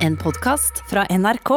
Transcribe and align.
En 0.00 0.14
podkast 0.16 0.78
fra 0.88 1.02
NRK. 1.12 1.50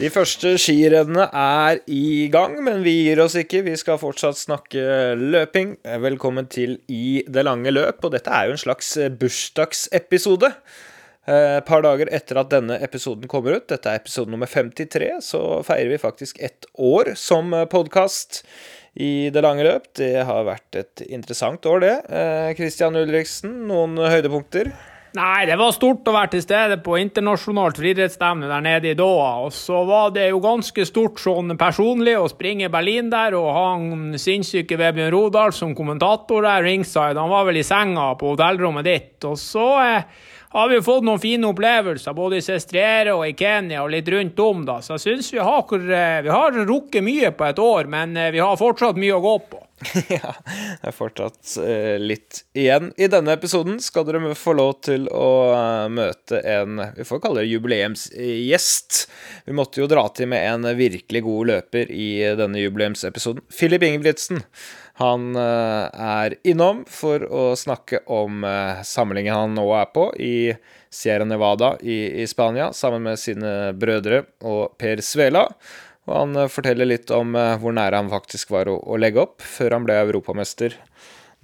De 0.00 0.08
første 0.10 0.56
skirennene 0.58 1.28
er 1.30 1.78
i 1.86 2.26
gang, 2.32 2.58
men 2.66 2.82
vi 2.82 2.96
gir 3.04 3.22
oss 3.22 3.38
ikke. 3.38 3.62
Vi 3.62 3.78
skal 3.78 4.02
fortsatt 4.02 4.42
snakke 4.42 5.14
løping. 5.14 5.76
Velkommen 6.02 6.50
til 6.50 6.80
I 6.90 7.22
det 7.30 7.46
lange 7.46 7.70
løp, 7.70 8.02
og 8.02 8.16
dette 8.18 8.34
er 8.34 8.50
jo 8.50 8.58
en 8.58 8.66
slags 8.66 8.96
bursdagsepisode. 9.22 10.56
Eh, 11.30 11.56
Et 11.60 11.66
par 11.66 11.84
dager 11.86 12.10
etter 12.10 12.40
at 12.40 12.50
denne 12.50 12.80
episoden 12.82 13.30
kommer 13.30 13.60
ut, 13.60 13.68
dette 13.70 13.86
er 13.86 14.00
episode 14.00 14.32
nummer 14.32 14.50
53, 14.50 15.20
så 15.22 15.62
feirer 15.66 15.92
vi 15.92 16.02
faktisk 16.02 16.40
ett 16.42 16.66
år 16.74 17.12
som 17.14 17.54
podkast 17.70 18.42
i 18.98 19.30
det 19.30 19.42
lange 19.44 19.62
løp. 19.62 19.86
Det 19.94 20.24
har 20.26 20.48
vært 20.48 20.80
et 20.80 21.04
interessant 21.06 21.66
år, 21.70 21.84
det. 21.84 21.96
Kristian 22.58 22.98
Ulriksen, 22.98 23.60
noen 23.68 23.94
høydepunkter? 24.02 24.72
Nei, 25.18 25.42
det 25.48 25.56
var 25.58 25.72
stort 25.74 26.06
å 26.06 26.12
være 26.14 26.30
til 26.36 26.42
stede 26.44 26.76
på 26.86 26.94
internasjonalt 27.00 27.78
friidrettsstevne 27.80 28.46
der 28.46 28.62
nede 28.62 28.92
i 28.92 28.98
Doha. 28.98 29.40
Og 29.42 29.54
så 29.54 29.80
var 29.88 30.12
det 30.14 30.28
jo 30.28 30.38
ganske 30.42 30.84
stort 30.86 31.18
sånn 31.18 31.56
personlig 31.58 32.14
å 32.18 32.28
springe 32.30 32.70
Berlin 32.70 33.10
der 33.10 33.34
og 33.38 33.48
ha 33.50 33.64
han 33.72 34.14
sinnssyke 34.22 34.78
Vebjørn 34.78 35.10
Rodal 35.14 35.54
som 35.56 35.74
kommentator 35.74 36.46
der 36.46 36.62
ringside. 36.66 37.18
Han 37.18 37.32
var 37.32 37.48
vel 37.48 37.58
i 37.58 37.66
senga 37.66 38.12
på 38.20 38.36
hotellrommet 38.36 38.86
ditt. 38.86 39.16
Og 39.26 39.34
så 39.40 39.66
eh, 39.82 40.28
har 40.52 40.68
vi 40.68 40.82
fått 40.82 41.04
noen 41.06 41.20
fine 41.22 41.46
opplevelser 41.46 42.14
både 42.16 42.40
i 42.40 42.42
Sestriere 42.42 43.14
og 43.14 43.22
i 43.28 43.36
Kenya 43.38 43.84
og 43.84 43.92
litt 43.94 44.08
rundt 44.10 44.40
om, 44.42 44.64
da. 44.66 44.80
Så 44.82 44.96
jeg 44.96 45.04
syns 45.04 45.32
vi, 45.32 45.38
har, 45.46 45.74
eh, 45.78 46.20
vi 46.26 46.32
har 46.34 46.62
rukket 46.66 47.06
mye 47.06 47.30
på 47.30 47.46
et 47.46 47.60
år, 47.62 47.90
men 47.90 48.16
eh, 48.18 48.32
vi 48.34 48.42
har 48.42 48.58
fortsatt 48.58 48.98
mye 48.98 49.14
å 49.14 49.22
gå 49.22 49.34
på. 49.52 49.60
ja, 50.12 50.34
det 50.42 50.90
er 50.90 50.92
fortsatt 50.92 51.54
uh, 51.62 51.94
litt 52.02 52.42
igjen. 52.52 52.90
I 53.00 53.06
denne 53.08 53.32
episoden 53.32 53.78
skal 53.80 54.04
dere 54.04 54.34
få 54.36 54.52
lov 54.58 54.74
til 54.84 55.06
å 55.08 55.30
møte 55.88 56.42
en 56.44 56.82
vi 56.98 57.06
får 57.08 57.22
kalle 57.22 57.40
det 57.40 57.48
jubileumsgjest. 57.54 59.00
Vi 59.46 59.56
måtte 59.56 59.80
jo 59.80 59.88
dra 59.88 60.04
til 60.12 60.28
med 60.34 60.44
en 60.50 60.68
virkelig 60.76 61.24
god 61.24 61.52
løper 61.54 61.94
i 61.94 62.10
denne 62.36 62.60
jubileumsepisoden. 62.60 63.46
Filip 63.54 63.86
Ingebrigtsen. 63.88 64.42
Han 65.00 65.32
uh, 65.34 65.88
er 65.90 66.36
innom 66.44 66.84
for 66.88 67.24
å 67.24 67.44
snakke 67.56 68.02
om 68.12 68.44
samlingen 68.84 69.34
han 69.34 69.54
nå 69.56 69.64
er 69.80 69.88
på 69.94 70.10
i 70.20 70.52
Sierra 70.92 71.24
Nevada 71.24 71.76
i, 71.80 72.22
i 72.22 72.26
Spania, 72.28 72.72
sammen 72.76 73.06
med 73.08 73.20
sine 73.20 73.72
brødre 73.78 74.24
og 74.44 74.76
Per 74.80 75.00
Svela. 75.04 75.46
Og 76.10 76.16
han 76.16 76.36
eh, 76.36 76.50
forteller 76.50 76.88
litt 76.88 77.12
om 77.14 77.36
eh, 77.38 77.56
hvor 77.60 77.74
nære 77.76 78.02
han 78.02 78.10
faktisk 78.12 78.54
var 78.54 78.70
å, 78.70 78.78
å 78.80 78.98
legge 79.00 79.22
opp, 79.22 79.38
før 79.44 79.76
han 79.76 79.86
ble 79.86 80.00
europamester 80.00 80.76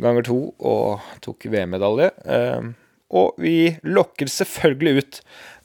ganger 0.02 0.26
to 0.26 0.40
og 0.58 1.06
tok 1.24 1.46
VM-medalje. 1.52 2.10
Eh, 2.26 2.72
og 3.16 3.38
vi 3.38 3.76
lokker 3.86 4.26
selvfølgelig 4.30 4.98
ut 4.98 5.20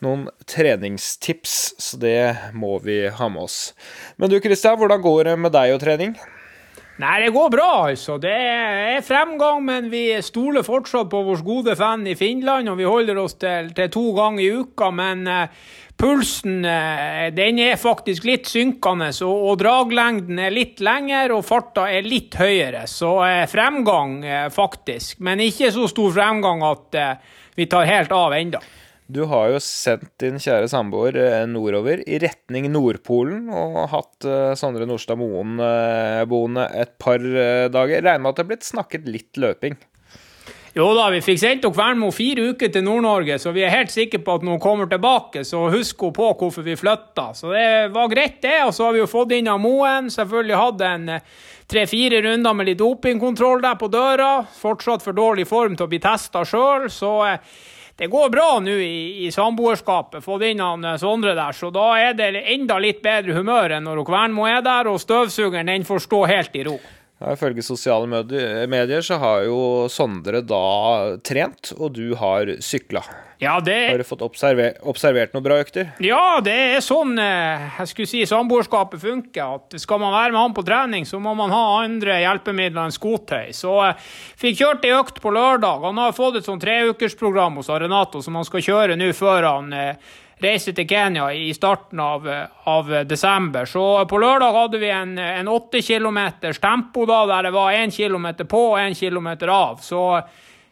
noen 0.05 0.28
treningstips, 0.50 1.55
så 1.81 1.98
det 2.02 2.53
må 2.53 2.76
vi 2.86 3.03
ha 3.09 3.31
med 3.33 3.48
oss. 3.48 3.58
Men 4.22 4.30
du 4.30 4.38
Kristian, 4.44 4.78
hvordan 4.78 5.02
går 5.02 5.31
det 5.31 5.36
med 5.42 5.55
deg 5.55 5.73
og 5.73 5.81
trening? 5.81 6.14
Nei, 7.02 7.17
det 7.23 7.31
går 7.33 7.49
bra, 7.49 7.69
altså. 7.89 8.19
Det 8.21 8.31
er 8.31 8.99
fremgang, 9.02 9.63
men 9.66 9.88
vi 9.89 10.03
stoler 10.21 10.61
fortsatt 10.61 11.08
på 11.09 11.21
vår 11.25 11.39
gode 11.41 11.73
fan 11.80 12.03
i 12.05 12.13
Finland, 12.19 12.69
og 12.69 12.77
vi 12.77 12.85
holder 12.85 13.17
oss 13.17 13.39
til, 13.41 13.71
til 13.73 13.88
to 13.89 14.03
ganger 14.13 14.43
i 14.43 14.49
uka. 14.61 14.89
Men 14.93 15.23
uh, 15.25 15.63
pulsen 15.97 16.59
uh, 16.61 17.31
den 17.33 17.58
er 17.63 17.81
faktisk 17.81 18.27
litt 18.30 18.52
synkende, 18.52 19.09
og, 19.25 19.47
og, 19.47 19.55
draglengden 19.63 20.43
er 20.45 20.53
litt 20.53 20.83
lengre, 20.85 21.31
og 21.39 21.47
farta 21.47 21.88
er 21.89 22.05
litt 22.05 22.37
høyere. 22.37 22.83
Så 22.92 23.15
uh, 23.23 23.47
fremgang, 23.49 24.20
faktisk. 24.53 25.23
Men 25.26 25.42
ikke 25.42 25.73
så 25.73 25.89
stor 25.89 26.14
fremgang 26.20 26.61
at 26.70 27.02
vi 27.58 27.65
tar 27.71 27.89
helt 27.89 28.14
av 28.14 28.37
ennå. 28.37 28.61
Du 29.12 29.23
har 29.28 29.50
jo 29.52 29.60
sendt 29.64 30.14
din 30.22 30.38
kjære 30.39 30.70
samboer 30.72 31.17
eh, 31.20 31.45
nordover, 31.50 32.04
i 32.08 32.20
retning 32.22 32.70
Nordpolen, 32.72 33.50
og 33.50 33.80
hatt 33.92 34.28
uh, 34.28 34.54
Sondre 34.60 34.88
Nordstad 34.88 35.20
Moen 35.20 35.58
uh, 35.60 36.22
boende 36.30 36.67
et 36.80 36.94
par 37.02 37.20
dager. 37.20 38.04
Regner 38.06 38.22
med 38.23 38.32
at 38.32 38.39
det 38.39 38.45
er 38.45 38.52
blitt 38.54 38.70
snakket 38.70 39.10
litt 39.12 39.42
løping? 39.42 39.76
Jo 40.72 40.86
da, 40.95 41.10
vi 41.12 41.20
fikk 41.20 41.39
sendt 41.42 41.66
Kvernmo 41.67 42.14
fire 42.16 42.45
uker 42.54 42.70
til 42.72 42.86
Nord-Norge, 42.86 43.36
så 43.44 43.52
vi 43.52 43.66
er 43.67 43.73
helt 43.73 43.92
sikre 43.92 44.22
på 44.23 44.38
at 44.38 44.45
når 44.48 44.56
hun 44.56 44.62
kommer 44.64 44.88
tilbake, 44.88 45.44
så 45.44 45.66
husker 45.73 46.08
hun 46.08 46.16
på 46.16 46.30
hvorfor 46.39 46.64
vi 46.64 46.78
flytta. 46.80 47.26
Så 47.36 47.52
det 47.52 47.89
var 47.92 48.08
greit, 48.12 48.38
det. 48.39 48.62
Og 48.64 48.72
så 48.78 48.88
har 48.88 48.95
vi 48.95 49.02
jo 49.02 49.10
fått 49.12 49.36
inn 49.36 49.52
av 49.52 49.60
Moen. 49.60 50.08
Selvfølgelig 50.14 50.62
hatt 50.62 50.86
en 50.88 51.12
tre-fire 51.72 52.22
runder 52.23 52.56
med 52.56 52.72
litt 52.72 52.80
dopingkontroll 52.80 53.60
der 53.66 53.76
på 53.82 53.92
døra. 53.92 54.32
Fortsatt 54.62 55.04
for 55.04 55.18
dårlig 55.18 55.50
form 55.50 55.76
til 55.76 55.89
å 55.89 55.92
bli 55.92 56.00
testa 56.04 56.45
sjøl, 56.48 56.88
så 56.88 57.18
det 57.97 58.07
går 58.07 58.29
bra 58.33 58.47
nå 58.63 58.77
i, 58.81 59.25
i 59.25 59.31
samboerskapet. 59.31 60.23
Fått 60.23 60.47
inn 60.47 60.63
han 60.63 60.87
Sondre 61.02 61.35
der, 61.37 61.53
så 61.53 61.69
da 61.73 61.91
er 61.99 62.15
det 62.17 62.31
enda 62.53 62.79
litt 62.81 63.03
bedre 63.03 63.35
humør 63.37 63.77
enn 63.77 63.85
når 63.85 64.05
Kvernmo 64.07 64.47
er 64.49 64.63
der, 64.65 64.89
og 64.89 65.02
støvsugeren 65.02 65.69
den 65.69 65.85
får 65.85 66.07
stå 66.07 66.25
helt 66.31 66.57
i 66.57 66.65
ro. 66.67 66.79
Ja, 67.21 67.36
Ifølge 67.36 67.61
sosiale 67.61 68.08
medier 68.67 69.04
så 69.05 69.20
har 69.21 69.43
jo 69.45 69.59
Sondre 69.93 70.42
da 70.42 71.17
trent, 71.21 71.70
og 71.77 71.93
du 71.93 72.15
har 72.17 72.49
sykla. 72.65 73.04
Ja, 73.42 73.59
det... 73.61 73.89
Har 73.89 73.98
du 73.98 74.05
fått 74.05 74.21
observer 74.21 74.76
observert 74.86 75.32
noen 75.33 75.45
bra 75.45 75.55
økter? 75.61 75.87
Ja, 76.02 76.37
det 76.45 76.54
er 76.76 76.83
sånn 76.86 77.15
eh, 77.21 77.64
jeg 77.80 77.89
skulle 77.89 78.09
si 78.09 78.21
samboerskapet 78.30 79.02
funker. 79.02 79.55
at 79.58 79.77
Skal 79.82 80.02
man 80.02 80.14
være 80.14 80.30
med 80.33 80.42
han 80.42 80.54
på 80.58 80.65
trening, 80.65 81.08
så 81.09 81.17
må 81.21 81.33
man 81.37 81.54
ha 81.54 81.61
andre 81.80 82.20
hjelpemidler 82.21 82.86
enn 82.86 82.93
skotøy. 82.93 83.49
Så 83.58 83.77
jeg 83.82 83.95
eh, 83.95 84.11
fikk 84.43 84.59
kjørt 84.61 84.86
ei 84.86 84.93
økt 84.98 85.21
på 85.23 85.33
lørdag. 85.33 85.88
Han 85.89 86.02
har 86.02 86.14
fått 86.17 86.38
et 86.38 86.49
sånn 86.49 86.61
treukersprogram 86.61 87.58
hos 87.58 87.70
Arenato 87.73 88.21
som 88.21 88.38
han 88.38 88.45
skal 88.45 88.65
kjøre 88.65 88.98
nå 89.02 89.09
før 89.17 89.49
han 89.49 89.73
eh, 89.73 90.14
reise 90.41 90.73
til 90.75 90.87
Kenya 90.89 91.29
i 91.33 91.49
starten 91.53 91.99
av, 92.03 92.27
av, 92.69 92.93
desember. 93.07 93.65
Så 93.69 93.83
på 94.09 94.19
lørdag 94.21 94.55
hadde 94.57 94.81
vi 94.81 94.89
en 94.91 95.49
åtte 95.52 95.81
kilometers 95.85 96.59
tempo 96.59 97.05
da, 97.09 97.23
der 97.29 97.49
det 97.49 97.55
var 97.55 97.73
1 97.77 97.95
km 97.95 98.31
på 98.45 98.63
og 98.73 98.79
1 98.81 98.97
km 98.99 99.29
av. 99.49 99.83
Så 99.85 100.05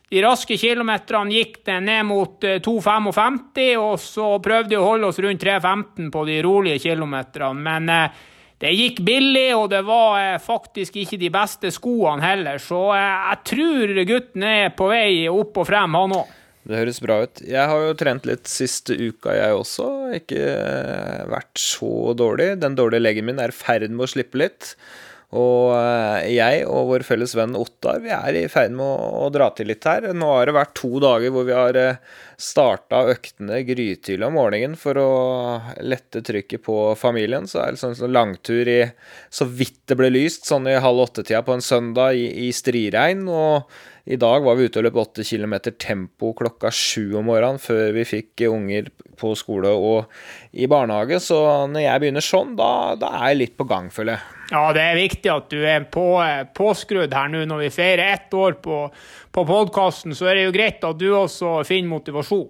de 0.10 0.22
raske 0.26 0.58
kilometerne 0.58 1.36
gikk 1.36 1.60
det 1.68 1.76
ned 1.86 2.08
mot 2.10 2.42
2,55, 2.42 3.38
eh, 3.62 3.76
og 3.78 4.00
så 4.02 4.32
prøvde 4.42 4.74
vi 4.74 4.80
å 4.80 4.88
holde 4.88 5.12
oss 5.12 5.22
rundt 5.22 5.44
3,15 5.44 6.10
på 6.10 6.24
de 6.26 6.40
rolige 6.42 6.82
kilometerne. 6.88 7.62
Men 7.68 7.92
eh, 7.94 8.24
det 8.60 8.74
gikk 8.74 9.04
billig, 9.06 9.52
og 9.54 9.68
det 9.70 9.84
var 9.86 10.18
eh, 10.24 10.42
faktisk 10.42 10.98
ikke 11.04 11.20
de 11.22 11.30
beste 11.34 11.70
skoene 11.76 12.26
heller. 12.26 12.58
Så 12.58 12.82
jeg 12.98 13.38
tror 13.52 13.94
gutten 14.10 14.48
er 14.50 14.74
på 14.74 14.90
vei 14.90 15.12
opp 15.30 15.62
og 15.62 15.70
frem, 15.70 16.00
han 16.02 16.18
òg. 16.24 16.36
Det 16.68 16.76
høres 16.76 17.00
bra 17.02 17.22
ut. 17.24 17.42
Jeg 17.48 17.72
har 17.72 17.84
jo 17.86 17.98
trent 17.98 18.26
litt 18.28 18.50
siste 18.52 18.98
uka, 18.98 19.32
jeg 19.36 19.56
også. 19.56 19.90
Ikke 20.20 20.40
eh, 20.40 21.28
vært 21.32 21.62
så 21.62 22.16
dårlig. 22.18 22.56
Den 22.62 22.76
dårlige 22.78 23.06
leggen 23.06 23.30
min 23.30 23.40
er 23.42 23.54
i 23.54 23.56
ferd 23.56 23.88
med 23.90 24.06
å 24.06 24.12
slippe 24.12 24.42
litt. 24.42 24.74
Og 25.38 25.76
eh, 25.78 26.32
jeg 26.34 26.64
og 26.66 26.88
vår 26.90 27.04
felles 27.06 27.36
venn 27.38 27.54
Ottar 27.58 28.00
vi 28.02 28.10
er 28.10 28.38
i 28.40 28.48
ferd 28.50 28.74
med 28.74 28.86
å, 28.86 29.28
dra 29.34 29.52
til 29.54 29.70
litt 29.70 29.86
her. 29.86 30.08
Nå 30.18 30.32
har 30.34 30.50
det 30.50 30.56
vært 30.58 30.74
to 30.80 30.90
dager 31.04 31.34
hvor 31.34 31.46
vi 31.46 31.54
har 31.54 31.78
eh, 31.78 32.00
starta 32.42 33.04
øktene 33.14 33.62
grytidlig 33.68 34.26
om 34.26 34.40
morgenen 34.40 34.74
for 34.80 34.98
å 34.98 35.12
lette 35.86 36.24
trykket 36.26 36.66
på 36.66 36.80
familien. 36.98 37.46
Så 37.50 37.62
er 37.62 37.78
det 37.78 37.92
en 37.92 38.16
langtur 38.16 38.74
i 38.74 38.82
så 39.30 39.46
vidt 39.46 39.84
det 39.90 40.00
ble 40.00 40.10
lyst, 40.12 40.50
sånn 40.50 40.68
i 40.70 40.80
halv 40.82 41.06
åtte-tida 41.06 41.44
på 41.46 41.56
en 41.56 41.66
søndag 41.66 42.18
i, 42.18 42.50
i 42.50 42.52
striregn. 42.56 43.28
Og 43.30 43.70
i 44.10 44.16
dag 44.18 44.42
var 44.42 44.56
vi 44.58 44.66
ute 44.66 44.80
og 44.82 44.88
løp 44.88 44.96
åtte 45.04 45.24
kilometer 45.28 45.76
tempo 45.78 46.32
klokka 46.34 46.72
sju 46.74 47.20
om 47.20 47.28
morgenen 47.30 47.62
før 47.62 47.92
vi 47.94 48.08
fikk 48.10 48.42
unger 48.48 48.88
på 49.20 49.36
skole 49.38 49.70
og 49.70 50.10
i 50.50 50.66
barnehage. 50.72 51.20
Så 51.22 51.38
når 51.70 51.84
jeg 51.84 52.02
begynner 52.02 52.26
sånn, 52.26 52.56
da, 52.58 52.72
da 52.98 53.12
er 53.20 53.36
jeg 53.36 53.40
litt 53.44 53.56
på 53.60 53.70
gang, 53.70 53.92
føler 53.94 54.18
jeg. 54.18 54.26
Ja, 54.50 54.64
det 54.74 54.82
er 54.82 54.98
viktig 54.98 55.34
at 55.36 55.54
du 55.54 55.62
er 55.62 55.86
på, 55.94 56.08
påskrudd 56.58 57.14
her 57.14 57.30
nå 57.30 57.44
når 57.52 57.64
vi 57.68 57.72
feirer 57.78 58.16
ett 58.16 58.34
år 58.34 58.58
på, 58.66 58.82
på 59.30 59.46
podkasten. 59.46 60.18
Så 60.18 60.26
er 60.26 60.40
det 60.40 60.50
jo 60.50 60.58
greit 60.58 60.90
at 60.90 60.98
du 60.98 61.12
også 61.14 61.60
finner 61.70 61.94
motivasjon. 61.94 62.48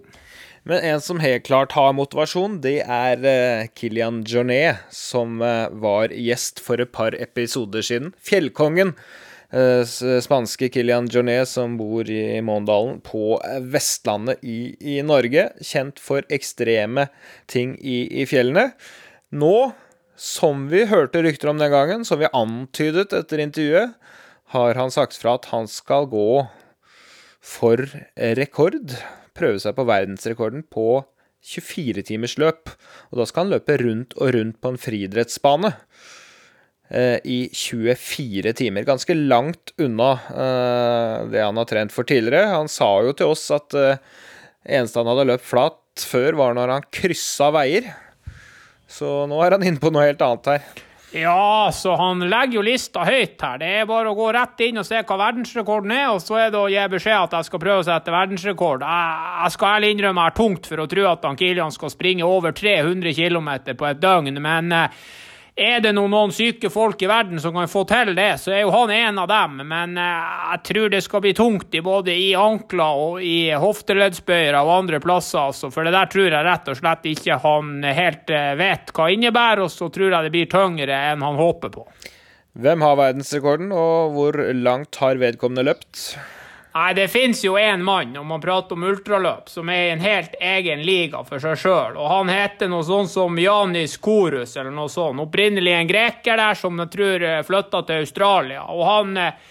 Men 0.69 0.83
en 0.93 1.03
som 1.03 1.19
helt 1.19 1.43
klart 1.43 1.75
har 1.75 1.91
motivasjon, 1.97 2.61
det 2.63 2.77
er 2.85 3.19
uh, 3.19 3.67
Kilian 3.75 4.23
Jornet, 4.23 4.79
som 4.95 5.41
uh, 5.43 5.67
var 5.75 6.15
gjest 6.15 6.63
for 6.63 6.79
et 6.79 6.95
par 6.95 7.19
episoder 7.19 7.83
siden. 7.83 8.13
Fjellkongen 8.23 8.95
Eh, 8.95 9.28
spanske 9.49 10.69
Kilian 10.69 11.07
Jornet, 11.09 11.47
som 11.49 11.77
bor 11.79 12.05
i 12.09 12.37
Måndalen 12.45 12.99
på 13.01 13.39
Vestlandet 13.65 14.43
i, 14.45 14.75
i, 14.77 14.99
Norge. 15.01 15.49
Kjent 15.65 15.99
for 15.99 16.21
ekstreme 16.29 17.07
ting 17.49 17.73
i, 17.81 18.21
i, 18.21 18.27
fjellene. 18.29 18.71
Nå, 19.33 19.71
som 20.13 20.67
vi 20.69 20.85
hørte 20.85 21.23
rykter 21.25 21.49
om 21.49 21.57
den 21.57 21.73
gangen, 21.73 22.05
som 22.05 22.21
vi 22.21 22.29
antydet 22.29 23.13
etter 23.13 23.41
intervjuet, 23.41 23.97
har 24.53 24.77
han 24.77 24.93
sagt 24.93 25.17
fra 25.17 25.37
at 25.37 25.49
han 25.53 25.69
skal 25.69 26.09
gå 26.09 26.45
for 27.41 27.89
rekord. 28.37 28.97
Prøve 29.37 29.61
seg 29.61 29.77
på 29.77 29.87
verdensrekorden 29.87 30.65
på 30.69 31.01
24-timersløp. 31.45 32.71
Og 33.09 33.21
da 33.21 33.27
skal 33.27 33.45
han 33.45 33.53
løpe 33.55 33.77
rundt 33.81 34.15
og 34.19 34.33
rundt 34.35 34.59
på 34.61 34.73
en 34.73 34.81
friidrettsbane 34.81 35.71
eh, 35.73 36.18
i 37.23 37.39
24 37.53 38.53
timer. 38.57 38.87
Ganske 38.87 39.13
langt 39.13 39.75
unna 39.77 40.11
eh, 40.33 41.27
det 41.29 41.43
han 41.43 41.61
har 41.61 41.69
trent 41.69 41.93
for 41.93 42.07
tidligere. 42.09 42.49
Han 42.55 42.71
sa 42.71 42.89
jo 43.05 43.13
til 43.13 43.33
oss 43.35 43.45
at 43.53 43.77
eh, 43.77 44.01
eneste 44.65 45.01
han 45.01 45.09
hadde 45.11 45.27
løpt 45.29 45.45
flat 45.45 46.05
før, 46.09 46.37
var 46.39 46.57
når 46.57 46.75
han 46.77 46.91
kryssa 46.93 47.51
veier. 47.53 47.91
Så 48.89 49.27
nå 49.29 49.41
er 49.45 49.57
han 49.57 49.65
inne 49.65 49.81
på 49.81 49.91
noe 49.93 50.07
helt 50.07 50.23
annet 50.25 50.53
her. 50.55 50.85
Ja, 51.11 51.69
så 51.73 51.95
han 51.97 52.21
legger 52.29 52.59
jo 52.59 52.63
lista 52.65 53.01
høyt 53.05 53.41
her. 53.41 53.57
Det 53.57 53.69
er 53.79 53.87
bare 53.89 54.11
å 54.11 54.17
gå 54.17 54.27
rett 54.35 54.61
inn 54.61 54.77
og 54.77 54.85
se 54.85 54.99
hva 55.01 55.15
verdensrekorden 55.17 55.93
er, 55.95 56.11
og 56.13 56.21
så 56.21 56.37
er 56.37 56.51
det 56.53 56.59
å 56.59 56.67
gi 56.69 56.83
beskjed 56.93 57.17
at 57.17 57.33
jeg 57.33 57.47
skal 57.47 57.61
prøve 57.63 57.81
å 57.81 57.87
sette 57.87 58.13
verdensrekord. 58.13 58.85
Jeg, 58.85 59.31
jeg 59.39 59.55
skal 59.55 59.77
ærlig 59.77 59.89
innrømme 59.95 60.25
jeg 60.27 60.33
er 60.33 60.37
tungt 60.37 60.69
for 60.69 60.83
å 60.83 60.89
tro 60.91 61.07
at 61.09 61.25
han 61.25 61.39
Kilian 61.39 61.73
skal 61.73 61.93
springe 61.93 62.29
over 62.29 62.53
300 62.53 63.15
km 63.17 63.49
på 63.73 63.89
et 63.89 64.03
døgn, 64.03 64.37
men 64.45 64.75
eh, 64.75 65.01
er 65.59 65.81
det 65.83 65.91
noen, 65.95 66.11
noen 66.13 66.31
syke 66.33 66.69
folk 66.71 67.01
i 67.03 67.09
verden 67.09 67.39
som 67.41 67.55
kan 67.55 67.69
få 67.69 67.83
til 67.89 68.13
det, 68.17 68.29
så 68.39 68.53
er 68.55 68.61
jo 68.63 68.71
han 68.73 68.93
en 68.95 69.19
av 69.23 69.27
dem. 69.31 69.59
Men 69.67 69.97
eh, 69.99 70.31
jeg 70.53 70.63
tror 70.69 70.93
det 70.93 71.01
skal 71.05 71.23
bli 71.25 71.33
tungt 71.37 71.75
i 71.75 71.83
både 71.83 72.15
i 72.15 72.29
ankler 72.39 73.03
og 73.03 73.19
i 73.25 73.51
hofteleddsbøyer 73.59 74.57
og 74.61 74.73
andre 74.77 75.01
plasser. 75.03 75.49
Altså, 75.49 75.71
for 75.73 75.87
det 75.87 75.95
der 75.97 76.11
tror 76.13 76.29
jeg 76.29 76.47
rett 76.47 76.71
og 76.71 76.79
slett 76.79 77.11
ikke 77.11 77.41
han 77.43 77.75
helt 77.83 78.33
eh, 78.33 78.55
vet 78.59 78.95
hva 78.95 79.11
innebærer, 79.13 79.65
og 79.67 79.73
så 79.73 79.91
tror 79.91 80.13
jeg 80.13 80.29
det 80.29 80.33
blir 80.37 80.49
tyngre 80.51 81.03
enn 81.11 81.27
han 81.27 81.39
håper 81.39 81.75
på. 81.75 81.87
Hvem 82.59 82.81
har 82.83 82.97
verdensrekorden, 82.99 83.71
og 83.75 84.15
hvor 84.15 84.41
langt 84.57 84.97
har 85.03 85.19
vedkommende 85.21 85.67
løpt? 85.67 86.17
Nei, 86.69 86.93
det 86.93 87.07
fins 87.09 87.41
jo 87.43 87.55
én 87.57 87.81
mann, 87.81 88.11
om 88.17 88.27
man 88.29 88.41
prater 88.41 88.77
om 88.77 88.83
ultraløp, 88.85 89.49
som 89.49 89.69
er 89.73 89.87
i 89.87 89.93
en 89.95 90.03
helt 90.03 90.35
egen 90.39 90.83
liga 90.85 91.23
for 91.25 91.41
seg 91.41 91.57
sjøl. 91.57 91.97
Og 91.97 92.11
han 92.11 92.29
heter 92.29 92.69
noe 92.69 92.85
sånn 92.85 93.09
som 93.09 93.39
Janis 93.41 93.97
Korus, 93.97 94.53
eller 94.53 94.69
noe 94.71 94.91
sånt. 94.93 95.23
Opprinnelig 95.23 95.73
en 95.73 95.89
greker 95.89 96.37
der 96.37 96.59
som 96.59 96.77
jeg 96.83 96.93
tror 96.93 97.25
flytta 97.47 97.81
til 97.87 98.03
Australia. 98.05 98.67
Og 98.69 98.85
han 98.85 99.17
eh, 99.17 99.49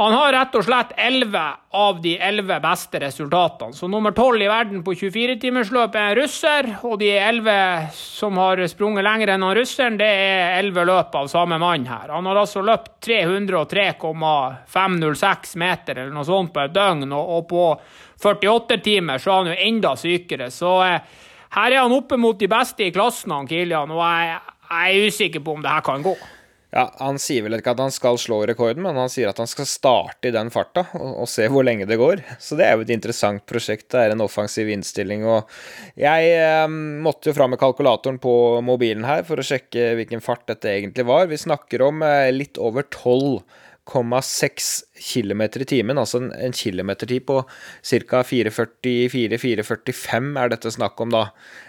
han 0.00 0.14
har 0.16 0.30
rett 0.32 0.54
og 0.56 0.62
slett 0.64 0.94
11 0.96 1.40
av 1.76 1.98
de 2.00 2.14
11 2.16 2.56
beste 2.64 2.96
resultatene. 3.02 3.74
Så 3.76 3.84
nummer 3.88 4.12
12 4.16 4.42
i 4.42 4.48
verden 4.48 4.82
på 4.86 4.94
24-timersløp 4.96 5.92
er 5.92 6.00
en 6.06 6.14
russer, 6.16 6.78
og 6.88 6.98
de 7.02 7.10
11 7.18 7.90
som 7.98 8.38
har 8.40 8.56
sprunget 8.72 9.04
lenger 9.04 9.28
enn 9.34 9.44
han 9.44 9.58
russeren, 9.58 9.98
det 10.00 10.08
er 10.08 10.56
11 10.62 10.84
løp 10.88 11.12
av 11.20 11.28
samme 11.28 11.58
mann 11.60 11.84
her. 11.84 12.08
Han 12.14 12.24
har 12.30 12.36
altså 12.40 12.64
løpt 12.64 13.04
303,506 13.04 15.56
meter 15.60 15.92
eller 15.98 16.14
noe 16.16 16.24
sånt 16.24 16.52
på 16.56 16.60
et 16.64 16.72
døgn, 16.80 17.12
og 17.12 17.44
på 17.52 17.76
48 18.24 18.80
timer 18.80 19.20
så 19.20 19.30
er 19.30 19.36
han 19.36 19.52
jo 19.52 19.60
enda 19.68 19.92
sykere. 20.00 20.48
Så 20.48 20.80
eh, 20.88 20.96
her 21.60 21.76
er 21.76 21.84
han 21.84 21.92
oppe 21.92 22.16
mot 22.16 22.40
de 22.40 22.48
beste 22.48 22.88
i 22.88 22.94
klassen, 22.94 23.36
han 23.36 23.44
Kilian, 23.52 23.92
og 23.92 24.00
jeg, 24.00 24.40
jeg 24.64 24.88
er 24.88 25.04
usikker 25.12 25.44
på 25.44 25.52
om 25.58 25.60
det 25.60 25.76
her 25.76 25.84
kan 25.84 26.00
gå. 26.08 26.16
Ja, 26.70 26.84
Han 27.00 27.18
sier 27.18 27.42
vel 27.42 27.56
ikke 27.58 27.72
at 27.74 27.82
han 27.82 27.94
skal 27.94 28.18
slå 28.20 28.40
rekorden, 28.46 28.84
men 28.84 28.98
han 28.98 29.10
sier 29.10 29.30
at 29.30 29.40
han 29.42 29.48
skal 29.50 29.66
starte 29.66 30.30
i 30.30 30.34
den 30.34 30.52
farta 30.54 30.84
og, 30.94 31.24
og, 31.24 31.28
se 31.30 31.48
hvor 31.50 31.66
lenge 31.66 31.88
det 31.90 31.98
går. 31.98 32.22
Så 32.38 32.58
det 32.58 32.68
er 32.68 32.76
jo 32.76 32.84
et 32.86 32.92
interessant 32.94 33.42
prosjekt. 33.50 33.88
Det 33.90 34.04
er 34.04 34.14
en 34.14 34.22
offensiv 34.22 34.70
innstilling. 34.70 35.24
Og 35.26 35.50
jeg 35.98 36.30
eh, 36.36 36.66
måtte 36.70 37.30
jo 37.30 37.36
fram 37.36 37.54
med 37.54 37.62
kalkulatoren 37.62 38.20
på 38.22 38.34
mobilen 38.66 39.08
her 39.08 39.24
for 39.26 39.42
å 39.42 39.46
sjekke 39.46 39.96
hvilken 39.98 40.22
fart 40.22 40.46
dette 40.50 40.70
egentlig 40.70 41.08
var. 41.10 41.26
Vi 41.30 41.40
snakker 41.42 41.88
om 41.88 42.06
eh, 42.06 42.30
litt 42.34 42.60
over 42.62 42.86
tolv 42.94 43.42
4,6 43.86 44.82
km 44.94 45.42
i 45.42 45.64
timen, 45.64 45.98
altså 45.98 46.18
en, 46.20 46.32
en 46.32 46.52
kilometertid 46.52 47.26
på 47.26 47.42
ca. 47.82 48.22
4,44-4,45 48.22 50.38
er 50.42 50.48
dette 50.52 50.70
snakk 50.70 51.00
om, 51.00 51.10
da, 51.14 51.24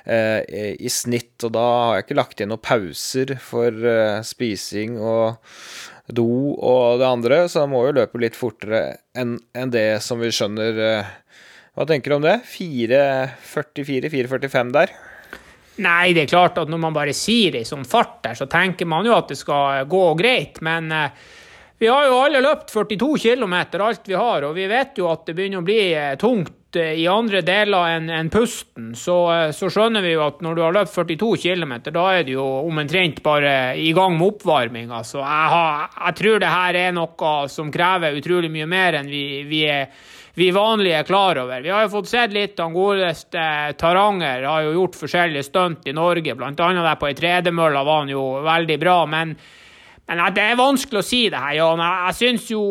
eh, 0.06 0.76
i 0.80 0.90
snitt. 0.90 1.44
Og 1.44 1.52
da 1.56 1.60
har 1.60 1.96
jeg 1.96 2.04
ikke 2.06 2.16
lagt 2.20 2.42
inn 2.42 2.50
noen 2.52 2.62
pauser 2.62 3.38
for 3.42 3.72
eh, 3.72 4.22
spising 4.28 5.00
og 5.00 5.36
do 6.12 6.56
og 6.58 7.00
det 7.00 7.08
andre, 7.08 7.50
så 7.50 7.60
jeg 7.64 7.70
må 7.72 7.86
jo 7.88 7.94
løpe 8.02 8.20
litt 8.20 8.36
fortere 8.36 8.98
enn 9.18 9.40
en 9.56 9.70
det 9.72 10.02
som 10.04 10.20
vi 10.22 10.32
skjønner. 10.34 10.80
Eh, 10.88 11.06
hva 11.78 11.86
tenker 11.88 12.10
du 12.12 12.16
om 12.18 12.24
det? 12.26 12.42
4,44-4,45 12.52 14.72
der? 14.76 14.90
Nei, 15.82 16.14
det 16.14 16.22
er 16.26 16.34
klart 16.34 16.58
at 16.60 16.70
når 16.70 16.80
man 16.84 16.94
bare 16.94 17.14
sier 17.16 17.52
det 17.56 17.62
i 17.64 17.70
sånn 17.70 17.86
fart 17.88 18.24
der, 18.26 18.36
så 18.38 18.46
tenker 18.52 18.86
man 18.90 19.06
jo 19.08 19.14
at 19.16 19.28
det 19.32 19.38
skal 19.40 19.88
gå 19.90 20.16
greit, 20.20 20.62
men 20.66 20.92
eh, 20.92 21.10
vi 21.82 21.88
har 21.88 22.06
jo 22.06 22.18
alle 22.22 22.44
løpt 22.46 22.70
42 22.70 23.16
km, 23.18 23.54
alt 23.82 24.06
vi 24.06 24.14
har, 24.14 24.44
og 24.46 24.52
vi 24.54 24.68
vet 24.70 25.00
jo 25.02 25.08
at 25.10 25.24
det 25.26 25.34
begynner 25.34 25.64
å 25.64 25.66
bli 25.66 25.80
eh, 25.98 26.12
tungt 26.22 26.78
eh, 26.78 26.92
i 27.02 27.08
andre 27.10 27.40
deler 27.42 27.96
enn 27.96 28.12
en 28.14 28.28
pusten. 28.30 28.92
Så, 28.94 29.16
eh, 29.34 29.48
så, 29.58 29.66
skjønner 29.74 30.06
vi 30.06 30.12
jo 30.12 30.22
at 30.22 30.44
når 30.46 30.60
du 30.60 30.62
har 30.62 30.76
løpt 30.76 30.94
42 30.94 31.32
km, 31.42 31.74
da 31.88 32.04
er 32.14 32.28
du 32.28 32.36
jo 32.36 32.44
omtrent 32.68 33.24
bare 33.26 33.54
i 33.82 33.88
gang 33.98 34.14
med 34.20 34.36
oppvarming. 34.36 34.92
Altså, 34.94 35.24
jeg, 35.24 35.48
har, 35.56 35.88
jeg 35.96 36.18
tror 36.20 36.44
det 36.44 36.52
her 36.52 36.78
er 36.84 36.94
noe 37.00 37.32
som 37.50 37.74
krever 37.74 38.20
utrolig 38.20 38.54
mye 38.54 38.68
mer 38.70 39.00
enn 39.00 39.10
vi, 39.10 39.24
vi 39.50 39.64
er 39.66 39.90
vi 40.38 40.52
vanlige 40.54 41.00
er 41.02 41.10
klar 41.10 41.42
over. 41.42 41.66
Vi 41.66 41.74
har 41.74 41.88
jo 41.88 41.96
fått 41.96 42.12
sett 42.12 42.32
litt 42.32 42.62
av 42.62 42.78
godeste 42.78 43.48
Taranger 43.82 44.46
har 44.48 44.68
jo 44.68 44.78
gjort 44.78 45.02
forskjellige 45.02 45.50
stunt 45.50 45.90
i 45.90 45.98
Norge, 45.98 46.38
annet 46.38 46.62
der 46.62 47.02
på 47.02 47.10
ei 47.10 47.18
tredemølle 47.18 47.84
var 47.90 48.06
han 48.06 48.14
jo 48.14 48.28
veldig 48.46 48.80
bra. 48.86 49.00
men 49.10 49.34
Det 50.12 50.44
er 50.44 50.58
vanskelig 50.60 51.00
å 51.00 51.06
si 51.06 51.22
det 51.32 51.40
her, 51.40 51.54
Jan. 51.62 51.80
Jeg, 51.80 52.16
syns 52.18 52.50
jo 52.52 52.64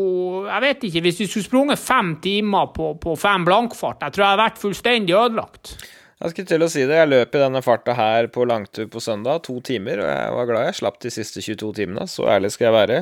Jeg 0.44 0.64
vet 0.66 0.82
ikke. 0.88 1.04
Hvis 1.06 1.22
vi 1.22 1.28
skulle 1.30 1.46
sprunget 1.46 1.80
fem 1.80 2.12
timer 2.20 2.68
på, 2.74 2.92
på 3.00 3.16
fem 3.16 3.46
blankfart, 3.48 4.04
jeg 4.04 4.16
tror 4.16 4.24
jeg 4.24 4.32
hadde 4.34 4.44
vært 4.44 4.60
fullstendig 4.60 5.16
ødelagt. 5.16 5.72
Jeg 6.20 6.34
skulle 6.34 6.48
til 6.50 6.60
å 6.60 6.66
si 6.68 6.82
det. 6.84 6.96
Jeg 6.98 7.08
løp 7.08 7.32
i 7.32 7.40
denne 7.40 7.62
farta 7.64 7.94
her 7.96 8.26
på 8.28 8.44
langtur 8.44 8.90
på 8.92 9.00
søndag, 9.00 9.38
to 9.46 9.54
timer, 9.64 10.02
og 10.02 10.08
jeg 10.10 10.34
var 10.36 10.48
glad 10.50 10.66
jeg 10.66 10.76
slapp 10.76 10.98
de 11.00 11.12
siste 11.14 11.40
22 11.40 11.70
timene. 11.78 12.04
Så 12.12 12.26
ærlig 12.28 12.50
skal 12.52 12.66
jeg 12.66 12.74
være. 12.74 12.98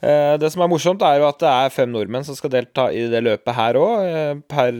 Eh, 0.00 0.32
det 0.42 0.50
som 0.50 0.64
er 0.64 0.72
morsomt, 0.72 1.04
er 1.06 1.20
jo 1.20 1.28
at 1.28 1.38
det 1.44 1.52
er 1.52 1.70
fem 1.70 1.94
nordmenn 1.94 2.26
som 2.26 2.34
skal 2.34 2.50
delta 2.56 2.88
i 2.90 3.04
det 3.12 3.22
løpet 3.22 3.54
her 3.54 3.78
òg. 3.78 3.94
Eh, 4.10 4.42
per 4.50 4.74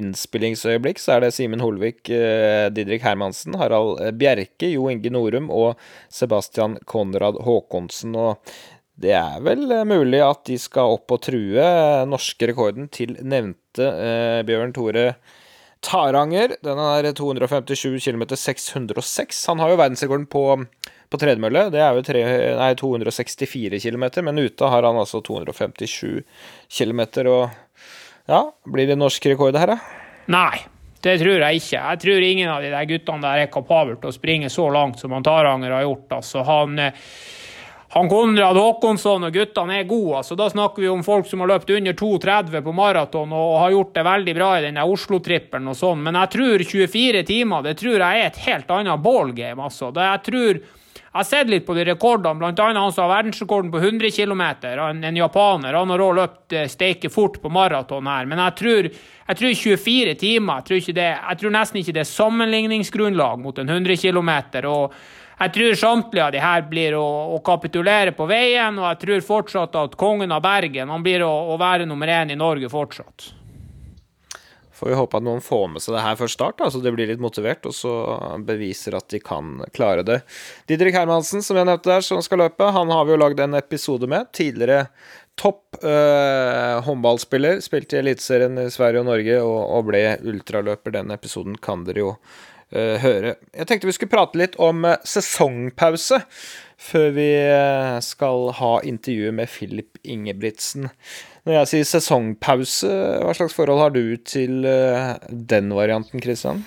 innspillingsøyeblikk 0.00 0.98
så 0.98 1.14
er 1.14 1.22
det 1.28 1.30
Simen 1.38 1.62
Holvik, 1.62 2.02
eh, 2.10 2.66
Didrik 2.74 3.06
Hermansen, 3.06 3.54
Harald 3.62 4.02
Bjerke, 4.18 4.66
Jo 4.74 4.90
Inge 4.90 5.14
Norum 5.14 5.54
og 5.54 5.78
Sebastian 6.10 6.80
Konrad 6.82 7.38
Håkonsen. 7.46 8.18
og 8.18 8.42
det 9.00 9.14
er 9.14 9.38
vel 9.40 9.70
mulig 9.86 10.18
at 10.20 10.42
de 10.50 10.58
skal 10.58 10.98
opp 10.98 11.14
og 11.14 11.22
true 11.22 11.68
norske 12.10 12.50
rekorden 12.50 12.90
til 12.92 13.14
nevnte 13.22 13.86
Bjørn 14.44 14.74
Tore 14.76 15.12
Taranger. 15.84 16.56
Den 16.64 16.80
er 16.82 17.10
257 17.16 18.04
km 18.04 18.24
606. 18.36 19.46
Han 19.48 19.62
har 19.62 19.72
jo 19.72 19.78
verdensrekorden 19.80 20.26
på, 20.30 20.44
på 21.08 21.20
tredemølle. 21.20 21.68
Det 21.72 21.80
er 21.80 21.96
jo 21.96 22.04
tre, 22.04 22.24
nei, 22.58 22.72
264 22.76 23.80
km, 23.80 24.04
men 24.26 24.42
ute 24.44 24.72
har 24.72 24.88
han 24.88 25.00
altså 25.00 25.22
257 25.24 26.20
km. 26.68 27.00
Og 27.32 27.48
ja, 28.28 28.44
blir 28.68 28.90
det 28.90 29.00
norsk 29.00 29.32
rekord 29.32 29.56
her, 29.56 29.74
da? 29.76 29.80
Nei. 30.30 30.66
Det 31.00 31.14
tror 31.16 31.40
jeg 31.40 31.62
ikke. 31.62 31.78
Jeg 31.80 32.00
tror 32.02 32.24
ingen 32.26 32.50
av 32.52 32.60
de 32.60 32.70
der 32.74 32.88
guttene 32.90 33.24
der 33.24 33.46
er 33.46 33.52
kapable 33.52 33.96
til 34.02 34.10
å 34.10 34.12
springe 34.12 34.50
så 34.52 34.66
langt 34.68 35.00
som 35.00 35.14
han 35.16 35.24
Taranger 35.24 35.72
har 35.72 35.86
gjort. 35.86 36.10
Altså, 36.18 36.42
han 36.44 36.76
eh, 36.76 37.06
han 37.92 38.08
Konrad 38.08 38.54
Håkonsson 38.54 39.26
og 39.26 39.34
guttene 39.34 39.80
er 39.80 39.86
gode. 39.90 40.20
altså 40.20 40.36
Da 40.38 40.46
snakker 40.50 40.84
vi 40.84 40.88
om 40.88 41.00
folk 41.02 41.26
som 41.26 41.40
har 41.42 41.50
løpt 41.50 41.72
under 41.74 41.96
2,30 41.98 42.62
på 42.62 42.74
maraton 42.74 43.32
og 43.34 43.56
har 43.64 43.72
gjort 43.74 43.96
det 43.96 44.04
veldig 44.06 44.34
bra 44.36 44.50
i 44.58 44.66
denne 44.68 44.84
Oslo-trippelen 44.86 45.66
og 45.72 45.78
sånn. 45.78 46.04
Men 46.06 46.18
jeg 46.20 46.30
tror 46.36 46.62
24 46.70 47.24
timer 47.26 47.64
det 47.66 47.74
tror 47.80 47.96
jeg 47.98 48.20
er 48.20 48.28
et 48.28 48.44
helt 48.46 48.70
annet 48.70 49.02
ballgame. 49.02 49.66
altså. 49.66 49.90
Det 49.90 50.06
jeg 50.06 50.22
tror 50.28 50.62
jeg 51.10 51.18
har 51.18 51.26
sett 51.26 51.48
litt 51.50 51.64
på 51.66 51.74
de 51.74 51.84
rekordene, 51.88 52.38
bl.a. 52.38 52.66
han 52.70 52.92
som 52.94 53.08
har 53.08 53.16
verdensrekorden 53.16 53.72
på 53.72 53.80
100 53.82 54.12
km, 54.14 54.42
en, 54.70 55.00
en 55.04 55.16
japaner. 55.18 55.74
Han 55.74 55.90
har 55.90 56.02
òg 56.04 56.12
løpt 56.14 56.54
eh, 56.54 56.68
steike 56.70 57.10
fort 57.10 57.40
på 57.42 57.50
maraton 57.50 58.06
her. 58.06 58.28
Men 58.30 58.38
jeg 58.38 58.54
tror, 58.60 58.88
jeg 59.26 59.40
tror 59.40 59.56
24 59.58 60.14
timer 60.20 60.60
jeg 60.60 60.68
tror, 60.68 60.94
det, 61.00 61.08
jeg 61.16 61.40
tror, 61.40 61.54
nesten 61.58 61.80
ikke 61.82 61.96
det 61.96 62.04
er 62.04 62.12
sammenligningsgrunnlag 62.12 63.42
mot 63.42 63.58
en 63.58 63.74
100 63.74 63.98
km. 63.98 64.30
Og 64.70 64.94
jeg 65.40 65.52
tror 65.56 65.74
samtlige 65.80 66.24
av 66.26 66.32
de 66.34 66.40
her 66.44 66.64
blir 66.68 66.96
å, 66.98 67.08
å, 67.34 67.40
kapitulere 67.44 68.12
på 68.16 68.26
veien, 68.28 68.76
og 68.76 68.88
jeg 68.90 69.02
tror 69.04 69.26
fortsatt 69.26 69.76
at 69.80 69.98
kongen 70.00 70.32
av 70.36 70.42
Bergen 70.44 70.92
han 70.92 71.04
blir 71.04 71.24
å, 71.24 71.32
å 71.54 71.60
være 71.60 71.88
nummer 71.88 72.10
én 72.12 72.34
i 72.34 72.38
Norge 72.38 72.68
fortsatt. 72.68 73.30
Får 74.80 74.88
vi 74.88 74.96
håpe 74.96 75.18
at 75.18 75.24
noen 75.24 75.42
får 75.44 75.66
med 75.74 75.84
seg 75.84 75.92
det 75.92 76.02
her 76.04 76.16
før 76.16 76.30
start, 76.32 76.62
så 76.72 76.80
de 76.80 76.92
blir 76.92 77.08
litt 77.10 77.20
motivert, 77.20 77.66
og 77.68 77.74
så 77.76 77.94
beviser 78.44 78.96
at 78.96 79.10
de 79.12 79.20
kan 79.20 79.58
klare 79.76 80.04
det. 80.08 80.22
Didrik 80.68 80.96
Hermansen, 80.96 81.44
som 81.44 81.58
jeg 81.60 81.68
nevnte 81.68 81.90
der, 81.90 82.04
som 82.04 82.22
skal 82.24 82.46
løpe, 82.46 82.70
han 82.72 82.92
har 82.92 83.04
vi 83.04 83.12
jo 83.12 83.20
lagd 83.20 83.42
en 83.44 83.58
episode 83.60 84.08
med. 84.08 84.30
Tidligere 84.36 84.86
topp 85.40 85.82
eh, 85.84 86.80
håndballspiller. 86.86 87.60
Spilte 87.64 87.98
i 87.98 88.00
Eliteserien 88.00 88.56
i 88.60 88.70
Sverige 88.72 89.04
og 89.04 89.10
Norge 89.10 89.36
og, 89.44 89.60
og 89.76 89.90
ble 89.90 90.02
ultraløper. 90.32 90.96
Den 90.96 91.12
episoden 91.12 91.60
kan 91.60 91.84
dere 91.84 92.04
jo 92.06 92.14
høre. 92.72 93.34
Jeg 93.56 93.66
tenkte 93.66 93.88
vi 93.88 93.94
skulle 93.96 94.12
prate 94.12 94.38
litt 94.40 94.54
om 94.62 94.84
uh, 94.86 94.96
sesongpause 95.02 96.20
før 96.80 97.10
vi 97.16 97.28
uh, 97.50 97.98
skal 98.04 98.52
ha 98.60 98.70
intervjuet 98.86 99.36
med 99.36 99.50
Filip 99.52 99.98
Ingebrigtsen. 100.04 100.88
Når 101.48 101.56
jeg 101.56 101.70
sier 101.72 101.90
sesongpause, 101.90 102.88
hva 103.24 103.34
slags 103.36 103.56
forhold 103.56 103.80
har 103.80 103.92
du 103.94 104.04
til 104.28 104.60
den 105.30 105.70
varianten, 105.72 106.20
Kristian? 106.20 106.60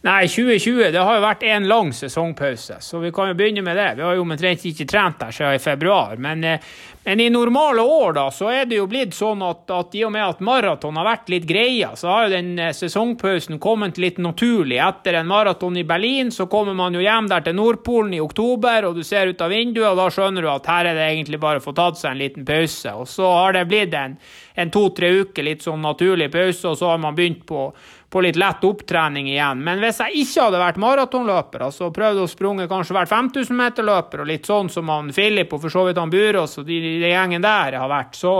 Nei, 0.00 0.28
2020 0.28 0.92
det 0.92 1.00
har 1.02 1.16
jo 1.16 1.22
vært 1.24 1.40
en 1.50 1.64
lang 1.66 1.88
sesongpause, 1.90 2.76
så 2.86 3.00
vi 3.02 3.10
kan 3.10 3.32
jo 3.32 3.34
begynne 3.34 3.64
med 3.66 3.74
det. 3.74 3.96
Vi 3.98 4.04
har 4.06 4.14
jo 4.14 4.22
omtrent 4.22 4.66
ikke 4.70 4.84
trent 4.86 5.18
der 5.18 5.34
siden 5.34 5.56
i 5.56 5.58
februar. 5.58 6.14
Men, 6.22 6.44
eh, 6.44 6.60
men, 7.02 7.20
i 7.20 7.26
normale 7.34 7.82
år 7.82 8.12
da, 8.14 8.28
så 8.30 8.52
er 8.52 8.68
det 8.70 8.78
jo 8.78 8.86
blitt 8.86 9.16
sånn 9.16 9.42
at, 9.42 9.64
at 9.74 9.96
i 9.98 10.04
og 10.06 10.12
med 10.14 10.22
at 10.22 10.44
maraton 10.44 11.00
har 11.00 11.08
vært 11.08 11.32
litt 11.34 11.48
greia, 11.50 11.96
så 11.98 12.12
har 12.12 12.28
jo 12.28 12.36
den 12.36 12.52
eh, 12.62 12.70
sesongpausen 12.78 13.58
kommet 13.58 13.98
litt 13.98 14.22
naturlig. 14.22 14.78
Etter 14.78 15.18
en 15.18 15.26
maraton 15.26 15.82
i 15.82 15.86
Berlin 15.88 16.30
så 16.30 16.46
kommer 16.46 16.78
man 16.78 16.94
jo 16.94 17.02
hjem 17.02 17.32
der 17.34 17.42
til 17.42 17.58
Nordpolen 17.58 18.14
i 18.14 18.22
oktober, 18.22 18.86
og 18.86 18.94
du 18.94 19.02
ser 19.02 19.34
ut 19.34 19.42
av 19.42 19.50
vinduet, 19.50 19.90
og 19.90 19.98
da 19.98 20.06
skjønner 20.14 20.46
du 20.46 20.52
at 20.54 20.70
her 20.76 20.92
er 20.92 20.94
det 20.94 21.10
egentlig 21.10 21.42
bare 21.42 21.58
å 21.58 21.66
få 21.66 21.74
tatt 21.74 21.98
seg 21.98 22.14
en 22.14 22.22
liten 22.22 22.46
pause. 22.46 22.94
Og 22.94 23.10
så 23.10 23.34
har 23.34 23.58
det 23.58 23.66
blitt 23.66 23.98
en, 23.98 24.14
en 24.54 24.70
to-tre 24.70 25.10
uker 25.24 25.50
litt 25.50 25.66
sånn 25.66 25.82
naturlig 25.82 26.30
pause, 26.30 26.68
og 26.70 26.78
så 26.78 26.94
har 26.94 27.02
man 27.02 27.18
begynt 27.18 27.42
på 27.50 27.72
på 28.10 28.22
litt 28.24 28.38
lett 28.40 28.64
opptrening 28.64 29.28
igjen. 29.28 29.60
Men 29.64 29.82
hvis 29.82 30.00
jeg 30.00 30.22
ikke 30.22 30.46
hadde 30.46 30.62
vært 30.62 30.80
maratonløper, 30.80 31.66
altså 31.68 31.90
prøvd 31.92 32.22
å 32.22 32.30
sprunge 32.30 32.68
kanskje 32.70 32.96
hvert 32.96 33.12
5000 33.12 33.58
meter-løper, 33.58 34.24
og 34.24 34.30
litt 34.30 34.48
sånn 34.48 34.72
som 34.72 34.88
han 34.92 35.12
Filip 35.12 35.52
og 35.52 35.62
for 35.66 35.74
så 35.74 35.84
vidt 35.88 36.00
han 36.00 36.12
Burås 36.12 36.58
og 36.62 36.68
de, 36.68 36.80
de 37.02 37.12
gjengen 37.12 37.44
der 37.44 37.76
har 37.76 37.92
vært, 37.92 38.16
så, 38.16 38.32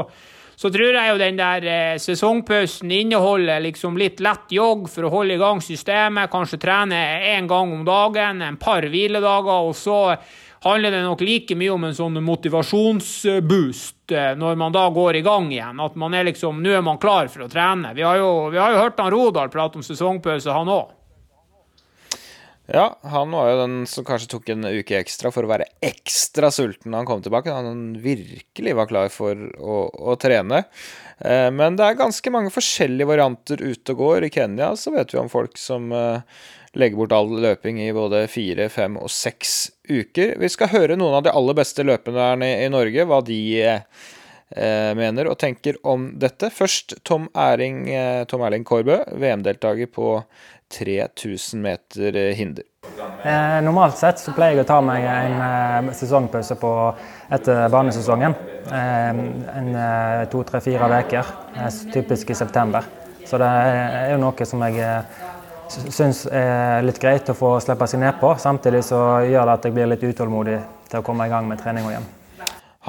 så 0.57 0.73
tror 0.73 0.97
jeg 0.97 1.13
jo 1.13 1.21
den 1.21 1.41
der 1.41 1.69
eh, 1.69 2.01
sesongpausen 2.01 2.97
inneholder 2.97 3.61
liksom 3.69 4.01
litt 4.01 4.25
lett 4.25 4.57
jogg 4.57 4.89
for 4.89 5.05
å 5.05 5.13
holde 5.19 5.37
i 5.37 5.43
gang 5.43 5.61
systemet, 5.65 6.33
kanskje 6.33 6.63
trene 6.65 7.05
én 7.37 7.51
gang 7.51 7.77
om 7.77 7.85
dagen, 7.85 8.41
en 8.43 8.61
par 8.61 8.89
hviledager, 8.89 9.69
og 9.69 9.77
så 9.77 10.01
handler 10.65 10.91
det 10.95 11.03
nok 11.07 11.23
like 11.27 11.57
mye 11.59 11.73
om 11.75 11.87
en 11.89 11.97
sånn 11.97 12.21
motivasjonsboost 12.25 14.15
eh, 14.15 14.35
når 14.39 14.61
man 14.61 14.75
da 14.75 14.85
går 14.95 15.21
i 15.21 15.25
gang 15.27 15.51
igjen. 15.53 15.81
At 15.81 15.99
man 16.01 16.15
er 16.17 16.29
liksom 16.31 16.63
Nå 16.65 16.77
er 16.77 16.85
man 16.85 17.01
klar 17.03 17.31
for 17.33 17.47
å 17.47 17.51
trene. 17.53 17.95
Vi 17.97 18.07
har 18.07 18.21
jo, 18.21 18.31
vi 18.55 18.61
har 18.61 18.75
jo 18.75 18.85
hørt 18.85 19.01
han 19.03 19.13
Rodal 19.15 19.53
prate 19.53 19.81
om 19.81 19.87
sesongpause, 19.87 20.55
han 20.55 20.73
òg. 20.73 20.95
Ja, 22.69 22.99
han 23.03 23.31
var 23.33 23.47
jo 23.49 23.61
den 23.63 23.77
som 23.89 24.05
kanskje 24.05 24.29
tok 24.35 24.51
en 24.53 24.67
uke 24.69 24.99
ekstra 24.99 25.31
for 25.33 25.47
å 25.47 25.49
være 25.49 25.71
ekstra 25.81 26.51
sulten 26.53 26.93
da 26.93 27.01
han 27.01 27.09
kom 27.09 27.23
tilbake. 27.25 27.55
Han 27.55 27.95
virkelig 28.03 28.75
var 28.77 28.91
klar 28.91 29.09
for 29.13 29.33
å, 29.57 29.79
å 29.89 30.17
trene. 30.21 30.67
Eh, 31.25 31.49
men 31.49 31.79
det 31.81 31.87
er 31.87 31.97
ganske 31.97 32.33
mange 32.35 32.53
forskjellige 32.53 33.09
varianter 33.09 33.63
ute 33.65 33.97
og 33.97 34.03
går. 34.03 34.29
I 34.29 34.33
Kenya 34.35 34.75
så 34.77 34.93
vet 34.93 35.15
vi 35.15 35.21
om 35.23 35.33
folk 35.33 35.57
som 35.57 35.89
eh, 35.97 36.45
legge 36.77 36.97
bort 36.97 37.15
all 37.17 37.31
løping 37.41 37.81
i 37.81 37.93
både 37.97 38.27
fire, 38.31 38.69
fem 38.73 38.99
og 39.01 39.11
seks 39.13 39.71
uker. 39.89 40.37
Vi 40.41 40.51
skal 40.53 40.73
høre 40.75 40.99
noen 40.99 41.19
av 41.19 41.27
de 41.27 41.33
aller 41.33 41.57
beste 41.57 41.87
løperne 41.87 42.51
i 42.65 42.69
Norge, 42.73 43.07
hva 43.09 43.23
de 43.25 43.41
eh, 43.65 44.93
mener 44.99 45.31
og 45.31 45.39
tenker 45.41 45.79
om 45.87 46.11
dette. 46.21 46.51
Først 46.55 46.99
Tom 47.09 47.29
Erling, 47.37 47.87
eh, 47.93 48.25
Tom 48.29 48.45
Erling 48.45 48.67
Kårbø, 48.69 49.01
VM-deltaker 49.17 49.91
på 49.93 50.19
3000 50.75 51.63
meter 51.65 52.19
hinder. 52.37 52.65
Eh, 53.25 53.59
normalt 53.65 53.97
sett 53.99 54.21
så 54.21 54.35
pleier 54.37 54.59
jeg 54.59 54.67
å 54.67 54.69
ta 54.69 54.83
meg 54.85 55.05
en 55.09 55.89
eh, 55.89 55.95
sesongpause 55.97 56.59
på 56.61 56.73
etter 57.33 57.65
barnesesongen. 57.73 58.37
En 58.69 59.69
to, 60.29 60.43
tre, 60.45 60.61
fire 60.61 60.89
uker, 60.93 61.31
typisk 61.95 62.31
i 62.31 62.37
september. 62.37 62.85
Så 63.25 63.41
det 63.41 63.49
er 63.49 64.13
jo 64.13 64.21
noe 64.21 64.47
som 64.49 64.61
jeg 64.65 64.85
syns 65.71 66.25
er 66.31 66.85
litt 66.87 67.01
greit 67.03 67.29
å 67.31 67.37
få 67.37 67.57
slippe 67.63 67.89
seg 67.91 68.03
ned 68.03 68.19
på. 68.21 68.35
Samtidig 68.41 68.85
så 68.87 69.01
gjør 69.29 69.49
det 69.49 69.57
at 69.59 69.67
jeg 69.69 69.77
blir 69.77 69.91
litt 69.91 70.05
utålmodig 70.05 70.59
til 70.89 71.01
å 71.01 71.05
komme 71.07 71.29
i 71.29 71.33
gang 71.33 71.49
med 71.49 71.61
treninga 71.61 71.93
igjen. 71.93 72.09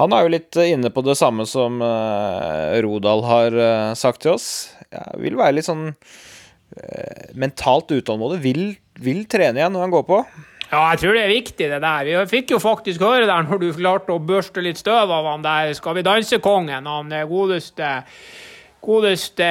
Han 0.00 0.14
er 0.16 0.24
jo 0.24 0.32
litt 0.32 0.56
inne 0.64 0.88
på 0.94 1.02
det 1.04 1.16
samme 1.18 1.44
som 1.48 1.80
uh, 1.84 2.76
Rodal 2.80 3.24
har 3.26 3.56
uh, 3.56 3.94
sagt 3.98 4.22
til 4.24 4.36
oss. 4.36 4.46
Jeg 4.88 5.20
vil 5.20 5.36
være 5.36 5.58
litt 5.58 5.68
sånn 5.68 5.90
uh, 5.90 7.24
mentalt 7.36 7.92
utålmodig. 7.92 8.40
Vil, 8.44 8.62
vil 9.02 9.26
trene 9.28 9.60
igjen 9.60 9.76
når 9.76 9.84
han 9.84 9.92
går 9.92 10.06
på. 10.08 10.22
Ja, 10.70 10.84
jeg 10.92 11.02
tror 11.02 11.16
det 11.18 11.24
er 11.24 11.34
viktig, 11.34 11.66
det 11.72 11.80
der. 11.82 12.08
Vi 12.08 12.30
fikk 12.30 12.54
jo 12.54 12.62
faktisk 12.62 13.02
høre 13.02 13.26
der 13.28 13.44
når 13.44 13.60
du 13.60 13.68
klarte 13.74 14.14
å 14.14 14.22
børste 14.22 14.62
litt 14.64 14.78
støv 14.80 15.10
av 15.10 15.26
han 15.26 15.44
der 15.44 15.74
Skal 15.76 15.98
vi 15.98 16.06
danse-kongen, 16.06 16.86
han 16.86 17.16
godeste 17.28 17.90
godeste 18.84 19.48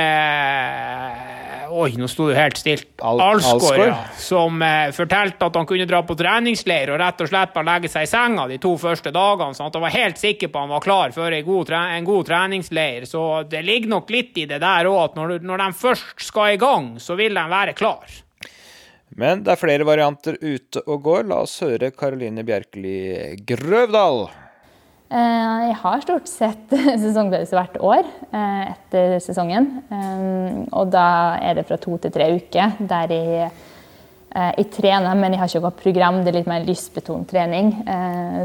Oi, 1.70 1.92
nå 2.02 2.08
sto 2.10 2.26
det 2.32 2.38
helt 2.40 2.58
stilt. 2.58 2.88
Al 3.06 3.20
Alsgaard, 3.22 3.84
ja, 3.84 3.98
som 4.18 4.62
eh, 4.66 4.90
fortalte 4.96 5.46
at 5.46 5.58
han 5.60 5.68
kunne 5.70 5.86
dra 5.86 6.00
på 6.02 6.16
treningsleir 6.18 6.90
og 6.90 6.98
rett 6.98 7.22
og 7.22 7.30
slett 7.30 7.54
bare 7.54 7.68
legge 7.68 7.92
seg 7.94 8.08
i 8.08 8.10
senga 8.10 8.48
de 8.50 8.58
to 8.62 8.72
første 8.82 9.14
dagene, 9.14 9.54
sånn 9.54 9.70
at 9.70 9.78
han 9.78 9.86
var 9.86 9.94
helt 9.94 10.18
sikker 10.18 10.50
på 10.50 10.58
at 10.58 10.66
han 10.66 10.74
var 10.74 10.86
klar 10.86 11.14
for 11.14 11.36
en 11.36 11.46
god, 11.46 11.74
en 11.78 12.10
god 12.10 12.32
treningsleir. 12.32 13.06
Så 13.10 13.28
det 13.52 13.62
ligger 13.68 13.94
nok 13.94 14.10
litt 14.16 14.42
i 14.42 14.48
det 14.50 14.58
der 14.64 14.90
òg, 14.90 14.98
at 15.04 15.22
når, 15.22 15.38
når 15.46 15.62
de 15.62 15.70
først 15.84 16.26
skal 16.26 16.56
i 16.56 16.60
gang, 16.62 16.90
så 16.98 17.20
vil 17.20 17.38
de 17.38 17.46
være 17.54 17.78
klar. 17.78 18.18
Men 19.20 19.46
det 19.46 19.54
er 19.54 19.62
flere 19.62 19.86
varianter 19.86 20.42
ute 20.42 20.82
og 20.88 21.06
går. 21.06 21.26
La 21.30 21.44
oss 21.46 21.60
høre 21.62 21.94
Karoline 21.94 22.46
Bjerkeli 22.48 23.36
Grøvdal. 23.46 24.26
Eh, 25.10 25.62
jeg 25.66 25.78
har 25.82 26.04
stort 26.04 26.28
sett 26.30 26.74
sesongpause 27.04 27.56
hvert 27.58 27.80
år 27.82 28.04
eh, 28.06 28.66
etter 28.70 29.16
sesongen. 29.26 29.66
Eh, 29.90 30.60
og 30.78 30.92
da 30.94 31.40
er 31.42 31.58
det 31.58 31.66
fra 31.66 31.80
to 31.82 31.98
til 32.04 32.14
tre 32.14 32.30
uker 32.38 32.78
der 32.78 33.14
jeg, 33.16 33.50
jeg 34.30 34.68
trener, 34.76 35.18
men 35.18 35.34
jeg 35.34 35.42
har 35.42 35.50
ikke 35.50 35.64
noe 35.66 35.80
program. 35.82 36.22
Det 36.22 36.30
er 36.30 36.38
litt 36.38 36.52
mer 36.52 36.68
lystbetont 36.68 37.26
trening. 37.32 37.72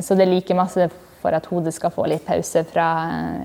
Så 0.00 0.16
det 0.16 0.24
er 0.24 0.32
like 0.32 0.56
masse 0.56 0.88
for 1.20 1.36
at 1.36 1.44
hodet 1.50 1.74
skal 1.76 1.92
få 1.92 2.06
litt 2.08 2.24
pause 2.24 2.62
fra 2.70 2.86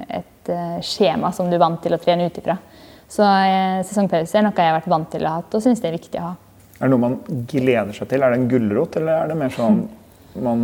et 0.08 0.52
skjema 0.88 1.34
som 1.36 1.52
du 1.52 1.58
er 1.58 1.62
vant 1.62 1.82
til 1.84 1.96
å 1.96 2.00
trene 2.00 2.30
ut 2.30 2.40
ifra. 2.40 2.56
Så 3.12 3.28
sesongpause 3.90 4.40
er 4.40 4.48
noe 4.48 4.56
jeg 4.56 4.72
har 4.72 4.78
vært 4.78 4.92
vant 4.96 5.12
til 5.12 5.28
å 5.28 5.36
ha 5.36 5.44
og 5.44 5.66
syns 5.66 5.84
det 5.84 5.92
er 5.92 5.98
viktig 6.00 6.22
å 6.22 6.30
ha. 6.30 6.34
Er 6.80 6.88
det 6.88 6.94
noe 6.94 7.04
man 7.04 7.20
gleder 7.52 7.92
seg 7.92 8.08
til? 8.08 8.24
Er 8.24 8.32
det 8.32 8.40
en 8.40 8.50
gulrot, 8.56 8.96
eller 9.02 9.26
er 9.26 9.34
det 9.34 9.40
mer 9.42 9.52
sånn 9.52 9.82
man 10.38 10.62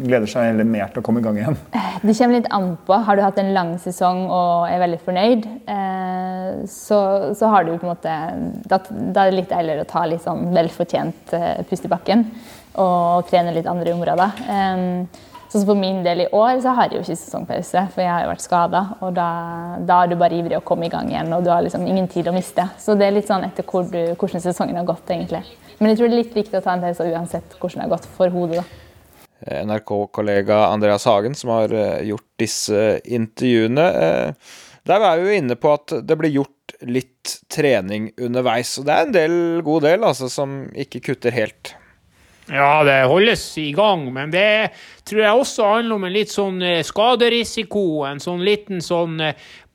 gleder 0.00 0.28
seg 0.30 0.48
heller 0.50 0.68
mer 0.68 0.88
til 0.92 1.02
å 1.02 1.04
komme 1.06 1.20
i 1.20 1.26
gang 1.26 1.38
igjen? 1.40 1.58
Det 2.02 2.14
kommer 2.16 2.38
litt 2.38 2.50
an 2.54 2.72
på. 2.86 2.96
Har 3.06 3.16
du 3.16 3.22
hatt 3.24 3.38
en 3.40 3.52
lang 3.56 3.74
sesong 3.82 4.26
og 4.26 4.66
er 4.70 4.82
veldig 4.82 4.98
fornøyd, 5.04 5.46
eh, 5.72 6.50
så, 6.70 6.98
så 7.36 7.52
har 7.52 7.64
du 7.66 7.74
på 7.76 7.86
en 7.86 7.92
måte 7.92 8.16
da, 8.68 8.80
da, 8.80 9.24
er 9.24 9.30
det 9.30 9.38
litt 9.38 9.52
deiligere 9.52 9.86
å 9.86 9.90
ta 9.90 10.04
litt 10.08 10.24
sånn 10.24 10.50
velfortjent 10.56 11.36
eh, 11.36 11.62
pust 11.68 11.88
i 11.88 11.92
bakken 11.92 12.28
og 12.76 13.28
trene 13.30 13.54
litt 13.56 13.68
andre 13.70 13.94
områder. 13.96 14.44
Som 15.48 15.62
For 15.64 15.78
min 15.78 16.02
del 16.04 16.24
i 16.24 16.30
år 16.34 16.58
så 16.60 16.74
har 16.76 16.90
jeg 16.90 16.98
jo 16.98 17.04
ikke 17.04 17.16
sesongpause, 17.16 17.84
for 17.94 18.02
jeg 18.02 18.10
har 18.10 18.24
jo 18.24 18.32
vært 18.32 18.44
skada. 18.44 18.82
Og 19.00 19.14
da, 19.16 19.28
da, 19.78 20.02
er 20.02 20.10
du 20.10 20.16
bare 20.20 20.36
ivrig 20.36 20.58
å 20.58 20.64
komme 20.66 20.88
i 20.88 20.92
gang 20.92 21.08
igjen, 21.12 21.30
og 21.32 21.46
du 21.46 21.52
har 21.52 21.62
liksom 21.64 21.86
ingen 21.86 22.08
tid 22.12 22.28
å 22.28 22.34
miste. 22.34 22.66
Så 22.82 22.98
det 22.98 23.06
er 23.06 23.14
litt 23.16 23.30
sånn 23.30 23.46
etter 23.46 23.64
hvor 23.64 23.86
du, 23.88 24.00
hvordan 24.18 24.42
sesongen 24.42 24.76
har 24.76 24.88
gått, 24.88 25.06
egentlig. 25.14 25.44
Men 25.78 25.92
jeg 25.92 26.00
tror 26.00 26.10
det 26.10 26.16
er 26.16 26.22
litt 26.24 26.36
viktig 26.36 26.58
å 26.58 26.64
ta 26.64 26.74
en 26.74 26.82
pause 26.84 27.06
uansett 27.06 27.56
hvordan 27.60 27.78
det 27.78 27.86
har 27.86 27.94
gått 27.94 28.10
for 28.18 28.34
hodet. 28.34 28.64
da. 28.64 28.85
NRK-kollega 29.44 30.66
Andreas 30.66 31.04
Hagen, 31.04 31.34
som 31.34 31.50
har 31.50 31.72
eh, 31.72 32.02
gjort 32.08 32.28
disse 32.40 33.00
intervjuene. 33.04 33.86
Eh, 33.86 34.52
der 34.86 35.02
var 35.02 35.18
vi 35.18 35.28
jo 35.28 35.40
inne 35.40 35.56
på 35.60 35.72
at 35.74 35.98
det 36.06 36.16
blir 36.18 36.32
gjort 36.38 36.76
litt 36.86 37.40
trening 37.52 38.10
underveis. 38.22 38.76
Og 38.78 38.86
det 38.86 38.94
er 38.94 39.06
en 39.06 39.16
del, 39.16 39.36
god 39.66 39.84
del 39.88 40.06
altså, 40.06 40.30
som 40.32 40.62
ikke 40.72 41.02
kutter 41.10 41.34
helt. 41.36 41.74
Ja, 42.46 42.84
det 42.86 43.00
holdes 43.10 43.42
i 43.58 43.72
gang, 43.74 44.04
men 44.14 44.30
det 44.30 44.70
tror 45.08 45.24
jeg 45.24 45.40
også 45.40 45.70
handler 45.72 45.98
om 45.98 46.06
en 46.06 46.14
litt 46.14 46.32
sånn 46.32 46.60
eh, 46.62 46.82
skaderisiko. 46.86 47.86
En 48.08 48.22
sånn 48.22 48.44
liten 48.46 48.84
sånn 48.84 49.18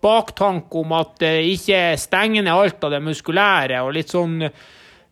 baktanke 0.02 0.80
om 0.82 0.96
at 0.98 1.22
ikke 1.22 1.92
stenger 2.02 2.48
ned 2.48 2.56
alt 2.56 2.88
av 2.88 2.96
det 2.96 3.04
muskulære. 3.06 3.84
og 3.86 3.94
litt 3.94 4.10
sånn 4.10 4.40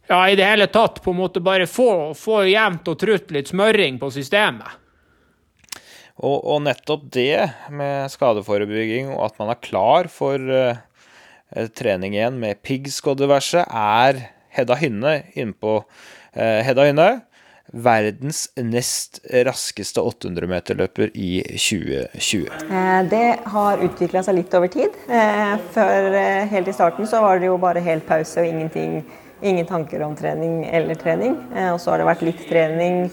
ja, 0.10 0.30
i 0.30 0.36
det 0.36 0.46
hele 0.46 0.66
tatt 0.68 1.04
på 1.04 1.12
en 1.14 1.20
måte 1.22 1.42
bare 1.44 1.68
få, 1.70 2.16
få 2.18 2.42
jevnt 2.50 2.88
og 2.90 2.98
trutt 2.98 3.30
litt 3.36 3.52
smøring 3.52 4.00
på 4.02 4.10
systemet. 4.14 4.80
Og, 6.20 6.36
og, 6.42 6.58
nettopp 6.66 7.06
det 7.14 7.46
med 7.72 8.10
skadeforebygging 8.12 9.14
og 9.14 9.28
at 9.30 9.38
man 9.40 9.54
er 9.54 9.62
klar 9.64 10.10
for 10.12 10.42
uh, 10.42 10.82
trening 11.78 12.18
igjen 12.18 12.42
med 12.42 12.60
piggsk 12.66 13.14
og 13.14 13.22
diverse, 13.22 13.62
er 13.64 14.26
Hedda 14.58 14.80
Hynne 14.82 15.14
innpå. 15.38 15.78
Uh, 16.34 16.60
Hedda 16.66 16.90
Hynne, 16.90 17.08
verdens 17.70 18.48
nest 18.58 19.22
raskeste 19.46 20.02
800-meterløper 20.02 21.14
i 21.14 21.44
2020. 21.54 22.50
Eh, 22.66 23.02
det 23.14 23.26
har 23.54 23.84
utvikla 23.86 24.24
seg 24.26 24.40
litt 24.40 24.56
over 24.58 24.72
tid. 24.74 24.96
Før 25.78 26.18
helt 26.50 26.72
i 26.72 26.74
starten 26.74 27.06
så 27.06 27.22
var 27.22 27.38
det 27.38 27.52
jo 27.52 27.60
bare 27.62 27.86
helt 27.86 28.10
pause 28.10 28.42
og 28.42 28.50
ingenting 28.50 29.04
ingen 29.42 29.66
tanker 29.66 30.02
om 30.02 30.16
trening 30.16 30.66
eller 30.66 30.96
trening. 30.96 31.38
Eh, 31.56 31.74
og 31.74 31.80
så 31.82 31.94
har 31.94 32.02
det 32.02 32.10
vært 32.10 32.26
litt 32.28 32.42
trening, 32.50 33.06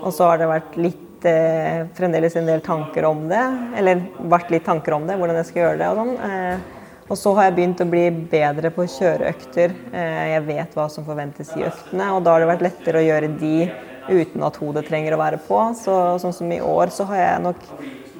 og 0.00 0.12
så 0.14 0.30
har 0.30 0.40
det 0.40 0.50
vært 0.50 0.76
litt 0.80 1.28
eh, 1.28 1.86
fremdeles 1.96 2.36
en 2.36 2.50
del 2.50 2.62
tanker 2.64 3.06
om 3.08 3.26
det. 3.30 3.44
Eller 3.80 4.04
vært 4.32 4.52
litt 4.54 4.66
tanker 4.68 4.96
om 4.96 5.08
det, 5.08 5.18
hvordan 5.20 5.40
jeg 5.40 5.50
skal 5.50 5.64
gjøre 5.64 5.80
det 5.82 5.90
og 5.90 6.00
sånn. 6.02 6.14
Eh, 6.28 6.78
og 7.10 7.18
så 7.18 7.32
har 7.34 7.48
jeg 7.48 7.56
begynt 7.56 7.80
å 7.82 7.90
bli 7.90 8.04
bedre 8.30 8.70
på 8.70 8.84
å 8.84 8.90
kjøre 8.90 9.32
økter. 9.32 9.72
Jeg 9.90 10.42
vet 10.46 10.76
hva 10.78 10.84
som 10.94 11.02
forventes 11.02 11.48
i 11.58 11.64
øktene, 11.66 12.06
og 12.14 12.20
da 12.22 12.36
har 12.36 12.44
det 12.44 12.50
vært 12.52 12.62
lettere 12.68 13.00
å 13.00 13.02
gjøre 13.02 13.32
de 13.40 13.56
uten 14.06 14.44
at 14.46 14.60
hodet 14.62 14.84
trenger 14.86 15.16
å 15.16 15.18
være 15.18 15.40
på. 15.42 15.58
Så, 15.74 15.96
sånn 16.22 16.36
som 16.36 16.52
i 16.54 16.60
år 16.62 16.92
så 16.94 17.08
har 17.10 17.18
jeg 17.18 17.42
nok 17.48 17.66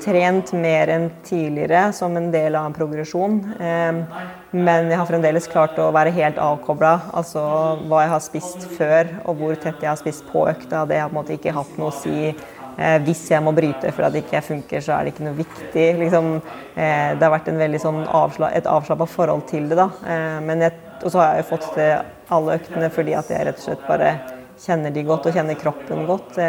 trent 0.01 0.53
mer 0.57 0.91
enn 0.93 1.09
tidligere 1.27 1.91
som 1.97 2.17
en 2.19 2.31
del 2.33 2.57
av 2.59 2.69
en 2.69 2.77
progresjon. 2.77 3.39
Eh, 3.61 4.23
men 4.51 4.91
jeg 4.91 4.99
har 4.99 5.09
fremdeles 5.09 5.49
klart 5.51 5.79
å 5.79 5.91
være 5.95 6.15
helt 6.17 6.41
avkobla. 6.43 6.95
Altså 7.17 7.43
hva 7.87 8.05
jeg 8.05 8.13
har 8.15 8.25
spist 8.25 8.67
før 8.79 9.13
og 9.25 9.41
hvor 9.41 9.61
tett 9.61 9.83
jeg 9.83 9.93
har 9.93 10.01
spist 10.01 10.27
på 10.31 10.47
økta. 10.51 10.87
Det 10.89 10.99
har 11.01 11.11
på 11.11 11.15
en 11.15 11.21
måte 11.21 11.37
ikke 11.37 11.55
hatt 11.57 11.79
noe 11.79 11.93
å 11.93 11.99
si. 12.01 12.33
Eh, 12.81 12.97
hvis 13.07 13.27
jeg 13.31 13.45
må 13.45 13.53
bryte 13.57 13.93
fordi 13.95 14.13
det 14.17 14.25
ikke 14.25 14.45
funker, 14.47 14.85
så 14.85 14.97
er 14.97 15.07
det 15.07 15.15
ikke 15.15 15.27
noe 15.29 15.39
viktig. 15.39 15.89
Liksom, 16.03 16.31
eh, 16.75 17.11
det 17.17 17.27
har 17.27 17.35
vært 17.37 17.81
sånn 17.83 18.05
avsla 18.07 18.53
et 18.57 18.71
avslappa 18.71 19.09
forhold 19.09 19.47
til 19.51 19.69
det. 19.69 19.77
da. 19.77 19.91
Jeg, 20.01 20.73
og 21.05 21.11
så 21.11 21.19
har 21.21 21.35
jeg 21.35 21.45
jo 21.45 21.51
fått 21.57 21.75
til 21.75 21.93
alle 22.31 22.61
øktene 22.61 22.91
fordi 22.91 23.15
at 23.19 23.31
jeg 23.31 23.47
rett 23.47 23.59
og 23.59 23.67
slett 23.69 23.87
bare 23.89 24.15
kjenner 24.61 24.93
de 24.93 25.05
godt 25.05 25.27
og 25.27 25.37
kjenner 25.37 25.57
kroppen 25.59 26.07
godt. 26.09 26.41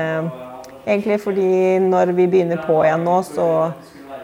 Egentlig 0.85 1.19
fordi 1.21 1.77
når 1.83 2.11
vi 2.17 2.25
begynner 2.29 2.61
på 2.65 2.79
igjen 2.81 3.03
nå, 3.05 3.19
så, 3.27 3.47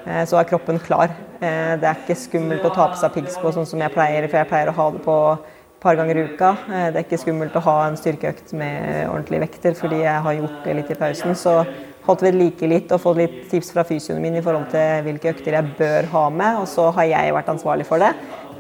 eh, 0.06 0.24
så 0.26 0.40
er 0.40 0.50
kroppen 0.50 0.80
klar. 0.82 1.14
Eh, 1.38 1.76
det 1.78 1.86
er 1.86 2.02
ikke 2.02 2.18
skummelt 2.18 2.66
å 2.66 2.74
ta 2.74 2.88
på 2.90 2.98
seg 2.98 3.14
piggsko 3.14 3.52
sånn 3.54 3.70
som 3.70 3.84
jeg 3.84 3.94
pleier, 3.94 4.26
for 4.26 4.42
jeg 4.42 4.50
pleier 4.50 4.72
å 4.72 4.78
ha 4.80 4.88
det 4.96 5.04
på 5.06 5.18
et 5.34 5.84
par 5.84 6.00
ganger 6.00 6.18
i 6.18 6.24
uka. 6.32 6.56
Eh, 6.66 6.88
det 6.90 6.98
er 6.98 7.06
ikke 7.06 7.22
skummelt 7.22 7.60
å 7.60 7.66
ha 7.68 7.78
en 7.86 8.00
styrkeøkt 8.00 8.56
med 8.58 9.06
ordentlige 9.06 9.46
vekter, 9.46 9.78
fordi 9.78 10.02
jeg 10.02 10.26
har 10.26 10.40
gjort 10.40 10.66
det 10.66 10.76
litt 10.80 10.92
i 10.92 10.98
pausen. 10.98 11.38
Så 11.38 11.60
holdt 12.08 12.26
ved 12.26 12.40
like 12.40 12.68
litt 12.72 12.92
og 12.92 13.04
fått 13.04 13.22
litt 13.22 13.40
tips 13.52 13.72
fra 13.76 13.86
fysioen 13.86 14.22
min 14.24 14.40
i 14.40 14.42
forhold 14.42 14.72
til 14.74 15.06
hvilke 15.06 15.36
økter 15.36 15.60
jeg 15.60 15.78
bør 15.78 16.10
ha 16.16 16.28
med, 16.30 16.62
og 16.64 16.68
så 16.72 16.90
har 16.98 17.12
jeg 17.12 17.38
vært 17.38 17.54
ansvarlig 17.54 17.86
for 17.86 18.02
det. 18.02 18.16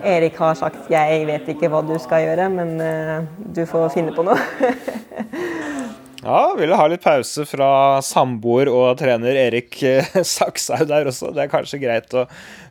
Erik 0.06 0.36
har 0.38 0.54
sagt 0.54 0.92
'jeg 0.92 1.25
vet 1.25 1.48
ikke 1.48 1.70
hva 1.70 1.82
du 1.82 1.98
skal 1.98 2.22
gjøre, 2.22 2.50
men 2.50 2.77
du 3.56 3.66
får 3.66 3.89
finne 3.89 4.13
på 4.13 4.22
noe'. 4.22 4.38
Ja, 6.24 6.56
ville 6.58 6.76
ha 6.76 6.88
litt 6.90 7.04
pause 7.04 7.46
fra 7.46 8.02
samboer 8.02 8.72
og 8.72 8.98
trener 8.98 9.38
Erik 9.38 9.78
eh, 9.86 10.22
Sakshaug 10.36 10.88
der 10.90 11.10
også. 11.12 11.30
Det 11.36 11.46
er 11.46 11.52
kanskje 11.52 11.82
greit 11.84 12.16
å 12.18 12.26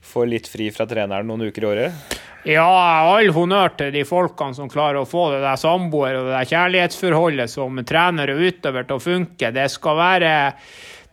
få 0.07 0.27
litt 0.27 0.49
fri 0.51 0.73
fra 0.75 0.89
treneren 0.91 1.29
noen 1.31 1.47
uker 1.47 1.67
i 1.67 1.71
året? 1.71 2.17
Ja, 2.47 2.67
all 3.11 3.33
honnør 3.35 3.73
til 3.79 3.95
de 3.95 4.05
folkene 4.07 4.55
som 4.55 4.71
klarer 4.71 5.01
å 5.01 5.09
få 5.09 5.29
det 5.33 5.41
der 5.43 5.59
samboer 5.59 6.19
og 6.19 6.29
det 6.29 6.35
der 6.37 6.51
kjærlighetsforholdet 6.53 7.51
som 7.51 7.81
trener 7.87 8.35
og 8.35 8.43
utøver 8.51 8.87
til 8.87 8.99
å 8.99 9.03
funke. 9.03 9.51
Det 9.55 9.67
skal 9.73 9.99
være 9.99 10.35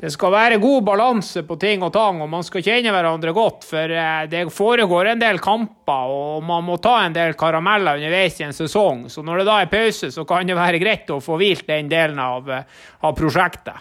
det 0.03 0.10
skal 0.12 0.33
være 0.33 0.57
god 0.60 0.81
balanse 0.83 1.45
på 1.48 1.55
ting 1.55 1.83
og 1.86 1.93
tang, 1.95 2.17
og 2.19 2.27
man 2.27 2.43
skal 2.43 2.63
kjenne 2.65 2.91
hverandre 2.91 3.31
godt. 3.31 3.63
For 3.63 3.88
eh, 3.88 4.25
det 4.27 4.41
foregår 4.51 5.13
en 5.13 5.22
del 5.22 5.38
kamper, 5.39 6.12
og 6.12 6.43
man 6.43 6.65
må 6.67 6.75
ta 6.83 6.98
en 7.05 7.15
del 7.15 7.38
karameller 7.39 8.01
underveis 8.01 8.41
i 8.41 8.43
en 8.50 8.55
sesong. 8.57 9.05
Så 9.07 9.24
når 9.24 9.39
det 9.39 9.45
da 9.48 9.62
er 9.63 9.72
pause, 9.72 10.10
så 10.12 10.25
kan 10.27 10.50
det 10.50 10.57
være 10.60 10.81
greit 10.83 11.13
å 11.13 11.22
få 11.24 11.38
hvilt 11.39 11.63
den 11.72 11.88
delen 11.91 12.19
av, 12.19 12.51
eh, 12.51 12.65
av 13.00 13.15
prosjektet. 13.15 13.79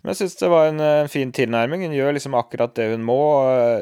Men 0.00 0.14
jeg 0.14 0.22
syns 0.22 0.40
det 0.40 0.48
var 0.48 0.70
en, 0.70 0.80
en, 0.80 1.12
fin 1.12 1.36
tilnærming. 1.36 1.84
Hun 1.84 1.98
gjør 1.98 2.16
liksom 2.16 2.38
akkurat 2.40 2.72
det 2.78 2.86
hun 2.94 3.04
må. 3.04 3.20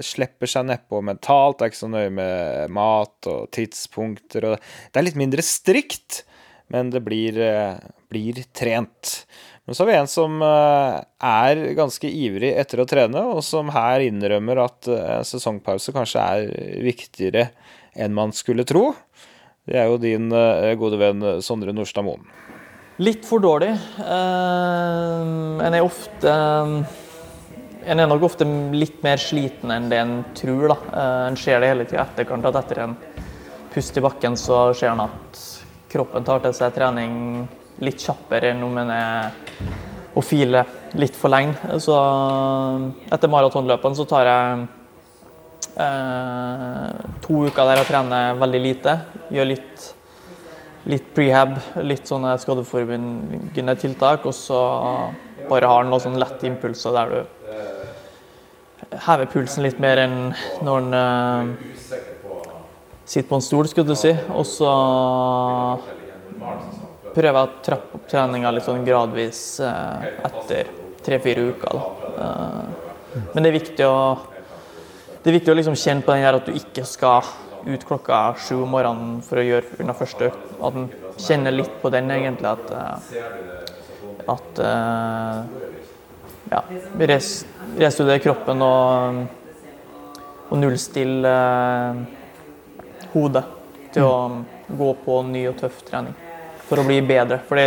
Slipper 0.02 0.50
seg 0.50 0.66
nedpå 0.66 0.98
mentalt. 1.06 1.62
Er 1.62 1.70
ikke 1.70 1.78
så 1.78 1.92
nøye 1.92 2.10
med 2.10 2.74
mat 2.74 3.28
og 3.30 3.46
tidspunkter. 3.54 4.48
Og 4.50 4.58
det 4.58 4.98
er 4.98 5.06
litt 5.06 5.20
mindre 5.20 5.46
strikt, 5.46 6.24
men 6.74 6.90
det 6.90 7.04
blir, 7.06 7.38
eh, 7.38 7.78
blir 8.10 8.42
trent. 8.50 9.20
Men 9.68 9.74
så 9.74 9.82
har 9.82 9.86
vi 9.86 9.96
en 9.98 10.06
som 10.08 10.42
eh, 10.42 10.94
er 11.28 11.58
ganske 11.76 12.08
ivrig 12.08 12.54
etter 12.56 12.80
å 12.80 12.86
trene, 12.88 13.20
og 13.34 13.42
som 13.44 13.68
her 13.74 14.00
innrømmer 14.00 14.62
at 14.62 14.88
eh, 14.88 15.18
sesongpause 15.28 15.92
kanskje 15.92 16.22
er 16.24 16.46
viktigere 16.86 17.50
enn 17.92 18.16
man 18.16 18.32
skulle 18.32 18.64
tro. 18.64 18.94
Det 19.68 19.76
er 19.76 19.90
jo 19.90 19.98
din 20.00 20.32
eh, 20.32 20.72
gode 20.80 20.96
venn 21.02 21.20
Sondre 21.44 21.74
Nordstad 21.76 22.06
Moen. 22.06 22.24
Litt 22.96 23.28
for 23.28 23.44
dårlig. 23.44 23.74
en 24.00 25.60
er 25.68 25.84
ofte 25.84 26.32
En 26.32 28.00
er 28.00 28.08
nok 28.08 28.24
ofte 28.24 28.48
litt 28.72 29.04
mer 29.04 29.20
sliten 29.20 29.70
enn 29.70 29.92
det 29.92 30.00
en 30.00 30.16
tror. 30.32 30.72
Da. 30.72 30.78
en 31.28 31.36
ser 31.36 31.60
det 31.60 31.74
hele 31.74 31.84
tida 31.84 32.08
etterkant, 32.08 32.48
at 32.48 32.56
etter 32.64 32.86
en 32.86 32.96
pust 33.76 34.00
i 34.00 34.06
bakken 34.08 34.40
så 34.40 34.72
ser 34.72 34.96
en 34.96 35.04
at 35.10 35.46
kroppen 35.92 36.24
tar 36.24 36.40
til 36.48 36.56
seg 36.56 36.72
trening 36.80 37.44
litt 37.84 38.02
kjappere 38.02 38.52
enn 38.52 38.64
om 38.66 38.80
en 38.80 38.90
er 38.94 39.30
å 40.18 40.24
file 40.24 40.64
litt 40.98 41.16
for 41.16 41.32
lenge. 41.32 41.78
Så 41.82 41.94
etter 43.12 43.30
maratonløpene 43.30 43.98
så 43.98 44.06
tar 44.08 44.28
jeg 44.28 44.66
eh, 45.84 47.06
to 47.24 47.44
uker 47.46 47.70
der 47.70 47.82
jeg 47.82 47.90
trener 47.92 48.40
veldig 48.40 48.62
lite. 48.64 48.96
Gjør 49.34 49.50
litt, 49.52 49.88
litt 50.90 51.10
prehab, 51.14 51.56
litt 51.84 52.10
sånne 52.10 52.34
skadeforebyggende 52.42 53.76
tiltak. 53.78 54.26
Og 54.26 54.34
så 54.36 54.60
bare 55.48 55.70
har 55.70 55.86
noen 55.86 56.02
sånne 56.02 56.22
lette 56.24 56.48
impulser 56.50 56.96
der 56.98 57.14
du 57.14 57.20
hever 59.04 59.28
pulsen 59.28 59.66
litt 59.66 59.80
mer 59.82 60.00
enn 60.00 60.18
når 60.64 60.78
en 60.80 60.94
eh, 60.98 61.72
sitter 63.04 63.28
på 63.28 63.38
en 63.38 63.44
stol, 63.44 63.68
skulle 63.68 63.92
du 63.92 63.98
si. 63.98 64.14
Og 64.34 64.46
så 64.48 64.72
prøver 67.14 67.36
jeg 67.36 67.48
å 67.48 67.62
trappe 67.64 67.98
opp 67.98 68.06
treninga 68.10 68.52
litt 68.52 68.66
sånn 68.66 68.86
gradvis 68.86 69.42
eh, 69.64 70.08
etter 70.28 70.70
tre-fire 71.04 71.46
uker. 71.52 71.80
Eh, 72.18 73.20
men 73.32 73.42
det 73.44 73.50
er 73.50 73.56
viktig 73.56 73.86
å, 73.86 73.98
det 75.22 75.30
er 75.30 75.38
viktig 75.38 75.52
å 75.52 75.58
liksom 75.58 75.78
kjenne 75.78 76.04
på 76.06 76.14
den 76.14 76.26
her 76.26 76.38
at 76.38 76.48
du 76.48 76.56
ikke 76.56 76.84
skal 76.88 77.28
ut 77.68 77.84
klokka 77.84 78.20
sju 78.40 78.62
om 78.62 78.70
morgenen 78.72 79.18
for 79.26 79.40
å 79.40 79.46
gjøre 79.46 79.80
unna 79.82 79.96
første 79.96 80.30
økt. 80.30 80.52
At 80.64 80.78
en 80.78 80.88
kjenner 81.18 81.56
litt 81.56 81.74
på 81.82 81.90
den, 81.92 82.10
egentlig. 82.14 82.54
At, 82.54 82.70
eh, 82.72 82.94
at 84.28 84.62
ja, 86.48 86.62
restudere 87.08 88.20
kroppen 88.24 88.62
og, 88.64 89.24
og 90.48 90.56
nullstille 90.60 91.34
hodet 93.12 93.44
til 93.92 94.04
å 94.06 94.16
gå 94.68 94.94
på 95.04 95.20
ny 95.28 95.46
og 95.50 95.60
tøff 95.60 95.82
trening 95.88 96.16
for 96.68 96.80
å 96.80 96.86
bli 96.86 97.00
bedre. 97.06 97.40
For 97.48 97.58
det, 97.58 97.66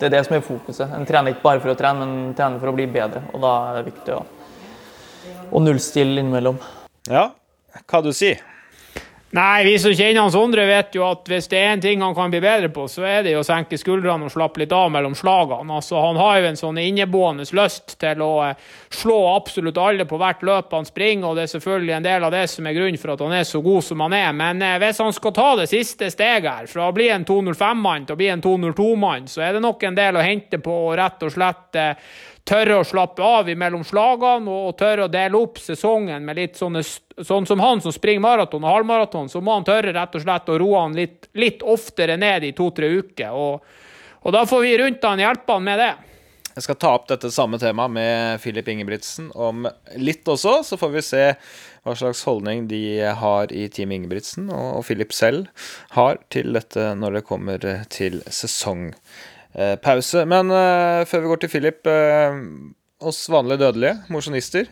det, 0.00 0.08
er 0.08 0.14
det 0.16 0.24
som 0.26 0.36
er 0.36 0.44
fokuset. 0.44 0.90
En 0.96 1.06
trener 1.08 1.34
ikke 1.34 1.46
bare 1.46 1.62
for 1.62 1.72
å 1.72 1.78
trene, 1.78 2.06
men 2.06 2.36
trener 2.38 2.62
for 2.62 2.72
å 2.72 2.76
bli 2.76 2.88
bedre. 2.90 3.22
Og 3.32 3.42
da 3.44 3.54
er 3.70 3.80
det 3.80 3.88
viktig 3.92 4.16
å, 4.16 4.22
å 5.50 5.62
nullstille 5.62 6.22
innimellom. 6.22 6.58
Ja, 7.10 7.30
hva 7.86 8.02
du 8.04 8.10
sier 8.16 8.42
Nei, 9.30 9.62
vi 9.62 9.76
som 9.78 9.92
kjenner 9.94 10.24
han 10.24 10.32
Sondre, 10.34 10.64
vet 10.66 10.96
jo 10.98 11.04
at 11.06 11.28
hvis 11.30 11.46
det 11.52 11.58
er 11.60 11.68
en 11.70 11.82
ting 11.82 12.00
han 12.02 12.16
kan 12.16 12.32
bli 12.32 12.40
bedre 12.42 12.66
på, 12.74 12.88
så 12.90 13.04
er 13.06 13.20
det 13.22 13.36
jo 13.36 13.44
å 13.44 13.46
senke 13.46 13.78
skuldrene 13.78 14.26
og 14.26 14.32
slappe 14.34 14.58
litt 14.58 14.72
av 14.74 14.88
mellom 14.90 15.14
slagene. 15.14 15.70
Altså, 15.70 16.00
han 16.02 16.18
har 16.18 16.40
jo 16.40 16.48
en 16.48 16.58
sånn 16.58 16.80
inneboende 16.82 17.46
lyst 17.54 17.94
til 18.02 18.24
å 18.26 18.30
eh, 18.48 18.64
slå 18.90 19.18
absolutt 19.36 19.78
alle 19.78 20.08
på 20.10 20.18
hvert 20.18 20.42
løp 20.42 20.74
han 20.74 20.88
springer, 20.88 21.28
og 21.28 21.38
det 21.38 21.44
er 21.44 21.52
selvfølgelig 21.52 21.94
en 22.00 22.08
del 22.08 22.26
av 22.26 22.34
det 22.34 22.42
som 22.50 22.66
er 22.66 22.74
grunnen 22.74 22.98
for 22.98 23.14
at 23.14 23.22
han 23.22 23.36
er 23.38 23.46
så 23.46 23.60
god 23.62 23.86
som 23.86 24.02
han 24.02 24.16
er. 24.18 24.32
Men 24.34 24.64
eh, 24.66 24.80
hvis 24.82 24.98
han 25.04 25.14
skal 25.14 25.36
ta 25.38 25.46
det 25.60 25.68
siste 25.70 26.10
steget 26.10 26.50
her, 26.50 26.66
fra 26.72 26.88
å 26.88 26.96
bli 26.98 27.06
en 27.14 27.28
205-mann 27.28 28.08
til 28.08 28.18
å 28.18 28.20
bli 28.24 28.32
en 28.34 28.42
202-mann, 28.42 29.30
så 29.30 29.46
er 29.46 29.54
det 29.54 29.62
nok 29.62 29.86
en 29.86 30.00
del 30.00 30.18
å 30.18 30.26
hente 30.26 30.58
på 30.58 30.74
å 30.88 30.96
rett 30.98 31.22
og 31.22 31.30
slett 31.36 31.78
eh, 31.78 32.10
tørre 32.44 32.80
å 32.80 32.86
slappe 32.86 33.22
av 33.22 33.50
mellom 33.56 33.84
slagene 33.86 34.50
og 34.50 34.76
tørre 34.78 35.06
å 35.06 35.12
dele 35.12 35.38
opp 35.38 35.60
sesongen 35.62 36.24
med 36.26 36.40
litt 36.40 36.60
sånne 36.60 36.84
Sånn 37.20 37.44
som 37.44 37.60
han 37.60 37.82
som 37.84 37.92
springer 37.92 38.22
maraton 38.24 38.62
og 38.64 38.70
halvmaraton, 38.72 39.26
så 39.28 39.42
må 39.44 39.52
han 39.52 39.64
tørre 39.66 39.92
rett 39.92 40.14
og 40.16 40.22
slett 40.22 40.46
å 40.48 40.54
roe 40.56 40.78
han 40.80 40.94
litt, 40.96 41.26
litt 41.36 41.60
oftere 41.60 42.14
ned 42.16 42.46
i 42.48 42.54
to-tre 42.56 42.88
uker. 42.96 43.34
Og, 43.36 43.66
og, 44.22 44.30
da 44.32 44.46
får 44.48 44.62
vi 44.64 44.70
rundt 44.80 45.04
han 45.04 45.20
hjelpe 45.20 45.52
han 45.52 45.66
med 45.66 45.82
det. 45.82 45.90
Jeg 46.54 46.64
skal 46.64 46.78
ta 46.80 46.94
opp 46.96 47.10
dette 47.10 47.28
samme 47.34 47.60
temaet 47.60 47.92
med 47.92 48.40
Filip 48.40 48.70
Ingebrigtsen 48.72 49.28
om 49.36 49.68
litt 50.00 50.24
også, 50.24 50.62
så 50.64 50.80
får 50.80 50.94
vi 50.96 51.04
se 51.04 51.26
hva 51.84 51.94
slags 51.96 52.24
holdning 52.28 52.64
de 52.70 52.82
har 53.20 53.52
i 53.52 53.66
Team 53.72 53.92
Ingebrigtsen, 53.94 54.48
og 54.48 54.80
Filip 54.88 55.12
selv 55.16 55.52
har 55.98 56.18
til 56.32 56.56
dette 56.56 56.90
når 56.96 57.20
det 57.20 57.26
kommer 57.28 57.68
til 57.92 58.20
sesong 58.32 58.90
pause. 59.82 60.24
Men 60.30 60.52
uh, 60.52 61.06
før 61.08 61.24
vi 61.24 61.30
går 61.32 61.42
til 61.42 61.52
Philip, 61.54 61.86
uh, 61.88 62.36
oss 63.10 63.24
vanlige 63.32 63.64
dødelige, 63.64 63.96
mosjonister. 64.12 64.68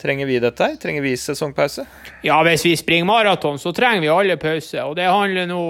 Trenger 0.00 0.26
vi 0.26 0.38
dette? 0.40 0.64
her? 0.64 0.78
Trenger 0.80 1.04
vi 1.04 1.16
sesongpause? 1.20 1.84
Ja, 2.24 2.38
hvis 2.46 2.64
vi 2.64 2.72
springer 2.80 3.08
maraton, 3.08 3.58
så 3.60 3.72
trenger 3.76 4.00
vi 4.00 4.12
alle 4.12 4.36
pause. 4.40 4.80
Og 4.84 4.96
det 4.96 5.08
handler 5.08 5.48
nå 5.50 5.62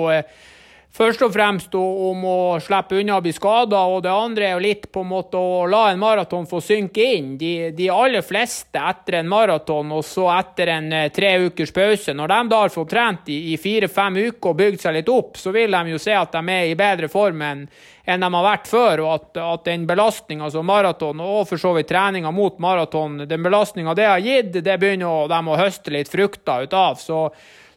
først 0.92 1.22
og 1.22 1.32
fremst 1.34 1.74
om 1.78 2.24
å 2.26 2.38
slippe 2.62 2.98
unna 3.00 3.18
å 3.18 3.24
bli 3.24 3.32
skada, 3.34 3.82
og 3.86 4.02
det 4.04 4.12
andre 4.12 4.48
er 4.48 4.56
jo 4.56 4.64
litt 4.64 4.88
på 4.92 5.04
en 5.04 5.10
måte 5.12 5.38
å 5.38 5.66
la 5.70 5.84
en 5.90 6.00
maraton 6.02 6.48
få 6.50 6.60
synke 6.64 7.04
inn. 7.16 7.36
De, 7.38 7.70
de 7.76 7.90
aller 7.92 8.24
fleste 8.26 8.80
etter 8.80 9.20
en 9.20 9.30
maraton 9.30 9.94
og 9.96 10.04
så 10.06 10.26
etter 10.34 10.74
en 10.74 10.90
eh, 10.92 11.08
tre 11.14 11.36
ukers 11.46 11.72
pause, 11.76 12.16
når 12.16 12.34
de 12.34 12.40
da 12.50 12.64
har 12.64 12.74
fått 12.74 12.92
trent 12.94 13.30
i, 13.30 13.38
i 13.54 13.56
fire-fem 13.60 14.18
uker 14.18 14.52
og 14.52 14.60
bygd 14.60 14.84
seg 14.84 14.98
litt 14.98 15.12
opp, 15.12 15.38
så 15.40 15.54
vil 15.54 15.72
de 15.76 15.94
jo 15.94 16.02
se 16.02 16.16
at 16.16 16.34
de 16.36 16.58
er 16.58 16.72
i 16.72 16.76
bedre 16.78 17.10
form 17.12 17.46
enn 17.46 17.66
enn 18.10 18.24
de 18.24 18.30
har 18.34 18.44
vært 18.44 18.66
før, 18.66 19.02
og 19.04 19.10
at, 19.14 19.38
at 19.38 19.64
den 19.68 19.86
belastninga 19.86 20.48
som 20.50 20.66
maraton, 20.66 21.20
og 21.22 21.44
for 21.46 21.60
så 21.60 21.74
vidt 21.76 21.90
treninga 21.92 22.32
mot 22.34 22.58
maraton, 22.62 23.20
den 23.28 23.44
belastninga 23.44 23.94
det 23.94 24.08
har 24.08 24.24
gitt, 24.24 24.52
det 24.64 24.78
begynner 24.80 25.30
de 25.30 25.40
å 25.46 25.58
høste 25.60 25.94
litt 25.94 26.10
frukter 26.10 26.66
ut 26.66 26.76
av. 26.76 26.98
Så, 26.98 27.20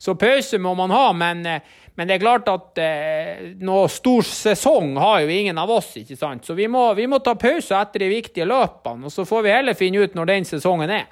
så 0.02 0.16
pause 0.20 0.60
må 0.64 0.74
man 0.80 0.94
ha, 0.96 1.06
men 1.14 1.46
Men 1.96 2.10
det 2.10 2.16
er 2.16 2.24
klart 2.24 2.48
at 2.50 2.80
eh, 2.82 3.54
noe 3.62 3.86
stor 3.92 4.26
sesong 4.26 4.96
har 4.98 5.22
jo 5.22 5.30
ingen 5.30 5.60
av 5.62 5.70
oss, 5.76 5.92
ikke 6.00 6.18
sant. 6.18 6.46
Så 6.48 6.56
vi 6.58 6.66
må, 6.72 6.88
vi 6.98 7.06
må 7.10 7.20
ta 7.22 7.36
pause 7.38 7.78
etter 7.78 8.02
de 8.02 8.10
viktige 8.16 8.48
løpene, 8.50 9.06
og 9.06 9.14
så 9.14 9.28
får 9.30 9.46
vi 9.46 9.54
heller 9.54 9.78
finne 9.78 10.02
ut 10.02 10.18
når 10.18 10.32
den 10.32 10.50
sesongen 10.50 10.94
er. 10.94 11.06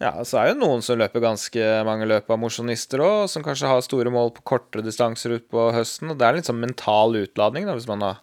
Ja, 0.00 0.12
så 0.24 0.38
er 0.40 0.50
jo 0.50 0.60
noen 0.60 0.84
som 0.84 0.96
løper 1.00 1.20
ganske 1.24 1.64
mange 1.84 2.06
løp 2.08 2.30
av 2.32 2.40
mosjonister 2.40 3.02
òg, 3.04 3.26
som 3.32 3.44
kanskje 3.44 3.68
har 3.68 3.82
store 3.84 4.12
mål 4.12 4.32
på 4.36 4.44
kortere 4.54 4.84
distanser 4.84 5.36
utpå 5.36 5.70
høsten. 5.76 6.12
og 6.12 6.20
Det 6.20 6.28
er 6.28 6.38
litt 6.38 6.48
sånn 6.48 6.60
mental 6.60 7.16
utladning, 7.20 7.68
da, 7.68 7.76
hvis 7.76 7.88
man 7.88 8.04
har 8.04 8.20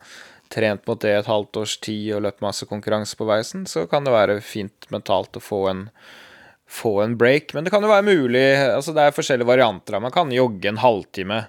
trent 0.53 0.85
mot 0.87 1.01
det 1.03 1.11
et 1.13 1.29
halvt 1.29 1.59
års 1.61 1.75
tid 1.83 2.15
og 2.15 2.23
løpt 2.25 2.45
masse 2.45 2.65
konkurranse 2.69 3.17
på 3.19 3.27
veisen, 3.29 3.65
så 3.69 3.85
kan 3.89 4.05
det 4.07 4.15
være 4.15 4.39
fint 4.45 4.89
mentalt 4.93 5.37
å 5.37 5.43
få 5.43 5.65
en 5.73 5.85
få 6.67 7.01
en 7.01 7.17
break. 7.17 7.53
Men 7.53 7.63
det 7.63 7.71
kan 7.71 7.83
jo 7.83 7.87
være 7.87 8.03
mulig 8.03 8.43
altså 8.59 8.91
Det 8.91 9.05
er 9.05 9.15
forskjellige 9.15 9.47
varianter. 9.47 9.99
Man 10.03 10.11
kan 10.11 10.31
jogge 10.33 10.67
en 10.67 10.81
halvtime 10.83 11.45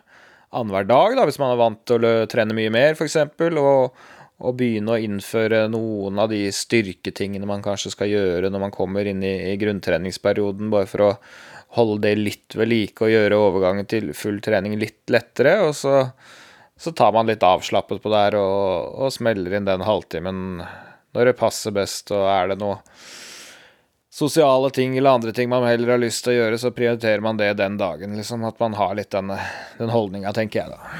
annenhver 0.50 0.86
dag, 0.88 1.16
da, 1.18 1.26
hvis 1.28 1.40
man 1.40 1.52
er 1.52 1.60
vant 1.60 1.82
til 1.88 2.06
å 2.06 2.14
trene 2.30 2.56
mye 2.56 2.72
mer, 2.72 2.96
f.eks. 2.96 3.18
Og, 3.48 4.00
og 4.38 4.56
begynne 4.58 4.94
å 4.94 5.02
innføre 5.02 5.66
noen 5.72 6.20
av 6.22 6.30
de 6.32 6.44
styrketingene 6.54 7.48
man 7.48 7.64
kanskje 7.64 7.92
skal 7.94 8.12
gjøre 8.12 8.50
når 8.52 8.64
man 8.68 8.74
kommer 8.74 9.08
inn 9.10 9.24
i, 9.26 9.34
i 9.52 9.56
grunntreningsperioden, 9.60 10.70
bare 10.72 10.90
for 10.90 11.06
å 11.08 11.12
holde 11.76 12.06
det 12.06 12.14
litt 12.16 12.56
ved 12.56 12.70
like 12.70 13.04
og 13.04 13.12
gjøre 13.12 13.40
overgangen 13.44 13.88
til 13.90 14.12
full 14.16 14.38
trening 14.44 14.78
litt 14.80 15.10
lettere. 15.12 15.58
Og 15.66 15.74
så, 15.76 16.00
så 16.78 16.94
tar 16.96 17.12
man 17.16 17.28
litt 17.28 17.44
avslappet 17.44 18.00
på 18.02 18.12
det 18.12 18.26
her 18.28 18.38
og, 18.40 18.94
og 19.04 19.14
smeller 19.14 19.58
inn 19.58 19.68
den 19.68 19.84
halvtimen 19.84 20.44
når 21.16 21.30
det 21.30 21.38
passer 21.40 21.74
best, 21.74 22.12
og 22.14 22.28
er 22.30 22.52
det 22.52 22.60
noe 22.60 22.78
sosiale 24.18 24.70
ting 24.74 24.96
eller 24.98 25.18
andre 25.18 25.32
ting 25.32 25.48
man 25.48 25.66
heller 25.68 25.94
har 25.94 26.02
lyst 26.02 26.24
til 26.26 26.34
å 26.34 26.40
gjøre, 26.40 26.58
så 26.58 26.74
prioriterer 26.74 27.22
man 27.24 27.38
det 27.38 27.52
den 27.60 27.78
dagen. 27.78 28.16
liksom 28.18 28.44
At 28.48 28.58
man 28.60 28.74
har 28.74 28.98
litt 28.98 29.14
denne, 29.14 29.38
den 29.78 29.94
holdninga, 29.94 30.34
tenker 30.34 30.64
jeg 30.64 30.74
da. 30.74 30.98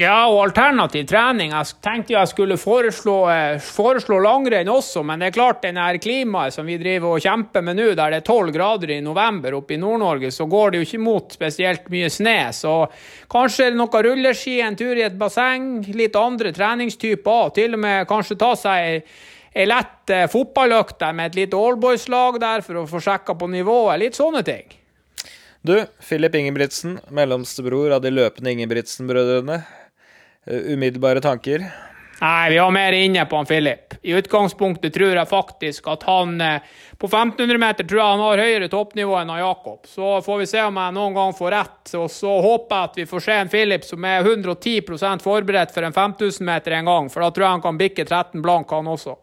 Ja, 0.00 0.30
og 0.30 0.38
alternativ 0.46 1.04
trening. 1.10 1.50
Jeg 1.52 1.76
tenkte 1.84 2.14
jeg 2.14 2.28
skulle 2.30 2.56
foreslå, 2.56 3.16
eh, 3.28 3.58
foreslå 3.60 4.20
langrenn 4.22 4.70
også, 4.72 5.02
men 5.04 5.20
det 5.20 5.28
er 5.28 5.34
klart 5.34 5.62
den 5.62 5.76
her 5.76 5.98
klimaet 6.00 6.54
som 6.54 6.64
vi 6.66 6.78
driver 6.80 7.16
og 7.16 7.20
kjemper 7.20 7.64
med 7.66 7.76
nå, 7.76 7.88
der 7.98 8.14
det 8.14 8.20
er 8.22 8.28
tolv 8.28 8.52
grader 8.54 8.94
i 8.94 9.00
november 9.04 9.58
oppe 9.58 9.74
i 9.74 9.80
Nord-Norge, 9.82 10.30
så 10.32 10.46
går 10.48 10.70
det 10.70 10.80
jo 10.80 10.86
ikke 10.88 11.02
mot 11.04 11.36
spesielt 11.36 11.90
mye 11.92 12.08
sne. 12.08 12.38
Så 12.56 12.76
kanskje 13.28 13.74
noe 13.76 14.02
rulleski, 14.06 14.60
en 14.64 14.78
tur 14.78 14.96
i 14.96 15.04
et 15.04 15.18
basseng, 15.20 15.82
litt 15.92 16.16
andre 16.16 16.54
treningstyper, 16.56 17.52
til 17.58 17.76
og 17.76 17.84
med 17.84 18.08
kanskje 18.08 18.38
ta 18.40 18.54
seg 18.56 19.04
ei 19.54 19.66
lett 19.66 20.10
eh, 20.10 20.28
fotballøkt 20.30 21.02
med 21.14 21.32
et 21.32 21.40
lite 21.42 21.58
Allboys-lag 21.58 22.38
der 22.42 22.62
for 22.66 22.82
å 22.82 22.86
få 22.90 23.02
sjekka 23.02 23.34
på 23.34 23.50
nivået. 23.50 23.98
Litt 24.02 24.18
sånne 24.18 24.44
ting. 24.46 24.76
Du, 25.66 25.76
Filip 26.00 26.34
Ingebrigtsen, 26.34 27.00
mellomstebror 27.12 27.92
av 27.92 28.00
de 28.04 28.14
løpende 28.14 28.54
Ingebrigtsen-brødrene. 28.54 29.60
Uh, 30.48 30.72
umiddelbare 30.72 31.20
tanker? 31.20 31.66
Nei, 32.20 32.50
vi 32.50 32.58
var 32.58 32.70
mer 32.72 32.92
inne 32.96 33.26
på 33.28 33.36
han 33.36 33.48
Filip. 33.48 33.94
I 34.02 34.14
utgangspunktet 34.16 34.94
tror 34.94 35.16
jeg 35.16 35.28
faktisk 35.28 35.86
at 35.88 36.02
han 36.08 36.34
eh, 36.40 36.64
På 37.00 37.08
1500 37.08 37.58
meter 37.60 37.86
tror 37.88 38.00
jeg 38.00 38.12
han 38.12 38.24
har 38.24 38.42
høyere 38.44 38.68
toppnivå 38.72 39.14
enn 39.20 39.32
Jakob. 39.40 39.86
Så 39.88 40.18
får 40.24 40.42
vi 40.42 40.48
se 40.48 40.64
om 40.64 40.76
jeg 40.76 40.96
noen 40.96 41.16
gang 41.16 41.32
får 41.36 41.52
rett. 41.56 41.94
Og 41.96 42.10
så 42.12 42.34
håper 42.44 42.76
jeg 42.76 42.90
at 42.90 43.00
vi 43.00 43.06
får 43.08 43.24
se 43.24 43.38
en 43.40 43.52
Filip 43.52 43.88
som 43.88 44.04
er 44.04 44.24
110% 44.24 45.24
forberedt 45.24 45.72
for 45.72 45.88
en 45.88 45.96
5000 45.96 46.44
meter 46.44 46.76
en 46.76 46.92
gang. 46.92 47.08
For 47.12 47.24
da 47.24 47.32
tror 47.32 47.46
jeg 47.46 47.56
han 47.56 47.64
kan 47.64 47.80
bikke 47.80 48.04
13 48.04 48.44
blank, 48.44 48.76
han 48.76 48.92
også. 48.92 49.16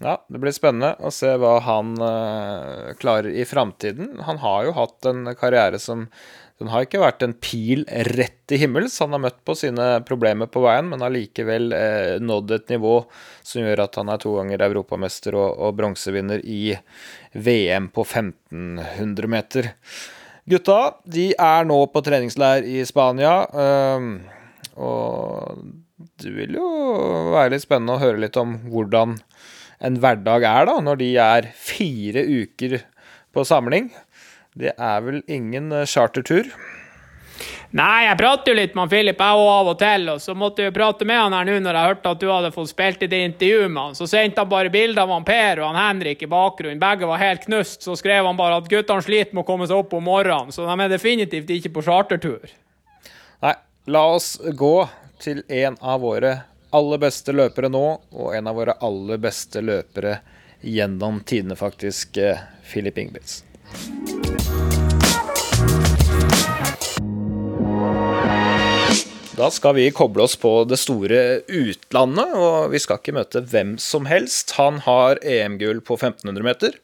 Ja, 0.00 0.14
det 0.32 0.38
blir 0.40 0.54
spennende 0.56 0.94
å 1.04 1.10
se 1.12 1.28
hva 1.36 1.58
han 1.60 1.92
uh, 2.00 2.92
klarer 2.96 3.34
i 3.36 3.44
framtiden. 3.44 4.14
Han 4.24 4.38
har 4.40 4.64
jo 4.64 4.76
hatt 4.78 5.08
en 5.10 5.28
karriere 5.36 5.78
som 5.78 6.06
Den 6.60 6.68
har 6.68 6.84
ikke 6.84 7.00
vært 7.00 7.22
en 7.24 7.32
pil 7.40 7.86
rett 7.88 8.36
til 8.48 8.60
himmels. 8.60 8.98
Han 9.00 9.12
har 9.16 9.22
møtt 9.24 9.38
på 9.48 9.54
sine 9.56 10.02
problemer 10.08 10.48
på 10.48 10.60
veien, 10.64 10.90
men 10.90 11.00
har 11.00 11.12
likevel 11.12 11.72
eh, 11.72 12.16
nådd 12.20 12.52
et 12.52 12.74
nivå 12.74 12.98
som 13.40 13.64
gjør 13.64 13.80
at 13.86 13.96
han 13.96 14.12
er 14.12 14.20
to 14.20 14.34
ganger 14.36 14.66
europamester 14.66 15.38
og, 15.40 15.54
og 15.56 15.78
bronsevinner 15.78 16.44
i 16.44 16.74
VM 17.32 17.88
på 17.88 18.04
1500 18.04 19.32
meter. 19.32 19.70
Gutta 20.52 20.78
de 21.08 21.30
er 21.32 21.64
nå 21.64 21.80
på 21.94 22.04
treningsleir 22.04 22.68
i 22.68 22.84
Spania, 22.84 23.32
uh, 23.56 24.76
og 24.76 25.64
det 26.20 26.36
vil 26.36 26.60
jo 26.60 26.68
være 27.32 27.54
litt 27.54 27.64
spennende 27.64 27.96
å 27.96 28.04
høre 28.04 28.20
litt 28.20 28.36
om 28.40 28.58
hvordan 28.68 29.16
en 29.80 29.96
hverdag 30.00 30.44
er, 30.44 30.68
da, 30.68 30.76
når 30.84 31.00
de 31.00 31.14
er 31.20 31.48
fire 31.56 32.24
uker 32.26 32.80
på 33.32 33.46
samling. 33.46 33.90
Det 34.58 34.74
er 34.76 35.00
vel 35.06 35.22
ingen 35.30 35.72
eh, 35.72 35.88
chartertur? 35.88 36.50
Nei, 37.70 38.02
jeg 38.02 38.18
prater 38.18 38.50
jo 38.50 38.56
litt 38.58 38.72
med 38.74 38.90
Filip 38.90 39.20
jeg 39.22 39.38
òg 39.38 39.48
av 39.52 39.68
og 39.70 39.76
til, 39.78 40.08
og 40.10 40.18
så 40.18 40.34
måtte 40.34 40.64
jeg 40.64 40.74
prate 40.74 41.06
med 41.06 41.20
han 41.20 41.36
her 41.36 41.46
nå 41.46 41.54
når 41.62 41.76
jeg 41.78 41.90
hørte 41.92 42.12
at 42.12 42.20
du 42.20 42.26
hadde 42.26 42.50
fått 42.56 42.72
spilt 42.72 43.04
i 43.06 43.08
det 43.12 43.20
intervjuet 43.28 43.70
med 43.70 43.82
han. 43.84 43.94
Så 43.96 44.08
sendte 44.10 44.42
han 44.42 44.50
bare 44.50 44.72
bilde 44.74 45.00
av 45.00 45.12
han 45.14 45.26
Per 45.26 45.62
og 45.62 45.70
han 45.70 45.78
Henrik 45.78 46.24
i 46.26 46.30
bakgrunnen. 46.30 46.82
Begge 46.82 47.06
var 47.06 47.22
helt 47.22 47.46
knust. 47.46 47.86
Så 47.86 47.94
skrev 47.96 48.26
han 48.26 48.38
bare 48.40 48.58
at 48.58 48.68
guttene 48.68 49.06
sliter 49.06 49.38
med 49.38 49.44
å 49.44 49.48
komme 49.52 49.70
seg 49.70 49.84
opp 49.84 49.94
om 49.94 50.02
morgenen, 50.10 50.50
så 50.50 50.66
de 50.66 50.76
er 50.82 50.92
definitivt 50.92 51.54
ikke 51.54 51.72
på 51.78 51.86
chartertur. 51.86 52.50
Nei, 53.46 53.54
la 53.86 54.04
oss 54.18 54.34
gå 54.58 54.74
til 55.22 55.44
en 55.46 55.78
av 55.78 56.02
våre 56.02 56.40
aller 56.76 57.02
beste 57.02 57.34
løpere 57.34 57.70
nå, 57.72 57.84
og 58.10 58.34
en 58.36 58.50
av 58.50 58.58
våre 58.58 58.76
aller 58.84 59.20
beste 59.22 59.62
løpere 59.64 60.18
gjennom 60.60 61.22
tidene, 61.26 61.56
faktisk, 61.56 62.20
Filip 62.62 62.98
eh, 62.98 63.06
Ingebrigtsen. 63.06 63.46
Da 69.40 69.46
skal 69.48 69.72
vi 69.72 69.86
koble 69.96 70.26
oss 70.26 70.34
på 70.36 70.50
det 70.68 70.76
store 70.76 71.20
utlandet, 71.48 72.32
og 72.36 72.74
vi 72.74 72.80
skal 72.82 72.98
ikke 73.00 73.14
møte 73.16 73.40
hvem 73.48 73.70
som 73.80 74.04
helst. 74.10 74.52
Han 74.58 74.82
har 74.84 75.16
EM-gull 75.24 75.80
på 75.80 75.96
1500 75.96 76.44
meter. 76.44 76.76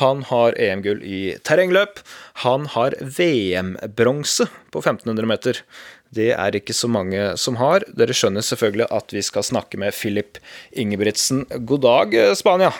Han 0.00 0.24
har 0.26 0.58
EM-gull 0.58 1.04
i 1.06 1.20
terrengløp. 1.46 2.02
Han 2.42 2.66
har 2.74 2.96
VM-bronse 2.98 4.48
på 4.74 4.82
1500 4.82 5.30
meter. 5.30 5.62
Det 6.10 6.32
er 6.34 6.56
ikke 6.58 6.74
så 6.74 6.88
mange 6.90 7.20
som 7.38 7.54
har. 7.60 7.84
Dere 7.94 8.14
skjønner 8.16 8.42
selvfølgelig 8.42 8.88
at 8.90 9.12
vi 9.14 9.20
skal 9.22 9.44
snakke 9.46 9.78
med 9.78 9.94
Filip 9.94 10.40
Ingebrigtsen. 10.74 11.44
God 11.68 11.84
dag, 11.84 12.16
Spania. 12.34 12.72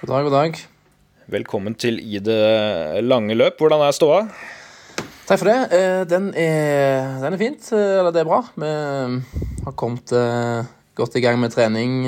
God 0.00 0.10
dag, 0.10 0.24
god 0.26 0.34
dag. 0.34 0.58
Velkommen 1.30 1.76
til 1.78 2.00
I 2.02 2.18
det 2.18 3.04
lange 3.06 3.36
løp. 3.38 3.62
Hvordan 3.62 3.84
er 3.86 3.94
ståa? 3.94 4.18
Takk 5.28 5.38
for 5.44 5.46
det. 5.52 5.54
Eh, 5.78 6.00
den 6.10 6.32
er, 6.34 7.22
den 7.22 7.36
er 7.36 7.38
fint. 7.38 7.70
Eh, 7.70 8.00
eller 8.00 8.10
det 8.10 8.24
er 8.24 8.30
bra. 8.32 8.42
Vi 8.58 8.72
har 9.62 9.78
kommet 9.78 10.10
eh, 10.18 10.66
godt 10.98 11.14
i 11.14 11.22
gang 11.22 11.38
med 11.38 11.54
trening 11.54 12.02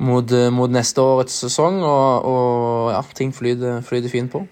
mot, 0.00 0.32
mot 0.56 0.72
neste 0.72 1.04
årets 1.04 1.36
sesong, 1.44 1.84
og, 1.84 2.24
og 2.24 2.90
ja, 2.96 3.04
ting 3.20 3.36
flyter, 3.36 3.84
flyter 3.84 4.16
fint 4.16 4.32
på. 4.32 4.46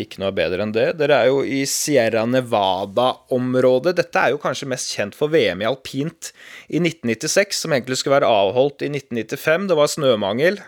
Ikke 0.00 0.22
noe 0.22 0.32
bedre 0.32 0.64
enn 0.64 0.72
det. 0.72 0.86
Dere 0.96 1.18
er 1.20 1.28
jo 1.28 1.42
i 1.44 1.62
Sierra 1.68 2.24
Nevada-området. 2.24 3.92
Dette 3.98 4.22
er 4.22 4.32
jo 4.32 4.40
kanskje 4.40 4.70
mest 4.72 4.94
kjent 4.94 5.16
for 5.16 5.32
VM 5.32 5.60
i 5.60 5.68
alpint 5.68 6.30
i 6.72 6.80
1996, 6.80 7.60
som 7.64 7.76
egentlig 7.76 8.00
skulle 8.00 8.16
være 8.16 8.32
avholdt 8.32 8.86
i 8.86 8.88
1995. 8.88 9.68
Det 9.68 9.78
var 9.82 9.92
snømangel. 9.92 10.58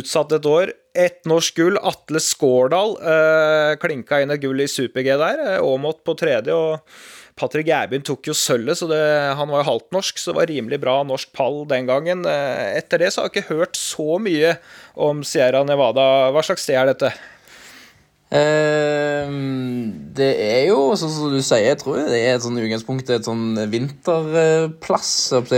Utsatt 0.00 0.34
et 0.34 0.50
år. 0.50 0.74
Ett 0.98 1.22
norsk 1.30 1.62
gull. 1.62 1.78
Atle 1.78 2.18
Skårdal 2.22 2.98
eh, 2.98 3.78
klinka 3.80 4.18
inn 4.18 4.34
et 4.34 4.42
gull 4.42 4.66
i 4.66 4.68
super-G 4.70 5.14
der. 5.14 5.46
Eh, 5.46 5.62
Aamodt 5.62 6.02
på 6.02 6.18
tredje. 6.18 6.50
og 6.50 6.82
Patrick 7.40 7.70
Gærbyen 7.70 8.02
tok 8.04 8.26
jo 8.28 8.34
sølvet, 8.36 8.76
så 8.76 8.84
det, 8.90 9.00
han 9.38 9.48
var 9.48 9.62
jo 9.62 9.70
halvt 9.70 9.94
norsk, 9.96 10.18
så 10.20 10.32
det 10.32 10.36
var 10.36 10.50
rimelig 10.50 10.76
bra 10.82 10.98
norsk 11.06 11.30
pall 11.32 11.62
den 11.70 11.86
gangen. 11.88 12.26
Eh, 12.28 12.76
etter 12.82 13.00
det 13.00 13.14
så 13.14 13.22
har 13.22 13.30
jeg 13.30 13.38
ikke 13.38 13.60
hørt 13.62 13.78
så 13.78 14.18
mye 14.20 14.56
om 14.98 15.22
Sierra 15.24 15.62
Nevada. 15.64 16.04
Hva 16.34 16.42
slags 16.44 16.66
sted 16.66 16.76
er 16.76 16.90
dette? 16.90 17.14
Ehm, 18.30 19.90
det 20.14 20.30
er 20.38 20.68
jo, 20.68 20.92
sånn 20.98 21.10
som 21.10 21.32
du 21.34 21.40
sier, 21.42 21.64
jeg 21.72 21.80
tror 21.80 21.98
det 22.06 22.20
er 22.20 22.36
et 22.36 22.44
sånn 22.44 22.60
utgangspunkt 22.62 23.10
et 23.10 23.26
sånn 23.26 23.58
vinterplass 23.72 25.10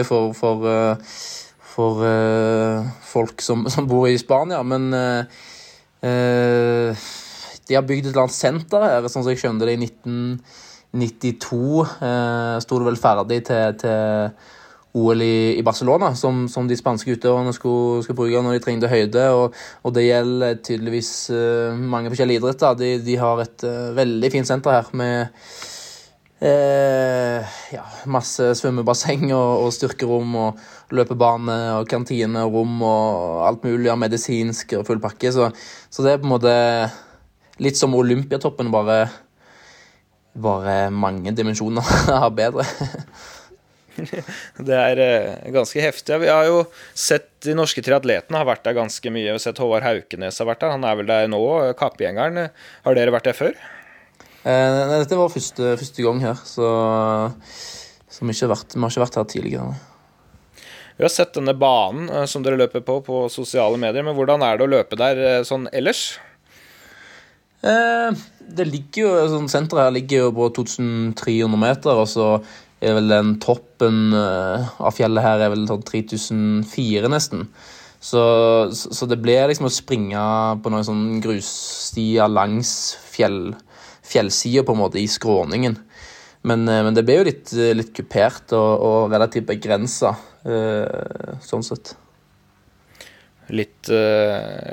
for, 0.08 0.32
for, 0.38 0.64
eh, 0.70 1.18
for 1.74 2.00
uh, 2.00 2.88
folk 3.04 3.44
som, 3.44 3.66
som, 3.72 3.88
bor 3.88 4.08
i 4.08 4.16
Spania. 4.20 4.62
Men 4.64 4.88
uh, 4.96 5.22
de 7.68 7.76
har 7.76 7.84
bygd 7.88 8.08
et 8.08 8.14
eller 8.14 8.24
annet 8.24 8.38
senter 8.38 8.88
her, 8.88 9.08
sånn 9.08 9.24
som 9.24 9.32
jeg 9.32 9.42
skjønte 9.44 9.68
det 9.68 9.76
i 9.76 9.84
1992. 9.90 11.60
Uh, 12.00 12.56
Sto 12.64 12.80
det 12.80 12.88
vel 12.88 13.00
ferdig 13.04 13.42
til, 13.50 13.76
til 13.84 14.00
OL 14.92 15.22
i, 15.24 15.56
i 15.56 15.62
Barcelona, 15.64 16.10
som, 16.18 16.44
som, 16.52 16.66
de 16.68 16.76
spanske 16.76 17.14
utøverne 17.16 17.54
skulle, 17.56 18.02
skulle, 18.04 18.18
bruke 18.18 18.42
når 18.44 18.58
de 18.58 18.64
trengte 18.64 18.90
høyde. 18.92 19.24
Og, 19.32 19.56
og 19.82 19.94
det 19.96 20.04
gjelder 20.04 20.58
tydeligvis 20.60 21.12
uh, 21.32 21.72
mange 21.76 22.12
forskjellige 22.12 22.42
idretter. 22.42 22.76
De, 22.76 22.90
de 23.06 23.16
har 23.20 23.40
et 23.40 23.64
uh, 23.64 23.94
veldig 23.96 24.32
fint 24.34 24.48
senter 24.48 24.76
her 24.76 24.90
med 25.00 25.32
uh, 26.44 27.56
ja, 27.72 27.86
masse 28.12 28.52
svømmebasseng 28.60 29.30
og, 29.30 29.64
og, 29.64 29.72
styrkerom 29.72 30.36
og 30.42 30.62
løpebane 30.92 31.58
og 31.78 31.88
kantine 31.88 32.44
og 32.44 32.60
rom 32.60 32.84
og 32.84 33.42
alt 33.48 33.64
mulig 33.64 33.88
av 33.88 34.00
medisinsk 34.02 34.76
og 34.76 34.86
full 34.90 35.00
pakke. 35.00 35.32
Så, 35.32 35.48
så, 35.88 36.04
det 36.04 36.12
er 36.12 36.20
på 36.20 36.28
en 36.28 36.36
måte 36.36 36.56
litt 37.64 37.80
som 37.80 37.96
Olympiatoppen, 37.96 38.68
bare 38.74 39.06
bare 40.32 40.88
mange 40.88 41.32
dimensjoner 41.36 41.84
har 42.22 42.30
bedre. 42.32 42.64
Det 44.68 44.78
er 44.78 45.02
eh, 45.02 45.52
ganske 45.54 45.84
heftig. 45.84 46.18
Vi 46.22 46.30
har 46.30 46.48
jo 46.48 46.64
sett 46.94 47.30
de 47.44 47.56
norske 47.58 47.82
triatletene 47.84 48.40
har 48.40 48.48
vært 48.48 48.64
der 48.66 48.78
ganske 48.78 49.12
mye. 49.12 49.28
Vi 49.28 49.34
har 49.34 49.42
sett 49.42 49.60
Håvard 49.62 49.86
Haukenes 49.86 50.40
har 50.40 50.48
vært 50.48 50.64
der. 50.64 50.74
Han 50.74 50.88
er 50.88 50.98
vel 50.98 51.10
der 51.10 51.30
nå, 51.30 51.42
kappgjengeren. 51.78 52.50
Har 52.86 52.98
dere 52.98 53.14
vært 53.14 53.30
der 53.30 53.38
før? 53.38 53.56
Eh, 54.42 54.74
nei, 54.88 54.98
dette 54.98 55.18
var 55.18 55.30
første, 55.30 55.76
første 55.78 56.02
gang 56.02 56.18
her, 56.24 56.40
så, 56.42 56.68
så 58.10 58.26
vi, 58.26 58.34
har 58.34 58.50
vært, 58.50 58.74
vi 58.74 58.82
har 58.82 58.90
ikke 58.90 59.04
vært 59.04 59.18
her 59.20 59.28
tidligere. 59.30 59.74
Vi 60.96 61.04
har 61.06 61.12
sett 61.14 61.36
denne 61.36 61.54
banen 61.54 62.10
eh, 62.10 62.26
som 62.30 62.42
dere 62.42 62.58
løper 62.58 62.82
på 62.86 62.98
på 63.06 63.22
sosiale 63.32 63.78
medier, 63.80 64.04
men 64.06 64.16
hvordan 64.18 64.42
er 64.46 64.58
det 64.58 64.66
å 64.66 64.72
løpe 64.72 64.98
der 64.98 65.22
eh, 65.22 65.38
sånn 65.46 65.68
ellers? 65.72 66.02
Eh, 67.62 68.10
det 68.42 68.66
ligger 68.66 69.04
jo, 69.04 69.14
sånn 69.30 69.48
Senteret 69.50 69.86
her 69.86 69.94
ligger 69.94 70.26
jo 70.26 70.32
på 70.40 70.50
2300 70.58 71.62
meter, 71.62 72.02
og 72.02 72.10
så 72.10 72.28
er 72.82 72.96
vel 72.98 73.12
den 73.12 73.36
toppen 73.42 74.10
eh, 74.16 74.72
av 74.82 74.96
fjellet 74.96 75.24
her 75.24 75.44
er 75.44 75.52
vel 75.52 75.68
sånn 75.68 75.84
3004 75.86 77.10
nesten. 77.12 77.46
Så, 78.02 78.22
så, 78.74 79.06
det 79.06 79.20
ble 79.22 79.36
liksom 79.46 79.68
å 79.68 79.70
springe 79.70 80.22
på 80.62 80.72
noen 80.72 80.86
sånn 80.86 81.04
grusstier 81.22 82.26
langs 82.30 82.72
fjell, 83.12 83.52
fjellsida, 84.02 84.64
på 84.66 84.74
en 84.74 84.82
måte, 84.82 84.98
i 84.98 85.06
skråningen. 85.10 85.78
Men, 86.42 86.66
eh, 86.66 86.82
men 86.82 86.98
det 86.98 87.06
ble 87.06 87.20
jo 87.20 87.28
litt, 87.30 87.54
litt 87.78 87.94
kupert 87.94 88.54
og, 88.58 88.86
og 88.88 89.14
relativt 89.14 89.46
begrensa, 89.52 90.16
eh, 90.42 91.38
sånn 91.46 91.66
sett. 91.66 91.94
Litt, 93.52 93.90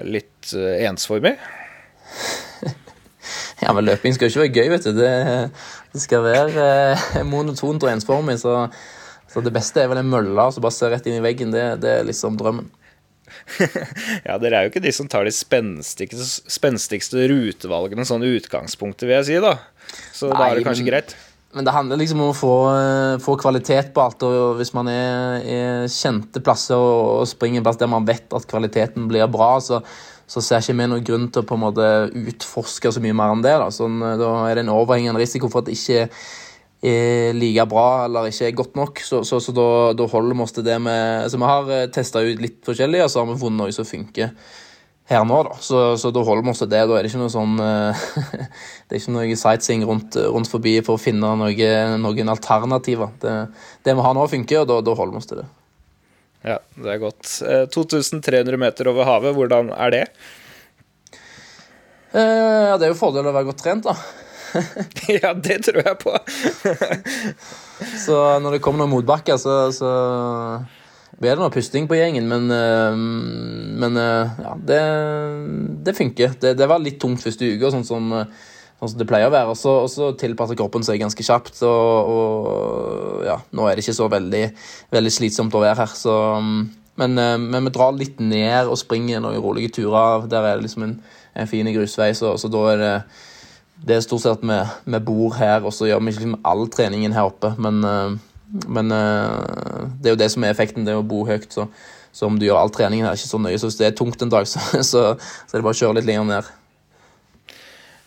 litt 0.08 0.54
ensformig? 0.56 1.36
Ja, 3.60 3.74
men 3.76 3.84
løping 3.90 4.16
skal 4.16 4.30
jo 4.30 4.32
ikke 4.32 4.44
være 4.46 4.56
gøy, 4.56 4.70
vet 4.72 4.86
du. 4.88 4.92
Det, 4.96 5.10
det 5.94 6.02
skal 6.04 6.26
være 6.26 6.66
eh, 7.18 7.22
monotont 7.28 7.84
og 7.86 7.92
ensformig. 7.92 8.38
Så, 8.42 8.56
så, 9.30 9.44
det 9.46 9.54
beste 9.56 9.82
er 9.82 9.90
vel 9.92 10.02
en 10.04 10.12
mølle 10.12 10.50
som 10.54 10.66
bare 10.66 10.76
ser 10.76 10.94
rett 10.94 11.08
inn 11.10 11.18
i 11.18 11.24
veggen. 11.24 11.54
Det, 11.56 11.66
det 11.84 11.96
er 12.00 12.06
liksom 12.08 12.38
drømmen. 12.40 12.70
ja, 14.28 14.38
dere 14.42 14.58
er 14.58 14.66
jo 14.66 14.72
ikke 14.72 14.84
de 14.84 14.94
som 14.96 15.10
tar 15.10 15.28
de 15.28 15.34
spenstigste, 15.34 16.26
spenstigste 16.50 17.28
rutevalgene 17.30 18.06
sånn 18.08 18.26
utgangspunktet, 18.26 19.06
vil 19.06 19.20
jeg 19.20 19.28
si, 19.28 19.42
da. 19.44 19.56
Så 20.16 20.30
Nei, 20.32 20.38
da 20.38 20.48
er 20.48 20.60
det 20.60 20.66
kanskje 20.68 20.86
men, 20.86 20.92
greit. 20.92 21.16
Men 21.58 21.66
det 21.66 21.74
handler 21.74 22.02
liksom 22.02 22.22
om 22.22 22.32
å 22.32 22.38
få, 22.38 22.54
eh, 22.76 23.16
få 23.26 23.38
kvalitet 23.42 23.90
på 23.96 24.06
alt. 24.06 24.26
Og 24.26 24.60
hvis 24.60 24.74
man 24.78 24.90
er, 24.92 25.42
er 25.42 25.90
kjente 25.94 26.42
plasser 26.46 26.78
og, 26.78 27.24
og 27.24 27.30
springer 27.30 27.62
en 27.62 27.66
plass 27.66 27.82
der 27.82 27.90
man 27.90 28.06
vet 28.06 28.30
at 28.38 28.50
kvaliteten 28.50 29.10
blir 29.10 29.30
bra, 29.34 29.56
så 29.58 29.82
så 30.30 30.44
ser 30.46 30.62
ikke 30.62 30.78
vi 30.78 30.86
noen 30.92 31.06
grunn 31.06 31.26
til 31.34 31.42
å 31.42 31.48
på 31.50 31.58
en 31.58 31.64
måte 31.64 31.88
utforske 32.14 32.92
så 32.94 33.02
mye 33.02 33.18
mer 33.18 33.34
enn 33.34 33.42
det. 33.46 33.56
Da, 33.58 33.72
sånn, 33.74 33.98
da 34.22 34.30
er 34.46 34.60
det 34.60 34.66
en 34.66 34.76
overhengende 34.76 35.22
risiko 35.22 35.50
for 35.50 35.64
at 35.64 35.70
det 35.72 35.78
ikke 35.80 36.06
er 36.80 37.36
like 37.36 37.66
bra 37.68 38.06
eller 38.06 38.30
ikke 38.30 38.48
er 38.48 38.58
godt 38.62 38.78
nok. 38.80 39.02
Så, 39.04 39.24
så, 39.28 39.42
så 39.44 39.56
da, 39.56 39.68
da, 39.98 40.08
holder 40.12 40.38
vi 40.38 40.46
oss 40.46 40.56
til 40.56 40.66
det 40.68 40.78
med 40.82 41.28
Så 41.32 41.42
vi 41.42 41.50
har 41.50 41.76
eh, 41.76 41.90
testa 41.94 42.24
ut 42.24 42.42
litt 42.42 42.62
forskjellig, 42.66 43.04
og 43.04 43.12
så 43.12 43.24
har 43.24 43.32
vi 43.32 43.40
funnet 43.42 43.64
noe 43.64 43.76
som 43.76 43.88
funker 43.88 44.34
her 45.10 45.24
nå, 45.26 45.40
da. 45.48 45.56
Så, 45.66 45.80
så, 45.98 46.12
da 46.14 46.22
holder 46.22 46.46
vi 46.46 46.54
oss 46.54 46.62
til 46.62 46.70
det. 46.70 46.84
Da 46.86 46.98
er 46.98 47.06
det 47.06 47.10
ikke 47.12 47.24
noe 47.24 47.34
sånn 47.34 47.58
eh, 47.66 48.04
Det 48.86 48.96
er 48.96 49.02
ikke 49.02 49.16
noe 49.18 49.40
sightseeing 49.42 49.86
rundt, 49.90 50.20
rundt 50.30 50.52
forbi 50.52 50.78
for 50.86 51.00
å 51.00 51.02
finne 51.02 51.34
noe, 51.42 51.72
noen 52.02 52.36
alternativer. 52.36 53.16
Det, 53.22 53.40
det, 53.86 53.98
vi 53.98 54.06
har 54.06 54.18
nå, 54.18 54.28
funker, 54.30 54.62
og 54.62 54.70
da, 54.70 54.84
da 54.86 54.96
holder 55.00 55.18
vi 55.18 55.24
oss 55.24 55.32
til 55.32 55.42
det. 55.42 55.50
Ja, 56.46 56.60
det 56.80 56.94
er 56.94 57.02
godt. 57.02 57.28
2300 57.74 58.40
eh, 58.56 58.60
meter 58.60 58.90
over 58.92 59.08
havet, 59.08 59.36
hvordan 59.36 59.74
er 59.76 59.96
det? 59.96 60.04
Eh, 62.16 62.66
ja, 62.70 62.78
det 62.80 62.88
er 62.88 62.94
jo 62.94 63.00
fordel 63.00 63.28
å 63.28 63.36
være 63.36 63.50
godt 63.52 63.64
trent, 63.64 63.88
da. 63.90 63.96
ja, 65.22 65.34
det 65.36 65.60
tror 65.68 65.84
jeg 65.84 65.98
på. 66.02 66.16
så 68.06 68.20
når 68.42 68.58
det 68.58 68.62
kommer 68.66 68.84
noen 68.84 68.96
motbakker, 68.96 69.38
så, 69.38 69.58
så 69.76 69.92
blir 71.20 71.36
det 71.36 71.44
noe 71.44 71.54
pusting 71.54 71.90
på 71.90 72.00
gjengen. 72.00 72.30
Men, 72.32 72.48
eh, 72.56 72.96
men 73.84 74.00
ja, 74.00 74.56
det, 74.72 74.80
det 75.86 75.98
funker. 75.98 76.40
Det, 76.40 76.56
det, 76.58 76.70
var 76.72 76.82
litt 76.82 77.02
tungt 77.02 77.22
første 77.26 77.52
uke, 77.52 77.74
sånn 77.76 77.88
som 77.88 78.16
sånn 78.80 78.94
som 78.94 79.00
det 79.00 79.08
pleier 79.10 79.28
å 79.28 79.34
være. 79.34 79.54
Og 79.54 79.90
så, 79.92 80.12
tilpasser 80.20 80.58
kroppen 80.60 80.86
seg 80.88 81.02
ganske 81.02 81.26
kjapt. 81.26 81.62
Og, 81.68 82.12
og, 82.14 83.24
ja, 83.28 83.40
nå 83.56 83.68
er 83.68 83.76
det 83.76 83.86
ikke 83.86 83.98
så 83.98 84.10
veldig, 84.12 84.44
veldig 84.96 85.14
slitsomt 85.14 85.56
å 85.56 85.64
være 85.64 85.82
her. 85.84 85.96
Så, 86.00 86.16
men, 87.00 87.18
eh, 87.20 87.36
men, 87.40 87.66
vi 87.68 87.74
drar 87.76 87.98
litt 87.98 88.22
ned 88.24 88.70
og 88.70 88.80
springer 88.80 89.24
noen 89.24 89.42
rolige 89.44 89.76
turer. 89.82 90.30
Der 90.32 90.46
er 90.46 90.56
det 90.56 90.70
liksom 90.70 90.88
en, 90.88 90.96
en 91.36 91.52
fin 91.52 91.68
grusvei, 91.76 92.14
så, 92.18 92.36
så, 92.40 92.52
da 92.52 92.64
er 92.74 92.86
det 92.86 92.96
det 93.80 93.96
er 93.96 94.02
stort 94.04 94.26
sett 94.26 94.42
at 94.42 94.42
vi, 94.44 94.56
vi 94.92 95.00
bor 95.08 95.38
her, 95.38 95.64
og 95.64 95.72
så 95.72 95.88
gjør 95.88 96.02
vi 96.04 96.12
ikke 96.12 96.26
liksom 96.26 96.42
all 96.44 96.66
treningen 96.68 97.14
her 97.16 97.30
oppe. 97.30 97.54
Men, 97.64 97.80
eh, 97.88 98.18
men, 98.68 98.92
eh, 98.92 99.86
det 100.00 100.10
er 100.10 100.16
jo 100.18 100.20
det 100.20 100.32
som 100.34 100.44
er 100.44 100.52
effekten, 100.52 100.84
det 100.88 100.96
er 100.96 101.00
å 101.00 101.06
bo 101.08 101.22
høyt. 101.28 101.48
Så, 101.54 101.70
så 102.12 102.28
om 102.28 102.40
du 102.40 102.48
gjør 102.48 102.60
all 102.60 102.74
treningen 102.76 103.08
her, 103.08 103.16
er 103.16 103.22
ikke 103.22 103.32
så 103.32 103.40
nøye. 103.40 103.60
Så 103.62 103.70
hvis 103.70 103.80
det 103.80 103.88
er 103.88 103.96
tungt 103.96 104.24
en 104.26 104.34
dag, 104.34 104.48
så, 104.52 104.60
så, 104.84 105.06
så 105.16 105.54
er 105.54 105.62
det 105.62 105.68
bare 105.68 105.78
å 105.78 105.82
kjøre 105.84 106.00
litt 106.00 106.10
lenger 106.10 106.28
ned. 106.28 106.52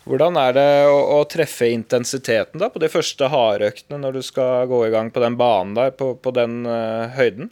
Hvordan 0.03 0.35
er 0.35 0.55
det 0.57 0.69
å, 0.91 0.97
å, 1.15 1.19
treffe 1.31 1.69
intensiteten 1.71 2.59
da 2.59 2.67
på 2.71 2.81
de 2.83 2.89
første 2.91 3.29
hardøktene 3.31 4.01
når 4.01 4.17
du 4.17 4.23
skal 4.25 4.67
gå 4.67 4.81
i 4.87 4.91
gang 4.91 5.13
på 5.15 5.23
den 5.23 5.37
banen 5.39 5.77
der, 5.77 5.93
på, 5.95 6.11
på 6.19 6.33
den 6.35 6.65
uh, 6.67 7.07
høyden? 7.15 7.47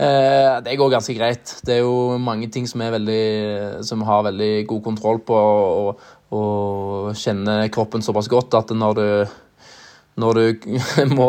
Eh, 0.00 0.54
det 0.64 0.78
går 0.80 0.94
ganske 0.94 1.14
greit. 1.14 1.52
Det 1.66 1.76
er 1.76 1.82
jo 1.84 2.16
mange 2.16 2.48
ting 2.52 2.64
som, 2.68 2.80
veldig, 2.80 3.84
har 4.08 4.26
veldig 4.30 4.52
god 4.70 4.82
kontroll 4.88 5.20
på, 5.20 5.36
og, 5.36 6.00
og 6.32 7.12
kjenner 7.18 7.68
kroppen 7.72 8.04
såpass 8.04 8.30
godt 8.32 8.56
at 8.56 8.72
når 8.72 8.96
du, 8.98 9.06
når 10.24 10.40
du 10.40 10.68
må 11.18 11.28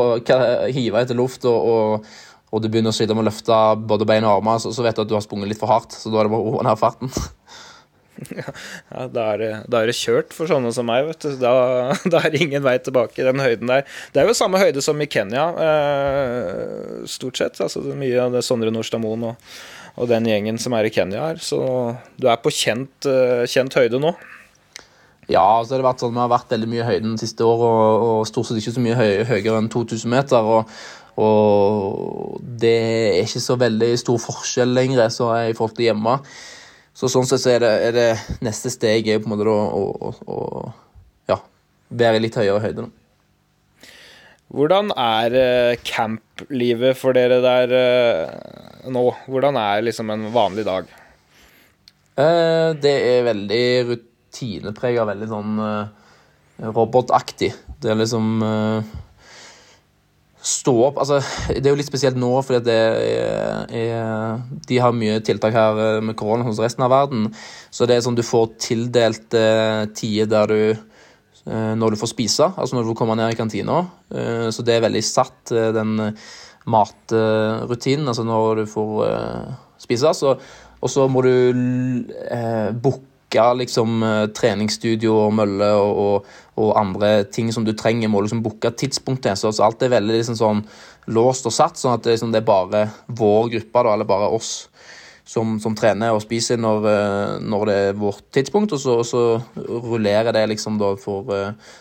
hive 0.71 1.03
etter 1.03 1.19
luft 1.19 1.43
og, 1.49 1.59
og, 1.59 2.09
og, 2.53 2.63
du 2.63 2.71
begynner 2.71 2.95
å 2.95 2.95
slite 2.95 3.17
med 3.17 3.27
å 3.27 3.29
løfte 3.33 3.61
både 3.83 4.07
bein 4.07 4.23
og 4.23 4.39
armer, 4.39 4.63
så, 4.63 4.71
så 4.71 4.87
vet 4.87 4.95
du 4.95 5.03
at 5.03 5.11
du 5.11 5.17
har 5.19 5.27
sprunget 5.27 5.51
litt 5.51 5.61
for 5.61 5.73
hardt. 5.73 5.91
Så 5.91 6.07
da 6.07 6.23
er 6.23 6.29
det 6.29 6.37
bare 6.37 6.47
å 6.47 6.55
roe 6.55 6.67
ned 6.69 6.79
farten. 6.79 7.11
Ja, 8.93 9.07
da 9.09 9.23
er, 9.33 9.41
det, 9.41 9.51
da 9.71 9.81
er, 9.81 9.89
det, 9.89 9.95
kjørt 9.97 10.33
for 10.35 10.49
sånne 10.49 10.71
som 10.75 10.87
meg. 10.89 11.07
vet 11.09 11.25
du. 11.25 11.31
Da, 11.41 11.53
da, 12.11 12.21
er 12.21 12.33
det 12.33 12.43
ingen 12.45 12.65
vei 12.65 12.75
tilbake 12.83 13.21
i 13.21 13.27
den 13.27 13.41
høyden 13.43 13.71
der. 13.71 13.87
Det 14.13 14.21
er 14.21 14.29
jo 14.29 14.37
samme 14.37 14.61
høyde 14.61 14.83
som 14.85 15.01
i 15.01 15.09
Kenya, 15.09 15.47
eh, 15.67 17.07
stort 17.09 17.41
sett. 17.41 17.61
altså 17.63 17.83
Mye 17.97 18.21
av 18.21 18.35
det 18.35 18.45
Sondre 18.45 18.73
Nordstadmoen 18.73 19.29
og, 19.31 19.49
og, 19.95 20.05
den 20.11 20.29
gjengen 20.29 20.61
som 20.61 20.77
er 20.77 20.89
i 20.89 20.93
Kenya 20.93 21.29
her. 21.29 21.41
Så 21.43 21.59
du 22.21 22.29
er 22.29 22.41
på 22.43 22.53
kjent, 22.53 23.09
eh, 23.09 23.43
kjent 23.49 23.77
høyde 23.79 24.01
nå. 24.03 24.15
Ja, 25.31 25.45
så 25.63 25.73
har 25.73 25.79
det 25.79 25.87
vært 25.87 26.01
sånn, 26.03 26.11
vi 26.15 26.19
har 26.19 26.33
vært 26.33 26.51
veldig 26.51 26.67
mye 26.67 26.81
i 26.83 26.89
høyden 26.89 27.13
de 27.15 27.23
siste 27.23 27.45
året, 27.47 27.63
og, 27.63 28.09
og, 28.09 28.25
stort 28.27 28.49
sett 28.49 28.59
ikke 28.59 28.75
så 28.75 28.83
mye 28.83 28.97
høy, 28.99 29.11
høyere 29.29 29.61
enn 29.61 29.71
2000 29.71 30.11
meter. 30.11 30.51
og 30.57 30.75
og 31.13 32.41
det 32.41 32.73
er 32.73 33.19
ikke 33.21 33.41
så 33.43 33.53
veldig 33.61 33.91
stor 34.01 34.17
forskjell 34.21 34.71
lenger 34.73 35.11
så 35.13 35.29
i 35.45 35.53
forhold 35.53 35.75
til 35.77 35.91
hjemme. 35.91 36.17
Så 36.93 37.09
sånn 37.09 37.25
sett 37.25 37.41
så 37.41 37.55
er 37.55 37.63
det, 37.63 37.71
er 37.87 37.95
det 37.95 38.09
neste 38.45 38.69
steg 38.73 39.07
er 39.09 39.21
på 39.21 39.27
en 39.27 39.33
måte 39.33 39.47
da 39.47 39.53
å, 39.53 39.85
å, 39.89 40.11
å 40.29 40.37
ja, 41.31 41.39
være 41.89 42.19
i 42.19 42.23
litt 42.25 42.37
høyere 42.37 42.61
høyde. 42.61 42.89
Hvordan 44.53 44.91
er 44.99 45.35
camp-livet 45.81 46.99
for 46.99 47.17
dere 47.17 47.39
der 47.41 47.73
eh, 47.73 48.89
nå? 48.93 49.07
Hvordan 49.25 49.57
er 49.57 49.81
liksom 49.87 50.11
en 50.13 50.27
vanlig 50.35 50.67
dag? 50.67 50.91
Eh, 52.13 52.69
det 52.77 52.93
er 52.93 53.25
veldig 53.31 53.63
rutineprega, 53.89 55.07
veldig 55.09 55.31
sånn 55.31 55.63
robotaktig. 56.77 57.49
Det 57.81 57.89
er 57.89 57.97
liksom 57.97 58.45
stå 60.43 60.73
opp 60.89 60.97
altså, 60.99 61.21
Det 61.47 61.63
er 61.63 61.71
jo 61.71 61.79
litt 61.79 61.87
spesielt 61.87 62.19
nå, 62.19 62.29
er, 62.43 62.67
de 64.67 64.79
har 64.83 64.95
mye 64.95 65.21
tiltak 65.23 65.55
her 65.55 65.79
eh, 65.79 65.99
med 66.03 66.17
korona 66.19 66.43
hos 66.47 66.59
resten 66.61 66.83
av 66.83 66.91
verden. 66.93 67.29
Så 67.71 67.87
det 67.87 67.95
er 67.95 68.03
sånn 68.05 68.17
du 68.19 68.25
får 68.27 68.51
tildelt 68.61 69.37
eh, 69.39 69.85
tider 69.95 70.27
der 70.33 70.51
du 70.51 70.61
eh, 70.73 71.73
Når 71.79 71.95
du 71.95 72.01
får 72.01 72.11
spise, 72.11 72.49
altså 72.51 72.75
når 72.75 72.83
du 72.83 72.91
får 72.91 72.99
komme 73.03 73.17
ned 73.19 73.31
i 73.31 73.39
kantina. 73.39 73.85
Eh, 74.11 74.49
så 74.51 74.65
det 74.67 74.77
er 74.77 74.87
veldig 74.87 75.03
satt, 75.07 75.53
den 75.53 75.95
matrutinen, 76.63 78.07
altså 78.07 78.23
når 78.27 78.63
du 78.63 78.65
får 78.71 78.91
spise. 79.83 80.11
Og 80.83 80.91
så 80.91 81.07
må 81.11 81.23
du 81.23 81.31
eh, 81.31 82.69
booke 83.33 83.57
liksom 83.57 84.03
treningsstudio 84.35 85.13
og 85.27 85.33
mølle 85.33 85.69
og, 85.73 86.25
og, 86.55 86.73
andre 86.77 87.23
ting 87.25 87.51
som 87.51 87.65
du 87.65 87.73
trenger, 87.73 88.09
må 88.09 88.21
liksom 88.21 88.43
booke 88.43 88.71
tidspunkt 88.71 89.23
til. 89.23 89.35
Så, 89.35 89.51
så, 89.51 89.63
alt 89.65 89.81
er 89.81 89.93
veldig 89.93 90.19
liksom 90.19 90.37
sånn 90.37 90.63
låst 91.07 91.45
og 91.45 91.53
satt, 91.53 91.77
sånn 91.77 91.97
at 91.97 92.03
det, 92.03 92.15
liksom, 92.15 92.31
det 92.31 92.43
er 92.43 92.47
bare 92.47 92.89
vår 93.07 93.49
gruppe, 93.57 93.83
da, 93.83 93.93
eller 93.93 94.07
bare 94.07 94.29
oss, 94.29 94.69
som, 95.25 95.55
som 95.59 95.75
trener 95.75 96.11
og 96.11 96.21
spiser 96.21 96.59
når, 96.59 96.85
når, 97.47 97.65
det 97.65 97.75
er 97.79 97.97
vårt 97.99 98.25
tidspunkt, 98.35 98.73
og 98.75 98.79
så, 98.79 98.97
og 98.99 99.07
så 99.07 99.21
rullerer 99.55 100.35
det 100.35 100.45
liksom 100.51 100.77
da 100.81 100.93
for 100.99 101.31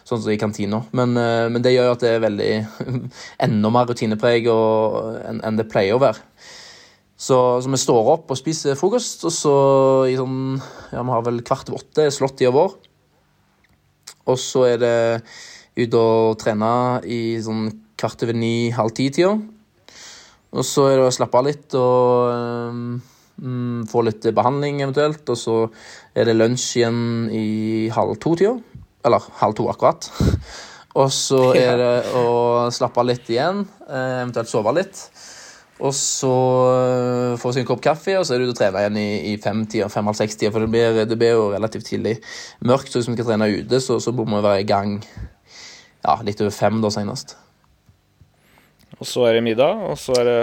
sånn 0.07 0.23
som 0.23 0.31
i 0.31 0.39
kantina. 0.39 0.83
Men, 0.95 1.15
men, 1.19 1.63
det 1.63 1.75
gjør 1.75 1.93
at 1.97 2.05
det 2.05 2.13
er 2.17 2.23
veldig 2.23 2.53
enda 3.49 3.73
mer 3.75 3.91
rutinepreg 3.91 4.47
enn 4.47 5.43
en 5.43 5.59
det 5.59 5.69
pleier 5.71 5.99
å 5.99 6.03
være. 6.03 6.23
Så, 7.23 7.37
så, 7.63 7.71
vi 7.71 7.79
står 7.79 8.09
opp 8.17 8.33
og 8.35 8.39
spiser 8.39 8.79
frokost, 8.79 9.23
og 9.29 9.35
så 9.35 9.55
i 10.11 10.17
sånn 10.19 10.59
Ja, 10.91 11.05
vi 11.05 11.15
har 11.15 11.23
vel 11.27 11.39
kvart 11.47 11.71
over 11.71 11.85
åtte 11.85 12.09
slått-tida 12.11 12.51
vår. 12.55 12.75
Og 14.33 14.39
så 14.39 14.65
er 14.73 14.81
det 14.83 14.97
ut 15.79 15.95
og 15.99 16.35
trene 16.43 16.73
i 17.07 17.39
sånn 17.43 17.69
kvart 17.99 18.25
over 18.27 18.37
ni, 18.37 18.73
halv 18.75 18.95
ti-tida. 18.97 19.37
Og 20.53 20.67
så 20.67 20.89
er 20.91 20.99
det 20.99 21.07
å 21.07 21.15
slappe 21.15 21.39
av 21.39 21.47
litt 21.47 21.77
og 21.79 22.33
um, 23.39 23.87
få 23.89 24.03
litt 24.05 24.27
behandling 24.35 24.83
eventuelt. 24.83 25.23
Og 25.23 25.39
så 25.39 25.57
er 26.19 26.29
det 26.29 26.37
lunsj 26.37 26.67
igjen 26.83 27.01
i 27.33 27.47
halv 27.95 28.19
to-tida. 28.21 28.59
Eller 29.07 29.31
halv 29.41 29.57
to 29.59 29.71
akkurat. 29.71 30.11
Og 31.01 31.09
så 31.09 31.55
er 31.57 31.79
det 31.81 31.93
å 32.21 32.69
slappe 32.75 33.01
av 33.01 33.07
litt 33.09 33.31
igjen, 33.33 33.63
eh, 33.87 34.19
eventuelt 34.21 34.51
sove 34.51 34.75
litt. 34.77 34.99
Og 35.83 35.91
så 35.99 36.33
eh, 36.71 37.37
få 37.43 37.51
seg 37.51 37.65
en 37.65 37.69
kopp 37.73 37.83
kaffe, 37.83 38.15
og 38.15 38.27
så 38.27 38.37
er 38.37 38.43
du 38.43 38.47
ute 38.47 38.55
og 38.55 38.59
trener 38.61 38.85
igjen 38.85 38.99
i, 39.01 39.33
i 39.33 39.37
fem-halv 39.43 40.15
seks-tida. 40.19 40.53
For 40.55 40.63
det 40.63 40.71
blir, 40.71 40.99
det 41.11 41.19
blir, 41.19 41.35
jo 41.35 41.49
relativt 41.51 41.89
tidlig 41.91 42.19
mørkt, 42.63 42.93
så 42.93 43.01
hvis 43.01 43.11
vi 43.11 43.17
skal 43.19 43.33
trene 43.33 43.51
ute, 43.51 43.81
så, 43.83 43.99
så 44.03 44.15
må 44.15 44.29
vi 44.31 44.45
være 44.45 44.63
i 44.63 44.69
gang 44.69 45.01
ja, 45.03 46.15
litt 46.23 46.43
over 46.45 46.55
fem 46.55 46.79
da 46.85 46.91
senest. 46.95 47.35
Og 49.01 49.09
så 49.11 49.27
er 49.27 49.41
det 49.41 49.47
middag, 49.49 49.83
og 49.89 49.99
så 49.99 50.15
er 50.21 50.29
det 50.29 50.41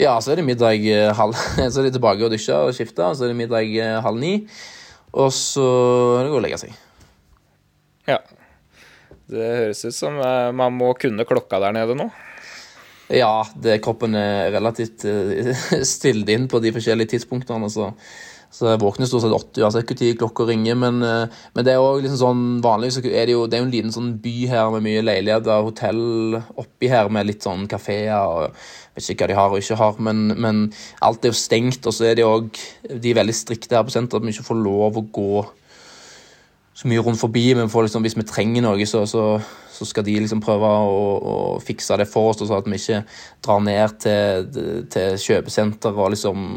Ja, 0.00 0.16
så 0.24 0.32
er 0.32 0.40
det 0.40 0.48
middag 0.48 0.82
eh, 0.88 1.12
halv 1.14 1.36
Så 1.72 1.82
er 1.82 1.86
det 1.86 1.94
tilbake 1.94 2.26
og 2.26 2.34
dusje 2.34 2.56
og 2.56 2.74
skifte, 2.74 3.06
og 3.06 3.14
så 3.14 3.28
er 3.28 3.34
det 3.34 3.38
middag 3.38 4.02
halv 4.02 4.18
ni. 4.18 4.34
Og 5.12 5.30
så 5.36 5.68
er 6.16 6.24
det 6.24 6.32
gå 6.32 6.40
og 6.40 6.46
legge 6.48 6.58
seg. 6.58 6.74
Ja. 8.08 8.18
Det 9.30 9.46
høres 9.60 9.84
ut 9.86 9.94
som 9.94 10.18
man 10.56 10.74
må 10.74 10.90
kunne 10.98 11.28
klokka 11.28 11.60
der 11.62 11.76
nede 11.76 11.94
nå. 11.94 12.10
Ja, 13.10 13.42
det, 13.58 13.80
kroppen 13.84 14.14
er 14.16 14.52
relativt 14.54 15.06
uh, 15.08 15.54
stilt 15.94 16.28
inn 16.32 16.46
på 16.48 16.62
de 16.62 16.72
forskjellige 16.74 17.16
tidspunktene. 17.16 17.70
Så, 17.72 17.90
så 18.52 18.68
jeg 18.70 18.80
våkner 18.82 19.08
stort 19.08 19.24
sett 19.24 19.34
åtte 19.36 19.64
uansett 19.64 19.90
når 19.90 20.20
klokka 20.20 20.46
ringer. 20.48 20.78
Men, 20.78 21.02
uh, 21.02 21.42
men, 21.56 21.66
det 21.66 21.74
er 21.74 21.82
også 21.82 22.04
liksom 22.04 22.20
sånn 22.22 22.44
vanlig, 22.64 22.92
så 22.94 23.02
er 23.04 23.26
det 23.28 23.34
jo 23.36 23.46
det 23.46 23.58
er 23.58 23.64
jo 23.64 23.68
en 23.68 23.74
liten 23.74 23.94
sånn 23.94 24.14
by 24.22 24.36
her 24.52 24.70
med 24.76 24.86
mye 24.86 25.02
leiligheter, 25.04 25.66
hotell 25.66 26.04
oppi 26.62 26.92
her 26.92 27.10
med 27.12 27.28
litt 27.28 27.44
sånn 27.44 27.66
kafeer. 27.70 28.22
og 28.22 28.62
vet 28.94 29.08
ikke 29.08 29.24
hva 29.24 29.30
de 29.30 29.38
har 29.38 29.54
og 29.54 29.62
ikke 29.62 29.80
har, 29.80 29.98
men, 30.04 30.22
men 30.36 30.62
alt 31.04 31.24
er 31.24 31.32
jo 31.32 31.40
stengt. 31.42 31.86
Og 31.88 31.96
så 31.96 32.10
er 32.10 32.18
de 32.18 32.28
òg 32.28 32.52
de 32.92 33.12
er 33.12 33.18
veldig 33.22 33.36
strikte 33.36 33.78
her 33.78 33.84
på 33.86 33.94
senteret, 33.94 34.22
at 34.22 34.28
vi 34.28 34.36
ikke 34.36 34.50
får 34.50 34.62
lov 34.62 35.00
å 35.00 35.08
gå 35.18 35.44
så 36.74 36.88
mye 36.88 37.02
rundt 37.04 37.20
forbi, 37.20 37.52
men 37.54 37.68
liksom, 37.68 38.04
hvis 38.04 38.16
vi 38.16 38.24
trenger 38.28 38.64
noe, 38.64 38.86
så, 38.88 39.04
så, 39.06 39.26
så 39.72 39.86
skal 39.88 40.06
de 40.06 40.14
liksom 40.24 40.40
prøve 40.44 40.68
å, 40.68 41.02
å, 41.32 41.34
fikse 41.60 41.98
det 42.00 42.08
for 42.08 42.32
oss, 42.32 42.40
så 42.40 42.56
at 42.56 42.68
vi 42.70 42.80
ikke 42.80 43.02
drar 43.44 43.60
ned 43.64 43.98
til, 44.00 44.48
til 44.92 45.18
kjøpesenter 45.20 45.92
og 45.92 46.14
liksom 46.16 46.48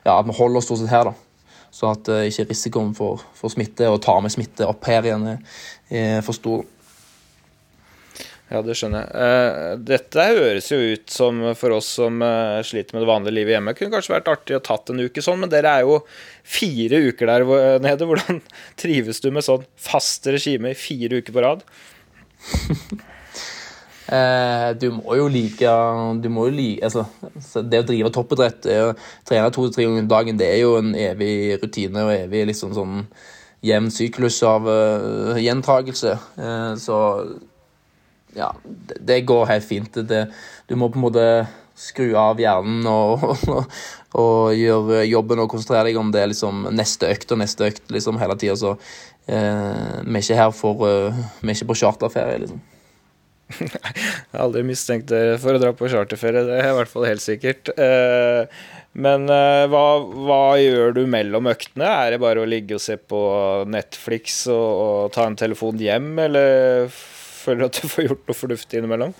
Ja, 0.00 0.14
at 0.16 0.24
vi 0.24 0.32
holder 0.32 0.62
oss 0.62 0.64
stort 0.64 0.80
sett 0.80 0.88
her, 0.94 1.10
da. 1.10 1.50
Så 1.70 1.90
at 1.90 2.08
uh, 2.08 2.22
ikke 2.24 2.46
risikoen 2.48 2.94
for, 2.96 3.20
for, 3.36 3.52
smitte 3.52 3.84
og 3.90 3.98
å 3.98 4.02
ta 4.02 4.14
med 4.22 4.32
smitte 4.32 4.64
opp 4.66 4.86
her 4.88 5.04
igjen 5.06 5.26
er, 5.34 5.42
er 5.92 6.22
for 6.24 6.34
stor. 6.34 6.64
Ja, 8.50 8.64
det 8.66 8.74
skjønner 8.74 9.04
jeg. 9.04 9.10
Uh, 9.14 9.82
dette 9.86 10.24
høres 10.26 10.70
jo 10.72 10.78
ut 10.90 11.12
som 11.14 11.38
for 11.58 11.76
oss 11.76 11.86
som 12.00 12.16
uh, 12.18 12.58
sliter 12.66 12.96
med 12.96 13.04
det 13.04 13.10
vanlige 13.10 13.36
livet 13.36 13.54
hjemme, 13.54 13.74
kunne 13.78 13.94
kanskje 13.94 14.16
vært 14.16 14.30
artig 14.32 14.56
å 14.58 14.62
tatt 14.66 14.90
en 14.90 15.02
uke 15.04 15.22
sånn, 15.22 15.38
men 15.44 15.52
dere 15.52 15.70
er 15.70 15.84
jo 15.86 16.00
fire 16.42 16.98
uker 17.06 17.30
der 17.30 17.44
nede. 17.84 18.08
Hvordan 18.10 18.40
trives 18.82 19.22
du 19.22 19.28
med 19.30 19.46
sånn 19.46 19.62
fast 19.78 20.26
regime 20.26 20.72
i 20.74 20.78
fire 20.78 21.20
uker 21.22 21.36
på 21.36 21.44
rad? 21.44 21.62
du 24.80 24.86
må 24.96 25.14
jo 25.14 25.26
like 25.30 25.72
Du 26.18 26.26
må 26.32 26.46
jo 26.48 26.54
like 26.56 26.88
altså, 26.88 27.04
Det 27.60 27.82
å 27.82 27.84
drive 27.86 28.10
toppidrett, 28.10 28.64
trene 29.28 29.52
to 29.52 29.66
til 29.68 29.74
tre 29.76 29.84
ganger 29.86 30.08
dagen, 30.10 30.40
det 30.40 30.48
er 30.48 30.64
jo 30.64 30.72
en 30.80 30.90
evig 30.98 31.60
rutine 31.60 32.02
og 32.08 32.14
evig 32.16 32.48
liksom 32.48 32.72
sånn 32.74 33.04
jevn 33.62 33.92
syklus 33.92 34.40
av 34.48 34.66
gjentagelse. 35.38 36.16
så 36.80 36.98
ja, 38.36 38.50
det, 39.00 39.20
går 39.28 39.46
helt 39.50 39.66
fint. 39.66 40.00
Det, 40.08 40.24
du 40.66 40.76
må 40.78 40.90
på 40.90 41.00
en 41.00 41.06
måte 41.06 41.26
skru 41.80 42.12
av 42.18 42.40
hjernen 42.40 42.86
og, 42.90 43.24
og, 43.54 43.78
og 44.20 44.56
gjøre 44.56 45.04
jobben 45.08 45.44
og 45.44 45.52
konsentrere 45.52 45.88
deg 45.88 46.00
om 46.00 46.12
det 46.14 46.26
liksom 46.32 46.68
neste 46.76 47.10
økt 47.14 47.32
og 47.32 47.40
neste 47.42 47.70
økt 47.70 47.94
liksom 47.94 48.20
hele 48.20 48.36
tida. 48.40 48.58
Så 48.58 48.74
eh, 49.26 50.02
vi 50.04 50.18
er 50.18 50.24
ikke 50.24 50.42
her 50.42 50.52
for 50.54 50.84
uh, 50.84 51.24
Vi 51.40 51.48
er 51.48 51.56
ikke 51.56 51.72
på 51.72 51.80
charterferie, 51.84 52.42
liksom. 52.44 52.60
Jeg 53.60 54.36
har 54.36 54.44
aldri 54.44 54.62
mistenkt 54.62 55.08
dere 55.10 55.38
for 55.42 55.56
å 55.56 55.60
dra 55.62 55.72
på 55.74 55.88
charterferie, 55.90 56.44
det 56.46 56.60
er 56.60 56.68
i 56.70 56.76
hvert 56.76 56.90
fall 56.92 57.08
helt 57.08 57.24
sikkert. 57.24 57.72
Eh, 57.74 58.46
men 59.00 59.26
eh, 59.30 59.64
hva, 59.70 59.84
hva, 60.02 60.42
gjør 60.60 60.94
du 60.96 61.04
mellom 61.10 61.50
øktene? 61.50 61.86
Er 61.86 62.14
det 62.14 62.20
bare 62.22 62.42
å 62.42 62.48
ligge 62.48 62.78
og 62.78 62.84
se 62.84 62.96
på 62.98 63.20
Netflix 63.70 64.42
og, 64.50 64.68
og 64.84 65.14
ta 65.14 65.26
en 65.26 65.38
telefon 65.38 65.80
hjem, 65.82 66.12
eller 66.26 66.90
Føler 67.50 67.66
at 67.66 67.78
du 67.82 67.90
får 67.90 68.06
gjort 68.06 68.28
noe 68.28 68.38
fornuftig 68.38 68.78
innimellom? 68.78 69.14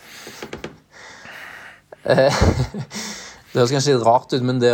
Eh, 2.06 2.36
det 3.50 3.58
høres 3.58 3.72
kanskje 3.74 3.96
litt 3.96 4.06
rart 4.06 4.30
ut, 4.30 4.44
men 4.46 4.60
det 4.62 4.70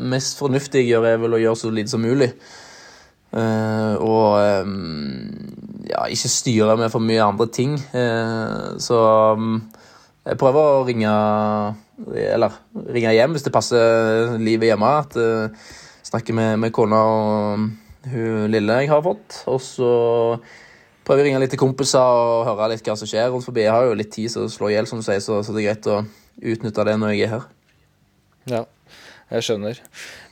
mest 0.00 0.40
fornuftige 0.40 0.86
jeg 0.86 0.94
gjør, 0.94 1.08
er 1.10 1.18
vel 1.20 1.36
å 1.36 1.40
gjøre 1.42 1.60
så 1.60 1.72
lite 1.76 1.92
som 1.92 2.00
mulig. 2.00 2.30
Uh, 3.30 4.00
og 4.02 4.64
um, 4.64 5.82
ja, 5.86 6.06
ikke 6.08 6.32
styre 6.32 6.78
med 6.80 6.88
for 6.90 7.04
mye 7.04 7.26
andre 7.28 7.46
ting. 7.52 7.76
Så 8.80 8.96
um, 9.36 9.60
jeg 10.24 10.40
prøver 10.40 10.80
å 10.80 10.80
ringe 10.88 11.12
Eller 12.10 12.56
ringe 12.90 13.12
hjem 13.14 13.36
hvis 13.36 13.44
det 13.46 13.54
passer 13.54 14.34
livet 14.40 14.72
hjemme. 14.72 14.96
At 15.04 15.20
uh, 15.20 15.68
Snakke 16.10 16.34
med, 16.34 16.56
med 16.64 16.72
kona 16.74 17.04
og 17.06 17.68
hun 18.10 18.50
lille 18.50 18.80
jeg 18.80 18.90
har 18.90 19.04
fått. 19.04 19.42
Og 19.52 19.60
så 19.62 19.92
prøver 21.10 21.24
å 21.24 21.26
ringe 21.26 21.38
litt 21.42 21.50
til 21.50 21.58
kompiser 21.58 21.98
og 21.98 22.44
høre 22.46 22.70
litt 22.70 22.86
hva 22.86 22.94
som 22.94 23.08
skjer 23.10 23.32
rundt 23.32 23.42
forbi. 23.42 23.64
Jeg 23.64 23.74
har 23.74 23.88
jo 23.88 23.96
litt 23.98 24.12
tid 24.14 24.30
til 24.30 24.46
å 24.46 24.50
slå 24.52 24.68
i 24.70 24.76
hjel, 24.76 24.86
som 24.86 25.00
du 25.00 25.06
sier, 25.06 25.18
så, 25.24 25.40
så, 25.42 25.54
det 25.56 25.64
er 25.64 25.72
greit 25.72 25.88
å 25.90 26.04
utnytte 26.52 26.84
det 26.86 26.94
når 27.02 27.16
jeg 27.16 27.24
er 27.26 27.32
her. 27.32 27.48
Ja, 28.50 28.60
jeg 29.34 29.46
skjønner. 29.48 29.80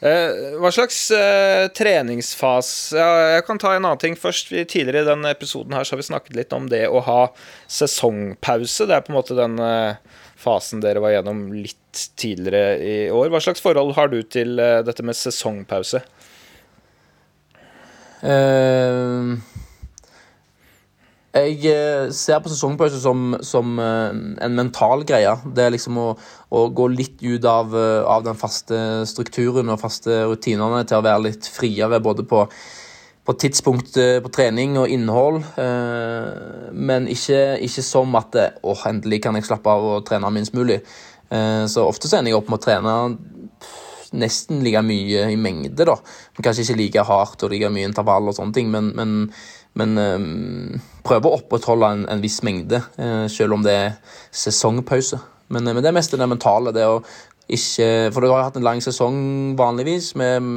Eh, 0.06 0.38
hva 0.62 0.70
slags 0.74 1.00
eh, 1.14 1.64
treningsfase 1.74 2.94
ja, 2.94 3.08
Jeg 3.34 3.44
kan 3.48 3.58
ta 3.58 3.74
en 3.74 3.82
annen 3.82 3.98
ting 4.04 4.14
først. 4.18 4.52
Vi, 4.54 4.62
tidligere 4.70 5.02
i 5.02 5.10
denne 5.10 5.34
episoden 5.34 5.74
her 5.74 5.82
så 5.82 5.96
har 5.96 6.02
vi 6.04 6.08
snakket 6.12 6.38
litt 6.38 6.54
om 6.54 6.70
det 6.70 6.84
å 6.86 7.02
ha 7.08 7.18
sesongpause. 7.66 8.86
Det 8.86 8.96
er 8.96 9.04
på 9.06 9.12
en 9.12 9.18
måte 9.18 9.38
den 9.38 9.58
eh, 9.58 10.22
fasen 10.38 10.82
dere 10.84 11.02
var 11.02 11.16
gjennom 11.16 11.48
litt 11.58 12.06
tidligere 12.14 12.78
i 12.78 12.96
år. 13.10 13.34
Hva 13.34 13.42
slags 13.42 13.62
forhold 13.64 13.96
har 13.98 14.14
du 14.14 14.20
til 14.22 14.62
eh, 14.62 14.80
dette 14.86 15.02
med 15.02 15.18
sesongpause? 15.18 16.06
Uh, 18.18 19.38
jeg 21.38 21.70
eh, 21.70 22.10
ser 22.14 22.40
på 22.42 22.50
sesongpause 22.50 22.98
som, 23.02 23.36
som, 23.44 23.78
eh, 23.82 24.18
en 24.44 24.56
mental 24.56 25.04
greie. 25.08 25.34
Det 25.54 25.64
er 25.64 25.72
liksom 25.74 25.98
å, 26.00 26.08
å 26.50 26.64
gå 26.74 26.88
litt 26.92 27.22
ut 27.22 27.44
av, 27.48 27.74
eh, 27.76 28.02
av, 28.02 28.24
den 28.26 28.38
faste 28.38 29.06
strukturen 29.08 29.70
og 29.72 29.80
faste 29.82 30.24
rutinene 30.30 30.84
til 30.88 30.98
å 30.98 31.06
være 31.06 31.26
litt 31.28 31.48
friere 31.52 32.00
både 32.04 32.26
på, 32.28 32.44
på 33.28 33.36
tidspunkt 33.44 33.98
på 34.24 34.32
trening 34.32 34.78
og 34.80 34.88
innhold. 34.88 35.42
Men 36.72 37.08
ikke, 37.12 37.58
ikke 37.66 37.84
som 37.84 38.16
at 38.16 38.38
å, 38.64 38.72
endelig 38.88 39.20
kan 39.26 39.36
jeg 39.36 39.44
slappe 39.50 39.68
av 39.68 39.84
og 39.84 40.06
trene 40.08 40.30
minst 40.32 40.56
mulig. 40.56 40.78
Så 41.28 41.84
ofte 41.84 42.08
ender 42.08 42.32
jeg 42.32 42.38
opp 42.38 42.48
med 42.48 42.56
å 42.56 42.64
trene 42.64 42.94
nesten 44.16 44.62
like 44.64 44.80
mye 44.86 45.26
i 45.32 45.36
mengde, 45.36 45.84
da. 45.84 45.96
Kanskje 46.40 46.64
ikke 46.64 46.78
like 46.80 47.04
hardt 47.08 47.44
og 47.44 47.52
like 47.52 47.70
mye 47.72 47.88
intervall 47.88 48.30
og 48.30 48.36
sånne 48.38 48.56
ting, 48.56 48.70
men, 48.72 48.92
men 48.96 49.14
men 49.76 49.98
um, 49.98 50.76
prøver 51.06 51.28
å 51.28 51.38
opprettholde 51.38 51.90
en, 51.94 52.04
en 52.10 52.22
viss 52.22 52.40
mengde, 52.46 52.80
uh, 52.98 53.26
selv 53.30 53.58
om 53.58 53.66
det 53.66 53.74
er 53.74 53.98
sesongpause. 54.34 55.20
Men, 55.52 55.68
uh, 55.68 55.74
men 55.74 55.82
det 55.84 55.90
er 55.90 55.98
mest 55.98 56.14
det 56.14 56.30
mentale. 56.30 56.74
det 56.74 56.86
å 56.88 57.02
ikke, 57.48 58.10
For 58.12 58.20
du 58.20 58.28
har 58.28 58.44
hatt 58.44 58.58
en 58.60 58.66
lang 58.66 58.80
sesong 58.84 59.54
vanligvis, 59.56 60.10
med, 60.20 60.48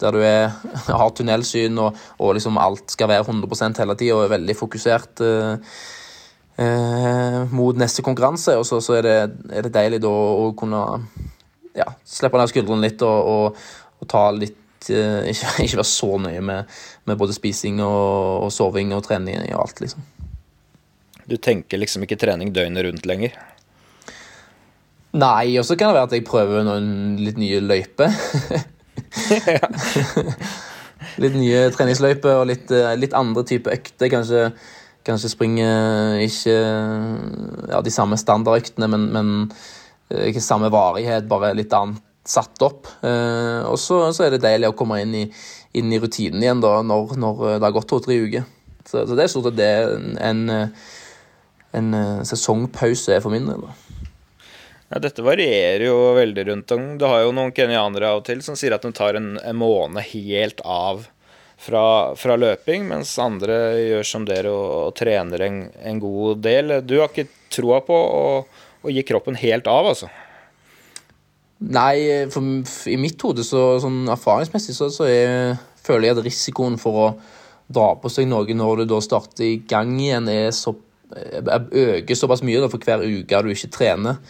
der 0.00 0.14
du 0.14 0.22
er, 0.24 0.54
har 1.00 1.16
tunnelsyn 1.16 1.80
og, 1.82 1.98
og 2.18 2.36
liksom 2.38 2.60
alt 2.60 2.94
skal 2.94 3.10
være 3.12 3.26
100 3.28 3.82
hele 3.82 3.98
tida 3.98 4.16
og 4.16 4.24
er 4.26 4.38
veldig 4.38 4.56
fokusert. 4.56 5.26
Uh, 6.62 7.48
mot 7.50 7.76
neste 7.80 8.04
konkurranse, 8.04 8.54
og 8.60 8.66
så, 8.68 8.78
så 8.84 8.98
er, 9.00 9.06
det, 9.06 9.14
er, 9.50 9.64
det, 9.64 9.72
deilig 9.74 10.02
da 10.04 10.10
å 10.12 10.50
kunne 10.54 10.82
ja, 11.74 11.88
slippe 12.06 12.38
ned 12.38 12.50
skuldrene 12.52 12.84
litt 12.84 13.02
og, 13.02 13.30
og, 13.32 13.62
og 13.98 14.10
ta 14.12 14.26
litt 14.36 14.61
Eh, 14.61 14.61
ikke, 14.90 15.52
ikke 15.66 15.80
være 15.80 15.88
så 15.88 16.18
nøye 16.22 16.42
med, 16.44 16.74
med 17.08 17.20
både 17.20 17.36
spising 17.36 17.80
og, 17.84 18.46
og, 18.46 18.50
soving 18.54 18.94
og 18.96 19.04
trening 19.06 19.40
og 19.52 19.64
alt, 19.66 19.84
liksom. 19.84 20.04
Du 21.30 21.36
tenker 21.38 21.78
liksom 21.78 22.02
ikke 22.02 22.18
trening 22.18 22.50
døgnet 22.54 22.84
rundt 22.86 23.06
lenger? 23.06 23.36
Nei, 25.12 25.54
og 25.60 25.66
så 25.68 25.76
kan 25.76 25.90
det 25.90 25.98
være 25.98 26.08
at 26.08 26.14
jeg 26.16 26.24
prøver 26.26 26.64
noen 26.66 27.18
litt 27.20 27.38
nye 27.38 27.60
løyper. 27.62 28.14
litt 31.22 31.36
nye 31.36 31.66
treningsløyper 31.74 32.40
og 32.40 32.46
litt, 32.48 32.72
eh, 32.72 32.94
litt 32.98 33.14
andre 33.16 33.44
typer 33.46 33.76
økter. 33.76 34.08
Kanskje, 34.12 34.46
kanskje 35.06 35.30
springe 35.34 35.68
ikke 36.24 36.56
ja, 36.56 37.82
de 37.84 37.92
samme 37.92 38.18
standardøktene, 38.20 38.88
men, 38.90 39.06
men 39.14 39.34
eh, 40.10 40.30
ikke 40.32 40.42
samme 40.42 40.72
varighet, 40.72 41.28
bare 41.30 41.52
litt 41.58 41.76
annet 41.76 42.00
satt 42.24 42.62
opp. 42.62 42.88
Eh, 43.02 43.62
og 43.66 43.78
så, 43.80 44.04
så, 44.14 44.26
er 44.26 44.34
det 44.34 44.44
deilig 44.44 44.70
å 44.70 44.76
komme 44.78 45.00
inn 45.02 45.14
i, 45.18 45.22
inn 45.78 45.92
i 45.92 46.00
rutinen 46.02 46.42
igjen 46.42 46.62
da, 46.62 46.78
når, 46.86 47.16
når, 47.18 47.46
det 47.56 47.66
har 47.66 47.76
gått 47.76 47.90
to-tre 47.92 48.18
uker. 48.22 48.46
Så, 48.86 49.04
så 49.06 49.16
det 49.16 49.26
er 49.26 49.32
stort 49.32 49.50
sett 49.50 49.58
det 49.60 49.70
en, 49.86 50.12
en, 50.18 50.68
en 51.78 51.96
eh, 51.98 52.20
sesongpause 52.28 53.16
er 53.16 53.24
for 53.24 53.34
min 53.34 53.48
del. 53.50 53.66
Ja, 54.92 55.00
dette 55.00 55.24
varierer 55.24 55.86
jo 55.86 55.98
veldig 56.18 56.46
rundt 56.50 56.72
om. 56.74 56.86
Du 57.00 57.06
har 57.08 57.22
jo 57.24 57.32
noen 57.34 57.54
kenyanere 57.56 58.10
av 58.12 58.20
og 58.20 58.26
til 58.28 58.42
som 58.44 58.58
sier 58.58 58.74
at 58.76 58.84
de 58.84 58.92
tar 58.94 59.16
en, 59.16 59.34
en 59.40 59.56
måned 59.56 60.04
helt 60.12 60.60
av 60.68 61.06
fra, 61.62 61.84
fra 62.18 62.36
løping, 62.36 62.84
mens 62.90 63.14
andre 63.22 63.56
gjør 63.78 64.08
som 64.08 64.26
dere 64.28 64.50
og, 64.52 64.66
og 64.88 64.98
trener 64.98 65.46
en, 65.46 65.62
en 65.80 66.02
god 66.02 66.42
del. 66.44 66.76
Du 66.84 66.98
har 66.98 67.08
ikke 67.08 67.30
troa 67.52 67.80
på 67.86 67.96
å, 67.96 68.26
å 68.82 68.92
gi 68.92 69.04
kroppen 69.06 69.38
helt 69.40 69.70
av, 69.70 69.94
altså? 69.94 70.10
Nei, 71.62 72.26
for, 72.32 72.62
i 72.90 72.96
mitt 72.98 73.22
hode, 73.22 73.44
så, 73.46 73.76
sånn 73.82 74.02
erfaringsmessig, 74.10 74.74
så, 74.74 74.88
så 74.90 75.06
jeg, 75.06 75.58
føler 75.82 76.08
jeg 76.08 76.16
at 76.16 76.24
risikoen 76.26 76.78
for 76.80 76.98
å 76.98 77.06
dra 77.72 77.92
på 78.00 78.10
seg 78.12 78.28
noe 78.30 78.56
når 78.56 78.82
du 78.82 78.90
da 78.94 78.98
starter 79.04 79.46
i 79.46 79.60
gang 79.68 79.94
igjen, 80.00 80.28
er 80.30 80.50
så, 80.56 80.74
øker 81.12 82.18
såpass 82.18 82.42
mye 82.46 82.62
da, 82.62 82.70
for 82.72 82.82
hver 82.82 83.04
uke 83.04 83.42
du 83.44 83.52
ikke 83.52 83.72
trener. 83.72 84.20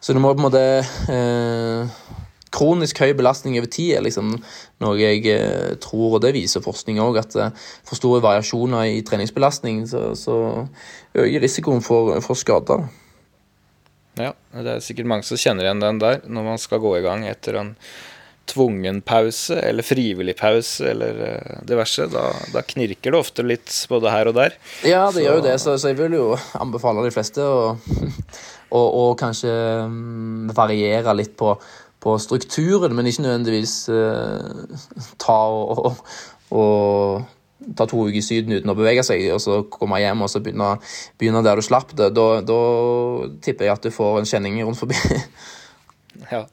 Så 0.00 0.14
du 0.14 0.20
må 0.22 0.30
på 0.34 0.38
en 0.38 0.46
måte 0.46 0.64
eh, 1.10 1.98
Kronisk 2.54 3.00
høy 3.02 3.10
belastning 3.18 3.58
over 3.58 3.68
tid 3.68 3.96
er 3.98 4.04
liksom 4.06 4.30
noe 4.80 4.94
jeg 4.96 5.24
eh, 5.28 5.74
tror, 5.82 6.16
og 6.16 6.22
det 6.24 6.32
viser 6.36 6.64
forskning 6.64 7.00
òg, 7.02 7.18
at 7.20 7.36
eh, 7.36 7.66
for 7.86 7.98
store 7.98 8.22
variasjoner 8.24 8.94
i 8.94 9.02
treningsbelastning 9.06 9.82
så, 9.90 10.12
så 10.16 10.38
øker 11.18 11.44
risikoen 11.44 11.84
for, 11.84 12.14
for 12.24 12.38
skader. 12.38 12.86
Ja, 14.20 14.34
det 14.54 14.76
er 14.76 14.84
sikkert 14.84 15.10
mange 15.10 15.26
som 15.28 15.40
kjenner 15.40 15.66
igjen 15.68 15.82
den 15.82 16.00
der, 16.02 16.22
når 16.26 16.46
man 16.52 16.62
skal 16.62 16.82
gå 16.82 16.96
i 16.98 17.04
gang 17.04 17.26
etter 17.28 17.60
en 17.60 17.74
tvungen 18.48 19.02
pause 19.04 19.58
eller 19.60 19.84
frivillig 19.84 20.34
pause 20.38 20.86
eller 20.90 21.18
uh, 21.20 21.56
diverse. 21.68 22.06
Da, 22.12 22.30
da, 22.54 22.62
knirker 22.64 23.12
det 23.12 23.20
ofte 23.20 23.44
litt 23.44 23.72
både 23.90 24.12
her 24.12 24.30
og 24.30 24.38
der. 24.38 24.56
Ja, 24.88 25.06
det 25.10 25.20
så. 25.20 25.24
gjør 25.26 25.40
jo 25.40 25.44
det, 25.48 25.56
så, 25.60 25.76
så, 25.76 25.92
jeg 25.92 26.00
vil 26.00 26.16
jo 26.18 26.30
anbefale 26.58 27.04
de 27.04 27.12
fleste 27.14 27.44
å 27.44 27.58
og, 28.76 28.86
og 28.86 29.12
kanskje 29.20 29.52
um, 29.84 30.48
variere 30.56 31.14
litt 31.16 31.34
på, 31.38 31.54
på, 32.02 32.16
strukturen, 32.20 32.94
men 32.96 33.08
ikke 33.08 33.24
nødvendigvis 33.24 33.74
uh, 33.92 35.08
ta 35.20 35.38
og, 35.48 35.84
og, 35.88 36.02
og, 36.58 37.34
ta 37.76 37.86
to 37.90 38.06
uker 38.06 38.20
i 38.20 38.24
Syden 38.24 38.58
uten 38.58 38.72
å 38.72 38.76
bevege 38.78 39.04
seg, 39.06 39.24
og 39.34 39.40
så 39.42 39.62
komme 39.72 40.00
hjem 40.02 40.24
og 40.24 40.30
så 40.32 40.42
begynne, 40.42 40.76
begynne 41.20 41.44
der 41.46 41.58
du 41.58 41.66
slapp 41.66 41.94
det. 41.98 42.12
Da, 42.16 42.26
da 42.46 42.60
tipper 43.44 43.68
jeg 43.68 43.74
at 43.74 43.88
du 43.88 43.94
får 43.94 44.20
en 44.20 44.28
kjenning 44.30 44.60
rundt 44.62 44.80
forbi. 44.80 44.98
ja. 46.34 46.44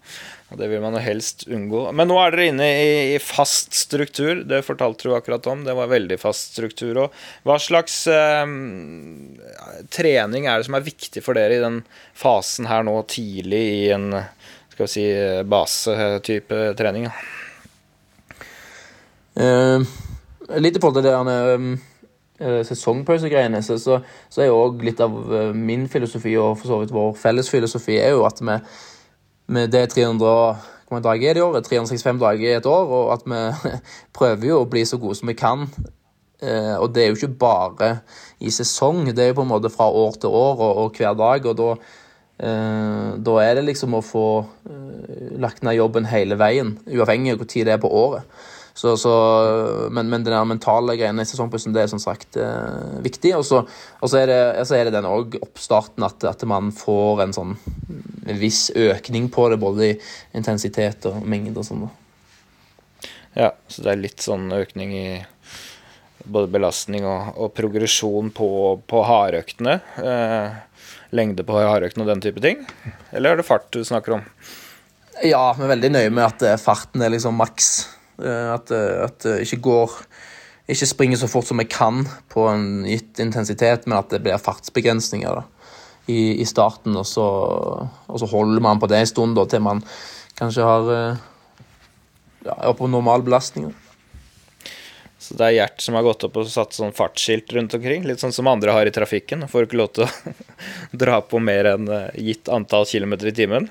Det 0.55 0.67
vil 0.69 0.79
man 0.79 0.93
jo 0.93 1.01
helst 1.01 1.47
unngå. 1.49 1.87
Men 1.97 2.07
nå 2.07 2.19
er 2.21 2.35
dere 2.35 2.45
inne 2.51 2.67
i, 2.69 2.89
i 3.15 3.19
fast 3.19 3.73
struktur. 3.75 4.43
Det 4.47 4.61
fortalte 4.63 5.09
du 5.09 5.15
akkurat 5.17 5.47
om. 5.51 5.63
Det 5.65 5.73
var 5.75 5.89
veldig 5.91 6.19
fast 6.21 6.53
struktur 6.53 6.99
òg. 7.01 7.17
Hva 7.43 7.57
slags 7.59 7.95
eh, 8.13 8.45
trening 9.91 10.45
er 10.45 10.61
det 10.61 10.67
som 10.69 10.77
er 10.77 10.85
viktig 10.85 11.23
for 11.25 11.35
dere 11.35 11.57
i 11.57 11.63
den 11.63 11.81
fasen 12.15 12.69
her 12.69 12.85
nå, 12.85 12.93
tidlig 13.09 13.63
i 13.73 13.81
en 13.97 14.11
skal 14.75 14.85
vi 14.85 14.91
si, 14.91 15.07
basetype 15.49 16.61
trening? 16.77 17.09
Uh, 19.35 19.83
litt 20.61 20.77
i 20.77 20.81
forhold 20.81 21.01
til 21.01 21.07
det 21.09 22.65
Sesongpause-greiene 22.67 23.61
så, 23.63 23.77
så, 23.79 24.01
så, 24.27 24.41
er 24.43 24.49
jo 24.49 24.57
òg 24.59 24.81
litt 24.83 24.99
av 24.99 25.13
uh, 25.15 25.53
min 25.55 25.85
filosofi, 25.87 26.33
og 26.35 26.57
for 26.59 26.67
så 26.67 26.79
vidt 26.81 26.91
vår 26.91 27.13
felles 27.15 27.47
filosofi, 27.47 27.95
er 27.95 28.11
jo 28.11 28.25
at 28.27 28.41
vi 28.43 28.57
med 29.55 29.71
det 29.71 29.85
300 29.93 30.25
hvor 30.85 30.99
mange 30.99 31.07
dager 31.07 31.29
er 31.29 31.33
det 31.33 31.41
i 31.41 31.45
året? 31.45 31.65
365 31.65 32.19
dager 32.21 32.49
i 32.49 32.57
et 32.59 32.65
år. 32.69 32.85
Og 32.93 33.13
at 33.13 33.23
vi 33.25 33.71
prøver 34.17 34.49
jo 34.51 34.61
å 34.61 34.69
bli 34.69 34.85
så 34.85 34.99
gode 35.01 35.17
som 35.17 35.31
vi 35.31 35.37
kan. 35.37 35.65
Eh, 36.41 36.75
og 36.77 36.91
det 36.93 37.03
er 37.03 37.09
jo 37.09 37.17
ikke 37.17 37.39
bare 37.41 37.91
i 38.43 38.51
sesong, 38.53 39.05
det 39.07 39.23
er 39.23 39.31
jo 39.31 39.39
på 39.39 39.45
en 39.45 39.53
måte 39.53 39.71
fra 39.73 39.87
år 39.87 40.17
til 40.19 40.35
år 40.35 40.59
og, 40.59 40.81
og 40.83 40.99
hver 40.99 41.15
dag. 41.17 41.47
Og 41.49 41.57
da, 41.57 41.69
eh, 42.37 43.15
da, 43.17 43.37
er 43.41 43.57
det 43.57 43.65
liksom 43.71 43.97
å 43.97 44.03
få 44.05 44.27
eh, 44.69 45.31
lagt 45.41 45.65
ned 45.65 45.79
jobben 45.79 46.05
hele 46.11 46.37
veien, 46.37 46.75
uavhengig 46.85 47.33
av 47.33 47.41
hvor 47.41 47.49
tid 47.49 47.65
det 47.69 47.77
er 47.77 47.81
på 47.81 47.89
året. 47.89 48.45
Så, 48.75 48.97
så, 48.99 49.11
men, 49.91 50.09
men 50.11 50.23
den 50.25 50.35
mentale 50.49 50.97
greiene 50.99 51.23
i 51.23 51.27
sesongpussen 51.29 51.71
det 51.71 51.85
er 51.85 51.91
som 51.93 52.01
sagt 52.03 52.35
eh, 52.35 52.97
viktig. 53.05 53.31
Og 53.37 53.45
så, 53.47 53.61
er, 54.19 54.27
det, 54.27 54.39
så 54.67 54.75
er 54.75 54.89
det 54.89 54.97
den 54.97 55.07
òg 55.07 55.37
oppstarten 55.39 56.03
at, 56.03 56.25
at, 56.27 56.43
man 56.43 56.73
får 56.75 57.23
en 57.23 57.35
sånn 57.37 57.53
viss 58.35 58.67
økning 58.75 59.29
på 59.31 59.47
det, 59.53 59.61
både 59.63 59.87
i 59.87 59.93
intensitet 60.35 61.07
og 61.07 61.23
mengde 61.23 61.63
og 61.63 61.69
sånn. 61.69 61.87
Ja, 63.35 63.53
så 63.71 63.87
det 63.87 63.93
er 63.93 64.03
litt 64.03 64.27
sånn 64.27 64.51
økning 64.59 64.91
i 64.91 65.07
både 66.25 66.51
belastning 66.51 67.07
og, 67.07 67.31
og 67.39 67.55
progresjon 67.55 68.35
på, 68.35 68.51
på 68.91 69.07
hardøktene. 69.07 69.79
Eh, 70.03 70.61
lengde 71.15 71.47
på 71.47 71.63
hardøktene 71.63 72.03
og 72.03 72.11
den 72.11 72.27
type 72.27 72.43
ting? 72.43 72.67
Eller 73.15 73.31
er 73.31 73.39
det 73.39 73.47
fart 73.47 73.71
du 73.71 73.85
snakker 73.87 74.19
om? 74.19 74.29
Ja, 75.23 75.53
vi 75.55 75.63
er 75.63 75.77
veldig 75.77 75.95
nøye 75.95 76.11
med 76.11 76.25
at 76.27 76.43
eh, 76.43 76.59
farten 76.59 77.07
er 77.07 77.15
liksom 77.15 77.39
maks 77.39 77.85
at, 78.23 78.71
eh, 78.71 79.03
at 79.03 79.19
det 79.25 79.41
ikke 79.43 79.61
går 79.69 79.99
Ikke 80.71 80.87
springer 80.89 81.19
så 81.19 81.27
fort 81.29 81.45
som 81.45 81.59
jeg 81.61 81.69
kan 81.69 82.05
på 82.31 82.47
en 82.49 82.85
gitt 82.89 83.19
intensitet, 83.21 83.83
men 83.85 83.99
at 83.99 84.09
det 84.09 84.23
blir 84.25 84.41
fartsbegrensninger 84.41 85.35
da, 85.37 85.43
i, 86.09 86.41
i, 86.41 86.45
starten. 86.49 86.95
Og 86.97 87.05
så, 87.05 87.25
og 88.07 88.17
så, 88.17 88.29
holder 88.31 88.63
man 88.65 88.81
på 88.81 88.89
det 88.89 88.97
en 88.97 89.11
stund 89.11 89.37
da, 89.37 89.45
til 89.45 89.61
man 89.61 89.83
kanskje 90.39 90.65
har 90.65 90.89
eh, 90.95 91.21
ja, 92.47 92.55
er 92.55 92.73
på 92.79 92.89
normal 92.89 93.21
belastning. 93.27 93.69
Så 95.21 95.37
det 95.37 95.51
er 95.51 95.55
Gjert 95.59 95.85
som 95.85 95.99
har 95.99 96.07
gått 96.07 96.25
opp 96.25 96.41
og 96.41 96.49
satt 96.49 96.73
sånn 96.73 96.97
fartsskilt 96.97 97.53
rundt 97.53 97.77
omkring? 97.77 98.09
Litt 98.09 98.25
sånn 98.25 98.33
som 98.33 98.49
andre 98.49 98.73
har 98.73 98.89
i 98.89 98.93
trafikken? 98.93 99.45
Får 99.49 99.69
ikke 99.69 99.83
lov 99.83 99.93
til 99.93 100.07
å 100.09 100.35
dra 101.05 101.21
på 101.21 101.37
mer 101.37 101.75
enn 101.75 101.93
gitt 102.17 102.49
antall 102.49 102.89
kilometer 102.89 103.29
i 103.29 103.37
timen? 103.37 103.69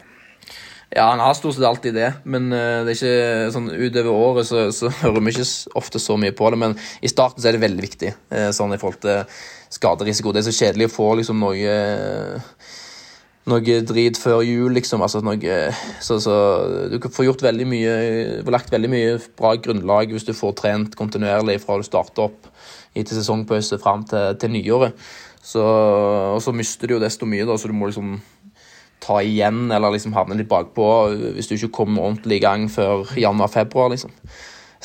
Ja, 0.95 1.09
han 1.11 1.19
har 1.19 1.35
stort 1.35 1.57
sett 1.57 1.67
alltid 1.67 1.97
det, 1.97 2.13
men 2.23 2.53
uh, 2.53 2.85
det 2.87 2.93
er 2.93 2.99
ikke 2.99 3.51
sånn 3.51 3.67
utover 3.73 4.15
året 4.15 4.47
så, 4.47 4.69
så, 4.71 4.93
hører 5.03 5.25
vi 5.27 5.33
ikke 5.35 5.47
ofte 5.81 5.99
så 5.99 6.15
mye 6.21 6.35
på 6.37 6.53
det. 6.55 6.61
Men 6.63 6.77
i 7.03 7.11
starten 7.11 7.43
så 7.43 7.51
er 7.51 7.57
det 7.57 7.65
veldig 7.65 7.83
viktig 7.83 8.13
uh, 8.31 8.51
sånn 8.55 8.77
i 8.77 8.79
forhold 8.79 9.03
til 9.03 9.25
skaderisiko. 9.75 10.31
Det 10.31 10.45
er 10.45 10.49
så 10.53 10.55
kjedelig 10.61 10.87
å 10.87 10.95
få 10.95 11.09
liksom 11.19 11.43
noe 11.43 11.75
noe 13.51 13.81
drit 13.85 14.17
før 14.17 14.45
jul, 14.47 14.71
liksom. 14.79 15.03
Altså 15.05 15.21
noe 15.25 15.59
så, 16.01 16.21
så, 16.23 16.37
du 16.93 16.97
får 17.03 17.27
gjort 17.27 17.43
veldig 17.45 17.67
mye 17.69 17.97
får 18.47 18.55
lagt 18.55 18.73
veldig 18.73 18.93
mye 18.93 19.19
bra 19.37 19.53
grunnlag 19.61 20.15
hvis 20.15 20.29
du 20.29 20.33
får 20.37 20.55
trent 20.63 20.95
kontinuerlig 20.97 21.59
fra 21.65 21.77
du 21.81 21.85
starter 21.85 22.29
opp 22.29 22.49
etter 22.95 23.19
sesongpause 23.19 23.81
fram 23.83 24.07
til, 24.09 24.39
til 24.39 24.55
nyåret. 24.55 24.95
Så, 25.45 25.61
og 25.61 26.39
så 26.41 26.55
mister 26.57 26.89
du 26.89 26.95
jo 26.97 27.03
desto 27.03 27.27
mye, 27.29 27.45
da, 27.45 27.59
så 27.59 27.69
du 27.69 27.75
må 27.77 27.91
liksom 27.91 28.15
ta 29.05 29.21
igjen 29.23 29.69
eller 29.69 29.95
liksom 29.95 30.17
havne 30.17 30.39
litt 30.39 30.51
bakpå 30.51 30.89
hvis 31.37 31.51
du 31.51 31.55
ikke 31.59 31.75
kommer 31.83 32.09
ordentlig 32.09 32.41
i 32.41 32.45
gang 32.45 32.67
før 32.73 33.13
januar-februar. 33.21 33.93
liksom. 33.93 34.13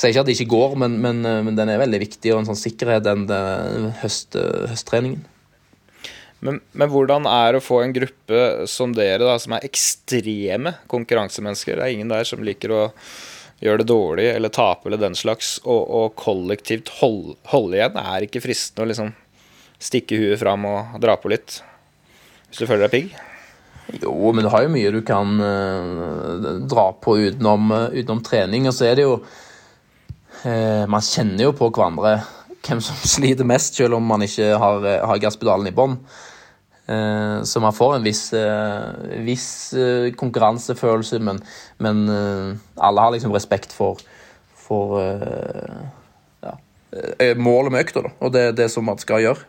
sier 0.02 0.14
ikke 0.14 0.22
at 0.24 0.30
det 0.30 0.36
ikke 0.38 0.54
går, 0.54 0.76
men, 0.80 0.96
men, 1.02 1.20
men, 1.44 1.56
den 1.56 1.72
er 1.72 1.80
veldig 1.82 2.00
viktig 2.00 2.32
og 2.32 2.40
en 2.40 2.48
sånn 2.48 2.60
sikkerhet, 2.60 3.04
den, 3.04 3.26
den 3.28 3.90
høst, 4.00 4.36
høsttreningen. 4.70 5.26
Men, 6.40 6.62
men, 6.72 6.88
hvordan 6.88 7.28
er 7.28 7.52
det 7.52 7.60
å 7.60 7.64
få 7.64 7.82
en 7.84 7.92
gruppe 7.92 8.44
som 8.70 8.94
dere, 8.96 9.26
da, 9.26 9.36
som 9.40 9.58
er 9.58 9.66
ekstreme 9.68 10.72
konkurransemennesker? 10.88 11.76
Det 11.76 11.84
er 11.84 11.96
ingen 11.98 12.12
der 12.12 12.24
som 12.28 12.40
liker 12.44 12.72
å 12.72 12.82
gjøre 13.60 13.82
det 13.82 13.90
dårlig 13.90 14.28
eller 14.32 14.52
tape 14.56 14.88
eller 14.88 15.02
den 15.02 15.18
slags, 15.18 15.58
og, 15.66 15.82
og 15.84 16.14
kollektivt 16.20 16.94
holde, 17.02 17.36
holde 17.52 17.76
igjen? 17.76 17.96
Det 17.98 18.06
er 18.14 18.28
ikke 18.28 18.44
fristende 18.46 18.86
å 18.86 18.92
liksom 18.94 19.12
stikke 19.80 20.16
huet 20.20 20.40
fram 20.40 20.64
og 20.68 20.96
dra 21.04 21.20
på 21.20 21.32
litt, 21.32 21.60
hvis 22.48 22.62
du 22.62 22.64
føler 22.64 22.88
deg 22.88 22.96
pigg? 22.96 23.29
Jo, 23.98 24.32
men 24.32 24.44
du 24.44 24.50
har 24.52 24.64
jo 24.64 24.72
mye 24.72 24.92
du 24.94 25.00
kan 25.06 25.40
uh, 25.42 26.48
dra 26.70 26.90
på 27.02 27.16
utenom, 27.18 27.70
uh, 27.72 27.86
utenom, 27.94 28.22
trening. 28.24 28.68
Og 28.70 28.76
så 28.76 28.90
er 28.90 28.98
det 28.98 29.06
jo 29.06 29.16
uh, 29.20 30.84
Man 30.90 31.04
kjenner 31.04 31.48
jo 31.48 31.54
på 31.56 31.70
hverandre 31.72 32.20
hvem 32.60 32.82
som 32.84 32.98
sliter 33.14 33.48
mest, 33.48 33.78
selv 33.78 33.98
om 33.98 34.06
man 34.06 34.26
ikke 34.26 34.52
har, 34.60 34.86
har 35.08 35.22
gasspedalen 35.22 35.70
i 35.70 35.76
bånn. 35.76 35.96
så 37.46 37.60
man 37.62 37.72
får 37.72 37.92
en 37.94 38.04
viss, 38.04 38.32
viss 39.22 39.44
konkurransefølelse, 40.18 41.20
men, 41.22 41.38
men 41.78 42.00
alle 42.10 43.04
har 43.04 43.14
liksom 43.14 43.30
respekt 43.30 43.70
for, 43.72 44.02
for 44.58 44.98
ja, 46.42 46.56
målet 47.38 47.70
med 47.70 47.86
økta, 47.86 48.02
og 48.18 48.34
det 48.34 48.56
det 48.58 48.66
som 48.74 48.90
man 48.90 48.98
skal 48.98 49.22
gjøre. 49.22 49.46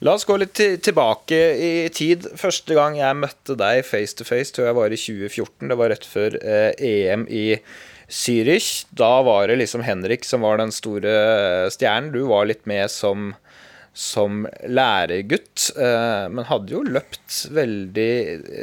La 0.00 0.14
oss 0.16 0.24
gå 0.24 0.38
litt 0.40 0.56
tilbake 0.56 1.38
i 1.60 1.72
tid. 1.92 2.24
Første 2.40 2.72
gang 2.76 2.94
jeg 2.96 3.18
møtte 3.20 3.56
deg 3.60 3.82
face 3.84 4.16
to 4.16 4.24
face, 4.24 4.48
tror 4.56 4.70
jeg 4.70 4.76
var 4.78 4.94
i 4.94 4.98
2014. 5.00 5.68
Det 5.68 5.76
var 5.76 5.92
rett 5.92 6.06
før 6.08 6.36
eh, 6.40 6.70
EM 6.80 7.26
i 7.28 7.44
Zürich. 8.08 8.86
Da 8.96 9.20
var 9.26 9.50
det 9.50 9.58
liksom 9.60 9.84
Henrik 9.84 10.24
som 10.24 10.40
var 10.46 10.56
den 10.56 10.72
store 10.72 11.68
stjernen. 11.74 12.14
Du 12.14 12.24
var 12.30 12.48
litt 12.48 12.64
med 12.70 12.88
som, 12.88 13.34
som 13.92 14.46
læregutt, 14.64 15.68
eh, 15.76 16.26
men 16.32 16.48
hadde 16.48 16.74
jo 16.78 16.80
løpt 16.88 17.42
veldig, 17.52 18.12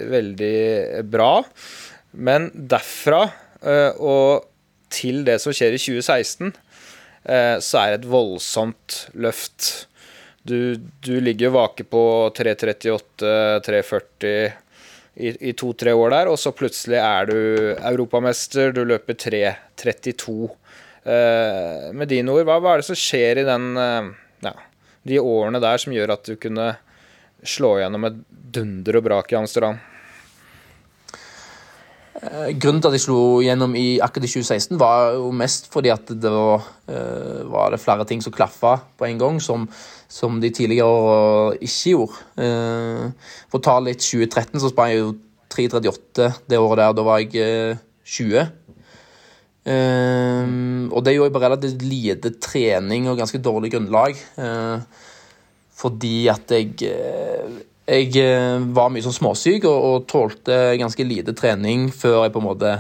veldig 0.10 1.06
bra. 1.06 1.32
Men 2.18 2.50
derfra 2.74 3.28
eh, 3.62 3.94
og 3.94 4.50
til 4.90 5.22
det 5.28 5.38
som 5.44 5.54
skjer 5.54 5.78
i 5.78 5.84
2016 5.84 6.50
eh, 6.50 7.58
så 7.62 7.84
er 7.84 7.94
det 7.94 8.02
et 8.02 8.10
voldsomt 8.10 9.04
løft. 9.14 9.87
Du, 10.48 10.78
du 11.04 11.18
ligger 11.20 11.50
jo 11.50 11.56
vake 11.58 11.84
på 11.92 12.04
3.38, 12.38 13.34
3.40 13.66 14.54
i, 15.18 15.32
i 15.50 15.54
to-tre 15.58 15.92
år 15.98 16.14
der, 16.14 16.30
og 16.32 16.38
så 16.40 16.54
plutselig 16.56 17.00
er 17.02 17.28
du 17.30 17.40
europamester, 17.76 18.72
du 18.76 18.84
løper 18.88 19.18
3.32. 19.18 20.38
Eh, 21.08 21.90
med 21.96 22.12
dine 22.12 22.34
ord, 22.34 22.46
hva, 22.48 22.60
hva, 22.62 22.76
er 22.76 22.84
det 22.84 22.88
som 22.90 23.00
skjer 23.00 23.42
i 23.42 23.48
den, 23.48 23.68
eh, 23.82 24.10
ja, 24.46 24.54
de 25.08 25.20
årene 25.24 25.62
der 25.64 25.82
som 25.82 25.96
gjør 25.96 26.16
at 26.18 26.28
du 26.28 26.36
kunne 26.40 26.72
slå 27.48 27.78
gjennom 27.82 28.08
et 28.10 28.18
dunder 28.58 29.00
og 29.00 29.08
brak 29.08 29.32
i 29.34 29.40
Amsterdam? 29.40 29.80
Eh, 32.18 32.50
grunnen 32.58 32.82
til 32.82 32.90
at 32.90 32.98
jeg 32.98 33.06
slo 33.06 33.20
gjennom 33.46 33.76
i 33.78 34.00
akkurat 34.02 34.26
i 34.26 34.32
2016, 34.32 34.78
var 34.82 35.14
jo 35.16 35.30
mest 35.32 35.70
fordi 35.74 35.92
at 35.94 36.10
det 36.10 36.32
var, 36.34 36.66
uh, 36.90 37.44
var 37.46 37.72
det 37.72 37.82
flere 37.84 38.08
ting 38.10 38.24
som 38.26 38.34
klaffa 38.34 38.80
på 38.98 39.06
en 39.06 39.22
gang, 39.22 39.38
som, 39.44 39.68
som 40.08 40.40
de 40.42 40.52
tidligere 40.54 41.58
ikke 41.60 41.94
gjorde. 41.94 42.22
Uh, 42.40 43.34
for 43.52 43.60
å 43.60 43.66
ta 43.68 43.78
litt 43.84 44.04
2013, 44.04 44.62
så 44.64 44.72
sprang 44.72 44.94
jeg 44.94 45.04
jo 45.04 45.12
3.38 45.54 46.30
det 46.48 46.62
året 46.62 46.82
der. 46.84 46.96
Da 46.98 47.06
var 47.08 47.22
jeg 47.24 47.44
uh, 47.44 47.84
20. 48.08 48.48
og 49.68 51.02
det 51.04 51.12
gjorde 51.12 51.28
jeg 51.28 51.34
på 51.36 51.40
relativt 51.44 51.82
lite 51.84 52.30
trening 52.40 53.10
og 53.12 53.18
ganske 53.20 53.42
dårlig 53.44 53.74
grunnlag. 53.74 54.16
fordi 55.76 56.30
at 56.32 56.54
jeg 56.56 56.70
jeg 57.88 58.12
eh, 58.20 58.60
var 58.76 58.90
mye 58.92 59.04
sånn 59.06 59.16
småsyk 59.16 59.66
og, 59.70 59.78
og, 59.90 60.08
tålte 60.12 60.76
ganske 60.80 61.04
lite 61.08 61.36
trening 61.38 61.88
før 61.96 62.26
jeg 62.26 62.34
på 62.36 62.42
en 62.42 62.48
måte 62.50 62.72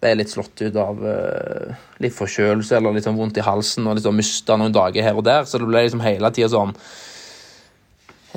ble 0.00 0.14
litt 0.16 0.32
slått 0.32 0.60
ut 0.64 0.76
av 0.80 1.00
uh, 1.04 1.72
litt 2.00 2.14
forkjølelse 2.16 2.76
eller 2.76 2.94
litt 2.96 3.04
sånn 3.04 3.18
vondt 3.18 3.36
i 3.36 3.44
halsen 3.44 3.84
og 3.84 3.98
liksom 3.98 4.16
mista 4.16 4.56
noen 4.56 4.72
dager 4.72 5.04
her 5.04 5.16
og 5.16 5.26
der. 5.26 5.44
Så 5.44 5.60
det 5.60 5.68
ble 5.68 5.82
liksom 5.84 6.00
hele 6.00 6.30
tida 6.32 6.48
sånn 6.52 6.72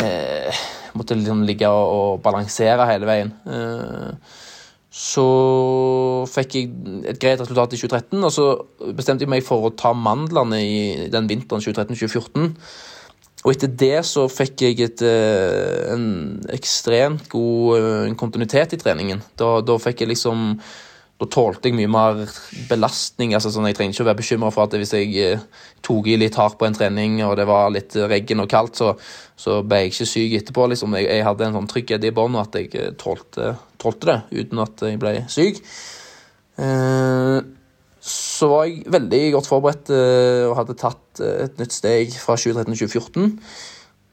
uh, 0.04 0.64
Måtte 0.94 1.16
liksom 1.18 1.46
ligge 1.48 1.70
og, 1.72 1.86
og 1.96 2.20
balansere 2.22 2.86
hele 2.92 3.08
veien. 3.08 3.32
Uh, 3.48 4.12
så 4.94 5.26
fikk 6.30 6.58
jeg 6.60 6.68
et 7.10 7.18
greit 7.18 7.40
resultat 7.42 7.74
i 7.74 7.80
2013, 7.80 8.20
og 8.20 8.30
så 8.36 8.46
bestemte 8.94 9.26
jeg 9.26 9.32
meg 9.34 9.42
for 9.48 9.66
å 9.66 9.72
ta 9.74 9.90
mandlene 9.98 10.60
i 10.62 10.84
den 11.10 11.32
vinteren 11.32 11.64
2013-2014. 11.66 12.52
Og 13.44 13.52
etter 13.52 13.72
det 13.76 14.00
så 14.08 14.26
fikk 14.32 14.64
jeg 14.64 14.80
et, 14.86 15.04
eh, 15.04 15.92
en 15.92 16.08
ekstremt 16.54 17.28
god 17.32 17.78
eh, 17.78 18.16
kontinuitet 18.20 18.76
i 18.76 18.80
treningen. 18.80 19.24
Da, 19.40 19.58
da 19.66 19.78
fikk 19.82 20.04
jeg 20.04 20.14
liksom 20.14 20.56
da 21.22 21.28
tålte 21.30 21.70
jeg 21.70 21.78
mye 21.78 21.92
mer 21.92 22.24
belastning. 22.70 23.34
altså 23.34 23.52
sånn, 23.54 23.68
Jeg 23.70 23.78
trengte 23.78 23.96
ikke 23.96 24.04
å 24.04 24.10
være 24.10 24.22
bekymra 24.22 24.52
for 24.52 24.66
at 24.66 24.76
hvis 24.80 24.94
jeg 24.96 25.16
eh, 25.22 25.44
tok 25.86 26.08
i 26.08 26.18
litt 26.18 26.36
hardt 26.40 26.58
på 26.60 26.68
en 26.68 26.76
trening 26.76 27.20
og 27.24 27.36
det 27.38 27.46
var 27.48 27.72
litt 27.72 27.96
regn 27.96 28.44
og 28.44 28.50
kaldt, 28.50 28.80
så, 28.82 28.94
så 29.36 29.62
ble 29.64 29.84
jeg 29.84 29.94
ikke 29.94 30.10
syk 30.10 30.38
etterpå. 30.40 30.68
liksom. 30.72 30.96
Jeg, 31.00 31.10
jeg 31.12 31.28
hadde 31.28 31.48
en 31.48 31.60
sånn 31.60 31.70
trygghet 31.72 32.08
i 32.08 32.14
bånn 32.16 32.40
at 32.42 32.56
jeg 32.58 32.96
tålte, 33.00 33.54
tålte, 33.78 34.08
det 34.32 34.44
uten 34.44 34.64
at 34.64 34.88
jeg 34.88 35.00
ble 35.04 35.14
syk. 35.32 35.62
Eh, 36.64 37.38
så 38.04 38.50
var 38.52 38.66
jeg 38.68 38.84
veldig 38.92 39.22
godt 39.38 39.48
forberedt 39.48 39.92
uh, 39.96 40.50
og 40.50 40.58
hadde 40.58 40.76
tatt 40.76 41.22
uh, 41.24 41.46
et 41.46 41.62
nytt 41.62 41.72
steg 41.72 42.12
fra 42.20 42.36
2013 42.36 42.76
til 42.76 42.90
2014. 42.90 43.38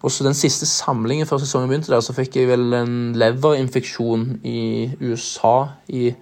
Og 0.00 0.12
så 0.14 0.24
Den 0.24 0.36
siste 0.38 0.66
samlingen 0.66 1.26
før 1.26 1.42
sesongen 1.42 1.68
begynte, 1.68 1.90
der, 1.90 2.00
så 2.00 2.14
fikk 2.16 2.38
jeg 2.38 2.48
vel 2.48 2.70
en 2.78 2.94
leverinfeksjon 3.18 4.40
i 4.46 4.62
USA 5.02 5.74
i 5.88 6.12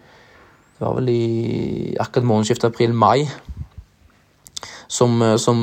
Det 0.79 0.87
var 0.87 0.97
vel 0.97 1.11
i 1.12 1.95
akkurat 2.01 2.27
månedsskiftet 2.27 2.71
april-mai. 2.71 3.29
Som, 4.89 5.21
uh, 5.21 5.37
som 5.37 5.61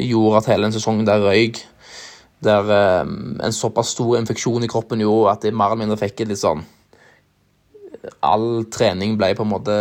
gjorde 0.00 0.40
at 0.40 0.52
hele 0.54 0.70
den 0.70 0.78
sesongen 0.78 1.06
der 1.06 1.20
røyk. 1.20 1.60
Der 2.40 2.70
en 3.04 3.52
såpass 3.52 3.92
stor 3.92 4.16
infeksjon 4.16 4.64
i 4.64 4.70
kroppen 4.72 5.02
gjorde 5.04 5.34
at 5.34 5.44
jeg 5.44 5.52
mer 5.52 5.74
eller 5.74 5.82
mindre 5.82 6.00
fikk 6.00 6.22
et 6.22 6.30
litt 6.30 6.40
sånn 6.40 6.62
All 8.24 8.64
trening 8.72 9.18
ble 9.20 9.34
på 9.36 9.44
en 9.44 9.50
måte 9.50 9.74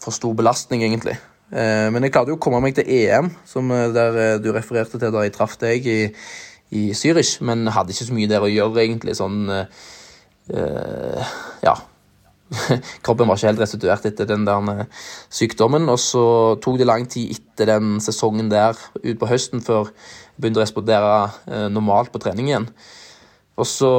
for 0.00 0.16
stor 0.16 0.34
belastning, 0.36 0.84
egentlig. 0.84 1.16
Eh, 1.50 1.88
men 1.90 2.04
jeg 2.06 2.14
klarte 2.14 2.30
jo 2.30 2.38
å 2.38 2.42
komme 2.42 2.60
meg 2.62 2.76
til 2.78 2.86
EM, 2.86 3.32
som 3.48 3.70
eh, 3.74 3.88
der 3.94 4.18
eh, 4.22 4.38
du 4.42 4.52
refererte 4.54 5.00
til 5.02 5.10
da 5.10 5.24
jeg 5.26 5.34
traff 5.34 5.56
deg 5.58 5.86
i, 5.90 6.00
i 6.78 6.82
Zürich, 6.94 7.40
men 7.42 7.66
hadde 7.74 7.94
ikke 7.94 8.06
så 8.06 8.16
mye 8.16 8.30
der 8.30 8.46
å 8.46 8.50
gjøre, 8.50 8.84
egentlig. 8.84 9.16
Sånn 9.18 9.48
uh, 9.50 11.32
Ja. 11.66 11.76
Kroppen 13.04 13.28
var 13.30 13.38
ikke 13.38 13.50
helt 13.52 13.60
restituert 13.62 14.06
etter 14.08 14.26
den 14.26 14.46
der 14.46 14.86
sykdommen. 15.30 15.90
Og 15.90 15.98
så 16.02 16.24
tok 16.62 16.78
det 16.80 16.88
lang 16.88 17.06
tid 17.10 17.36
etter 17.36 17.74
den 17.74 17.98
sesongen 18.02 18.50
der 18.50 18.78
ut 19.02 19.20
på 19.20 19.28
høsten 19.30 19.62
før 19.62 19.90
jeg 19.90 20.42
begynte 20.42 20.62
å 20.62 20.64
respondere 20.64 21.68
normalt 21.70 22.10
på 22.10 22.22
trening 22.22 22.48
igjen. 22.48 22.66
Og 23.60 23.68
så 23.68 23.92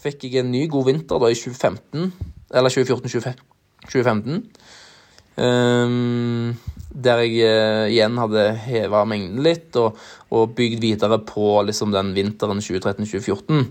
fikk 0.00 0.28
jeg 0.28 0.40
en 0.40 0.52
ny 0.52 0.62
god 0.70 0.88
vinter 0.88 1.20
da 1.20 1.28
i 1.28 1.36
2015, 1.36 2.12
eller 2.56 2.72
2014-2015. 2.72 4.42
Um, 5.38 6.56
der 6.98 7.22
jeg 7.22 7.46
uh, 7.46 7.86
igjen 7.86 8.18
hadde 8.18 8.44
heva 8.64 9.04
mengden 9.06 9.42
litt 9.44 9.76
og, 9.78 9.98
og 10.34 10.54
bygd 10.58 10.82
videre 10.82 11.20
på 11.22 11.60
liksom, 11.68 11.92
den 11.94 12.10
vinteren 12.16 12.62
2013-2014. 12.64 13.68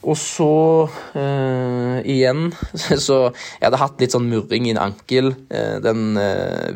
Og 0.00 0.16
så 0.16 0.52
uh, 0.88 1.98
igjen 2.08 2.46
Så 3.06 3.18
jeg 3.26 3.66
hadde 3.66 3.82
hatt 3.82 4.00
litt 4.00 4.14
sånn 4.14 4.30
murring 4.30 4.68
i 4.68 4.74
en 4.76 4.82
ankel 4.86 5.34
uh, 5.34 5.76
den 5.82 6.14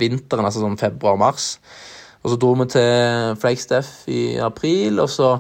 vinteren, 0.01 0.45
altså 0.45 0.65
sånn 0.65 0.81
februar-mars. 0.81 1.55
Og 2.25 2.33
så 2.33 2.41
dro 2.41 2.55
vi 2.59 2.71
til 2.73 3.35
Flagstaff 3.39 4.09
i 4.09 4.39
april, 4.41 4.99
og 5.03 5.11
så 5.13 5.37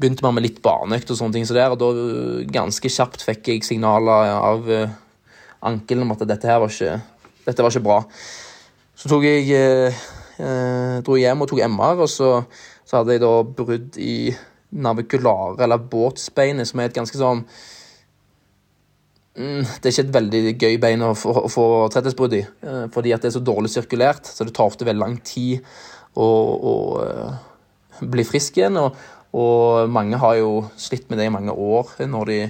begynte 0.00 0.24
vi 0.24 0.32
med 0.36 0.44
litt 0.44 0.58
barneøkt 0.64 1.10
og 1.10 1.16
sånne 1.16 1.38
ting. 1.38 1.46
Så 1.48 1.56
der, 1.56 1.72
og 1.72 1.80
da 1.80 2.44
ganske 2.52 2.92
kjapt 2.92 3.24
fikk 3.24 3.48
jeg 3.50 3.64
signaler 3.64 4.34
av 4.36 4.68
ankelen 5.64 6.04
om 6.04 6.12
at 6.12 6.28
dette 6.28 6.48
her 6.48 6.60
var 6.60 6.72
ikke 6.72 7.00
dette 7.46 7.64
var 7.64 7.72
ikke 7.72 7.86
bra. 7.86 7.98
Så 8.96 9.10
tok 9.10 9.24
jeg 9.24 9.48
eh, 9.56 10.00
eh 10.40 11.00
dro 11.04 11.16
hjem 11.16 11.42
og 11.44 11.50
tok 11.50 11.64
MR, 11.66 12.04
og 12.04 12.10
så, 12.10 12.30
så 12.84 13.00
hadde 13.00 13.16
jeg 13.16 13.24
da 13.24 13.34
brudd 13.44 14.00
i 14.00 14.14
navikulare, 14.70 15.62
eller 15.64 15.82
båtsbeinet, 15.90 16.68
som 16.68 16.80
er 16.80 16.90
et 16.90 16.96
ganske 16.96 17.18
sånn 17.18 17.42
mm, 19.34 19.62
Det 19.80 19.88
er 19.88 19.94
ikke 19.94 20.04
et 20.06 20.16
veldig 20.18 20.42
gøy 20.54 20.76
bein 20.82 21.06
å 21.06 21.14
få, 21.18 21.46
få 21.50 21.66
tretthetsbrudd 21.92 22.36
i, 22.38 22.42
eh, 22.44 22.84
fordi 22.94 23.14
at 23.14 23.24
det 23.24 23.32
er 23.32 23.38
så 23.38 23.44
dårlig 23.44 23.72
sirkulert. 23.74 24.28
Så 24.28 24.46
det 24.46 24.54
tar 24.56 24.70
ofte 24.70 24.86
veldig 24.88 25.04
lang 25.04 25.16
tid 25.26 25.64
å, 26.14 26.26
å 26.26 26.74
uh, 27.00 27.32
bli 28.00 28.26
frisk 28.26 28.60
igjen. 28.60 28.78
Og, 28.80 29.00
og, 29.36 29.90
mange 29.92 30.18
har 30.20 30.36
jo 30.40 30.52
slitt 30.80 31.10
med 31.10 31.20
det 31.20 31.28
i 31.28 31.34
mange 31.34 31.54
år 31.54 31.94
når 32.10 32.30
de 32.30 32.40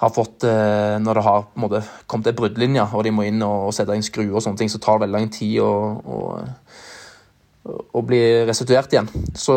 har 0.00 0.12
fått 0.14 0.44
eh, 0.48 0.96
Når 1.02 1.18
det 1.18 1.24
har 1.26 1.48
måte, 1.60 1.82
kommet 2.06 2.30
til 2.30 2.36
bruddlinje, 2.38 2.86
og 2.96 3.04
de 3.04 3.12
må 3.12 3.26
inn 3.28 3.42
og, 3.44 3.72
sette 3.76 3.96
inn 3.96 4.04
skruer, 4.06 4.32
og 4.32 4.44
sånne 4.44 4.60
ting, 4.62 4.72
så 4.72 4.80
tar 4.80 4.98
det 4.98 5.06
veldig 5.06 5.18
lang 5.18 5.32
tid 5.34 5.58
å, 5.64 5.72
å, 6.00 7.74
å 8.00 8.04
bli 8.06 8.20
restituert 8.48 8.92
igjen. 8.94 9.10
Så, 9.36 9.56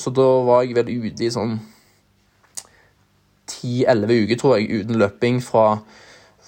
så, 0.00 0.12
da 0.16 0.28
var 0.48 0.64
jeg 0.64 0.78
vel 0.78 0.92
ute 1.08 1.26
i 1.26 1.32
sånn 1.34 1.58
10-11 3.48 4.24
uker, 4.24 4.40
tror 4.40 4.56
jeg, 4.56 4.84
uten 4.84 5.00
løping 5.02 5.42
fra, 5.44 5.66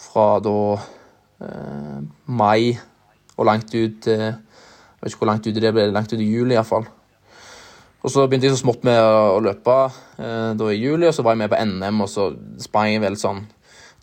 fra 0.07 0.31
da 0.45 0.57
eh, 1.45 1.99
mai 2.25 2.79
og 3.37 3.47
langt 3.49 3.73
ut 3.73 4.05
Jeg 4.05 4.35
vet 5.01 5.13
ikke 5.15 5.23
hvor 5.23 5.31
langt 5.31 5.47
ut 5.47 5.57
det 5.57 5.71
ble, 5.73 5.87
langt 5.93 6.13
ut 6.13 6.21
i 6.21 6.27
juli 6.29 6.53
iallfall. 6.53 6.85
Og 8.01 8.09
så 8.09 8.25
begynte 8.25 8.49
jeg 8.49 8.57
så 8.57 8.63
smått 8.63 8.85
med 8.89 8.97
å 8.97 9.41
løpe 9.45 9.77
eh, 10.21 10.53
da 10.57 10.69
i 10.73 10.79
juli, 10.79 11.05
og 11.09 11.13
så 11.13 11.25
var 11.25 11.37
jeg 11.37 11.43
med 11.43 11.53
på 11.53 11.65
NM, 11.69 12.05
og 12.07 12.09
så 12.09 12.31
sprang 12.63 12.95
jeg 12.95 13.03
vel 13.03 13.19
sånn 13.21 13.43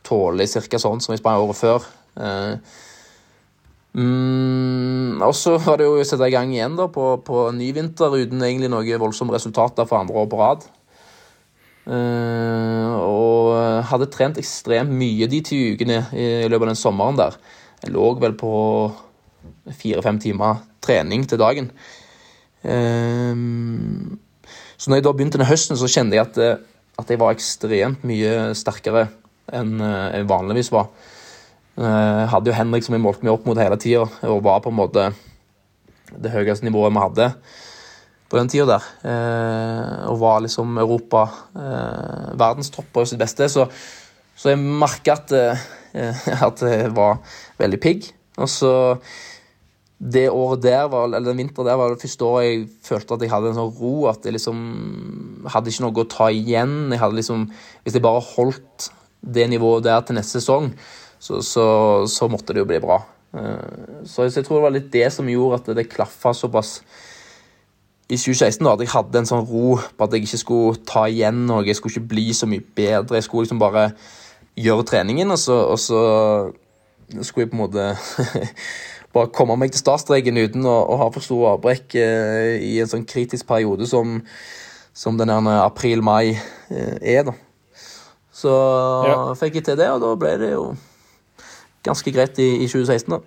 tålelig 0.06 0.52
cirka 0.54 0.80
sånn 0.82 1.02
som 1.04 1.16
jeg 1.16 1.24
sprang 1.24 1.42
året 1.42 1.58
før. 1.58 1.88
Eh, 2.22 2.78
mm, 3.98 5.18
og 5.26 5.34
så 5.38 5.56
var 5.64 5.82
det 5.82 5.90
jo 5.90 5.98
å 5.98 6.06
sette 6.06 6.30
i 6.30 6.36
gang 6.36 6.54
igjen 6.54 6.78
da 6.78 6.86
på, 6.94 7.10
på 7.26 7.48
ny 7.58 7.72
vinter 7.74 8.14
uten 8.20 8.46
egentlig 8.46 8.70
noe 8.74 9.02
voldsomme 9.02 9.34
resultater 9.34 9.90
for 9.90 10.04
andre 10.04 10.22
år 10.22 10.30
på 10.30 10.42
rad. 10.44 10.70
Eh, 11.88 12.96
og 13.02 13.58
hadde 13.90 14.12
trent 14.14 14.38
ekstremt 14.38 14.94
mye 14.94 15.26
de 15.32 15.42
ti 15.42 15.60
ukene 15.74 16.04
i 16.14 16.30
løpet 16.46 16.68
av 16.68 16.72
den 16.76 16.84
sommeren 16.86 17.18
der. 17.18 17.42
Jeg 17.82 17.98
lå 17.98 18.14
vel 18.22 18.38
på 18.38 18.54
fire-fem 19.74 20.22
timer 20.22 20.62
trening 20.86 21.26
til 21.28 21.42
dagen. 21.42 21.72
Um, 22.68 24.18
så 24.78 24.92
når 24.92 25.00
jeg 25.00 25.08
da 25.08 25.14
begynte 25.16 25.40
denne 25.40 25.50
høsten, 25.50 25.78
så 25.78 25.90
kjente 25.90 26.18
jeg 26.18 26.24
at, 26.28 26.38
eh, 26.42 26.58
at 27.02 27.10
jeg 27.10 27.20
var 27.22 27.34
ekstremt 27.34 28.04
mye 28.08 28.34
sterkere 28.58 29.08
enn 29.58 29.80
eh, 29.82 30.20
jeg 30.20 30.28
vanligvis 30.30 30.70
var. 30.74 30.92
Jeg 31.78 31.86
eh, 31.88 32.26
hadde 32.32 32.52
jo 32.52 32.58
Henrik 32.58 32.86
som 32.86 32.98
jeg 32.98 33.04
målte 33.04 33.26
meg 33.26 33.34
opp 33.34 33.48
mot 33.50 33.58
hele 33.58 33.80
tida, 33.82 34.06
og 34.06 34.44
var 34.46 34.62
på 34.62 34.74
en 34.74 34.78
måte 34.78 35.08
det 36.14 36.32
høyeste 36.32 36.66
nivået 36.66 36.94
vi 36.94 37.04
hadde 37.04 37.32
på 38.28 38.38
den 38.38 38.50
tida 38.52 38.78
der. 38.78 38.86
Og 40.12 40.18
var 40.20 40.42
liksom 40.44 40.78
Europa 40.80 41.22
verdenstopp 42.36 42.90
på 42.96 43.04
sitt 43.08 43.20
beste. 43.20 43.48
Så, 43.52 43.64
så 44.36 44.52
jeg 44.52 44.60
merka 44.60 45.16
at, 45.16 45.32
at 46.48 46.64
jeg 46.64 46.90
var 46.96 47.22
veldig 47.60 47.80
pigg. 47.84 48.10
Og 48.36 48.52
så 48.52 48.72
det 49.98 50.28
året 50.30 50.62
der 50.62 50.86
var, 50.92 51.08
eller 51.08 51.26
den 51.26 51.40
vinteren 51.42 51.66
der 51.66 51.78
var 51.80 51.90
det 51.90 52.04
første 52.04 52.26
året 52.26 52.46
jeg 52.46 52.68
følte 52.86 53.16
at 53.16 53.24
jeg 53.26 53.32
hadde 53.32 53.50
en 53.50 53.58
sånn 53.58 53.74
ro. 53.80 53.94
At 54.12 54.26
jeg 54.26 54.36
liksom 54.36 54.60
hadde 55.50 55.74
ikke 55.74 55.86
noe 55.88 56.04
å 56.04 56.10
ta 56.12 56.30
igjen. 56.30 56.76
Jeg 56.94 57.02
hadde 57.02 57.18
liksom, 57.18 57.48
Hvis 57.84 57.98
jeg 57.98 58.06
bare 58.06 58.22
holdt 58.36 58.92
det 59.26 59.48
nivået 59.50 59.88
der 59.88 60.04
til 60.06 60.20
neste 60.20 60.38
sesong, 60.38 60.70
så, 61.20 61.42
så, 61.42 61.66
så 62.06 62.30
måtte 62.30 62.54
det 62.54 62.62
jo 62.62 62.70
bli 62.70 62.80
bra. 62.84 63.00
Eh, 63.34 64.04
så 64.06 64.28
jeg 64.28 64.46
tror 64.46 64.60
det 64.60 64.66
var 64.68 64.76
litt 64.76 64.92
det 64.94 65.08
som 65.14 65.30
gjorde 65.30 65.62
at 65.64 65.72
det 65.80 65.90
klaffa 65.90 66.36
såpass 66.38 66.78
i 68.08 68.16
2016. 68.16 68.62
da, 68.64 68.76
At 68.76 68.86
jeg 68.86 68.94
hadde 68.94 69.24
en 69.24 69.30
sånn 69.30 69.50
ro 69.50 69.80
på 69.82 70.06
at 70.06 70.14
jeg 70.14 70.28
ikke 70.28 70.44
skulle 70.44 70.84
ta 70.88 71.08
igjen 71.10 71.48
noe. 71.50 71.66
Jeg 71.66 71.80
skulle 71.80 71.98
ikke 71.98 72.14
bli 72.14 72.30
så 72.38 72.48
mye 72.50 72.62
bedre. 72.62 73.18
Jeg 73.18 73.26
skulle 73.26 73.48
liksom 73.48 73.60
bare 73.66 73.90
gjøre 74.58 74.86
treningen, 74.90 75.34
og 75.34 75.42
så, 75.42 75.58
og 75.74 75.82
så 75.82 76.00
skulle 77.22 77.46
jeg 77.46 77.52
på 77.52 77.58
en 77.58 77.66
måte 77.66 77.90
bare 79.18 79.34
komme 79.36 79.58
meg 79.60 79.74
til 79.74 79.84
startstreken 79.84 80.40
uten 80.40 80.68
å, 80.68 80.78
å 80.94 81.00
ha 81.04 81.10
for 81.14 81.26
store 81.26 81.56
avbrekk 81.58 81.98
eh, 82.00 82.58
i 82.64 82.78
en 82.84 82.92
sånn 82.92 83.06
kritisk 83.10 83.48
periode 83.50 83.90
som, 83.90 84.20
som 84.96 85.18
den 85.20 85.34
april-mai 85.34 86.36
eh, 86.36 86.98
er. 87.02 87.26
da. 87.28 87.36
Så 88.38 88.52
ja. 89.10 89.18
fikk 89.40 89.60
jeg 89.60 89.72
til 89.72 89.80
det, 89.80 89.90
og 89.90 90.04
da 90.04 90.14
ble 90.20 90.36
det 90.42 90.52
jo 90.54 90.70
ganske 91.88 92.14
greit 92.14 92.38
i, 92.44 92.52
i 92.62 92.70
2016. 92.70 93.16
da. 93.16 93.24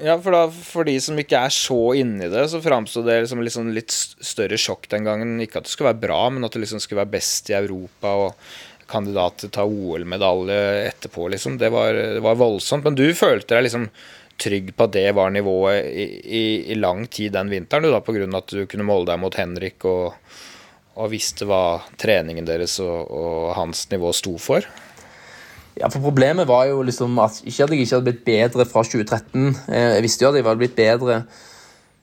Ja, 0.00 0.14
for, 0.16 0.32
da, 0.32 0.46
for 0.48 0.88
de 0.88 0.94
som 1.02 1.18
ikke 1.20 1.42
er 1.44 1.52
så 1.52 1.78
inni 2.00 2.28
det, 2.32 2.46
så 2.48 2.62
framsto 2.64 3.02
det 3.04 3.18
som 3.28 3.42
liksom 3.44 3.68
litt 3.76 3.92
større 3.92 4.56
sjokk 4.60 4.88
den 4.92 5.04
gangen. 5.04 5.34
Ikke 5.44 5.60
at 5.60 5.68
det 5.68 5.74
skulle 5.74 5.90
være 5.92 6.04
bra, 6.06 6.20
men 6.32 6.46
at 6.46 6.56
det 6.56 6.62
liksom 6.62 6.80
skulle 6.80 7.02
være 7.02 7.18
best 7.18 7.50
i 7.52 7.56
Europa 7.58 8.14
og 8.22 8.52
kandidat 8.90 9.36
til 9.38 9.50
å 9.50 9.54
ta 9.54 9.66
OL-medalje 9.68 10.56
etterpå, 10.88 11.28
liksom. 11.34 11.58
Det 11.60 11.68
var, 11.72 11.94
det 12.16 12.22
var, 12.24 12.40
voldsomt. 12.40 12.86
Men 12.88 12.96
du 12.96 13.06
følte 13.16 13.58
deg 13.58 13.68
liksom 13.68 13.86
trygg 14.40 14.72
på 14.76 14.86
at 14.88 14.94
det 14.96 15.08
var 15.16 15.32
nivået 15.34 15.86
i, 15.86 16.06
i, 16.24 16.44
i 16.72 16.78
lang 16.78 17.06
tid 17.12 17.34
den 17.36 17.50
vinteren, 17.52 17.84
du 17.84 17.92
da, 17.92 18.00
pga. 18.04 18.26
at 18.38 18.54
du 18.54 18.64
kunne 18.70 18.86
måle 18.88 19.08
deg 19.10 19.20
mot 19.22 19.36
Henrik 19.36 19.84
og, 19.88 20.16
og 20.96 21.10
visste 21.12 21.48
hva 21.48 21.80
treningen 22.00 22.48
deres 22.48 22.78
og, 22.84 23.10
og, 23.10 23.52
hans 23.58 23.86
nivå 23.92 24.12
sto 24.16 24.36
for? 24.40 24.66
Ja, 25.78 25.88
for 25.88 26.02
Problemet 26.02 26.48
var 26.50 26.66
jo 26.68 26.82
liksom 26.84 27.14
at 27.22 27.38
ikke 27.44 27.64
at 27.64 27.72
jeg 27.72 27.84
ikke 27.84 27.94
hadde 27.94 28.08
blitt 28.08 28.26
bedre 28.26 28.66
fra 28.68 28.82
2013. 28.84 29.54
Jeg 29.70 30.02
visste 30.04 30.26
jo 30.26 30.32
at 30.32 30.40
jeg 30.40 30.48
hadde 30.48 30.60
blitt 30.60 30.76
bedre 30.76 31.22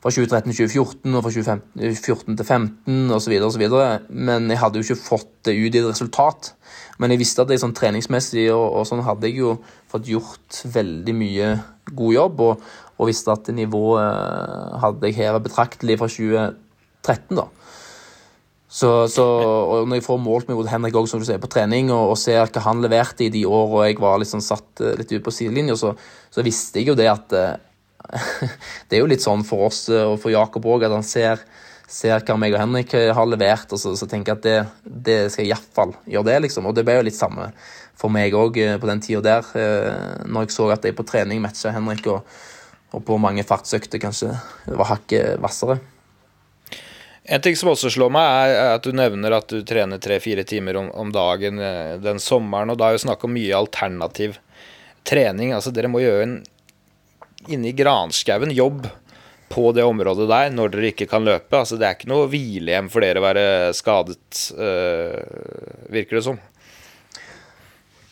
fra 0.04 0.12
2013 0.14 0.54
til 0.54 0.68
2014 0.70 1.16
og 1.18 1.24
fra 1.26 1.32
2014 1.34 2.38
til 2.38 2.46
2015 2.46 3.16
osv., 3.18 3.70
men 4.10 4.52
jeg 4.52 4.62
hadde 4.62 4.80
jo 4.80 4.86
ikke 4.86 5.02
fått 5.08 5.32
det 5.48 5.58
ut 5.58 5.74
i 5.74 5.82
et 5.82 5.90
resultat. 5.90 6.54
Men 7.02 7.14
jeg 7.14 7.22
visste 7.22 7.44
at 7.44 7.52
jeg 7.54 7.62
sånn 7.62 7.76
treningsmessig 7.78 8.48
og, 8.54 8.66
og, 8.80 8.86
sånn 8.90 9.06
hadde 9.06 9.30
jeg 9.30 9.42
jo 9.42 9.56
fått 9.90 10.10
gjort 10.10 10.62
veldig 10.74 11.16
mye 11.18 11.52
god 11.98 12.14
jobb, 12.14 12.42
og, 12.46 12.64
og 12.98 13.10
visste 13.10 13.34
at 13.34 13.52
nivået 13.54 14.02
eh, 14.06 14.80
hadde 14.84 15.10
jeg 15.10 15.20
hevet 15.22 15.46
betraktelig 15.46 16.00
fra 16.02 16.10
2013, 16.12 17.38
da. 17.38 17.48
Så, 18.68 18.90
så, 19.08 19.24
og 19.24 19.86
når 19.88 20.02
jeg 20.02 20.04
får 20.04 20.18
målt 20.20 20.50
meg 20.50 20.58
mot 20.60 20.68
Henrik 20.68 20.98
også, 21.00 21.16
som 21.16 21.22
du 21.24 21.28
sier, 21.30 21.40
på 21.40 21.50
trening, 21.50 21.88
og, 21.96 22.12
og 22.12 22.18
ser 22.20 22.50
hva 22.52 22.66
han 22.66 22.84
leverte 22.84 23.24
i 23.26 23.32
de 23.32 23.46
årene 23.48 23.88
jeg 23.88 24.02
var 24.04 24.20
liksom 24.20 24.44
satt 24.44 24.84
eh, 24.84 24.98
litt 25.00 25.14
ut 25.14 25.24
på 25.24 25.34
sidelinja, 25.34 25.78
så, 25.80 25.94
så, 26.30 26.44
visste 26.46 26.82
jeg 26.82 26.92
jo 26.92 26.98
det 27.00 27.08
at 27.10 27.38
eh, 27.38 27.54
Det 28.88 28.98
er 28.98 29.02
jo 29.02 29.10
litt 29.10 29.24
sånn 29.24 29.44
for 29.48 29.68
oss 29.68 29.88
og 29.92 30.20
for 30.22 30.32
Jakob 30.32 30.68
òg, 30.70 30.86
at 30.88 30.96
han 30.96 31.06
ser 31.06 31.42
ser 31.88 32.20
hva 32.28 32.36
meg 32.36 32.52
og 32.52 32.60
Henrik 32.60 32.94
har 33.16 33.28
levert, 33.30 33.72
og 33.72 33.80
så, 33.80 33.94
så 33.96 34.08
tenker 34.12 34.34
jeg 34.34 34.38
at 34.38 34.46
det, 34.46 34.94
det 35.08 35.18
skal 35.32 35.46
jeg 35.46 35.54
iallfall 35.54 35.94
gjøre 36.04 36.28
det, 36.28 36.40
liksom. 36.48 36.68
Og 36.68 36.76
det 36.76 36.84
ble 36.88 36.98
jo 36.98 37.06
litt 37.08 37.16
samme 37.16 37.48
for 37.98 38.14
meg 38.14 38.36
òg 38.38 38.60
eh, 38.62 38.78
på 38.80 38.90
den 38.90 39.04
tida 39.04 39.24
der, 39.26 39.52
eh, 39.58 40.26
når 40.28 40.48
jeg 40.48 40.56
så 40.58 40.68
at 40.76 40.86
jeg 40.86 40.98
på 40.98 41.06
trening 41.08 41.40
matcha 41.44 41.72
Henrik, 41.74 42.06
og, 42.12 42.28
og, 42.92 43.00
på 43.08 43.20
mange 43.22 43.46
fartsøkter 43.48 44.04
kanskje 44.04 44.34
var 44.68 44.92
hakket 44.92 45.40
hvassere. 45.42 45.80
En 47.28 47.44
ting 47.44 47.58
som 47.60 47.72
også 47.74 47.92
slår 47.92 48.12
meg, 48.14 48.52
er 48.56 48.76
at 48.78 48.86
du 48.86 48.94
nevner 48.96 49.36
at 49.36 49.50
du 49.52 49.64
trener 49.68 50.00
tre-fire 50.00 50.46
timer 50.48 50.80
om, 50.80 50.92
om, 50.96 51.10
dagen 51.16 51.60
eh, 51.64 51.96
den 52.04 52.22
sommeren, 52.24 52.72
og 52.72 52.80
da 52.80 52.92
er 52.92 53.00
jo 53.00 53.08
snakk 53.08 53.24
om 53.24 53.36
mye 53.36 53.56
alternativ 53.56 54.38
trening. 55.08 55.56
Altså, 55.56 55.72
dere 55.76 55.92
må 55.92 56.04
gjøre 56.04 56.28
en 56.28 56.38
inni 57.54 57.74
granskauen 57.78 58.52
jobb 58.56 58.88
på 59.50 59.72
det 59.72 59.86
området 59.88 60.28
der 60.30 60.52
når 60.54 60.74
dere 60.74 60.92
ikke 60.92 61.08
kan 61.10 61.26
løpe. 61.28 61.56
Altså, 61.56 61.80
det 61.80 61.88
er 61.88 61.98
ikke 61.98 62.12
noe 62.12 62.28
hvilehjem 62.32 62.90
for 62.92 63.06
dere 63.06 63.22
å 63.22 63.26
være 63.26 63.48
skadet, 63.78 64.44
øh, 64.58 65.88
virker 65.94 66.20
det 66.20 66.26
som. 66.28 66.40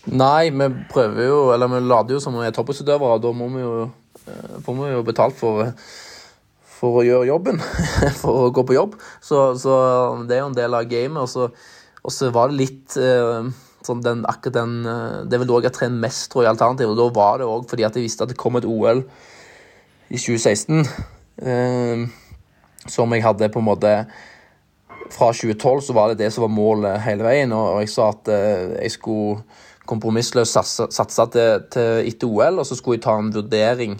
Nei, 0.05 0.51
vi 0.53 0.69
prøver 0.91 1.27
jo, 1.27 1.37
eller 1.55 1.71
vi 1.71 1.83
lader 1.83 2.15
jo 2.15 2.23
som 2.23 2.35
vi 2.37 2.45
er 2.45 2.55
toppidrettsutøvere, 2.55 3.17
og 3.17 3.23
da 3.23 3.31
må 3.35 3.49
vi 3.55 3.63
jo, 3.63 3.75
eh, 4.29 4.57
får 4.65 4.79
vi 4.79 4.91
jo 4.93 5.05
betalt 5.07 5.37
for, 5.39 5.71
for 6.77 7.01
å 7.01 7.05
gjøre 7.07 7.29
jobben. 7.31 7.61
for 8.21 8.45
å 8.45 8.51
gå 8.53 8.65
på 8.69 8.77
jobb. 8.77 8.99
Så, 9.17 9.47
så, 9.59 9.75
det 10.29 10.37
er 10.37 10.43
jo 10.43 10.51
en 10.51 10.59
del 10.59 10.77
av 10.77 10.87
gamet. 10.91 11.37
Og 12.05 12.13
så 12.13 12.29
var 12.29 12.51
det 12.51 12.61
litt 12.61 12.97
øh, 13.01 13.49
sånn 13.85 14.03
den, 14.05 14.25
akkurat 14.29 14.57
den 14.57 14.75
Det 14.83 15.37
er 15.37 15.41
vel 15.41 15.49
da 15.49 15.61
jeg 15.61 15.69
har 15.69 15.77
trent 15.77 16.01
mest, 16.01 16.27
tror 16.31 16.43
jeg, 16.43 16.55
alternativet. 16.55 16.91
Og 16.91 16.99
da 16.99 17.07
var 17.15 17.39
det 17.39 17.49
òg 17.49 17.69
fordi 17.69 17.85
at 17.87 17.97
jeg 17.97 18.07
visste 18.07 18.25
at 18.25 18.33
det 18.33 18.39
kom 18.41 18.57
et 18.59 18.67
OL 18.67 19.05
i 20.09 20.17
2016 20.17 20.83
eh, 21.41 22.05
som 22.87 23.13
jeg 23.13 23.25
hadde 23.25 23.49
på 23.49 23.61
en 23.61 23.69
måte 23.69 23.93
Fra 25.13 25.31
2012 25.33 25.81
så 25.87 25.93
var 25.93 26.11
det 26.11 26.19
det 26.23 26.31
som 26.33 26.45
var 26.45 26.53
målet 26.53 27.01
hele 27.05 27.25
veien, 27.25 27.51
og 27.53 27.81
jeg 27.83 27.91
sa 27.93 28.09
at 28.09 28.29
eh, 28.33 28.75
jeg 28.81 28.95
skulle 28.97 29.43
kompromissløst 29.85 30.57
satse 30.89 31.25
til, 31.29 31.67
til 31.69 32.07
etter 32.09 32.25
OL, 32.31 32.57
og 32.57 32.65
så 32.65 32.77
skulle 32.77 32.97
jeg 32.97 33.03
ta 33.05 33.13
en 33.21 33.29
vurdering 33.33 33.99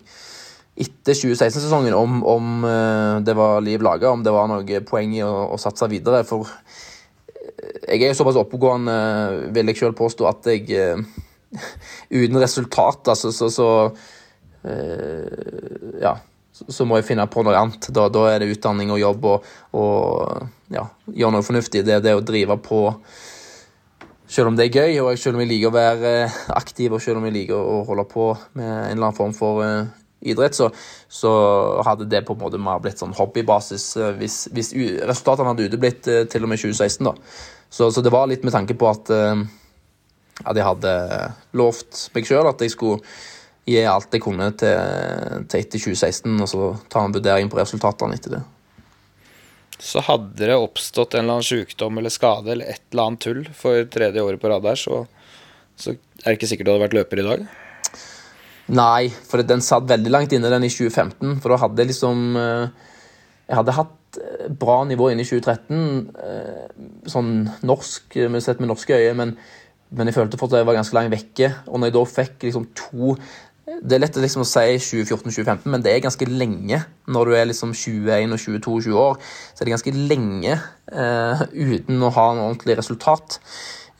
etter 0.75 1.13
2016-sesongen 1.13 1.93
om, 1.93 2.23
om, 2.25 2.65
eh, 2.67 3.21
det 3.23 3.35
var 3.37 3.61
liv 3.61 3.85
laga, 3.85 4.09
om 4.09 4.25
det 4.25 4.33
var 4.33 4.49
noe 4.49 4.81
poeng 4.87 5.13
i 5.13 5.21
å, 5.23 5.31
å, 5.53 5.59
satse 5.61 5.87
videre. 5.93 6.23
For 6.27 6.49
eh, 6.49 6.94
jeg 7.55 8.01
er 8.01 8.11
jo 8.11 8.19
såpass 8.19 8.39
oppegående, 8.41 8.95
vil 9.55 9.71
jeg 9.71 9.81
sjøl 9.81 9.97
påstå, 9.97 10.29
at 10.29 10.51
jeg 10.51 10.95
Uten 12.19 12.39
resultat, 12.41 13.07
altså, 13.07 13.31
så, 13.31 13.49
så, 13.53 13.69
så 14.63 14.71
Ja 16.01 16.17
så 16.55 16.85
må 16.87 16.99
jeg 16.99 17.07
finne 17.09 17.25
på 17.27 17.43
noe 17.43 17.55
annet. 17.59 17.89
Da, 17.93 18.07
da 18.11 18.27
er 18.31 18.41
det 18.41 18.53
utdanning 18.53 18.91
og 18.93 19.01
jobb 19.01 19.25
og, 19.27 19.47
og 19.75 20.71
ja, 20.73 20.85
gjøre 21.11 21.35
noe 21.35 21.45
fornuftig. 21.45 21.83
Det 21.85 21.97
er 21.97 22.05
det 22.05 22.15
å 22.15 22.23
drive 22.23 22.57
på 22.63 22.81
selv 24.31 24.49
om 24.49 24.55
det 24.57 24.69
er 24.69 24.79
gøy, 24.79 25.01
og 25.03 25.19
selv 25.21 25.37
om 25.37 25.43
jeg 25.43 25.51
liker 25.51 25.69
å 25.69 25.75
være 25.75 26.13
aktiv 26.55 26.95
og 26.95 27.03
selv 27.03 27.19
om 27.19 27.27
jeg 27.27 27.35
liker 27.35 27.59
å 27.59 27.83
holde 27.87 28.07
på 28.09 28.31
med 28.57 28.65
en 28.65 28.95
eller 28.95 29.09
annen 29.09 29.17
form 29.17 29.35
for 29.37 29.61
idrett, 30.31 30.57
så, 30.57 30.69
så, 31.11 31.31
hadde 31.85 32.07
det 32.11 32.23
på 32.27 32.35
en 32.35 32.41
måte 32.41 32.61
mer 32.61 32.81
blitt 32.83 33.01
sånn 33.01 33.15
hobbybasis 33.17 33.85
uh, 34.01 34.09
hvis, 34.19 34.45
hvis 34.55 34.73
resultatene 35.05 35.51
hadde 35.51 35.69
uteblitt 35.69 36.09
uh, 36.11 36.23
til 36.31 36.47
og 36.47 36.51
med 36.51 36.61
2016. 36.61 37.05
da. 37.07 37.15
Så, 37.69 37.91
så, 37.91 38.03
det 38.05 38.13
var 38.13 38.29
litt 38.31 38.45
med 38.45 38.55
tanke 38.55 38.75
på 38.77 38.87
at, 38.87 39.09
at 39.11 40.55
jeg 40.55 40.63
hadde 40.63 40.91
lovt 41.59 42.05
meg 42.15 42.27
sjøl 42.29 42.47
at 42.47 42.61
jeg 42.63 42.71
skulle 42.71 43.01
gi 43.65 43.81
alt 43.89 44.13
jeg 44.13 44.23
kunne 44.23 44.51
til, 44.59 45.41
til 45.49 45.63
etter 45.63 45.81
2016, 45.81 46.35
og 46.37 46.49
så 46.51 46.69
ta 46.93 47.03
en 47.03 47.15
vurdering 47.15 47.49
på 47.51 47.59
resultatene 47.59 48.15
etter 48.15 48.37
det. 48.37 48.43
Så 49.81 49.99
hadde 50.07 50.47
det 50.47 50.55
oppstått 50.55 51.15
en 51.15 51.25
eller 51.25 51.39
annen 51.39 51.47
sykdom 51.47 51.97
eller 51.99 52.13
skade 52.13 52.53
eller 52.53 52.71
et 52.71 52.83
eller 52.93 53.09
annet 53.09 53.25
tull 53.25 53.43
for 53.57 53.83
tredje 53.91 54.23
året 54.23 54.41
på 54.41 54.51
rad 54.51 54.63
der, 54.63 54.79
så, 54.79 55.03
så, 55.75 55.95
er 56.23 56.29
det 56.29 56.37
ikke 56.37 56.51
sikkert 56.53 56.69
du 56.69 56.73
hadde 56.73 56.85
vært 56.85 56.99
løper 57.01 57.21
i 57.21 57.27
dag? 57.27 57.47
Nei, 58.73 59.11
for 59.13 59.43
den 59.45 59.61
satt 59.61 59.85
veldig 59.89 60.11
langt 60.13 60.33
inne, 60.33 60.49
den 60.49 60.65
i 60.65 60.71
2015. 60.73 61.37
For 61.43 61.53
da 61.53 61.59
hadde 61.61 61.83
jeg 61.83 61.91
liksom 61.91 62.37
eh, 62.39 62.93
Jeg 63.45 63.59
hadde 63.59 63.75
hatt 63.77 64.17
eh, 64.21 64.47
bra 64.49 64.79
nivå 64.89 65.11
inne 65.13 65.21
i 65.21 65.29
2013, 65.29 65.83
eh, 66.29 66.85
sånn 67.11 67.33
norsk, 67.61 68.17
sett 68.41 68.63
med 68.63 68.71
norske 68.71 68.97
øyne, 68.97 69.17
men, 69.19 69.35
men 69.93 70.09
jeg 70.09 70.17
følte 70.17 70.39
fortsatt 70.41 70.57
at 70.57 70.63
jeg 70.63 70.69
var 70.71 70.79
ganske 70.79 70.97
langt 70.97 71.13
vekke. 71.13 71.51
Og 71.69 71.77
når 71.77 71.91
jeg 71.91 71.97
da 71.99 72.05
fikk 72.15 72.47
liksom 72.47 72.71
to 72.79 73.17
det 73.65 73.95
er 73.95 74.01
lett 74.03 74.17
liksom 74.21 74.43
å 74.43 74.45
si 74.45 74.75
2014-2015, 74.77 75.63
men 75.73 75.81
det 75.81 75.89
er 75.89 76.03
ganske 76.05 76.27
lenge. 76.29 76.83
Når 77.09 77.29
du 77.29 77.33
er 77.33 77.47
liksom 77.49 77.71
21 77.73 78.35
og 78.35 78.41
22-20 78.43 78.99
år, 79.01 79.15
så 79.25 79.63
er 79.63 79.65
det 79.65 79.73
ganske 79.73 79.93
lenge 80.11 80.57
uh, 80.93 81.41
uten 81.49 82.05
å 82.05 82.11
ha 82.13 82.27
noe 82.37 82.51
ordentlig 82.51 82.77
resultat. 82.77 83.39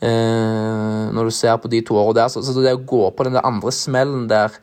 Eh, 0.05 1.05
når 1.15 1.29
du 1.29 1.33
ser 1.33 1.55
på 1.61 1.71
de 1.71 1.81
to 1.85 1.97
årene 1.97 2.19
der. 2.19 2.29
Så, 2.31 2.43
så, 2.45 2.53
det 2.61 2.75
å 2.75 2.83
gå 2.85 3.07
på 3.15 3.25
den 3.27 3.37
der 3.37 3.47
andre 3.47 3.73
smellen 3.73 4.27
der 4.31 4.53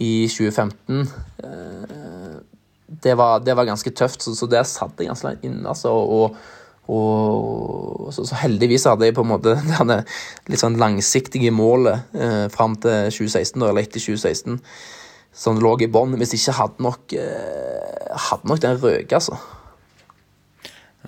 i 0.00 0.24
2015 0.30 1.02
eh, 1.44 2.38
det, 3.02 3.14
var, 3.18 3.42
det, 3.44 3.56
var, 3.58 3.68
ganske 3.68 3.92
tøft, 3.96 4.22
så, 4.24 4.34
så 4.36 4.48
der 4.48 4.64
satt 4.68 5.00
jeg 5.00 5.10
ganske 5.10 5.26
langt 5.26 5.44
inne. 5.46 5.64
Altså, 5.68 5.92
og, 5.92 6.36
og 6.92 8.10
så, 8.14 8.24
så, 8.24 8.38
heldigvis 8.42 8.86
hadde 8.88 9.08
jeg 9.08 9.16
på 9.16 9.24
en 9.26 9.32
måte 9.32 9.56
det 9.90 10.00
litt 10.50 10.62
sånn 10.62 10.80
langsiktige 10.80 11.52
målet 11.54 12.14
eh, 12.16 12.46
fram 12.52 12.78
til 12.80 13.10
2016, 13.12 13.58
da, 13.58 13.70
eller 13.70 13.84
etter 13.84 14.02
2016, 14.02 14.60
som 15.42 15.60
lå 15.60 15.74
i 15.82 15.90
bånn. 15.92 16.16
Hvis 16.20 16.36
ikke 16.38 16.56
hadde 16.60 16.86
nok, 16.86 17.16
eh, 17.18 18.22
hadde 18.30 18.52
nok 18.52 18.62
den 18.64 18.80
røket, 18.80 19.18
altså. 19.18 19.40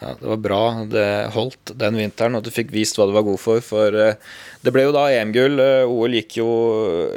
Ja, 0.05 0.12
Det 0.20 0.28
var 0.28 0.36
bra 0.36 0.62
det 0.84 1.09
holdt 1.32 1.72
den 1.80 1.96
vinteren, 1.96 2.36
og 2.36 2.44
du 2.44 2.50
fikk 2.52 2.74
vist 2.74 2.98
hva 2.98 3.07
du 3.09 3.14
var 3.16 3.24
god 3.24 3.40
for. 3.40 3.64
For 3.64 3.96
eh, 3.96 4.18
det 4.61 4.72
ble 4.74 4.84
jo 4.84 4.92
da 4.92 5.07
EM-gull. 5.14 5.57
Eh, 5.64 5.88
OL 5.88 6.16
gikk 6.18 6.36
jo 6.42 6.48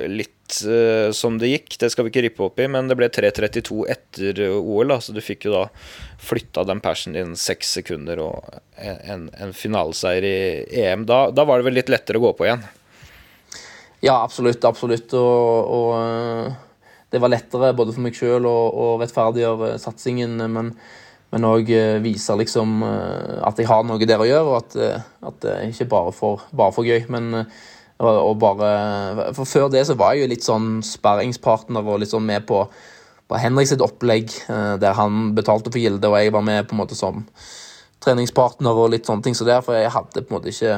litt 0.08 0.62
uh, 0.64 1.12
som 1.12 1.36
det 1.42 1.50
gikk. 1.52 1.76
Det 1.82 1.90
skal 1.92 2.08
vi 2.08 2.14
ikke 2.14 2.24
rippe 2.30 2.46
opp 2.46 2.62
i, 2.64 2.70
men 2.72 2.88
det 2.88 2.96
ble 2.96 3.10
3.32 3.12 3.82
etter 3.92 4.40
OL, 4.54 4.94
da, 4.94 5.02
så 5.04 5.12
du 5.12 5.20
fikk 5.20 5.50
jo 5.50 5.58
da 5.58 5.66
flytta 6.24 6.64
den 6.70 6.80
persen 6.84 7.18
din 7.18 7.34
seks 7.36 7.74
sekunder 7.76 8.22
og 8.24 8.56
en, 8.80 9.28
en 9.36 9.52
finaleseier 9.52 10.28
i 10.30 10.38
EM. 10.86 11.04
Da, 11.10 11.26
da, 11.36 11.44
var 11.44 11.60
det 11.60 11.68
vel 11.68 11.76
litt 11.82 11.92
lettere 11.92 12.22
å 12.22 12.24
gå 12.30 12.32
på 12.40 12.48
igjen? 12.48 12.64
Ja, 14.00 14.22
absolutt. 14.22 14.64
Absolutt. 14.64 15.12
Og, 15.18 15.74
og 15.76 15.92
eh, 16.00 16.56
det 17.12 17.20
var 17.20 17.34
lettere 17.36 17.74
både 17.76 17.98
for 17.98 18.08
meg 18.08 18.16
sjøl 18.16 18.48
å 18.48 18.96
rettferdiggjøre 19.02 19.76
satsingen, 19.84 20.40
men 20.56 20.72
men 21.34 21.44
òg 21.44 21.70
vise 22.04 22.36
liksom 22.40 22.84
at 22.84 23.58
jeg 23.60 23.68
har 23.68 23.82
noe 23.84 24.06
der 24.08 24.22
å 24.24 24.28
gjøre, 24.28 24.46
og 24.48 24.58
at, 24.62 24.78
at 25.28 25.42
det 25.44 25.56
ikke 25.74 25.90
bare 25.92 26.14
for, 26.16 26.46
bare 26.56 26.72
for 26.72 26.88
gøy. 26.88 27.02
Men 27.12 27.44
og, 27.98 28.38
bare, 28.40 29.34
for 29.34 29.50
Før 29.50 29.72
det 29.74 29.88
så 29.88 29.96
var 29.98 30.14
jeg 30.14 30.26
jo 30.26 30.32
litt 30.34 30.46
sånn 30.46 30.68
sparringspartner 30.86 31.82
og 31.82 32.04
litt 32.04 32.12
sånn 32.12 32.28
med 32.28 32.46
på, 32.50 32.62
på 33.28 33.40
Henrik 33.42 33.70
sitt 33.72 33.82
opplegg, 33.82 34.30
eh, 34.54 34.76
der 34.82 34.98
han 34.98 35.32
betalte 35.38 35.74
for 35.74 35.82
gilde, 35.82 36.06
og 36.10 36.20
jeg 36.20 36.34
var 36.36 36.46
med 36.46 36.68
på 36.68 36.78
en 36.78 36.84
måte 36.84 36.98
som 36.98 37.26
treningspartner 38.06 38.78
og 38.78 38.94
litt 38.94 39.10
sånne 39.10 39.26
ting. 39.26 39.38
Så 39.38 39.48
derfor 39.48 39.80
jeg 39.80 39.94
hadde 39.96 40.22
på 40.22 40.30
en 40.30 40.38
måte 40.38 40.54
ikke 40.54 40.78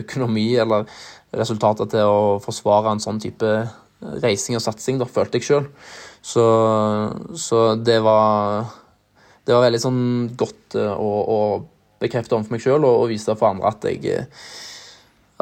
økonomi 0.00 0.48
eller 0.58 0.88
resultater 1.36 1.86
til 1.92 2.08
å 2.08 2.38
forsvare 2.42 2.94
en 2.94 3.02
sånn 3.02 3.20
type 3.22 3.50
reising 4.24 4.56
og 4.56 4.64
satsing, 4.64 4.96
da, 4.98 5.06
følte 5.06 5.38
jeg 5.38 5.46
sjøl. 5.46 5.68
Så, 6.24 6.44
så, 7.36 7.60
det 7.76 8.00
var 8.04 8.64
Det 9.50 9.56
var 9.56 9.64
veldig 9.66 9.82
sånn 9.82 10.02
godt 10.38 10.76
eh, 10.78 10.94
å, 10.94 11.10
å 11.26 11.38
bekrefte 11.98 12.36
overfor 12.36 12.54
meg 12.54 12.62
sjøl 12.62 12.84
og, 12.84 13.00
og 13.02 13.08
vise 13.10 13.34
for 13.34 13.50
andre 13.50 13.72
at 13.74 13.88
jeg 13.90 14.20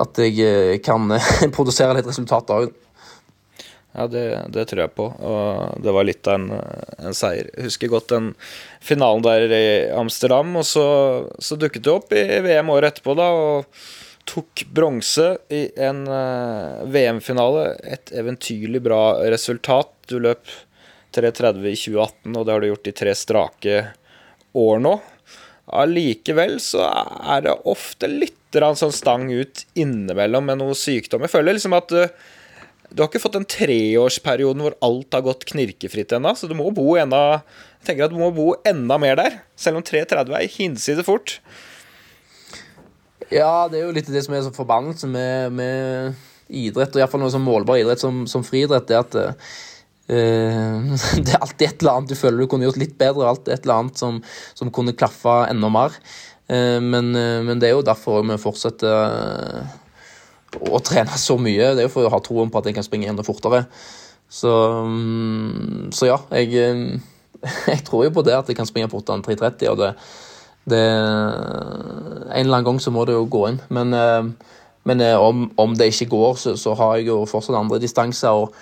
at 0.00 0.20
jeg 0.22 0.38
eh, 0.44 0.76
kan 0.84 1.10
eh, 1.12 1.32
produsere 1.56 1.98
litt 1.98 2.08
resultat 2.08 2.52
av 2.54 2.68
Ja, 3.98 4.06
det, 4.08 4.24
det, 4.54 4.64
tror 4.70 4.84
jeg 4.84 4.94
på. 4.94 5.06
Og 5.10 5.84
det 5.84 5.92
var 5.92 6.06
litt 6.06 6.28
av 6.30 6.36
en, 6.38 6.50
en, 7.00 7.16
seier. 7.16 7.48
Jeg 7.56 7.66
husker 7.66 7.90
godt 7.90 8.12
den 8.12 8.28
finalen 8.84 9.24
der 9.24 9.52
i 9.52 9.68
Amsterdam, 9.96 10.52
og 10.60 10.66
så, 10.68 10.84
så 11.42 11.58
dukket 11.58 11.84
du 11.84 11.90
opp 11.96 12.12
i 12.14 12.22
VM 12.44 12.70
året 12.70 12.92
etterpå, 12.92 13.16
da, 13.18 13.28
og 13.32 13.82
tok 14.28 14.66
bronse 14.76 15.26
i 15.50 15.64
en 15.82 16.04
uh, 16.06 16.84
VM-finale. 16.86 17.64
Et 17.96 18.12
eventyrlig 18.20 18.84
bra 18.84 19.02
resultat. 19.32 19.90
Du 20.06 20.20
løp 20.20 20.46
3.30 21.16 21.64
i 21.64 21.74
2018, 21.74 22.36
og 22.36 22.44
det 22.44 22.54
har 22.54 22.62
du 22.62 22.70
gjort 22.70 22.92
i 22.92 22.96
tre 23.02 23.16
strake 23.18 23.80
år 24.58 24.82
nå. 24.84 24.96
Allikevel 25.78 26.56
så 26.64 26.86
er 26.88 27.44
det 27.44 27.54
ofte 27.68 28.08
litt 28.08 28.34
sånn 28.48 28.94
stang 28.94 29.26
ut 29.28 29.66
innimellom 29.76 30.46
med 30.48 30.62
noe 30.62 30.76
sykdom. 30.78 31.26
Jeg 31.26 31.34
føler 31.34 31.56
liksom 31.56 31.76
at 31.76 31.90
du, 31.92 32.00
du 32.88 33.02
har 33.02 33.10
ikke 33.10 33.20
fått 33.20 33.36
den 33.36 33.48
treårsperioden 33.48 34.64
hvor 34.64 34.78
alt 34.84 35.12
har 35.12 35.26
gått 35.26 35.44
knirkefritt 35.50 36.14
ennå, 36.16 36.32
så 36.32 36.48
du 36.48 36.56
må 36.56 36.70
bo 36.72 36.94
enda 36.96 37.42
jeg 37.78 37.92
tenker 37.92 38.08
at 38.08 38.14
du 38.14 38.18
må 38.18 38.30
bo 38.34 38.52
enda 38.66 38.98
mer 39.00 39.18
der, 39.18 39.38
selv 39.56 39.78
om 39.78 39.84
3.30 39.86 40.34
er 40.34 40.48
hinsides 40.50 41.06
fort. 41.06 41.36
Ja, 43.30 43.68
det 43.70 43.80
er 43.80 43.86
jo 43.86 43.94
litt 43.94 44.08
det 44.10 44.24
som 44.24 44.34
er 44.34 44.42
så 44.44 44.52
forbannelse 44.56 45.08
med, 45.10 45.54
med 45.54 46.18
idrett, 46.48 46.94
og 46.94 47.02
iallfall 47.02 47.22
noe 47.22 47.32
sånn 47.32 47.44
målbar 47.44 47.80
idrett 47.80 48.02
som, 48.02 48.24
som 48.30 48.46
friidrett, 48.46 48.88
det 48.90 48.98
at 48.98 49.18
Uh, 49.18 49.32
det 51.24 51.34
er 51.34 51.42
alltid 51.42 51.66
et 51.66 51.82
eller 51.82 51.98
annet 51.98 52.12
du 52.12 52.16
føler 52.16 52.40
du 52.40 52.48
kunne 52.48 52.64
gjort 52.64 52.80
litt 52.80 52.96
bedre, 53.00 53.28
alltid 53.28 53.52
et 53.52 53.66
eller 53.66 53.82
annet 53.82 54.00
som, 54.00 54.22
som 54.56 54.70
kunne 54.72 54.96
klaffa 54.96 55.42
enda 55.50 55.68
mer. 55.72 55.96
Uh, 56.48 56.80
men, 56.80 57.12
uh, 57.12 57.42
men, 57.44 57.58
det 57.60 57.68
er 57.68 57.76
jo 57.76 57.84
derfor 57.84 58.24
vi 58.24 58.38
fortsetter 58.40 58.88
å 60.64 60.80
trene 60.80 61.20
så 61.20 61.36
mye. 61.40 61.74
Det 61.76 61.84
er 61.84 61.88
jo 61.90 61.92
for 61.92 62.08
å 62.08 62.12
ha 62.14 62.22
troen 62.24 62.48
på 62.52 62.62
at 62.62 62.70
jeg 62.70 62.78
kan 62.78 62.86
springe 62.86 63.10
enda 63.10 63.26
fortere. 63.26 63.66
Så, 64.32 64.52
um, 64.84 65.90
så 65.92 66.08
ja, 66.08 66.16
jeg, 66.32 67.00
jeg, 67.74 67.84
tror 67.84 68.06
jo 68.06 68.14
på 68.16 68.24
det 68.24 68.36
at 68.38 68.48
jeg 68.48 68.56
kan 68.56 68.68
springe 68.68 68.88
fortere 68.92 69.20
enn 69.20 69.26
3.30. 69.26 69.68
og 69.74 69.82
det, 69.82 69.92
det, 70.72 70.80
En 70.80 72.46
eller 72.46 72.62
annen 72.62 72.70
gang 72.70 72.80
så 72.80 72.92
må 72.96 73.04
det 73.04 73.16
jo 73.16 73.28
gå 73.28 73.44
inn. 73.50 73.60
Men, 73.68 73.92
men 74.88 75.06
om, 75.20 75.46
om, 75.60 75.76
det 75.76 75.92
ikke 75.92 76.10
går, 76.16 76.40
så, 76.40 76.56
så 76.56 76.72
har 76.80 76.96
jeg 76.96 77.10
jo 77.12 77.20
fortsatt 77.28 77.60
andre 77.60 77.80
distanser. 77.84 78.32
og 78.32 78.56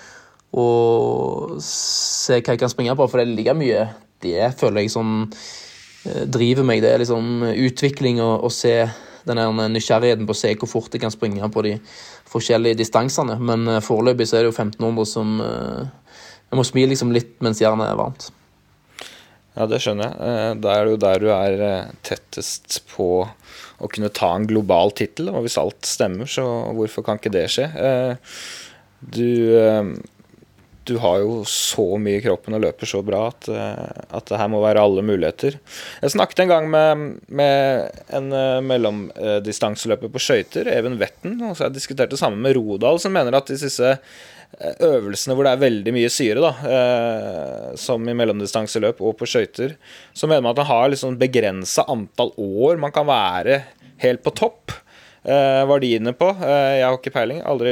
og 0.55 1.57
se 1.63 2.37
hva 2.39 2.55
jeg 2.55 2.61
kan 2.61 2.71
springe 2.71 2.95
på, 2.95 3.07
for 3.07 3.19
det 3.19 3.27
er 3.27 3.35
like 3.35 3.55
mye 3.57 3.87
det 4.23 4.53
føler 4.57 4.83
jeg 4.83 4.93
som 4.93 5.11
eh, 5.27 6.23
driver 6.29 6.65
meg. 6.67 6.81
Det 6.83 6.93
er 6.93 7.03
liksom 7.03 7.45
utvikling 7.53 8.21
og, 8.23 8.49
se 8.53 8.79
den 9.27 9.41
nysgjerrigheten 9.73 10.27
på 10.27 10.35
å 10.35 10.39
se 10.39 10.53
hvor 10.55 10.71
fort 10.71 10.93
jeg 10.95 11.03
kan 11.03 11.13
springe 11.13 11.47
på 11.51 11.65
de 11.65 11.75
forskjellige 12.31 12.79
distansene. 12.79 13.35
Men 13.43 13.67
uh, 13.67 13.83
foreløpig 13.83 14.29
så 14.29 14.39
er 14.39 14.45
det 14.45 14.53
jo 14.53 14.55
1500 14.55 15.09
som 15.09 15.37
uh, 15.43 15.83
Jeg 16.47 16.59
må 16.59 16.63
smi 16.63 16.85
liksom 16.87 17.11
litt 17.11 17.33
mens 17.43 17.59
jernet 17.59 17.89
er 17.91 17.99
varmt. 17.99 18.29
Ja, 19.57 19.65
det 19.67 19.81
skjønner 19.83 20.13
jeg. 20.13 20.57
Da 20.63 20.73
er 20.77 20.85
det 20.85 20.93
jo 20.93 21.01
der 21.01 21.19
du 21.19 21.27
er 21.33 21.61
tettest 22.05 22.79
på 22.93 23.09
å 23.27 23.89
kunne 23.91 24.13
ta 24.13 24.29
en 24.37 24.45
global 24.47 24.93
tittel. 24.95 25.31
Og 25.33 25.43
hvis 25.43 25.57
alt 25.59 25.89
stemmer, 25.89 26.29
så 26.29 26.45
hvorfor 26.77 27.03
kan 27.03 27.19
ikke 27.19 27.33
det 27.33 27.47
skje? 27.51 27.65
Du 29.01 29.25
du 30.87 30.95
har 31.03 31.19
jo 31.23 31.41
så 31.49 31.85
mye 32.01 32.21
i 32.21 32.23
kroppen 32.23 32.55
og 32.57 32.63
løper 32.63 32.89
så 32.89 33.01
bra 33.05 33.25
at, 33.31 33.49
eh, 33.51 34.05
at 34.17 34.29
det 34.29 34.39
her 34.39 34.51
må 34.51 34.61
være 34.63 34.83
alle 34.83 35.03
muligheter. 35.05 35.59
Jeg 36.03 36.15
snakket 36.15 36.45
en 36.45 36.53
gang 36.53 36.69
med, 36.71 37.03
med 37.27 38.01
en 38.15 38.31
uh, 38.31 38.63
mellomdistanseløper 38.65 40.11
på 40.13 40.23
skøyter, 40.23 40.71
Even 40.71 40.97
Vetten, 41.01 41.37
og 41.43 41.57
så 41.57 41.67
jeg 41.67 41.77
diskutert 41.77 42.13
det 42.13 42.21
samme 42.21 42.39
med 42.41 42.55
Rodal, 42.57 43.01
som 43.03 43.15
mener 43.15 43.35
at 43.37 43.51
de 43.51 43.59
siste 43.59 43.97
øvelsene 44.57 45.35
hvor 45.35 45.45
det 45.45 45.53
er 45.53 45.61
veldig 45.61 45.93
mye 45.93 46.09
syre, 46.11 46.41
da, 46.41 46.51
eh, 46.71 47.75
som 47.79 48.07
i 48.07 48.15
mellomdistanseløp 48.17 49.01
og 49.03 49.17
på 49.19 49.27
skøyter, 49.29 49.75
så 50.15 50.29
mener 50.29 50.45
man 50.45 50.55
at 50.55 50.61
man 50.63 50.71
har 50.71 50.91
liksom 50.93 51.19
begrensa 51.19 51.85
antall 51.91 52.31
år 52.41 52.79
man 52.81 52.95
kan 52.95 53.09
være 53.09 53.61
helt 54.01 54.23
på 54.25 54.33
topp. 54.37 54.73
Uh, 55.27 55.65
var 55.67 55.81
de 55.83 55.89
inne 55.97 56.13
på. 56.15 56.29
Uh, 56.39 56.77
jeg 56.77 56.85
har 56.85 56.95
ikke 56.95 57.11
peiling, 57.11 57.41
aldri 57.43 57.71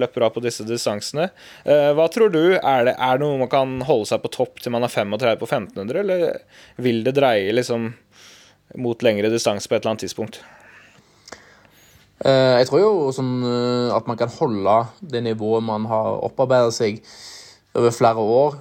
løpt 0.00 0.16
bra 0.16 0.30
på 0.32 0.40
disse 0.40 0.64
distansene. 0.64 1.28
Uh, 1.66 1.92
hva 1.98 2.06
tror 2.08 2.32
du? 2.32 2.56
Er 2.56 2.88
det, 2.88 2.94
er 2.96 3.18
det 3.18 3.26
noe 3.26 3.42
man 3.42 3.50
kan 3.52 3.74
holde 3.84 4.08
seg 4.08 4.22
på 4.24 4.32
topp 4.32 4.62
til 4.64 4.72
man 4.72 4.86
er 4.86 4.92
35 4.94 5.42
på 5.42 5.48
1500, 5.50 6.00
eller 6.00 6.80
vil 6.80 7.02
det 7.04 7.18
dreie 7.18 7.52
liksom 7.52 7.90
mot 8.80 9.04
lengre 9.04 9.28
distanse 9.32 9.68
på 9.68 9.76
et 9.76 9.82
eller 9.82 9.96
annet 9.96 10.06
tidspunkt? 10.08 10.42
jeg 12.26 12.64
tror 12.64 12.80
jo 12.80 12.92
sånn 13.12 13.42
at 13.92 14.06
man 14.08 14.16
kan 14.16 14.30
holde 14.32 14.76
det 15.04 15.20
nivået 15.20 15.62
man 15.62 15.84
har 15.86 16.14
opparbeidet 16.24 16.72
seg 16.72 17.02
over 17.76 17.92
flere 17.92 18.22
år. 18.24 18.56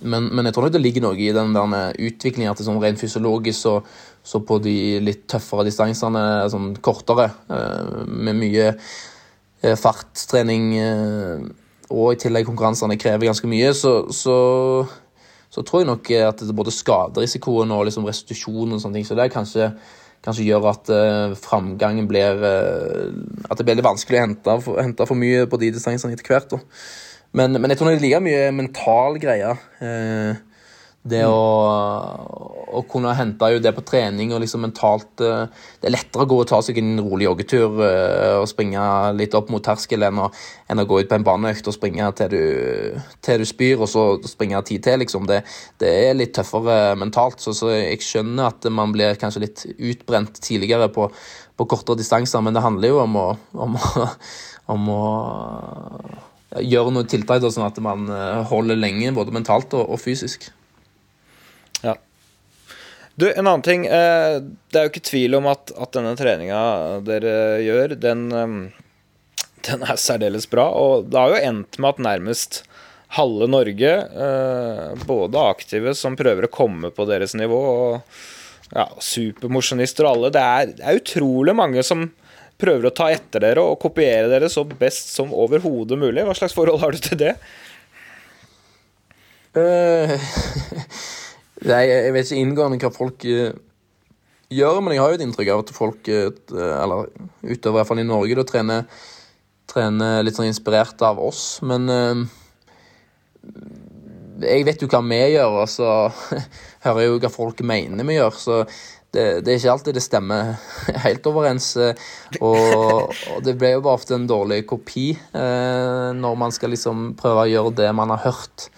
Men, 0.00 0.28
men, 0.32 0.46
jeg 0.46 0.54
tror 0.56 0.66
nok 0.66 0.74
det 0.74 0.80
ligger 0.82 1.04
noe 1.04 1.18
i 1.20 1.28
den 1.36 1.52
det 1.52 1.60
er 1.60 2.62
sånn 2.64 2.80
rent 2.82 3.00
fysiologisk 3.00 3.60
så 3.60 3.74
så 4.28 4.40
på 4.44 4.58
de 4.60 4.98
litt 5.00 5.24
tøffere 5.30 5.64
distansene, 5.68 6.22
sånn 6.52 6.74
kortere, 6.84 7.30
eh, 7.48 8.02
med 8.06 8.36
mye 8.36 8.72
farttrening 9.58 9.76
fartstrening 9.82 10.66
eh, 10.78 11.46
og 11.88 12.12
i 12.12 12.18
tillegg 12.20 12.44
konkurransene 12.46 12.98
krever 13.00 13.26
ganske 13.26 13.48
mye, 13.50 13.72
så, 13.74 13.92
så, 14.14 14.36
så 15.50 15.64
tror 15.64 15.82
jeg 15.82 15.88
nok 15.88 16.10
at 16.28 16.44
både 16.54 16.74
skaderisikoen 16.76 17.72
og 17.74 17.88
liksom 17.88 18.06
restitusjon 18.06 18.76
og 18.76 18.82
sånne 18.82 19.00
ting, 19.00 19.08
så 19.08 19.16
det 19.18 19.30
kanskje, 19.32 19.70
kanskje 20.22 20.46
gjør 20.46 20.68
at 20.74 20.92
framgangen 21.40 22.06
blir 22.10 22.44
At 22.44 23.56
det 23.56 23.64
blir 23.64 23.80
litt 23.80 23.88
vanskelig 23.88 24.20
å 24.20 24.24
hente 24.26 24.58
hente 24.76 25.08
for 25.08 25.18
mye 25.18 25.48
på 25.48 25.58
de 25.64 25.72
distansene 25.74 26.12
etter 26.12 26.28
hvert. 26.28 26.54
Men, 27.32 27.56
men, 27.56 27.72
jeg 27.72 27.80
tror 27.80 27.90
det 27.90 27.98
er 27.98 28.04
like 28.04 28.22
mye 28.24 28.44
mental 28.60 29.18
greie. 29.24 29.56
Uh, 29.80 30.36
det 31.06 31.20
å, 31.30 31.38
å, 32.74 32.80
kunne 32.90 33.12
hente 33.14 33.48
jo 33.52 33.60
det 33.62 33.70
på 33.76 33.84
trening 33.86 34.32
og 34.34 34.42
liksom 34.42 34.64
mentalt 34.66 35.22
eh, 35.22 35.44
Det 35.78 35.88
er 35.88 35.94
lettere 35.94 36.24
å 36.24 36.28
gå 36.28 36.40
og 36.42 36.48
ta 36.50 36.58
seg 36.64 36.80
en 36.82 36.98
rolig 37.04 37.28
joggetur 37.28 37.78
eh, 37.86 38.34
og 38.40 38.48
springe 38.50 38.82
litt 39.16 39.36
opp 39.38 39.52
mot 39.52 39.62
terskelen 39.64 40.08
enn, 40.18 40.34
enn, 40.68 40.82
å 40.82 40.86
gå 40.88 41.00
ut 41.00 41.10
på 41.10 41.18
en 41.18 41.26
baneøkt 41.26 41.70
og 41.70 41.76
springe 41.76 42.10
til 42.18 42.34
du, 42.34 42.42
til 43.24 43.42
du 43.42 43.46
spyr, 43.48 43.78
og 43.78 43.90
så 43.90 44.04
springe 44.26 44.60
tid 44.66 44.84
til. 44.84 44.98
liksom. 45.04 45.28
Det, 45.30 45.44
det 45.80 45.94
er 46.08 46.18
litt 46.18 46.34
tøffere 46.36 46.96
mentalt, 46.98 47.40
så, 47.44 47.54
så, 47.56 47.70
jeg 47.76 48.02
skjønner 48.04 48.50
at 48.50 48.68
man 48.74 48.92
blir 48.94 49.18
kanskje 49.20 49.44
litt 49.46 49.64
utbrent 49.76 50.42
tidligere 50.42 50.90
på, 50.92 51.08
på 51.56 51.70
kortere 51.70 52.02
distanser, 52.02 52.42
men 52.44 52.58
det 52.58 52.66
handler 52.66 52.94
jo 52.94 53.02
om 53.06 53.20
å, 53.22 53.28
om 53.68 53.78
å, 53.78 54.08
om 54.74 54.92
å 54.92 55.02
gjøre 56.58 56.92
noen 56.92 57.08
tiltak 57.08 57.46
sånn 57.46 57.68
at 57.70 57.78
man 57.84 58.08
eh, 58.10 58.44
holder 58.50 58.82
lenge, 58.82 59.14
både 59.14 59.34
mentalt 59.34 59.78
og, 59.78 59.86
og 59.94 60.02
fysisk. 60.02 60.50
Du, 63.18 63.32
en 63.32 63.46
annen 63.46 63.62
ting. 63.66 63.86
Eh, 63.86 64.36
det 64.70 64.78
er 64.78 64.86
jo 64.86 64.92
ikke 64.92 65.08
tvil 65.08 65.34
om 65.40 65.48
at, 65.50 65.72
at 65.74 65.96
denne 65.96 66.14
treninga 66.18 66.60
dere 67.02 67.32
gjør, 67.64 67.96
den, 67.98 68.28
eh, 68.30 68.52
den, 69.66 69.82
er 69.82 69.98
særdeles 69.98 70.46
bra. 70.50 70.68
Og 70.70 71.08
det 71.10 71.18
har 71.18 71.34
jo 71.34 71.40
endt 71.48 71.80
med 71.82 71.96
at 71.96 72.04
nærmest 72.06 72.60
halve 73.18 73.48
Norge, 73.50 73.90
eh, 74.06 75.02
både 75.08 75.42
aktive 75.50 75.96
som 75.98 76.14
prøver 76.18 76.46
å 76.46 76.52
komme 76.60 76.92
på 76.94 77.08
deres 77.10 77.34
nivå, 77.34 77.58
og 77.58 78.72
ja, 78.76 78.86
supermosjonister 79.02 80.06
og 80.06 80.12
alle 80.12 80.32
Det 80.36 80.40
er, 80.44 80.72
det 80.78 80.84
er 80.84 81.02
utrolig 81.02 81.54
mange 81.58 81.82
som 81.82 82.10
prøver 82.60 82.86
å 82.86 82.94
ta 82.94 83.08
etter 83.10 83.42
dere 83.42 83.64
og 83.64 83.80
kopiere 83.82 84.28
dere 84.30 84.50
så 84.52 84.62
best 84.68 85.10
som 85.16 85.34
overhodet 85.34 85.98
mulig. 85.98 86.22
Hva 86.22 86.38
slags 86.38 86.54
forhold 86.54 86.84
har 86.84 86.94
du 86.94 87.02
til 87.02 87.18
det? 87.26 87.34
Uh, 89.58 90.14
nei, 91.66 91.82
jeg 91.88 92.14
vet 92.14 92.28
ikke 92.28 92.42
inngående 92.42 92.80
hva 92.82 92.92
folk 92.94 93.26
uh, 93.26 93.52
gjør, 94.54 94.80
men 94.84 94.94
jeg 94.94 95.02
har 95.02 95.12
jo 95.12 95.18
et 95.18 95.24
inntrykk 95.26 95.52
av 95.54 95.64
at 95.64 95.74
folk, 95.76 96.10
uh, 96.10 96.66
eller 96.82 97.08
utover 97.42 97.76
i 97.76 97.78
hvert 97.80 97.90
fall 97.90 98.02
i 98.02 98.08
Norge, 98.08 98.38
da 98.38 98.46
trener, 98.48 99.00
trener 99.70 100.26
litt 100.26 100.38
sånn 100.38 100.50
inspirert 100.50 101.02
av 101.04 101.20
oss. 101.22 101.58
Men 101.66 101.90
jeg 104.38 104.66
vet 104.66 104.82
jo 104.82 104.88
hva 104.90 105.00
vi 105.04 105.18
gjør, 105.34 105.62
og 105.64 105.68
så 105.70 105.90
hører 106.84 107.02
jeg 107.02 107.10
jo 107.10 107.18
hva 107.24 107.32
folk 107.32 107.66
mener 107.66 108.06
vi 108.06 108.18
gjør. 108.18 108.38
Så 108.38 108.60
det, 109.14 109.40
det, 109.44 109.52
er 109.52 109.58
ikke 109.58 109.72
alltid 109.72 109.96
det 109.96 110.04
stemmer 110.04 110.54
helt 111.06 111.26
overens. 111.30 111.70
Og, 112.40 113.14
og 113.32 113.42
det 113.44 113.56
blir 113.58 113.76
jo 113.76 113.84
bare 113.86 113.98
ofte 114.00 114.16
en 114.18 114.28
dårlig 114.28 114.62
kopi 114.68 115.10
eh, 115.16 116.08
når 116.16 116.38
man 116.38 116.54
skal 116.54 116.74
liksom 116.74 117.12
prøve 117.18 117.46
å 117.46 117.50
gjøre 117.50 117.76
det 117.82 117.92
man 117.96 118.12
har 118.14 118.26
hørt 118.28 118.68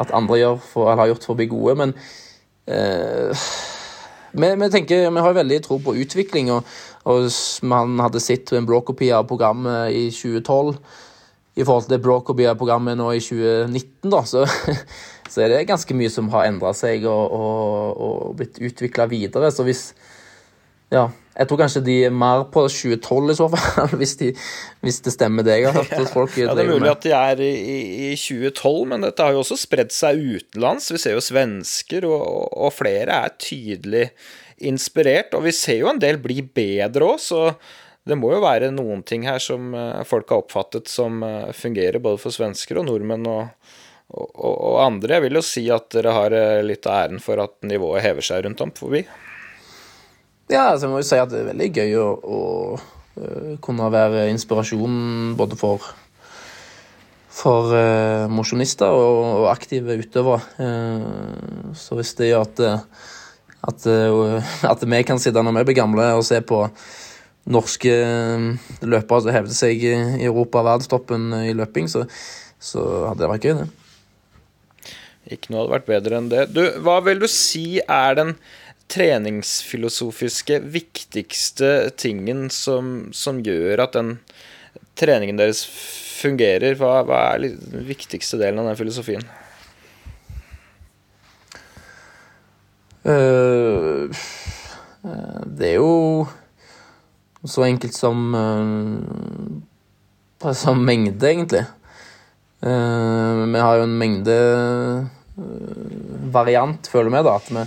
at 0.00 0.12
andre 0.16 0.40
gjør 0.40 0.60
for, 0.72 0.90
har 0.94 1.10
gjort 1.10 1.26
for 1.26 1.36
å 1.36 1.38
bli 1.38 1.48
gode. 1.52 1.76
Men 1.80 1.94
eh, 2.66 3.46
vi, 4.34 4.50
vi, 4.50 4.70
tenker, 4.72 5.08
vi 5.10 5.24
har 5.26 5.38
veldig 5.38 5.62
tro 5.64 5.78
på 5.82 5.96
utvikling, 6.02 6.50
og, 6.54 6.76
og 7.10 7.28
man 7.70 7.98
hadde 8.02 8.22
sett 8.22 8.52
en 8.54 8.68
blåkopi 8.68 9.12
av 9.14 9.28
programmet 9.30 9.94
i 9.94 10.06
2012 10.14 10.76
i 11.54 11.62
forhold 11.62 11.86
til 11.86 11.94
det 11.94 12.02
Blåkopi-programmet 12.02 12.98
nå 12.98 13.12
i 13.14 13.20
2019, 13.22 14.10
da, 14.10 14.22
så, 14.26 14.42
så, 15.30 15.42
er 15.44 15.52
det 15.52 15.66
ganske 15.68 15.94
mye 15.94 16.10
som 16.10 16.30
har 16.32 16.48
endra 16.48 16.72
seg 16.74 17.06
og, 17.06 17.36
og, 17.36 18.00
og 18.06 18.32
blitt 18.40 18.58
utvikla 18.58 19.06
videre. 19.10 19.52
Så 19.54 19.66
hvis 19.66 19.92
Ja. 20.92 21.08
Jeg 21.34 21.50
tror 21.50 21.58
kanskje 21.64 21.82
de 21.82 21.94
er 22.06 22.14
mer 22.14 22.44
på 22.54 22.62
2012 22.70 23.32
i 23.32 23.36
så 23.38 23.48
fall, 23.50 23.94
hvis, 24.00 24.14
de, 24.20 24.30
hvis 24.86 25.00
det 25.02 25.14
stemmer 25.16 25.46
det 25.46 25.58
jeg 25.58 25.66
har 25.66 25.80
hørt. 25.80 26.12
Folk 26.12 26.36
ja, 26.38 26.54
det 26.54 26.62
er 26.62 26.70
mulig 26.70 26.92
at 26.92 27.06
de 27.06 27.14
er 27.18 27.42
i, 27.42 27.52
i, 28.12 28.14
2012, 28.14 28.84
men 28.92 29.06
dette 29.08 29.26
har 29.26 29.34
jo 29.34 29.42
også 29.42 29.58
spredd 29.58 29.94
seg 29.94 30.22
utenlands. 30.22 30.92
Vi 30.94 31.02
ser 31.02 31.18
jo 31.18 31.24
svensker, 31.24 32.06
og, 32.06 32.52
og 32.54 32.74
flere 32.76 33.24
er 33.24 33.34
tydelig 33.42 34.08
inspirert. 34.62 35.34
Og 35.34 35.48
vi 35.48 35.54
ser 35.56 35.82
jo 35.82 35.90
en 35.90 36.02
del 36.02 36.20
bli 36.22 36.38
bedre 36.46 37.14
òg, 37.14 37.18
så 37.22 37.48
det 38.04 38.18
må 38.20 38.34
jo 38.34 38.42
være 38.44 38.70
noen 38.74 39.02
ting 39.06 39.24
her 39.26 39.40
som 39.42 39.72
eh, 39.74 40.04
folk 40.06 40.30
har 40.30 40.44
oppfattet 40.44 40.90
som 40.92 41.22
eh, 41.24 41.50
fungerer 41.56 42.02
både 42.04 42.20
for 42.20 42.34
svensker 42.34 42.78
og 42.78 42.90
nordmenn 42.90 43.24
og, 43.30 43.70
og, 44.12 44.32
og 44.36 44.80
andre. 44.84 45.16
Jeg 45.16 45.24
vil 45.26 45.40
jo 45.40 45.44
si 45.46 45.64
at 45.72 45.88
dere 45.96 46.12
har 46.12 46.36
eh, 46.36 46.62
litt 46.66 46.84
av 46.86 47.06
æren 47.06 47.22
for 47.24 47.40
at 47.42 47.56
nivået 47.64 48.04
hever 48.04 48.26
seg 48.26 48.44
rundt 48.44 48.60
om 48.60 48.74
forbi. 48.76 49.06
Ja, 50.50 50.70
altså 50.70 50.86
jeg 50.86 50.92
må 50.92 51.00
jo 51.00 51.08
si 51.08 51.20
at 51.20 51.30
det 51.32 51.40
er 51.40 51.50
veldig 51.52 51.68
gøy 51.72 51.94
å, 52.00 52.08
å 52.20 53.58
kunne 53.64 53.90
være 53.94 54.26
inspirasjon 54.32 55.36
både 55.38 55.58
for 55.58 55.84
for 57.34 57.72
uh, 57.74 58.30
mosjonister 58.30 58.94
og, 58.94 59.16
og, 59.40 59.48
aktive 59.50 59.96
utøvere. 59.98 60.38
Uh, 60.54 61.72
så 61.74 61.98
hvis 61.98 62.14
det 62.18 62.30
gjør 62.30 62.44
at, 62.46 62.62
at, 63.70 63.88
uh, 63.90 64.52
at 64.72 64.84
vi 64.86 65.00
kan 65.06 65.18
sitte 65.18 65.42
når 65.42 65.58
vi 65.58 65.64
blir 65.70 65.80
gamle 65.80 66.12
og 66.14 66.22
se 66.26 66.38
på 66.46 66.62
norske 67.44 67.90
eh, 67.92 68.44
løpere 68.88 69.20
som 69.20 69.34
hevder 69.34 69.52
seg 69.52 69.82
i 69.84 69.90
Europa 70.24 70.62
og 70.62 70.68
verdenstoppen 70.70 71.26
i 71.42 71.52
løping, 71.52 71.90
så, 71.92 72.06
så 72.56 72.84
hadde 73.10 73.20
det 73.20 73.28
vært 73.34 73.44
gøy, 73.44 73.58
det. 73.58 74.94
Ikke 75.34 75.52
noe 75.52 75.62
hadde 75.62 75.74
vært 75.74 75.90
bedre 75.90 76.20
enn 76.20 76.30
det. 76.32 76.46
Du, 76.56 76.62
hva 76.84 76.98
vil 77.04 77.20
du 77.20 77.28
si 77.28 77.82
er 77.84 78.16
den 78.16 78.32
treningsfilosofiske 78.92 80.60
viktigste 80.60 81.90
tingen 81.96 82.50
som, 82.52 83.08
som 83.12 83.40
gjør 83.44 83.86
at 83.86 83.96
den 83.96 84.18
treningen 84.98 85.40
deres 85.40 85.64
fungerer? 86.20 86.76
Hva, 86.78 87.02
hva 87.06 87.20
er 87.34 87.48
den 87.48 87.86
viktigste 87.88 88.38
delen 88.40 88.60
av 88.62 88.70
den 88.70 88.80
filosofien? 88.80 89.24
Uh, 93.04 94.08
det 95.44 95.74
er 95.74 95.76
jo 95.76 96.24
så 97.44 97.66
enkelt 97.66 97.92
som 97.92 98.32
uh, 98.32 100.54
som 100.56 100.80
mengde, 100.84 101.28
egentlig. 101.28 101.64
Uh, 102.64 103.44
vi 103.44 103.60
har 103.60 103.76
jo 103.76 103.84
en 103.84 103.98
mengde 104.00 104.36
variant, 106.32 106.88
føler 106.88 107.10
vi, 107.10 107.22
da, 107.26 107.36
at 107.36 107.50
vi, 107.50 107.64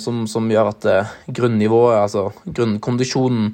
som, 0.00 0.24
som, 0.30 0.50
gjør 0.50 0.70
at 0.70 0.86
grunnivået, 1.26 1.98
altså 2.02 2.30
grunnkondisjonen, 2.44 3.50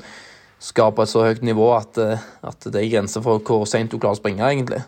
skal 0.62 0.92
på 0.94 1.02
et 1.02 1.10
så 1.10 1.24
høyt 1.26 1.42
nivå 1.42 1.72
at, 1.74 1.98
at 1.98 2.66
det 2.70 2.78
er 2.78 2.90
grenser 2.92 3.22
for 3.24 3.42
hvor 3.42 3.64
seint 3.66 3.90
du 3.90 3.98
klarer 3.98 4.14
å 4.14 4.20
springe, 4.20 4.46
egentlig. 4.46 4.82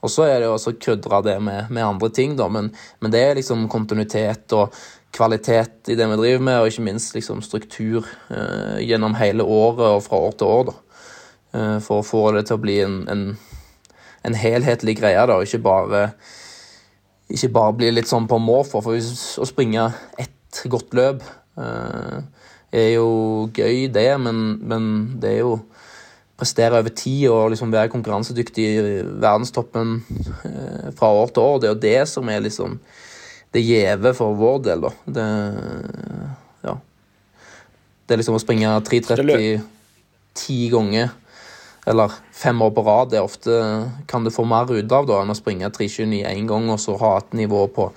Og 0.00 0.08
så 0.08 0.24
er 0.24 0.38
det 0.40 0.48
jo 0.48 0.54
også 0.54 0.76
krydra 0.80 1.20
det 1.24 1.36
med, 1.44 1.68
med, 1.68 1.84
andre 1.84 2.08
ting, 2.14 2.36
da, 2.38 2.48
men, 2.48 2.70
men, 3.00 3.12
det 3.12 3.20
er 3.20 3.36
liksom 3.36 3.66
kontinuitet 3.72 4.52
og 4.56 4.72
kvalitet 5.12 5.90
i 5.92 5.96
det 5.98 6.06
vi 6.08 6.18
driver 6.22 6.44
med, 6.46 6.60
og 6.60 6.70
ikke 6.70 6.86
minst 6.86 7.16
liksom 7.16 7.42
struktur 7.44 8.06
eh, 8.32 8.80
gjennom 8.86 9.16
hele 9.20 9.44
året 9.44 9.86
og 9.90 10.04
fra 10.06 10.22
år 10.28 10.36
til 10.38 10.54
år. 10.54 10.70
da. 10.70 10.76
Eh, 11.52 11.78
for 11.84 12.00
å 12.00 12.06
få 12.06 12.24
det 12.36 12.46
til 12.48 12.56
å 12.56 12.62
bli 12.62 12.78
en, 12.84 13.00
en, 13.12 13.24
en 14.24 14.38
helhetlig 14.38 14.96
greie, 15.02 15.20
da, 15.20 15.36
og 15.36 15.44
ikke 15.44 15.64
bare, 15.66 16.04
ikke 17.28 17.52
bare 17.58 17.76
bli 17.76 17.92
litt 17.92 18.08
sånn 18.08 18.30
på 18.30 18.40
måfå. 18.40 18.80
For 18.86 18.96
å 18.96 19.50
springe 19.50 19.90
ett 20.16 20.32
godt 20.70 20.94
løp 20.96 21.24
eh, 21.60 22.20
er 22.70 22.88
jo 22.94 23.50
gøy, 23.54 23.88
det, 23.92 24.08
men, 24.22 24.60
men 24.62 24.88
det 25.22 25.36
er 25.36 25.42
jo 25.44 25.58
prestere 26.40 26.78
over 26.80 26.92
tid 26.96 27.26
og 27.28 27.50
liksom 27.52 27.72
være 27.72 27.92
konkurransedyktig 27.92 28.64
i 28.64 28.82
verdenstoppen 29.20 29.98
eh, 30.48 30.88
fra 30.96 31.12
år 31.12 31.34
til 31.34 31.44
år. 31.44 31.58
Det 31.60 31.68
er 31.68 31.74
jo 31.74 31.84
det 31.84 32.00
som 32.08 32.32
er 32.32 32.44
liksom 32.46 32.78
det 33.50 33.64
gjeve 33.66 34.14
for 34.14 34.36
vår 34.38 34.60
del, 34.62 34.86
da. 34.86 34.90
Det, 35.16 35.26
ja. 36.68 36.76
det 38.06 38.14
er 38.14 38.20
liksom 38.22 38.38
å 38.38 38.42
springe 38.42 38.76
3.30 38.86 39.64
ti 40.38 40.58
ganger, 40.70 41.10
eller 41.90 42.14
fem 42.36 42.60
år 42.62 42.70
på 42.76 42.84
rad, 42.86 43.10
det 43.10 43.18
er 43.18 43.26
ofte 43.26 43.56
kan 44.08 44.24
du 44.24 44.30
få 44.30 44.44
mer 44.48 44.70
ut 44.70 44.94
av 44.94 45.08
da, 45.08 45.18
enn 45.24 45.34
å 45.34 45.36
springe 45.36 45.68
3.29 45.74 46.22
én 46.30 46.46
gang 46.48 46.70
og 46.70 46.78
så 46.80 46.94
ha 47.00 47.16
et 47.18 47.34
nivå 47.40 47.64
på 47.74 47.88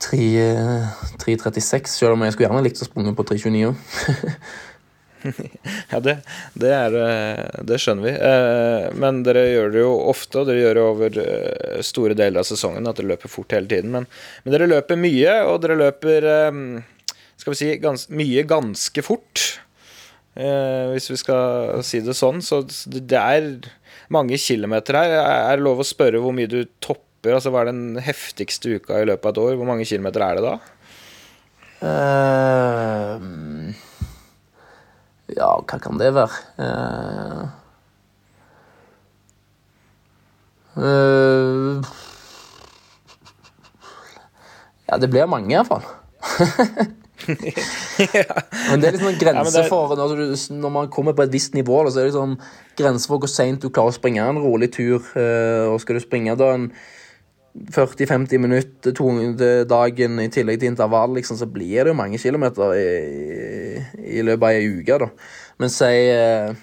3.36, 0.00 1.92
selv 1.92 2.16
om 2.16 2.24
jeg 2.24 2.34
skulle 2.34 2.48
gjerne 2.48 2.64
likt 2.64 2.80
å 2.82 2.88
sprunge 2.88 3.14
på 3.16 3.26
3.29 3.28 3.74
ja, 5.92 6.00
det, 6.00 6.14
det, 6.56 6.70
er, 6.72 6.94
eh, 6.96 7.58
det, 7.68 7.78
skjønner 7.82 8.06
vi. 8.06 8.12
Eh, 8.14 8.86
men 9.00 9.22
dere 9.26 9.44
gjør 9.50 9.74
det 9.74 9.82
jo 9.82 9.90
ofte, 10.10 10.40
og 10.40 10.48
dere 10.48 10.62
gjør 10.62 10.78
det 10.78 10.84
over 10.84 11.18
eh, 11.24 11.82
store 11.84 12.16
deler 12.18 12.40
av 12.42 12.48
sesongen, 12.48 12.88
at 12.88 13.00
dere 13.00 13.12
løper 13.12 13.32
fort 13.32 13.52
hele 13.56 13.68
tiden. 13.70 13.92
Men, 13.94 14.08
men 14.44 14.54
dere 14.54 14.70
løper 14.70 15.00
mye, 15.00 15.34
og 15.50 15.60
dere 15.64 15.78
løper 15.80 16.28
skal 17.40 17.52
vi 17.52 17.58
si, 17.58 17.68
gans, 17.82 18.06
mye 18.12 18.46
ganske 18.48 19.04
fort. 19.04 19.44
Hvis 20.40 21.08
vi 21.10 21.16
skal 21.18 21.80
si 21.84 22.00
det 22.04 22.14
sånn. 22.16 22.38
Så 22.44 22.62
det 22.86 23.18
er 23.18 23.48
mange 24.12 24.38
kilometer 24.40 24.96
her. 24.96 25.14
Er 25.20 25.58
det 25.58 25.64
lov 25.66 25.82
å 25.82 25.88
spørre 25.88 26.20
hvor 26.22 26.36
mye 26.36 26.48
du 26.48 26.62
topper? 26.80 27.09
Altså 27.28 27.50
Hva 27.52 27.64
er 27.64 27.68
den 27.68 27.98
heftigste 28.00 28.78
uka 28.80 29.02
i 29.02 29.08
løpet 29.08 29.26
av 29.28 29.34
et 29.34 29.40
år? 29.42 29.56
Hvor 29.60 29.68
mange 29.68 29.84
kilometer 29.84 30.24
er 30.24 30.38
det 30.38 30.44
da? 30.46 30.54
Uh, 31.80 33.72
ja, 35.32 35.48
hva 35.60 35.78
kan 35.80 36.00
det 36.00 36.10
være? 36.16 36.36
Uh, 36.60 37.44
uh, 40.80 41.80
ja, 44.88 44.98
det 45.00 45.08
blir 45.12 45.28
mange, 45.28 45.52
iallfall. 45.52 45.84
Men 47.30 48.80
det 48.80 48.88
er 48.88 48.94
liksom 48.96 49.10
en 49.10 49.20
grense 49.20 49.60
ja, 49.60 49.68
for 49.68 49.92
når, 49.96 50.16
du, 50.16 50.24
når, 50.56 50.72
man 50.72 50.88
kommer 50.92 51.12
på 51.16 51.24
et 51.24 51.32
visst 51.32 51.52
nivå, 51.54 51.82
så 51.88 52.00
er 52.00 52.08
det 52.08 52.14
liksom 52.14 52.36
grense 52.80 53.08
for 53.08 53.20
hvor 53.20 53.28
seint 53.28 53.60
du 53.60 53.68
klarer 53.68 53.92
å 53.92 53.96
springe 53.96 54.24
en 54.24 54.40
rolig 54.40 54.72
tur. 54.72 55.04
Og 55.68 55.80
skal 55.84 55.96
du 55.96 56.04
springe 56.04 56.36
da 56.40 56.54
en 56.56 56.70
40-50 57.52 58.38
minutter 58.38 58.94
to 58.94 59.10
dagen 59.68 60.20
i 60.22 60.28
tillegg 60.30 60.60
til 60.62 60.70
intervall, 60.70 61.16
liksom, 61.18 61.36
så 61.40 61.50
blir 61.50 61.82
det 61.82 61.90
jo 61.90 61.98
mange 61.98 62.18
kilometer 62.22 62.76
i, 62.78 62.90
i, 64.06 64.22
løpet 64.22 64.46
av 64.46 64.54
ei 64.54 64.68
uke. 64.70 65.00
da. 65.02 65.10
Men 65.58 65.72
si 65.74 65.90
eh, 66.14 66.54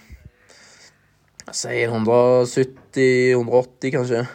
Si 1.47 1.87
170-180, 1.87 3.91
kanskje. 3.91 4.27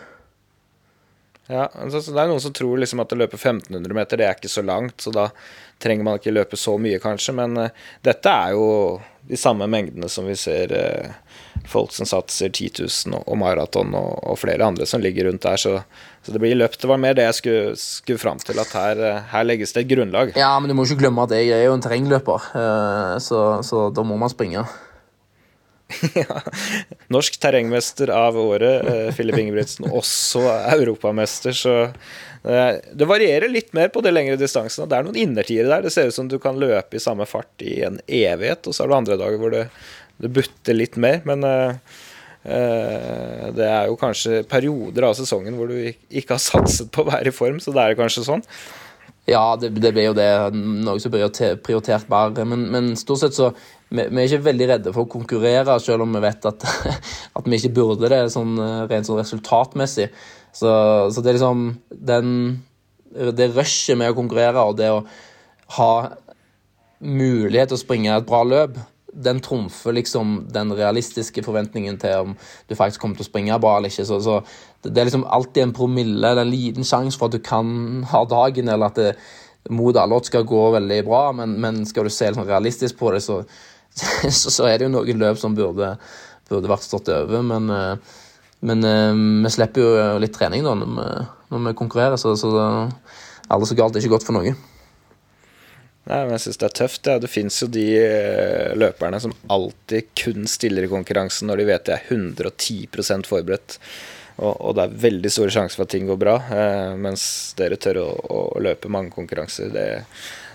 Ja, 1.46 1.70
altså, 1.74 2.12
Det 2.12 2.20
er 2.20 2.28
noen 2.30 2.40
som 2.40 2.52
tror 2.56 2.78
liksom 2.80 3.00
at 3.02 3.12
å 3.12 3.16
løpe 3.18 3.36
1500 3.36 3.94
meter 3.96 4.16
det 4.16 4.26
er 4.28 4.34
ikke 4.38 4.48
så 4.48 4.62
langt, 4.64 5.00
så 5.04 5.10
da 5.12 5.28
trenger 5.82 6.04
man 6.06 6.16
ikke 6.16 6.32
løpe 6.32 6.56
så 6.56 6.78
mye, 6.80 6.98
kanskje. 7.02 7.32
Men 7.36 7.56
uh, 7.58 7.68
dette 8.06 8.30
er 8.32 8.50
jo 8.56 9.00
de 9.28 9.36
samme 9.38 9.66
mengdene 9.70 10.08
som 10.10 10.26
vi 10.26 10.34
ser 10.38 10.72
uh, 10.72 11.10
folk 11.68 11.92
som 11.92 12.06
satser 12.08 12.48
10 12.48 12.70
000 12.80 13.14
og, 13.18 13.22
og 13.26 13.38
maraton 13.42 13.94
og, 13.98 14.12
og, 14.22 14.38
flere 14.40 14.66
andre 14.66 14.86
som 14.88 15.00
ligger 15.04 15.24
rundt 15.28 15.44
der. 15.44 15.56
Så, 15.60 15.82
så, 16.22 16.32
det 16.32 16.38
blir 16.42 16.54
løpt. 16.54 16.80
Det 16.82 16.90
var 16.90 17.00
mer 17.02 17.16
det 17.18 17.26
jeg 17.26 17.38
skulle, 17.40 17.74
skulle 17.80 18.22
fram 18.22 18.38
til, 18.42 18.60
at 18.62 18.72
her, 18.78 19.02
her, 19.32 19.48
legges 19.48 19.74
det 19.74 19.84
et 19.84 19.90
grunnlag. 19.90 20.32
Ja, 20.38 20.54
men 20.62 20.70
du 20.70 20.76
må 20.78 20.86
ikke 20.86 21.02
glemme 21.02 21.26
at 21.26 21.34
jeg 21.34 21.50
er 21.56 21.66
jo 21.66 21.76
en 21.76 21.84
terrengløper, 21.84 22.48
uh, 22.54 23.18
så, 23.22 23.42
så, 23.66 23.88
da 23.94 24.06
må 24.06 24.18
man 24.20 24.32
springe. 24.32 24.64
ja. 26.14 26.40
Norsk 27.12 27.40
terrengmester 27.40 28.10
av 28.10 28.38
året, 28.38 28.86
eh, 28.88 29.08
Filip 29.14 29.38
Ingebrigtsen. 29.38 29.88
Også 29.92 30.44
europamester, 30.72 31.56
så 31.56 31.74
eh, 31.82 32.78
det 32.92 33.08
varierer 33.08 33.52
litt 33.52 33.72
mer 33.76 33.92
på 33.92 34.02
de 34.04 34.12
lengre 34.12 34.38
distansene. 34.40 34.88
Det 34.88 34.98
er 34.98 35.06
noen 35.06 35.20
innertiere 35.20 35.68
der. 35.68 35.84
Det 35.86 35.92
ser 35.94 36.08
ut 36.08 36.16
som 36.16 36.30
du 36.30 36.38
kan 36.42 36.60
løpe 36.60 36.98
i 36.98 37.02
samme 37.02 37.26
fart 37.28 37.64
i 37.64 37.80
en 37.86 38.00
evighet, 38.06 38.66
og 38.66 38.76
så 38.76 38.84
er 38.84 38.92
det 38.92 38.98
andre 39.00 39.20
dager 39.20 39.42
hvor 39.42 39.54
det, 39.54 39.66
det 40.22 40.32
butter 40.38 40.78
litt 40.78 40.98
mer. 41.00 41.22
Men 41.28 41.46
eh, 41.48 41.76
eh, 41.76 42.10
det 42.42 43.66
er 43.68 43.86
jo 43.86 43.98
kanskje 44.00 44.40
perioder 44.50 45.06
av 45.06 45.12
sesongen 45.14 45.54
hvor 45.54 45.70
du 45.70 45.76
ikke 45.86 46.34
har 46.34 46.42
satset 46.42 46.90
på 46.90 47.04
å 47.04 47.10
være 47.12 47.30
i 47.30 47.34
form, 47.34 47.60
så 47.62 47.74
det 47.74 47.84
er 47.84 47.98
kanskje 47.98 48.24
sånn. 48.26 48.42
Ja, 49.30 49.54
det, 49.56 49.70
det 49.78 49.92
blir 49.94 50.08
jo 50.08 50.16
det. 50.18 50.26
Noe 50.56 50.98
som 50.98 51.12
blir 51.14 51.30
prioritert 51.62 52.08
mer. 52.10 52.34
Men, 52.42 52.66
men 52.74 52.90
stort 52.98 53.22
sett 53.22 53.36
så 53.36 53.52
vi, 53.92 54.06
vi, 54.08 54.18
er 54.18 54.26
ikke 54.26 54.46
veldig 54.48 54.68
redde 54.70 54.94
for 54.94 55.04
å 55.04 55.12
konkurrere, 55.12 55.76
selv 55.82 56.06
om 56.06 56.16
vi 56.16 56.22
vet 56.24 56.48
at, 56.48 56.66
at 57.38 57.46
vi 57.46 57.58
ikke 57.58 57.74
burde 57.76 58.10
det 58.10 58.22
sånn, 58.34 58.56
rent 58.90 59.08
sånn 59.08 59.20
resultatmessig. 59.20 60.08
Så, 60.52 60.72
så, 61.12 61.22
det 61.22 61.30
er 61.30 61.38
liksom 61.38 61.68
den, 62.10 62.32
Det 63.12 63.52
rushet 63.54 63.96
med 64.00 64.12
å 64.12 64.16
konkurrere 64.16 64.64
og 64.68 64.76
det 64.80 64.90
å 64.92 65.04
ha 65.78 65.92
mulighet 67.02 67.70
til 67.72 67.78
å 67.78 67.80
springe 67.80 68.16
et 68.16 68.26
bra 68.28 68.42
løp, 68.46 68.76
den 69.12 69.40
trumfer 69.44 69.92
liksom 69.92 70.46
den 70.52 70.72
realistiske 70.72 71.42
forventningen 71.44 71.98
til 72.00 72.28
om 72.28 72.34
du 72.68 72.74
faktisk 72.74 73.02
kommer 73.02 73.18
til 73.18 73.26
å 73.26 73.28
springe 73.28 73.58
bra 73.60 73.76
eller 73.76 73.92
ikke. 73.92 74.06
Så, 74.08 74.18
så 74.24 74.38
det 74.88 74.98
er 74.98 75.08
liksom 75.10 75.26
alltid 75.28 75.66
en 75.66 75.74
promille 75.76 76.30
eller 76.32 76.46
en 76.46 76.52
liten 76.52 76.86
sjanse 76.86 77.20
for 77.20 77.28
at 77.28 77.36
du 77.36 77.44
kan 77.44 78.02
ha 78.08 78.24
dagen, 78.28 78.72
eller 78.72 78.88
at 78.88 79.00
det 79.00 79.12
mot 79.70 79.96
alle 79.96 80.16
odds 80.16 80.32
skal 80.32 80.48
gå 80.48 80.62
veldig 80.74 81.02
bra, 81.06 81.22
men, 81.36 81.54
men 81.62 81.84
skal 81.86 82.08
du 82.08 82.10
se 82.10 82.30
liksom 82.30 82.48
realistisk 82.48 82.98
på 82.98 83.12
det, 83.14 83.20
så, 83.22 83.42
så, 84.40 84.48
så, 84.48 84.66
er 84.66 84.78
det 84.78 84.88
jo 84.88 84.94
noen 84.96 85.22
løp 85.22 85.38
som 85.38 85.54
burde, 85.54 85.94
burde 86.50 86.72
vært 86.72 86.88
stått 86.88 87.12
over. 87.12 87.44
Men, 87.46 87.70
eh, 87.70 88.18
men 88.66 88.88
eh, 88.88 89.22
vi 89.44 89.54
slipper 89.54 89.84
jo 89.84 90.18
litt 90.22 90.34
trening 90.34 90.66
da 90.66 90.74
når 90.78 90.96
vi, 90.96 91.08
når 91.52 91.64
vi 91.68 91.78
konkurrerer, 91.78 92.18
så, 92.18 92.34
så 92.38 92.50
aldri 93.52 93.70
så 93.70 93.78
galt. 93.78 93.96
Er 93.96 94.02
ikke 94.02 94.16
godt 94.16 94.26
for 94.26 94.40
noe. 94.40 94.56
Nei, 96.02 96.18
men 96.24 96.34
jeg 96.34 96.42
syns 96.46 96.58
det 96.58 96.66
er 96.68 96.78
tøft. 96.80 97.06
Ja. 97.06 97.20
Det 97.22 97.30
fins 97.30 97.60
jo 97.62 97.68
de 97.70 97.86
eh, 97.94 98.72
løperne 98.78 99.20
som 99.22 99.34
alltid 99.52 100.10
kun 100.18 100.48
stiller 100.50 100.86
i 100.86 100.90
konkurransen 100.90 101.50
når 101.50 101.62
de 101.62 101.68
vet 101.70 101.86
de 101.86 101.94
er 101.94 102.10
110 102.10 103.28
forberedt. 103.28 103.78
Og, 104.40 104.54
og, 104.56 104.70
det 104.74 104.84
er 104.84 105.00
veldig 105.04 105.30
store 105.30 105.52
sjanser 105.54 105.78
for 105.78 105.86
at 105.86 105.92
ting 105.94 106.08
går 106.08 106.18
bra. 106.18 106.36
Eh, 106.50 106.94
mens 106.98 107.24
dere 107.58 107.78
tør 107.78 108.02
å, 108.02 108.08
å 108.34 108.62
løpe 108.64 108.90
mange 108.90 109.14
konkurranser. 109.14 109.70
Det, 109.70 109.86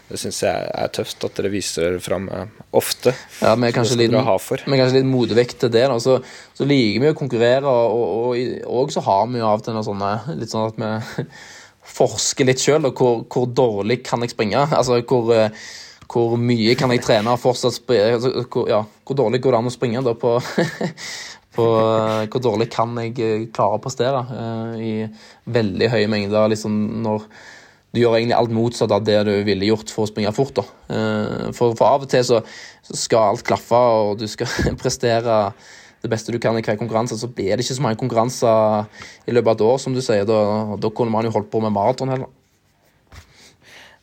det 0.09 0.19
syns 0.19 0.41
jeg 0.43 0.67
er 0.67 0.91
tøft 0.95 1.23
at 1.23 1.39
dere 1.39 1.51
viser 1.53 1.85
dere 1.85 2.03
fram 2.03 2.27
eh, 2.33 2.59
ofte. 2.75 3.13
Ja, 3.39 3.55
Vi 3.55 3.69
er 3.69 3.75
kanskje, 3.75 4.01
litt, 4.01 4.15
kanskje 4.15 4.97
litt 4.97 5.07
modevekt 5.07 5.61
til 5.63 5.71
det. 5.71 5.85
Da. 5.87 5.99
Så, 6.03 6.17
så 6.57 6.67
liker 6.67 7.05
vi 7.05 7.13
å 7.13 7.19
konkurrere, 7.19 7.71
og, 7.71 8.35
og, 8.35 8.57
og, 8.67 8.91
så 8.91 9.05
har 9.07 9.29
vi 9.31 9.39
jo 9.39 9.47
av 9.47 9.61
og 9.61 9.67
til 9.67 9.77
noe 9.77 9.87
sånne, 9.87 10.11
litt 10.41 10.51
sånn 10.51 10.67
at 10.73 10.83
vi 10.83 11.23
forske 11.97 12.45
litt 12.47 12.61
sjøl. 12.61 12.89
Hvor, 12.91 13.23
hvor 13.31 13.49
dårlig 13.49 14.01
kan 14.07 14.23
jeg 14.23 14.33
springe? 14.33 14.67
Altså 14.75 15.01
hvor, 15.01 15.31
eh, 15.35 15.67
hvor 16.11 16.37
mye 16.41 16.75
kan 16.79 16.93
jeg 16.93 17.03
trene 17.05 17.33
og 17.33 17.41
fortsatt 17.41 17.77
springe? 17.77 18.15
Altså, 18.17 18.33
hvor, 18.45 18.69
ja, 18.71 18.83
hvor 19.07 19.19
dårlig 19.19 19.41
går 19.43 19.55
det 19.55 19.61
an 19.61 19.71
å 19.71 19.73
springe 19.73 20.05
da 20.05 20.15
på, 20.17 20.37
på 21.57 21.67
eh, 21.81 22.23
Hvor 22.31 22.45
dårlig 22.49 22.69
kan 22.73 22.95
jeg 23.01 23.13
eh, 23.19 23.45
klare 23.53 23.79
å 23.79 23.83
prestere 23.83 24.23
i 24.81 24.95
veldig 25.57 25.93
høye 25.93 26.09
mengder? 26.11 26.51
liksom 26.53 26.81
når 27.05 27.29
du 27.95 28.01
gjør 28.01 28.17
egentlig 28.17 28.35
alt 28.35 28.51
motsatt 28.53 28.91
av 28.93 29.05
det 29.07 29.21
du 29.25 29.31
ville 29.47 29.69
gjort 29.69 29.89
for 29.89 30.03
å 30.03 30.09
springe 30.09 30.33
fort. 30.35 30.59
For, 30.59 31.71
for 31.71 31.85
av 31.87 32.03
og 32.03 32.09
til 32.11 32.25
så 32.27 32.41
skal 32.83 33.31
alt 33.31 33.45
klaffe, 33.47 33.79
og 33.79 34.19
du 34.19 34.25
skal 34.29 34.51
prestere 34.81 35.37
det 36.03 36.11
beste 36.11 36.33
du 36.33 36.39
kan 36.41 36.57
i 36.57 36.63
hver 36.65 36.77
konkurranse, 36.79 37.17
så 37.17 37.29
blir 37.29 37.55
det 37.55 37.65
ikke 37.65 37.77
så 37.77 37.85
mange 37.85 37.99
konkurranser 37.99 38.87
i 39.27 39.33
løpet 39.33 39.49
av 39.49 39.55
et 39.57 39.65
år, 39.67 39.77
som 39.81 39.95
du 39.95 40.01
sier. 40.03 40.27
Da, 40.29 40.39
da 40.77 40.91
kunne 40.93 41.13
man 41.13 41.25
jo 41.25 41.33
holdt 41.35 41.49
på 41.53 41.61
med 41.63 41.73
maraton 41.75 42.13
heller. 42.13 42.29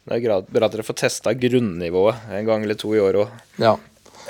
Det 0.05 0.19
er 0.19 0.45
bra 0.53 0.67
at 0.69 0.75
dere 0.75 0.85
får 0.85 0.99
testa 1.01 1.33
grunnivået 1.33 2.27
en 2.37 2.49
gang 2.49 2.65
eller 2.67 2.77
to 2.77 2.93
i 2.93 3.01
året 3.01 3.25
òg. 3.25 3.45
Ja. 3.63 3.79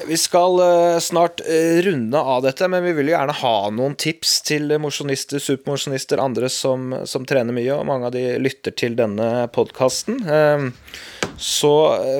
Vi 0.02 0.16
skal 0.16 0.60
uh, 0.60 0.98
snart 0.98 1.40
uh, 1.40 1.82
runde 1.82 2.18
av 2.18 2.42
dette, 2.42 2.66
men 2.68 2.82
vi 2.84 2.92
vil 2.96 3.08
jo 3.08 3.14
gjerne 3.14 3.36
ha 3.38 3.54
noen 3.70 3.94
tips 3.94 4.40
til 4.46 4.72
mosjonister, 4.82 5.38
supermosjonister, 5.38 6.18
andre 6.18 6.50
som, 6.50 6.90
som, 7.06 7.26
trener 7.28 7.54
mye, 7.54 7.70
og 7.76 7.86
mange 7.86 8.10
av 8.10 8.14
de 8.16 8.24
lytter 8.42 8.74
til 8.74 8.96
denne 8.98 9.46
podkasten. 9.54 10.18
Uh, 10.26 11.30
så 11.38 11.72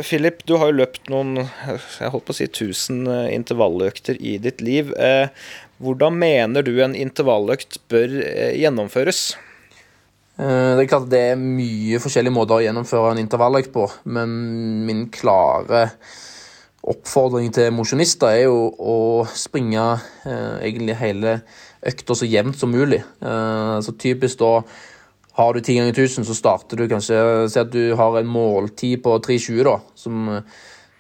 Philip, 0.07 0.45
du 0.47 0.57
har 0.59 0.71
jo 0.71 0.79
løpt 0.81 1.11
noen 1.11 1.37
jeg 1.45 2.11
holdt 2.11 2.27
på 2.27 2.35
å 2.35 2.39
si 2.39 2.47
1000 2.49 3.07
intervalløkter 3.31 4.19
i 4.19 4.37
ditt 4.43 4.63
liv. 4.65 4.91
Hvordan 5.79 6.19
mener 6.19 6.67
du 6.67 6.73
en 6.83 6.97
intervalløkt 6.99 7.79
bør 7.93 8.11
gjennomføres? 8.59 9.21
Det 10.35 10.83
er 10.83 10.91
klart 10.91 11.07
det 11.15 11.23
er 11.31 11.39
mye 11.39 12.03
forskjellige 12.03 12.35
måter 12.35 12.59
å 12.59 12.65
gjennomføre 12.67 13.15
en 13.15 13.23
intervalløkt 13.23 13.71
på, 13.77 13.87
men 14.11 14.35
min 14.89 15.07
klare 15.15 15.93
oppfordring 16.85 17.53
til 17.55 17.73
mosjonister 17.73 18.29
er 18.29 18.43
jo 18.45 18.69
å 18.77 18.97
springe 19.39 19.85
eh, 20.29 20.67
egentlig 20.69 20.99
hele 21.01 21.39
økta 21.85 22.17
så 22.17 22.29
jevnt 22.29 22.59
som 22.61 22.73
mulig. 22.73 23.01
Eh, 23.01 23.79
så 23.85 23.95
typisk 24.01 24.41
da 24.43 24.53
har 25.35 25.55
du 25.55 25.61
10 25.61 25.81
ganger 25.81 25.97
1000, 25.97 26.29
så 26.29 26.37
starter 26.37 26.79
du 26.79 26.87
kanskje 26.91 27.17
Si 27.51 27.59
at 27.59 27.73
du 27.73 27.97
har 27.99 28.21
en 28.21 28.31
måltid 28.31 29.03
på 29.03 29.17
3,20, 29.25 29.65
da, 29.67 29.79
som, 29.99 30.29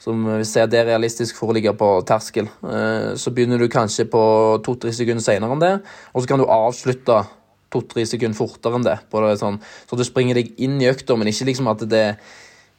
som 0.02 0.24
ser 0.42 0.66
det 0.72 0.80
er 0.80 0.88
realistisk 0.90 1.38
for 1.38 1.52
å 1.52 1.56
ligge 1.56 1.74
på 1.78 1.90
terskel. 2.08 2.48
Eh, 2.64 3.12
så 3.20 3.34
begynner 3.34 3.60
du 3.60 3.68
kanskje 3.70 4.08
på 4.10 4.24
2-3 4.64 4.96
sekunder 5.02 5.24
senere 5.24 5.54
enn 5.54 5.62
det, 5.62 5.74
og 6.12 6.24
så 6.24 6.32
kan 6.32 6.42
du 6.42 6.48
avslutte 6.48 7.22
to-tre 7.74 8.04
sekunder 8.06 8.38
fortere 8.38 8.78
enn 8.78 8.86
det. 8.86 8.96
det 9.10 9.36
sånn. 9.40 9.60
Så 9.90 9.98
du 9.98 10.04
springer 10.06 10.38
deg 10.38 10.52
inn 10.62 10.80
i 10.82 10.88
økta, 10.90 11.16
men 11.18 11.30
ikke 11.30 11.48
liksom 11.50 11.70
at 11.72 11.82
det, 11.90 12.04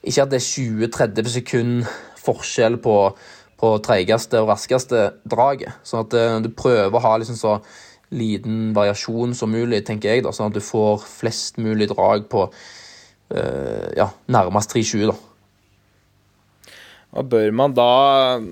ikke 0.07 0.23
at 0.23 0.31
det 0.31 0.39
er 0.39 0.45
20-30 0.47 1.33
sekunder 1.33 1.95
forskjell 2.25 2.79
på, 2.83 2.95
på 3.61 3.73
treigeste 3.85 4.41
og 4.43 4.51
raskeste 4.53 5.07
draget. 5.29 5.77
Sånn 5.87 6.05
at 6.05 6.17
uh, 6.17 6.39
du 6.43 6.51
prøver 6.53 6.97
å 6.97 7.05
ha 7.05 7.15
liksom 7.21 7.39
så 7.39 7.59
liten 8.15 8.73
variasjon 8.75 9.33
som 9.37 9.51
mulig, 9.51 9.81
tenker 9.87 10.13
jeg, 10.13 10.25
da, 10.25 10.33
sånn 10.35 10.51
at 10.51 10.57
du 10.57 10.63
får 10.63 11.05
flest 11.09 11.57
mulig 11.61 11.89
drag 11.91 12.27
på 12.31 12.47
uh, 12.49 13.87
ja, 13.97 14.11
nærmest 14.31 14.75
320. 14.75 15.09
da. 15.13 15.17
Og 17.15 17.29
bør 17.31 17.51
man 17.55 17.75
da 17.75 17.91
eh, 18.35 18.47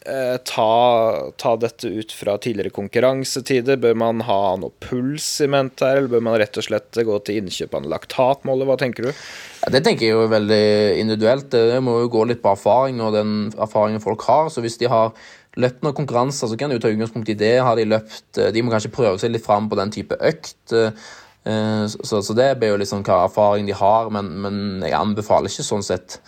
ta, 0.00 0.72
ta, 1.36 1.50
dette 1.60 1.88
ut 1.88 2.12
fra 2.16 2.36
tidligere 2.40 2.72
konkurransetider? 2.72 3.76
Bør 3.82 3.98
man 4.00 4.22
ha 4.24 4.56
noe 4.60 4.72
puls 4.80 5.26
i 5.44 5.48
mente 5.50 5.84
her, 5.84 6.00
eller 6.00 6.14
bør 6.14 6.24
man 6.24 6.38
rett 6.40 6.56
og 6.56 6.64
slett 6.64 7.00
gå 7.04 7.18
til 7.26 7.42
innkjøp 7.42 7.76
av 7.76 7.82
en 7.82 7.90
laktatmåler? 7.92 8.68
Hva 8.70 8.78
tenker 8.80 9.08
du? 9.08 9.10
Ja, 9.60 9.72
det 9.74 9.84
tenker 9.84 10.08
jeg 10.08 10.16
jo 10.16 10.30
veldig 10.32 10.64
individuelt. 11.02 11.50
Det 11.52 11.82
må 11.84 11.98
jo 12.00 12.12
gå 12.16 12.24
litt 12.30 12.40
på 12.44 12.54
erfaring 12.54 13.02
og 13.04 13.12
den 13.18 13.34
erfaringen 13.60 14.00
folk 14.04 14.24
har. 14.30 14.48
Så 14.48 14.64
hvis 14.64 14.80
de 14.80 14.88
har 14.88 15.12
løpt 15.60 15.84
noen 15.84 15.96
konkurranser, 15.98 16.48
så 16.48 16.56
kan 16.56 16.70
de 16.70 16.78
jo 16.78 16.84
ta 16.84 16.92
utgangspunkt 16.94 17.32
i 17.32 17.38
det. 17.38 17.58
Har 17.60 17.76
de 17.76 17.88
løpt 17.90 18.40
De 18.54 18.62
må 18.64 18.72
kanskje 18.72 18.94
prøve 18.94 19.18
seg 19.20 19.34
litt 19.34 19.44
fram 19.44 19.68
på 19.68 19.78
den 19.80 19.92
type 19.92 20.16
økt. 20.16 20.70
Eh, 21.44 21.84
så, 21.88 22.20
så 22.22 22.36
det 22.36 22.54
blir 22.60 22.74
jo 22.74 22.80
liksom 22.80 23.04
hva 23.06 23.24
erfaring 23.24 23.68
de 23.68 23.76
har, 23.76 24.10
men, 24.12 24.28
men, 24.44 24.56
jeg 24.84 24.96
anbefaler 24.96 25.48
ikke 25.48 25.64
sånn 25.64 25.84
sett 25.84 26.18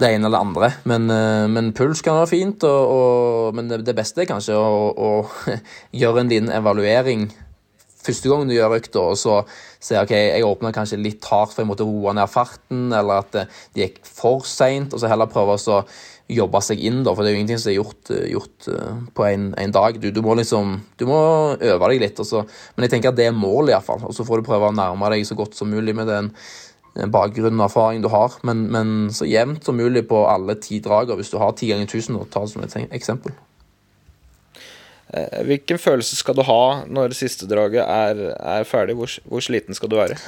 det 0.00 0.10
ene 0.14 0.26
eller 0.26 0.38
det 0.38 0.46
andre. 0.46 0.70
Men, 0.88 1.10
eh, 1.12 1.46
men 1.52 1.72
puls 1.76 2.02
kan 2.04 2.18
være 2.20 2.32
fint, 2.32 2.64
og, 2.66 2.96
og, 2.96 3.54
men 3.56 3.70
det, 3.70 3.96
beste 3.96 4.24
er 4.24 4.30
kanskje 4.30 4.56
å, 4.56 4.90
å 4.90 5.56
gjøre 6.02 6.24
en 6.24 6.32
liten 6.32 6.52
evaluering 6.54 7.28
første 8.00 8.30
gang 8.30 8.46
du 8.48 8.54
gjør 8.54 8.78
økta, 8.78 9.02
og 9.12 9.18
så 9.20 9.40
ser 9.82 10.04
ok, 10.04 10.14
jeg 10.14 10.46
åpna 10.46 10.72
kanskje 10.72 11.00
litt 11.00 11.26
hardt 11.28 11.52
for 11.52 11.62
jeg 11.62 11.68
måtte 11.68 11.84
roe 11.84 12.14
ned 12.16 12.30
farten, 12.32 12.88
eller 12.96 13.20
at 13.24 13.36
eh, 13.36 13.58
det 13.74 13.84
gikk 13.84 14.00
for 14.08 14.46
seint, 14.48 14.94
og 14.94 15.02
så 15.02 15.10
heller 15.10 15.30
prøve 15.30 15.58
å 15.58 15.82
jobbe 16.30 16.60
seg 16.62 16.80
inn, 16.86 17.02
da, 17.02 17.12
for 17.12 17.26
det 17.26 17.32
er 17.32 17.34
jo 17.34 17.40
ingenting 17.40 17.60
som 17.60 17.72
er 17.72 17.76
gjort, 17.76 18.12
eh, 18.14 18.30
gjort 18.32 18.70
på 19.16 19.26
en, 19.26 19.50
en 19.60 19.76
dag. 19.76 20.00
Du, 20.00 20.08
du, 20.14 20.22
må 20.24 20.36
liksom 20.38 20.78
du 21.00 21.06
må 21.10 21.20
øve 21.58 21.92
deg 21.92 22.04
litt, 22.06 22.24
også. 22.24 22.44
men 22.76 22.86
jeg 22.86 22.96
tenker 22.96 23.12
at 23.12 23.20
det 23.20 23.28
er 23.28 23.36
målet, 23.36 23.74
iallfall. 23.74 24.06
Og 24.08 24.16
så 24.16 24.26
får 24.26 24.40
du 24.40 24.48
prøve 24.48 24.70
å 24.70 24.76
nærme 24.76 25.12
deg 25.14 25.28
så 25.28 25.36
godt 25.38 25.58
som 25.58 25.72
mulig 25.72 25.96
med 25.98 26.08
den, 26.08 26.32
den 26.96 27.12
bakgrunnen 27.14 27.60
og 27.60 27.68
erfaringen 27.68 28.04
du 28.04 28.10
har, 28.12 28.34
men, 28.46 28.64
men, 28.72 28.96
så 29.14 29.28
jevnt 29.28 29.66
som 29.66 29.78
mulig 29.78 30.06
på 30.10 30.24
alle 30.26 30.56
ti 30.62 30.80
drager, 30.82 31.18
hvis 31.18 31.30
du 31.32 31.38
har 31.42 31.54
ti 31.58 31.70
ganger 31.70 31.90
tusen, 31.90 32.18
ta 32.30 32.42
det 32.44 32.52
som 32.52 32.64
et 32.66 32.76
eksempel. 32.90 33.36
Eh, 35.10 35.42
hvilken 35.46 35.78
følelse 35.82 36.18
skal 36.18 36.36
du 36.38 36.44
ha 36.46 36.62
når 36.86 37.16
siste 37.18 37.48
draget 37.50 37.82
er, 37.82 38.24
er 38.38 38.66
ferdig? 38.68 38.94
Hvor, 38.98 39.10
hvor, 39.26 39.42
sliten 39.42 39.74
skal 39.74 39.90
du 39.90 39.98
være? 39.98 40.18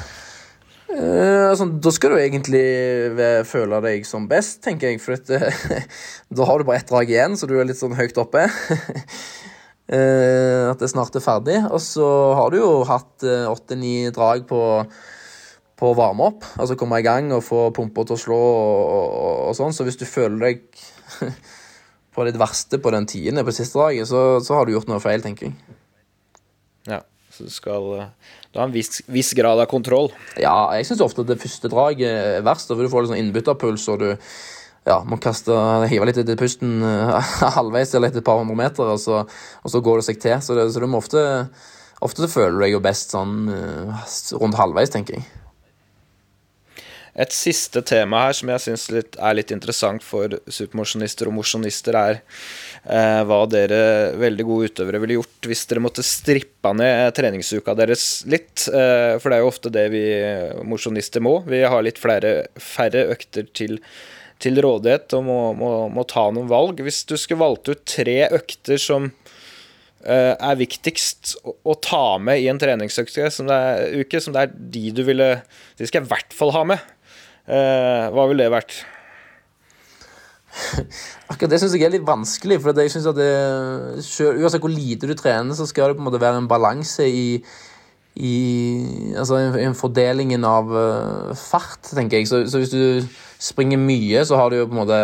Eh, 0.92 1.44
altså, 1.48 1.68
da 1.70 1.92
skal 1.94 2.14
du 2.14 2.18
egentlig 2.18 2.64
føle 3.48 3.78
deg 3.84 4.08
som 4.08 4.26
best, 4.30 4.58
tenker 4.64 4.90
jeg. 4.90 5.02
For 5.02 5.14
dette, 5.14 5.52
da 6.36 6.48
har 6.48 6.58
du 6.58 6.66
bare 6.68 6.82
ett 6.82 6.90
drag 6.90 7.10
igjen, 7.10 7.38
så 7.38 7.46
du 7.50 7.56
er 7.58 7.68
litt 7.68 7.80
sånn 7.80 7.96
høyt 7.98 8.18
oppe. 8.22 8.48
eh, 9.96 10.68
at 10.68 10.82
det 10.82 10.90
snart 10.90 11.16
er 11.16 11.24
ferdig. 11.24 11.58
Og 11.70 11.80
så 11.84 12.08
har 12.38 12.52
du 12.52 12.60
jo 12.60 12.72
hatt 12.88 13.26
eh, 13.26 13.46
åtte-ni 13.50 14.10
drag 14.14 14.46
på, 14.50 14.62
på 15.82 15.90
å 15.90 15.98
varme 15.98 16.30
opp. 16.30 16.46
Altså 16.62 16.78
komme 16.78 17.00
i 17.02 17.06
gang 17.06 17.32
og 17.34 17.42
få 17.42 17.66
pumpa 17.74 18.06
til 18.06 18.14
å 18.14 18.22
slå 18.22 18.38
og, 18.38 18.82
og, 18.86 19.36
og 19.48 19.58
sånn. 19.58 19.74
Så 19.74 19.86
hvis 19.88 19.98
du 19.98 20.06
føler 20.06 20.38
deg 20.46 20.84
på 22.14 22.26
ditt 22.28 22.38
verste 22.38 22.78
på 22.82 22.92
den 22.94 23.08
tiende 23.10 23.42
på 23.42 23.54
siste 23.56 23.80
draget, 23.80 24.06
så, 24.10 24.38
så 24.44 24.58
har 24.58 24.68
du 24.68 24.76
gjort 24.76 24.90
noe 24.92 25.02
feil, 25.02 25.24
tenker 25.24 25.50
jeg. 25.50 25.56
Ja, 26.86 27.02
så 27.34 27.46
du 27.48 27.52
skal 27.54 27.90
eh, 27.98 28.32
Du 28.52 28.60
har 28.60 28.68
en 28.68 28.74
viss, 28.74 29.02
viss 29.10 29.32
grad 29.38 29.58
av 29.62 29.70
kontroll. 29.70 30.12
Ja, 30.38 30.70
jeg 30.76 30.86
syns 30.86 31.02
ofte 31.02 31.26
det 31.26 31.40
første 31.42 31.70
draget 31.72 32.38
er 32.38 32.46
verst, 32.46 32.70
for 32.70 32.82
du 32.82 32.92
får 32.92 33.04
litt 33.04 33.14
sånn 33.14 33.22
innbytterpuls, 33.24 33.90
og 33.90 34.02
du 34.02 34.08
ja, 34.12 34.98
må 35.06 35.18
kaste, 35.22 35.54
hive 35.90 36.08
litt 36.08 36.18
etter 36.22 36.38
pusten 36.38 36.78
eh, 36.86 37.36
halvveis 37.58 37.94
eller 37.96 38.12
etter 38.12 38.22
et 38.22 38.30
par 38.30 38.42
hundre 38.42 38.58
meter, 38.62 38.94
og 38.94 39.02
så, 39.02 39.24
og 39.26 39.74
så 39.74 39.82
går 39.82 40.02
det 40.02 40.10
seg 40.12 40.22
til. 40.22 40.38
Så, 40.46 40.58
det, 40.58 40.70
så 40.74 40.82
du 40.82 40.90
må 40.90 41.02
ofte 41.02 41.26
Ofte 42.02 42.24
så 42.24 42.26
føler 42.32 42.56
du 42.56 42.62
deg 42.64 42.72
jo 42.72 42.80
best 42.82 43.12
sånn 43.14 43.44
eh, 43.46 44.08
rundt 44.34 44.56
halvveis, 44.58 44.90
tenker 44.90 45.20
jeg. 45.20 45.41
Et 47.12 47.34
siste 47.34 47.82
tema 47.84 48.22
her 48.24 48.36
som 48.36 48.48
jeg 48.48 48.62
syns 48.64 48.86
er 48.92 49.34
litt 49.36 49.50
interessant 49.52 50.00
for 50.04 50.32
supermosjonister 50.48 51.28
og 51.28 51.34
mosjonister, 51.36 51.98
er 51.98 52.20
eh, 52.88 53.20
hva 53.28 53.42
dere 53.52 54.14
veldig 54.16 54.46
gode 54.48 54.70
utøvere 54.72 55.02
ville 55.02 55.18
gjort 55.18 55.50
hvis 55.50 55.66
dere 55.68 55.82
måtte 55.84 56.04
strippa 56.06 56.72
ned 56.72 57.12
treningsuka 57.18 57.76
deres 57.76 58.06
litt. 58.32 58.64
Eh, 58.72 59.18
for 59.20 59.28
det 59.28 59.36
er 59.36 59.44
jo 59.44 59.52
ofte 59.52 59.74
det 59.74 59.86
vi 59.92 60.06
mosjonister 60.64 61.24
må. 61.24 61.42
Vi 61.44 61.60
har 61.60 61.84
litt 61.84 62.00
flere, 62.00 62.46
færre 62.56 63.04
økter 63.12 63.44
til, 63.52 63.76
til 64.40 64.62
rådighet 64.64 65.12
og 65.18 65.28
må, 65.28 65.40
må, 65.58 65.72
må, 65.92 66.08
ta 66.08 66.30
noen 66.32 66.48
valg. 66.48 66.80
Hvis 66.80 67.04
du 67.04 67.18
skulle 67.20 67.44
valgt 67.44 67.68
ut 67.68 67.84
tre 67.92 68.22
økter 68.32 68.80
som 68.80 69.12
Eh, 70.02 70.32
er 70.34 70.58
viktigst 70.58 71.36
å, 71.46 71.76
ta 71.78 72.18
med 72.18 72.40
i 72.42 72.48
en 72.50 72.58
treningsuke 72.58 73.28
som, 73.30 73.46
uke, 73.46 74.18
som 74.18 74.34
det 74.34 74.40
er 74.40 74.56
de 74.74 74.88
du 74.90 75.04
ville 75.06 75.28
De 75.78 75.86
skal 75.86 76.00
jeg 76.00 76.08
i 76.08 76.10
hvert 76.10 76.34
fall 76.34 76.50
ha 76.56 76.64
med. 76.72 76.88
Uh, 77.42 78.06
hva 78.14 78.28
ville 78.30 78.44
det 78.44 78.52
vært? 78.54 78.76
Akkurat 81.32 81.50
det 81.50 81.58
syns 81.62 81.74
jeg 81.76 81.86
er 81.86 81.94
litt 81.94 82.06
vanskelig. 82.06 82.60
For 82.62 82.76
jeg 82.78 82.92
synes 82.92 83.08
at 83.10 83.18
det, 83.18 83.32
selv, 84.06 84.40
Uansett 84.42 84.62
hvor 84.62 84.72
lite 84.72 85.08
du 85.10 85.14
trener, 85.18 85.56
så 85.56 85.66
skal 85.68 85.90
det 85.90 85.98
på 85.98 86.04
en 86.04 86.08
måte 86.10 86.22
være 86.22 86.42
en 86.42 86.50
balanse 86.50 87.06
i, 87.08 87.26
i 88.14 88.36
altså 89.18 89.40
en, 89.40 89.76
fordelingen 89.78 90.44
av 90.46 90.70
uh, 90.70 91.32
fart, 91.38 91.82
tenker 91.90 92.20
jeg. 92.20 92.30
Så, 92.30 92.44
så, 92.50 92.62
hvis 92.62 92.74
du 92.74 93.22
springer 93.42 93.80
mye, 93.80 94.24
så 94.28 94.38
har 94.38 94.52
du 94.52 94.60
jo 94.60 94.68
på 94.68 94.76
en 94.76 94.82
måte 94.84 95.02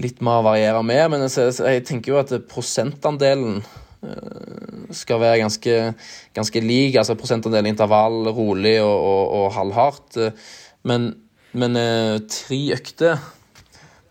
litt 0.00 0.22
mer 0.24 0.40
å 0.40 0.46
variere 0.46 0.80
med. 0.86 1.04
Men 1.12 1.28
jeg, 1.28 1.54
jeg 1.60 1.84
tenker 1.86 2.14
jo 2.14 2.22
at 2.22 2.34
prosentandelen 2.50 3.60
uh, 3.60 4.90
skal 4.96 5.20
være 5.22 5.44
ganske, 5.44 5.76
ganske 6.34 6.64
lik. 6.64 6.96
Altså 6.98 7.18
prosentandelen 7.20 7.74
intervall, 7.74 8.24
rolig 8.34 8.78
og, 8.82 8.96
og, 8.96 9.22
og 9.38 9.54
halvhardt. 9.58 10.18
Men, 10.88 11.10
men 11.52 11.76
uh, 11.76 12.16
tre 12.30 12.60
økter 12.76 13.20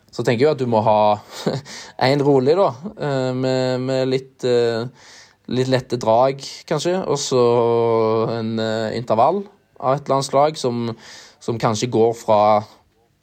så 0.09 0.25
tenker 0.25 0.45
jeg 0.45 0.55
at 0.57 0.61
du 0.61 0.67
må 0.69 0.81
ha 0.83 1.19
én 2.09 2.21
rolig, 2.25 2.57
da, 2.59 2.69
uh, 2.99 3.31
med, 3.37 3.85
med 3.85 4.09
litt, 4.09 4.47
litt 5.49 5.71
lette 5.71 5.99
drag, 6.01 6.43
kanskje. 6.67 6.97
Og 7.05 7.19
så 7.21 7.45
en 8.39 8.53
intervall 8.97 9.43
av 9.79 9.95
et 9.95 10.03
eller 10.03 10.19
annet 10.19 10.29
slag 10.29 10.59
som, 10.59 10.91
som 11.39 11.61
kanskje 11.61 11.91
går 11.93 12.13
fra 12.19 12.41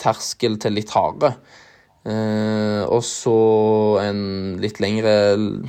terskel 0.00 0.58
til 0.60 0.76
litt 0.76 0.92
hardere. 0.94 1.36
Eh, 2.06 2.82
og 2.86 3.02
så 3.02 3.36
en 4.04 4.20
litt 4.62 4.78
lengre 4.82 5.14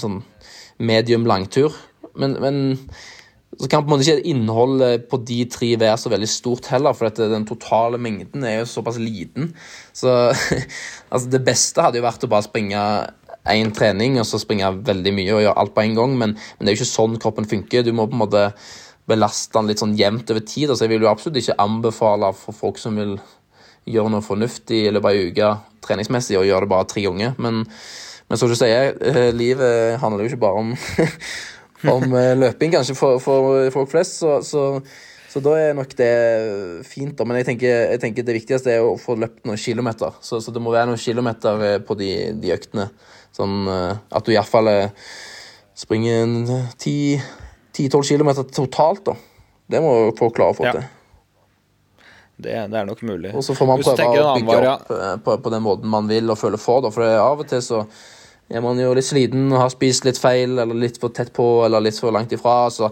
sånn 0.02 0.22
medium 0.78 1.26
langtur. 1.30 1.74
Men, 2.18 2.38
men 2.42 2.60
så 3.58 3.70
kan 3.72 3.86
på 3.86 3.90
en 3.90 3.94
måte 3.96 4.06
ikke 4.06 4.30
innholdet 4.30 5.06
på 5.10 5.20
de 5.26 5.38
tre 5.50 5.70
være 5.80 5.98
så 5.98 6.12
veldig 6.12 6.28
stort 6.30 6.68
heller, 6.70 6.94
for 6.94 7.10
den 7.16 7.46
totale 7.48 7.98
mengden 8.02 8.44
er 8.46 8.60
jo 8.60 8.68
såpass 8.70 9.00
liten. 9.02 9.54
Så 9.96 10.12
altså 11.12 11.32
det 11.32 11.42
beste 11.48 11.86
hadde 11.86 12.02
jo 12.02 12.06
vært 12.06 12.28
å 12.28 12.32
bare 12.32 12.46
springe 12.46 12.82
én 13.48 13.72
trening 13.72 14.20
og 14.20 14.28
så 14.28 14.40
springe 14.42 14.70
veldig 14.86 15.14
mye 15.16 15.36
og 15.36 15.46
gjøre 15.46 15.62
alt 15.62 15.74
på 15.76 15.86
en 15.86 15.96
gang, 15.98 16.18
men, 16.20 16.36
men, 16.36 16.62
det 16.62 16.72
er 16.74 16.76
jo 16.76 16.82
ikke 16.82 16.92
sånn 16.92 17.18
kroppen 17.24 17.50
funker. 17.50 17.86
Du 17.88 17.94
må 17.96 18.08
på 18.10 18.18
en 18.18 18.24
måte 18.26 18.44
belaste 19.08 19.56
den 19.56 19.72
litt 19.72 19.82
sånn 19.82 19.96
jevnt 19.98 20.32
over 20.34 20.44
tid. 20.44 20.70
Altså 20.70 20.86
jeg 20.86 20.96
vil 20.96 21.08
jo 21.08 21.12
absolutt 21.12 21.40
ikke 21.42 21.58
anbefale 21.64 22.34
for 22.36 22.56
folk 22.56 22.82
som 22.82 23.00
vil 23.00 23.16
gjøre 23.88 24.12
noe 24.12 24.26
fornuftig 24.26 24.84
i 24.84 24.92
løpet 24.92 25.08
av 25.08 25.16
ei 25.16 25.30
uke 25.32 25.52
treningsmessig, 25.88 26.36
og 26.36 26.48
gjøre 26.48 26.68
det 26.68 26.74
bare 26.74 26.90
tre 26.92 27.06
ganger. 27.06 27.38
Men, 27.40 27.64
men 28.28 28.40
som 28.40 28.52
du 28.52 28.58
sier, 28.60 28.92
eh, 29.00 29.30
livet 29.32 30.02
handler 30.02 30.26
jo 30.26 30.34
ikke 30.34 30.44
bare 30.44 30.66
om, 30.66 30.74
om 31.86 32.18
eh, 32.18 32.34
løping, 32.38 32.74
kanskje, 32.74 32.96
for, 32.98 33.22
for 33.24 33.70
folk 33.74 33.92
flest. 33.92 34.18
Så, 34.22 34.40
så, 34.46 34.66
så, 35.30 35.44
da 35.46 35.56
er 35.60 35.78
nok 35.78 35.94
det 36.00 36.12
fint. 36.88 37.16
Da. 37.18 37.28
Men 37.28 37.42
jeg 37.42 37.52
tenker, 37.52 37.86
jeg 37.94 38.02
tenker, 38.04 38.28
det 38.28 38.38
viktigste 38.40 38.74
er 38.74 38.86
å 38.86 38.98
få 39.02 39.18
løpt 39.20 39.46
noen 39.48 39.62
kilometer. 39.62 40.18
Så, 40.26 40.42
så 40.44 40.54
det 40.56 40.64
må 40.64 40.74
være 40.76 40.92
noen 40.92 41.02
kilometer 41.02 41.66
eh, 41.70 41.80
på 41.86 41.98
de, 42.00 42.12
de 42.42 42.54
øktene. 42.58 42.90
Sånn 43.38 43.68
at 43.70 44.26
du 44.26 44.32
iallfall 44.34 44.72
springer 45.78 46.26
10-12 46.82 48.08
km 48.08 48.32
totalt, 48.50 49.12
da. 49.12 49.18
Det 49.68 49.82
må 49.84 49.92
folk 50.18 50.38
klare 50.38 50.56
å 50.56 50.58
få 50.58 50.66
ja. 50.66 50.78
til. 50.78 50.88
Det, 52.38 52.54
det, 52.70 52.78
er 52.78 52.86
nok 52.86 53.02
mulig. 53.02 53.32
Og 53.34 53.44
så 53.44 53.56
får 53.58 53.66
man 53.66 53.82
prøve 53.82 54.22
å 54.22 54.34
bygge 54.38 54.58
opp 54.70 54.92
eh, 54.94 55.16
på, 55.26 55.38
på, 55.42 55.52
den 55.54 55.64
måten 55.66 55.90
man 55.90 56.10
vil 56.10 56.30
og 56.30 56.38
føler 56.38 56.62
for. 56.62 56.84
Da. 56.86 56.92
For 56.94 57.18
av 57.18 57.42
og 57.42 57.50
til 57.50 57.64
så 57.66 57.82
er 58.48 58.64
man 58.64 58.80
jo 58.80 58.94
litt 58.96 59.08
sliten 59.08 59.50
og 59.52 59.62
har 59.62 59.72
spist 59.74 60.08
litt 60.08 60.20
feil 60.22 60.58
eller 60.58 60.78
litt 60.78 61.00
for 61.02 61.14
tett 61.16 61.34
på 61.36 61.46
eller 61.66 61.84
litt 61.84 62.00
for 62.00 62.16
langt 62.16 62.32
ifra. 62.36 62.70
Så, 62.74 62.90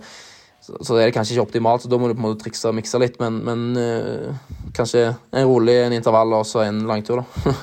så, 0.63 0.75
så 0.81 0.97
er 0.97 1.07
det 1.07 1.15
kanskje 1.15 1.37
ikke 1.37 1.45
optimalt, 1.47 1.85
så 1.85 1.91
da 1.91 1.99
må 1.99 2.09
du 2.09 2.15
på 2.15 2.23
en 2.23 2.27
måte 2.27 2.43
trikse 2.43 2.67
og 2.71 2.75
mikse 2.77 2.99
litt. 3.01 3.15
Men, 3.21 3.39
men 3.47 3.63
øh, 3.79 4.67
kanskje 4.75 5.07
en 5.13 5.47
rolig 5.47 5.77
en 5.85 5.95
intervall 5.95 6.35
og 6.39 6.45
så 6.49 6.65
en 6.65 6.83
langtur, 6.89 7.23
da. 7.23 7.55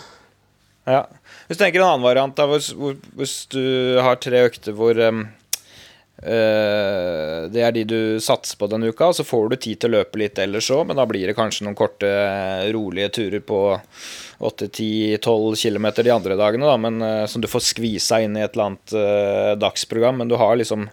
ja. 0.96 1.02
Hvis 1.48 1.58
du 1.58 1.64
tenker 1.64 1.82
en 1.82 1.88
annen 1.88 2.06
variant, 2.06 2.36
da, 2.38 2.46
hvis, 2.52 2.70
hvis 3.18 3.36
du 3.50 3.62
har 3.98 4.20
tre 4.22 4.46
økter 4.46 4.76
hvor 4.78 4.98
um 5.08 5.26
det 6.20 7.62
er 7.64 7.72
de 7.72 7.82
du 7.88 8.00
satser 8.20 8.58
på 8.60 8.68
denne 8.68 8.90
uka. 8.92 9.08
Så 9.16 9.24
får 9.24 9.48
du 9.48 9.56
tid 9.56 9.80
til 9.80 9.90
å 9.90 9.98
løpe 9.98 10.20
litt 10.20 10.38
ellers 10.42 10.68
òg, 10.74 10.84
men 10.90 10.98
da 11.00 11.06
blir 11.08 11.30
det 11.30 11.36
kanskje 11.38 11.64
noen 11.64 11.78
korte, 11.78 12.10
rolige 12.74 13.08
turer 13.16 13.40
på 13.40 13.60
8-10-12 14.40 15.56
km 15.62 15.88
de 16.02 16.12
andre 16.14 16.36
dagene, 16.36 16.68
da, 16.68 16.76
men 16.80 17.02
uh, 17.02 17.26
som 17.28 17.42
du 17.42 17.48
får 17.50 17.64
skvisa 17.72 18.22
inn 18.24 18.38
i 18.38 18.44
et 18.44 18.54
eller 18.56 18.70
annet 18.70 18.94
uh, 18.96 19.56
dagsprogram. 19.60 20.20
Men 20.20 20.32
du 20.32 20.38
har 20.40 20.56
liksom 20.56 20.88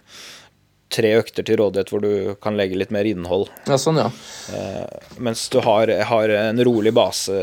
tre 0.92 1.12
økter 1.20 1.44
til 1.44 1.58
rådighet 1.60 1.90
hvor 1.92 2.00
du 2.00 2.12
kan 2.40 2.56
legge 2.56 2.78
litt 2.80 2.92
mer 2.94 3.04
innhold. 3.08 3.50
Ja, 3.68 3.76
sånn, 3.76 4.00
ja. 4.00 4.08
Mens 5.20 5.42
du 5.52 5.58
har, 5.60 5.92
har, 6.08 6.32
en 6.32 6.62
rolig 6.64 6.94
base 6.96 7.36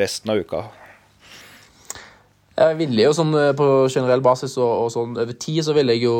resten 0.00 0.32
av 0.32 0.40
uka. 0.40 0.62
Jeg 2.60 2.76
ville 2.76 3.06
jo 3.06 3.16
sånn 3.16 3.32
eh, 3.38 3.54
på 3.56 3.66
generell 3.88 4.22
basis 4.24 4.58
og, 4.60 4.70
og 4.84 4.92
sånn 4.92 5.16
over 5.16 5.36
tid 5.40 5.64
så 5.64 5.74
ville 5.76 5.96
jeg 5.96 6.04
jo 6.10 6.16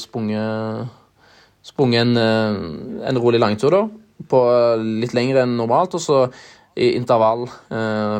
sprunget 0.00 0.90
sprunget 1.64 2.04
en, 2.04 2.16
eh, 2.16 3.08
en 3.08 3.20
rolig 3.20 3.40
langtur, 3.40 3.70
da. 3.70 3.82
På 4.28 4.44
eh, 4.52 4.84
litt 5.02 5.14
lengre 5.16 5.44
enn 5.44 5.56
normalt. 5.58 5.96
Og 5.96 6.02
så 6.02 6.24
i 6.74 6.94
intervall 6.98 7.46
eh, 7.46 8.18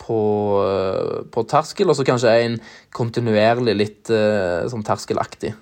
på, 0.00 0.22
på, 1.30 1.44
terskel, 1.48 1.90
og 1.90 1.98
så 1.98 2.06
kanskje 2.08 2.32
en 2.46 2.56
kontinuerlig 2.96 3.76
litt 3.76 4.10
eh, 4.14 4.66
sånn 4.72 4.84
terskelaktig. 4.86 5.52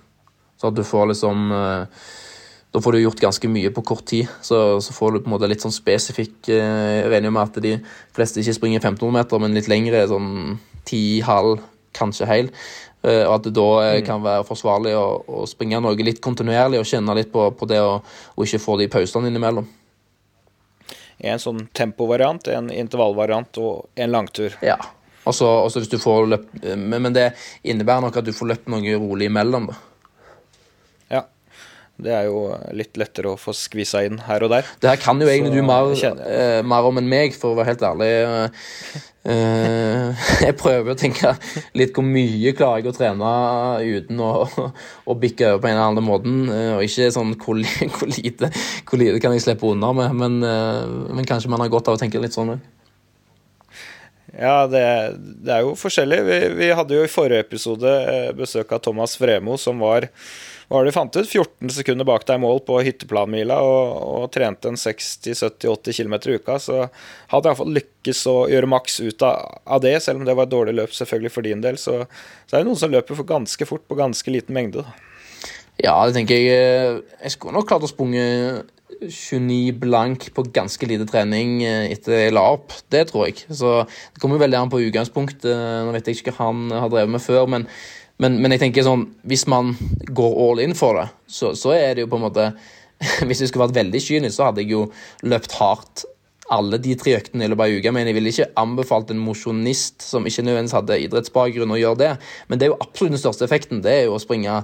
Så 0.59 0.71
at 0.71 0.79
du 0.79 0.83
får 0.87 1.13
liksom 1.13 1.53
eh, 1.55 2.07
Da 2.69 2.81
får 2.85 2.93
du 2.93 2.99
gjort 3.01 3.21
ganske 3.23 3.49
mye 3.49 3.71
på 3.73 3.83
kort 3.87 4.05
tid. 4.11 4.29
Så, 4.45 4.79
så 4.85 4.93
får 4.93 5.13
du 5.13 5.21
på 5.23 5.31
en 5.31 5.35
måte 5.37 5.49
litt 5.49 5.63
sånn 5.65 5.73
spesifikk 5.73 6.51
Jeg 6.51 7.07
regner 7.09 7.33
med 7.33 7.47
at 7.47 7.63
de 7.65 7.79
fleste 8.13 8.43
ikke 8.43 8.57
springer 8.59 8.83
1500 8.83 9.15
meter, 9.17 9.41
men 9.41 9.57
litt 9.57 9.71
lengre 9.73 10.03
sånn 10.11 10.59
ti, 10.89 11.21
halv, 11.27 11.61
kanskje 11.97 12.29
hel. 12.29 12.53
Eh, 13.03 13.25
og 13.25 13.37
at 13.37 13.47
det 13.47 13.55
da 13.57 13.67
eh, 13.85 13.97
mm. 14.01 14.07
kan 14.07 14.23
være 14.25 14.47
forsvarlig 14.49 14.95
å, 14.99 15.07
å, 15.23 15.47
springe 15.51 15.81
noe 15.83 15.99
litt 16.03 16.23
kontinuerlig 16.25 16.81
og 16.81 16.89
kjenne 16.89 17.15
litt 17.19 17.31
på, 17.35 17.49
på 17.55 17.69
det 17.71 17.79
å 17.83 18.01
ikke 18.43 18.63
få 18.63 18.79
de 18.81 18.89
pausene 18.91 19.31
innimellom. 19.31 19.69
En 21.19 21.43
sånn 21.43 21.65
tempovariant, 21.75 22.47
en 22.55 22.71
intervallvariant 22.71 23.59
og 23.63 23.89
en 23.99 24.15
langtur. 24.15 24.55
Ja. 24.63 24.79
Også, 25.29 25.47
også 25.47 25.83
hvis 25.83 25.91
du 25.93 25.99
får 26.01 26.29
løpt, 26.31 26.53
men, 26.79 27.03
men 27.05 27.15
det 27.15 27.33
innebærer 27.67 28.07
nok 28.07 28.21
at 28.21 28.27
du 28.27 28.33
får 28.33 28.53
løpt 28.55 28.71
noe 28.73 28.99
rolig 28.99 29.29
imellom. 29.29 29.69
da. 29.73 29.79
Det 31.99 32.13
er 32.15 32.29
jo 32.29 32.45
litt 32.79 32.95
lettere 33.01 33.33
å 33.33 33.39
få 33.41 33.51
skvisa 33.57 34.05
inn 34.07 34.21
her 34.23 34.45
og 34.47 34.53
der. 34.53 34.67
Det 34.79 34.91
her 34.93 35.01
kan 35.03 35.19
jo 35.19 35.27
egentlig 35.27 35.59
du 35.59 35.67
mer, 35.67 35.91
eh, 35.99 36.61
mer, 36.63 36.87
om 36.87 37.01
enn 37.01 37.11
meg, 37.11 37.35
for 37.35 37.51
å 37.51 37.59
være 37.59 37.73
helt 37.73 37.83
ærlig. 37.89 38.11
Eh, 39.29 40.29
jeg 40.47 40.57
prøver 40.61 40.95
å 40.95 40.99
tenke 40.99 41.35
litt 41.77 41.97
hvor 41.97 42.07
mye 42.07 42.55
klarer 42.57 42.85
jeg 42.85 42.93
å 42.93 42.95
trene 42.97 43.33
uten 43.83 44.23
å, 44.23 44.31
å 45.11 45.19
bikke 45.19 45.51
over 45.51 45.65
på 45.65 45.71
en 45.73 45.75
eller 45.75 45.91
annen 45.91 46.07
måten. 46.07 46.41
Eh, 46.55 46.73
og 46.77 46.87
ikke 46.87 47.11
sånn 47.15 47.35
hvor, 47.35 47.59
hvor, 47.97 48.15
lite, 48.15 48.53
hvor 48.87 49.03
lite, 49.03 49.19
kan 49.25 49.35
jeg 49.35 49.49
slippe 49.49 49.67
unna 49.75 49.91
med, 49.99 50.15
men, 50.23 50.39
eh, 50.47 50.85
men 51.19 51.27
kanskje 51.29 51.51
man 51.51 51.67
har 51.67 51.73
godt 51.73 51.91
av 51.91 51.99
å 51.99 52.01
tenke 52.01 52.23
litt 52.23 52.37
sånn 52.37 52.55
òg. 52.55 52.67
Ja, 54.39 54.69
det, 54.71 54.83
det, 55.19 55.51
er 55.51 55.65
jo 55.67 55.75
forskjellig. 55.79 56.21
Vi, 56.29 56.39
vi, 56.61 56.69
hadde 56.79 56.95
jo 56.95 57.03
i 57.03 57.11
forrige 57.11 57.43
episode 57.43 57.91
eh, 57.91 58.29
besøk 58.39 58.71
av 58.77 58.85
Thomas 58.85 59.17
Fremo, 59.19 59.57
som 59.59 59.83
var 59.83 60.07
hva 60.69 60.83
har 60.83 60.85
du 60.85 60.93
fant 60.93 61.17
ut? 61.17 61.25
14 61.25 61.73
sekunder 61.73 62.05
bak 62.05 62.27
deg 62.29 62.37
i 62.37 62.43
mål 62.43 62.59
på 62.67 62.77
hytteplanmila 62.85 63.57
og, 63.65 64.03
og 64.05 64.27
trente 64.35 64.69
en 64.69 64.77
60-70-80 64.77 65.97
km 65.97 66.17
i 66.19 66.37
uka. 66.37 66.59
Så 66.61 66.83
hadde 67.33 67.49
iallfall 67.49 67.73
lykkes 67.73 68.21
å 68.29 68.37
gjøre 68.53 68.69
maks 68.69 69.01
ut 69.01 69.25
av, 69.25 69.63
av, 69.65 69.81
det, 69.83 69.95
selv 70.05 70.21
om 70.21 70.29
det 70.29 70.37
var 70.37 70.45
et 70.45 70.53
dårlig 70.53 70.77
løp 70.77 70.93
selvfølgelig 70.93 71.33
for 71.33 71.49
din 71.49 71.65
del. 71.65 71.81
Så, 71.81 72.03
så 72.45 72.53
er 72.53 72.61
det 72.61 72.69
noen 72.69 72.83
som 72.83 72.93
løper 72.93 73.17
for 73.17 73.31
ganske 73.31 73.69
fort 73.71 73.87
på 73.89 73.97
ganske 73.97 74.35
liten 74.35 74.55
mengde. 74.55 74.85
Da. 74.85 74.93
Ja, 75.81 75.97
det 76.05 76.19
tenker 76.19 76.37
jeg. 76.37 76.53
Eh, 76.53 77.01
jeg 77.25 77.33
skulle 77.39 77.57
nok 77.57 77.71
klart 77.73 77.89
å 77.89 77.91
sprunge 77.91 78.29
29 79.03 79.77
blank 79.81 80.29
på 80.35 80.45
ganske 80.55 80.89
lite 80.91 81.07
trening 81.09 81.63
eh, 81.67 81.93
etter 81.95 82.17
jeg 82.17 82.35
la 82.35 82.45
opp. 82.57 82.75
Det 82.91 83.07
tror 83.11 83.29
jeg. 83.29 83.45
Så 83.49 83.81
det 83.87 84.23
kommer 84.23 84.43
veldig 84.43 84.59
an 84.59 84.73
på 84.73 84.83
utgangspunktet. 84.89 85.49
Nå 85.87 85.95
vet 85.95 86.11
jeg 86.11 86.21
ikke 86.21 86.35
hva 86.37 86.51
han 86.51 86.67
har 86.75 86.93
drevet 86.93 87.15
med 87.15 87.25
før, 87.25 87.47
men, 87.51 87.69
men, 88.23 88.41
men 88.43 88.55
jeg 88.55 88.65
tenker 88.65 88.87
sånn 88.87 89.07
Hvis 89.29 89.47
man 89.51 89.75
går 90.11 90.39
all 90.45 90.63
in 90.65 90.77
for 90.79 90.99
det, 90.99 91.09
så, 91.31 91.55
så 91.59 91.77
er 91.77 91.95
det 91.95 92.07
jo 92.07 92.13
på 92.13 92.19
en 92.19 92.27
måte 92.27 92.51
Hvis 93.29 93.45
jeg 93.45 93.51
skulle 93.51 93.69
vært 93.69 93.79
veldig 93.79 94.03
kynisk, 94.03 94.35
så 94.37 94.49
hadde 94.49 94.65
jeg 94.65 94.75
jo 94.75 94.87
løpt 95.31 95.59
hardt 95.61 96.09
alle 96.55 96.79
de 96.81 96.95
tre 96.97 97.15
øktene 97.19 97.45
i 97.45 97.51
løpet 97.51 97.65
av 97.65 97.77
uka, 97.77 97.93
men 97.93 98.09
jeg 98.09 98.17
ville 98.17 98.33
ikke 98.33 98.49
anbefalt 98.61 99.11
en 99.13 99.21
mosjonist 99.21 100.05
som 100.05 100.27
ikke 100.29 100.45
nødvendigvis 100.47 100.77
hadde 100.79 101.01
idrettsbakgrunn, 101.05 101.75
å 101.75 101.81
gjøre 101.81 102.01
det. 102.01 102.13
Men 102.49 102.61
det 102.61 102.67
er 102.67 102.73
jo 102.73 102.79
absolutt 102.81 103.17
den 103.17 103.21
største 103.21 103.45
effekten. 103.45 103.83
Det 103.85 103.93
er 103.93 104.07
jo 104.07 104.17
å 104.17 104.23
springe 104.23 104.63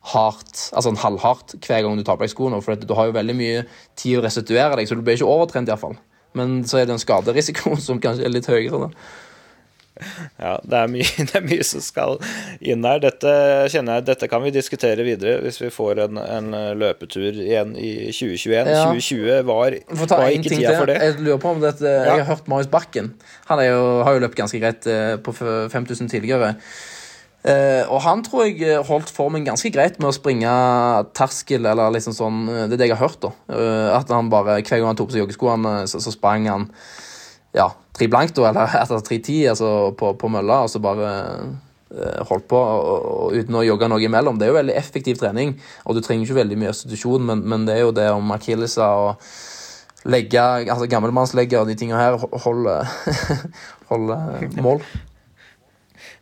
hardt, 0.00 0.70
altså 0.72 0.90
en 0.92 1.00
halvhardt 1.00 1.58
hver 1.60 1.82
gang 1.84 1.98
du 1.98 2.04
tar 2.06 2.16
på 2.16 2.24
deg 2.24 2.32
skoene. 2.32 2.60
For 2.64 2.78
du 2.78 2.94
har 2.96 3.10
jo 3.10 3.16
veldig 3.16 3.36
mye 3.36 3.64
tid 4.00 4.20
å 4.20 4.24
restituere 4.24 4.78
deg, 4.78 4.88
så 4.88 4.96
du 4.96 5.04
blir 5.04 5.18
ikke 5.18 5.28
overtrent 5.28 5.70
iallfall. 5.70 5.98
Men 6.38 6.60
så 6.68 6.80
er 6.80 6.86
det 6.86 6.96
en 6.96 7.02
skaderisiko 7.02 7.76
som 7.86 8.00
kanskje 8.02 8.28
er 8.28 8.32
litt 8.34 8.48
høyere. 8.50 8.86
da. 8.86 8.94
Ja, 10.40 10.54
det 10.64 10.76
er, 10.78 10.86
mye, 10.88 11.04
det 11.28 11.34
er, 11.36 11.42
mye, 11.44 11.64
som 11.66 11.82
skal 11.84 12.16
inn 12.64 12.86
her. 12.88 13.02
Dette 13.02 13.32
kjenner 13.72 13.98
jeg, 13.98 14.06
dette 14.08 14.28
kan 14.32 14.40
vi 14.44 14.52
diskutere 14.54 15.04
videre 15.04 15.40
hvis 15.44 15.60
vi 15.60 15.68
får 15.74 16.04
en, 16.06 16.20
en 16.22 16.54
løpetur 16.80 17.28
igjen 17.34 17.74
i 17.76 17.92
2021. 18.08 18.54
Ja. 18.72 18.86
2020 18.88 19.50
var, 19.50 19.76
var 20.00 20.24
ikke 20.30 20.54
tida 20.54 20.76
for 20.78 20.90
det. 20.90 20.96
Jeg 21.04 21.18
lurer 21.20 21.42
på 21.42 21.52
om 21.52 21.60
dette, 21.64 21.84
ja. 21.84 22.06
Jeg 22.08 22.24
har 22.24 22.30
hørt 22.32 22.48
Marius 22.50 22.70
Bakken. 22.72 23.12
Han 23.50 23.64
jo, 23.66 23.82
har 24.06 24.16
jo 24.16 24.24
løpt 24.24 24.40
ganske 24.40 24.62
greit 24.62 24.88
eh, 24.88 25.18
på 25.20 25.36
5000 25.36 26.08
tidligere. 26.12 26.54
Uh, 27.40 27.88
og 27.88 28.02
han 28.04 28.20
tror 28.20 28.42
jeg 28.44 28.58
eh, 28.68 28.82
holdt 28.84 29.08
formen 29.16 29.46
ganske 29.46 29.70
greit 29.72 29.94
med 29.96 30.10
å 30.10 30.12
springe 30.12 30.50
terskel, 31.16 31.64
eller 31.70 31.94
liksom 31.94 32.12
sånn 32.12 32.42
Det 32.68 32.76
er 32.76 32.82
det 32.82 32.88
jeg 32.90 32.98
har 32.98 33.06
hørt, 33.06 33.22
da. 33.22 33.30
Uh, 33.48 33.88
at 33.96 34.12
han 34.12 34.28
bare, 34.32 34.58
hver 34.60 34.68
gang 34.76 34.90
han 34.90 34.98
tok 34.98 35.08
på 35.08 35.16
seg 35.16 35.24
joggeskoene, 35.24 35.72
så, 35.88 36.02
så, 36.04 36.12
sprang 36.12 36.50
han 36.50 36.68
ja, 37.56 37.70
tre 37.96 38.10
blankt, 38.12 38.36
da, 38.36 38.50
eller 38.50 38.76
etter 38.82 39.00
tre 39.06 39.22
ti 39.24 39.40
altså 39.48 39.72
på, 39.96 40.12
på, 40.20 40.32
mølla, 40.36 40.66
og 40.66 40.72
så 40.72 40.84
bare 40.84 41.08
uh, 41.40 42.20
holdt 42.28 42.44
på 42.52 42.60
og, 42.60 43.08
og, 43.08 43.40
uten 43.40 43.56
å 43.56 43.64
jogge 43.64 43.88
noe 43.88 44.04
imellom. 44.04 44.36
Det 44.36 44.44
er 44.44 44.52
jo 44.52 44.60
veldig 44.60 44.76
effektiv 44.76 45.24
trening, 45.24 45.56
og 45.88 45.96
du 45.96 46.04
trenger 46.04 46.28
ikke 46.28 46.42
veldig 46.42 46.60
mye 46.60 46.74
institusjon, 46.74 47.24
men, 47.32 47.46
men 47.48 47.64
det 47.64 47.78
er 47.78 47.86
jo 47.86 47.96
det 47.96 48.10
om 48.12 48.36
akilleser 48.36 48.84
og 48.84 50.10
legge, 50.12 50.44
altså 50.66 50.92
gammelmannslegger 50.92 51.64
og 51.64 51.72
de 51.72 51.80
tingene 51.80 52.04
her 52.04 52.20
holder 52.20 52.84
holde 53.88 54.24
mål. 54.66 54.84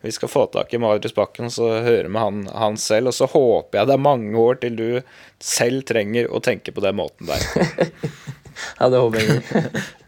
Vi 0.01 0.12
skal 0.15 0.31
få 0.31 0.47
tak 0.47 0.75
i 0.75 0.79
Marius 0.79 1.15
Bakken, 1.15 1.51
så 1.51 1.70
hører 1.83 2.09
vi 2.09 2.23
han, 2.23 2.45
han, 2.55 2.77
selv. 2.79 3.11
Og 3.11 3.16
så 3.16 3.27
håper 3.31 3.81
jeg 3.81 3.91
det 3.91 3.97
er 3.97 4.05
mange 4.05 4.39
år 4.39 4.61
til 4.62 4.77
du 4.79 4.89
selv 5.43 5.83
trenger 5.89 6.31
å 6.31 6.43
tenke 6.45 6.75
på 6.75 6.85
den 6.85 7.01
måten 7.01 7.31
der. 7.31 7.43
ja, 8.79 8.91
det 8.91 9.03
håper 9.03 9.25
jeg. 9.25 9.73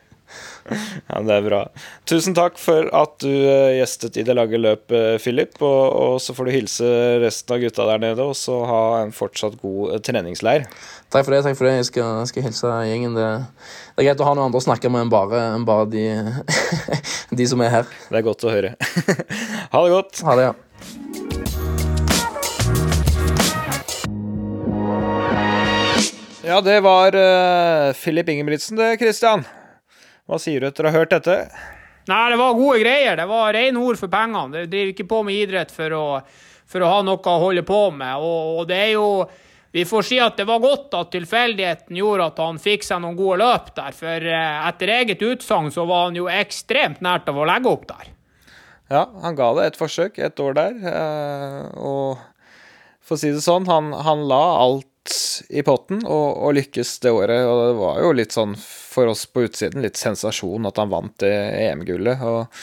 Ja, 0.71 1.21
Det 1.27 1.35
er 1.35 1.43
bra. 1.43 1.61
Tusen 2.07 2.35
takk 2.37 2.59
for 2.61 2.87
at 2.95 3.17
du 3.25 3.31
eh, 3.33 3.81
gjestet 3.81 4.19
i 4.21 4.25
det 4.27 4.37
lange 4.39 4.61
løpet, 4.61 5.19
Philip. 5.23 5.57
Og, 5.59 5.81
og, 5.91 6.15
så 6.23 6.37
får 6.37 6.47
du 6.47 6.55
hilse 6.55 6.91
resten 7.25 7.57
av 7.57 7.65
gutta 7.65 7.87
der 7.89 8.05
nede, 8.05 8.27
og 8.31 8.39
så 8.39 8.61
ha 8.69 8.83
en 9.01 9.15
fortsatt 9.15 9.59
god 9.63 9.97
eh, 9.97 10.03
treningsleir. 10.07 10.69
Takk 11.11 11.25
for 11.27 11.35
det. 11.35 11.43
takk 11.43 11.57
for 11.59 11.67
det. 11.67 11.73
Jeg 11.81 11.87
skal, 11.89 12.27
skal 12.31 12.45
hilse 12.47 12.73
gjengen. 12.87 13.17
Det, 13.19 13.27
det, 13.97 13.99
er 13.99 14.07
greit 14.07 14.21
å 14.23 14.27
ha 14.29 14.35
noen 14.37 14.47
andre 14.47 14.61
å 14.61 14.63
snakke 14.63 14.87
med 14.95 15.09
enn 15.09 15.11
bare, 15.11 15.41
enn 15.57 15.65
bare 15.67 15.89
de, 15.91 16.05
de, 17.41 17.47
som 17.51 17.59
er 17.67 17.73
her. 17.75 17.89
Det 18.07 18.21
er 18.21 18.27
godt 18.29 18.47
å 18.47 18.53
høre. 18.53 18.77
ha 19.73 19.81
det 19.83 19.91
godt. 19.91 20.21
Ha 20.29 20.37
det, 20.39 20.45
ja. 20.47 20.55
Ja, 26.47 26.61
det 26.63 26.79
var 26.87 27.19
uh, 27.19 27.91
Philip 27.99 28.31
Ingebrigtsen, 28.31 28.79
det, 28.79 28.95
Christian. 29.03 29.43
Hva 30.31 30.39
sier 30.39 30.63
du 30.63 30.71
etter 30.71 30.87
å 30.87 30.95
ha 30.95 31.03
hørt 31.03 31.11
dette? 31.19 31.41
Nei, 32.07 32.25
det 32.31 32.39
var 32.39 32.55
gode 32.55 32.79
greier. 32.85 33.19
Det 33.19 33.27
var 33.35 33.51
rene 33.59 33.83
ord 33.83 33.99
for 33.99 34.15
pengene. 34.15 34.47
Det 34.55 34.67
driver 34.71 34.95
ikke 34.95 35.11
på 35.11 35.23
med 35.27 35.43
idrett 35.43 35.75
for 35.75 35.91
å, 35.91 36.07
for 36.71 36.87
å 36.87 36.95
ha 36.95 37.03
noe 37.03 37.19
å 37.19 37.39
holde 37.51 37.67
på 37.67 37.85
med. 37.99 38.15
Og, 38.23 38.61
og, 38.61 38.67
det 38.71 38.79
er 38.87 38.93
jo 38.95 39.09
Vi 39.73 39.85
får 39.85 40.03
si 40.03 40.19
at 40.19 40.37
det 40.37 40.49
var 40.49 40.63
godt 40.63 40.95
at 40.99 41.13
tilfeldigheten 41.15 41.99
gjorde 41.99 42.27
at 42.33 42.41
han 42.43 42.59
fikk 42.59 42.83
seg 42.87 43.03
noen 43.05 43.19
gode 43.19 43.39
løp 43.45 43.71
der. 43.77 43.95
For 43.95 44.31
eh, 44.33 44.67
etter 44.67 44.95
eget 44.97 45.23
utsagn 45.23 45.71
så 45.75 45.87
var 45.87 46.09
han 46.09 46.19
jo 46.19 46.27
ekstremt 46.31 47.03
nært 47.05 47.31
av 47.31 47.39
å 47.39 47.47
legge 47.47 47.71
opp 47.71 47.87
der. 47.93 48.11
Ja, 48.91 49.05
han 49.23 49.37
ga 49.39 49.53
det 49.55 49.69
et 49.69 49.79
forsøk 49.79 50.19
et 50.19 50.43
år 50.43 50.57
der. 50.59 50.81
Eh, 50.91 51.61
og 51.79 52.19
for 52.99 53.15
å 53.15 53.21
si 53.21 53.31
det 53.31 53.45
sånn, 53.45 53.69
han, 53.71 53.93
han 53.95 54.25
la 54.31 54.43
alt 54.59 54.89
i 55.55 55.63
potten 55.65 56.03
og, 56.03 56.27
og, 56.35 56.51
lykkes 56.59 56.91
det 57.05 57.13
året. 57.15 57.45
Og 57.47 57.61
det 57.63 57.77
var 57.79 58.01
jo 58.03 58.11
litt 58.19 58.35
sånn 58.35 58.57
for 58.59 59.13
oss 59.13 59.23
på 59.31 59.45
utsiden 59.47 59.87
litt 59.87 60.01
sensasjon 60.01 60.67
at 60.67 60.81
han 60.83 60.91
vant 60.91 61.15
det 61.23 61.31
EM-gullet. 61.61 62.25
Og, 62.27 62.59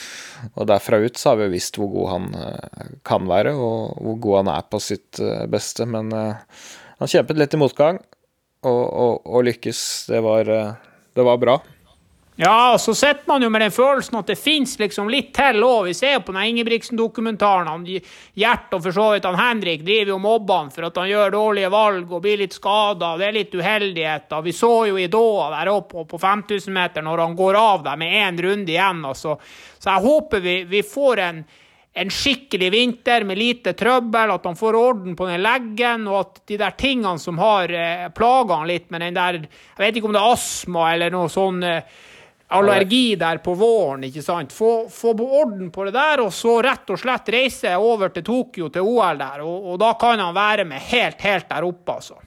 og, 0.51 0.67
derfra 0.67 0.99
ut 1.05 1.15
så 1.15 1.31
har 1.31 1.39
vi 1.39 1.47
jo 1.47 1.55
visst 1.55 1.79
hvor 1.79 1.87
god 1.95 2.11
han 2.11 2.99
kan 3.07 3.31
være, 3.31 3.55
og 3.55 3.95
hvor 4.03 4.19
god 4.27 4.37
han 4.41 4.51
er 4.57 4.67
på 4.67 4.83
sitt 4.83 5.23
beste. 5.47 5.87
Men 5.87 6.11
han 6.99 7.11
kjempet 7.11 7.37
litt 7.37 7.53
i 7.53 7.61
motgang, 7.61 7.99
og, 8.67 9.25
og 9.25 9.43
lykkes. 9.47 9.79
Det 10.09 10.21
var, 10.25 10.49
det 11.13 11.25
var 11.25 11.41
bra. 11.41 11.59
Ja, 12.39 12.73
og 12.73 12.81
så 12.81 12.93
sitter 12.93 13.25
man 13.25 13.41
jo 13.41 13.47
med 13.49 13.63
den 13.65 13.73
følelsen 13.73 14.19
at 14.19 14.27
det 14.29 14.35
fins 14.37 14.75
liksom 14.77 15.07
litt 15.09 15.31
til 15.33 15.63
òg. 15.65 15.87
Vi 15.87 15.95
ser 15.97 16.19
på 16.21 16.35
den 16.35 16.51
Ingebrigtsen-dokumentaren. 16.51 17.65
han 17.65 17.85
Gjert 18.37 18.75
og 18.77 18.83
for 18.85 18.93
så 18.93 19.07
vidt 19.15 19.25
han 19.25 19.39
Henrik 19.39 19.81
driver 19.81 20.11
jo 20.13 20.17
mobber 20.21 20.59
han 20.61 20.69
for 20.75 20.85
at 20.85 20.99
han 21.01 21.09
gjør 21.09 21.33
dårlige 21.33 21.71
valg 21.73 22.13
og 22.13 22.21
blir 22.21 22.37
litt 22.43 22.53
skada. 22.53 23.15
Det 23.17 23.25
er 23.25 23.37
litt 23.39 23.57
uheldigheter. 23.57 24.45
Vi 24.45 24.53
så 24.53 24.71
jo 24.91 24.99
i 25.01 25.07
Doha 25.09 25.49
der 25.55 25.71
oppe 25.73 26.05
på 26.05 26.19
5000 26.21 26.77
meter 26.77 27.07
når 27.07 27.23
han 27.25 27.33
går 27.41 27.57
av 27.57 27.81
der 27.89 27.97
med 27.97 28.13
én 28.21 28.37
runde 28.45 28.75
igjen. 28.75 29.01
Altså. 29.09 29.33
Så 29.79 29.89
jeg 29.89 30.05
håper 30.05 30.45
vi, 30.45 30.55
vi 30.69 30.83
får 30.85 31.23
en, 31.25 31.43
en 31.97 32.11
skikkelig 32.13 32.67
vinter 32.71 33.23
med 33.25 33.39
lite 33.39 33.73
trøbbel, 33.73 34.31
at 34.35 34.43
han 34.45 34.57
får 34.57 34.75
orden 34.77 35.15
på 35.17 35.29
den 35.29 35.41
leggen, 35.41 36.05
og 36.11 36.19
at 36.19 36.43
de 36.49 36.59
der 36.61 36.75
tingene 36.77 37.17
som 37.21 37.39
har 37.41 37.73
eh, 37.73 38.03
plaga 38.13 38.59
han 38.59 38.69
litt 38.69 38.91
med 38.93 39.01
den 39.01 39.17
der 39.17 39.39
Jeg 39.41 39.81
vet 39.81 39.97
ikke 39.97 40.11
om 40.11 40.13
det 40.17 40.21
er 40.21 40.35
astma 40.35 40.91
eller 40.93 41.13
noe 41.13 41.31
sånn 41.31 41.63
eh, 41.65 41.97
allergi 42.53 43.15
der 43.19 43.41
på 43.43 43.55
våren. 43.57 44.05
ikke 44.07 44.21
sant? 44.23 44.53
Få, 44.53 44.87
få 44.93 45.15
orden 45.17 45.71
på 45.73 45.87
det 45.87 45.95
der, 45.97 46.23
og 46.23 46.31
så 46.33 46.59
rett 46.63 46.93
og 46.93 47.01
slett 47.01 47.33
reise 47.33 47.73
over 47.81 48.13
til 48.13 48.23
Tokyo, 48.27 48.69
til 48.69 48.87
OL 48.87 49.19
der. 49.19 49.43
Og, 49.43 49.73
og 49.73 49.81
da 49.81 49.91
kan 49.99 50.21
han 50.21 50.37
være 50.37 50.67
med 50.69 50.85
helt, 50.91 51.19
helt 51.25 51.49
der 51.49 51.67
oppe, 51.67 51.97
altså. 51.97 52.21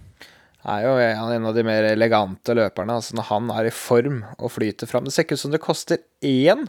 Er 0.69 0.83
jo 0.85 0.99
en 1.01 1.47
av 1.49 1.55
de 1.57 1.65
mer 1.65 1.87
elegante 1.95 2.53
løperne. 2.53 2.99
altså 3.01 3.17
Når 3.17 3.29
han 3.31 3.55
er 3.55 3.71
i 3.71 3.73
form 3.73 4.19
og 4.37 4.51
flyter 4.53 4.91
fram 4.91 5.07
Det 5.07 5.15
ser 5.15 5.25
ikke 5.25 5.39
ut 5.39 5.41
som 5.41 5.55
det 5.55 5.63
koster 5.65 6.03
én 6.21 6.67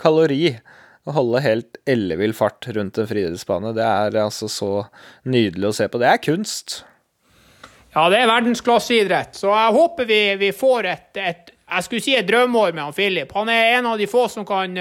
kalori 0.00 0.54
å 1.04 1.12
holde 1.12 1.42
helt 1.44 1.78
ellevill 1.88 2.32
fart 2.36 2.66
rundt 2.72 2.98
en 2.98 3.08
friidrettsbane. 3.08 3.74
Det 3.76 3.84
er 3.84 4.20
altså 4.22 4.48
så 4.48 4.72
nydelig 5.28 5.70
å 5.70 5.76
se 5.76 5.88
på. 5.88 6.00
Det 6.00 6.08
er 6.08 6.22
kunst. 6.24 6.78
Ja, 7.94 8.08
det 8.10 8.22
er 8.22 8.30
verdensklasseidrett. 8.30 9.36
Så 9.38 9.52
jeg 9.52 9.74
håper 9.76 10.08
vi, 10.08 10.22
vi 10.40 10.54
får 10.56 10.88
et, 10.90 11.10
et 11.20 11.52
jeg 11.64 11.86
skulle 11.86 12.04
si 12.04 12.16
et 12.16 12.26
drømmeår 12.28 12.72
med 12.74 12.88
han 12.88 12.96
Philip. 12.96 13.30
Han 13.36 13.50
er 13.52 13.76
en 13.78 13.92
av 13.92 14.00
de 14.00 14.08
få 14.10 14.26
som 14.32 14.46
kan, 14.48 14.80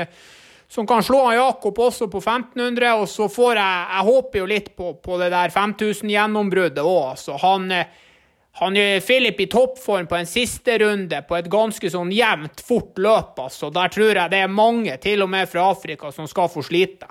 som 0.71 0.87
kan 0.87 1.03
slå 1.05 1.21
han 1.27 1.37
Jakob 1.37 1.79
også 1.79 2.09
på 2.11 2.21
1500. 2.23 2.95
Og 3.01 3.07
så 3.09 3.27
får 3.31 3.59
jeg 3.59 3.85
Jeg 3.93 4.07
håper 4.09 4.39
jo 4.39 4.47
litt 4.49 4.71
på, 4.75 4.93
på 5.03 5.19
det 5.21 5.29
der 5.33 5.53
5000-gjennombruddet 5.53 6.83
òg. 6.83 7.13
Altså, 7.13 7.37
han, 7.43 7.69
han 8.59 8.77
er 8.77 8.99
Philip 9.01 9.39
i 9.39 9.47
toppform 9.49 10.05
på 10.07 10.15
en 10.15 10.29
siste 10.29 10.77
runde 10.77 11.23
på 11.25 11.37
et 11.39 11.49
ganske 11.49 11.89
sånn 11.89 12.11
jevnt, 12.13 12.61
fort 12.61 12.99
løp. 13.01 13.39
Altså. 13.41 13.71
Der 13.73 13.89
tror 13.89 14.13
jeg 14.13 14.29
det 14.29 14.43
er 14.45 14.51
mange, 14.51 14.93
til 15.01 15.25
og 15.25 15.31
med 15.33 15.49
fra 15.49 15.71
Afrika, 15.71 16.11
som 16.13 16.29
skal 16.29 16.51
få 16.53 16.61
slite. 16.65 17.09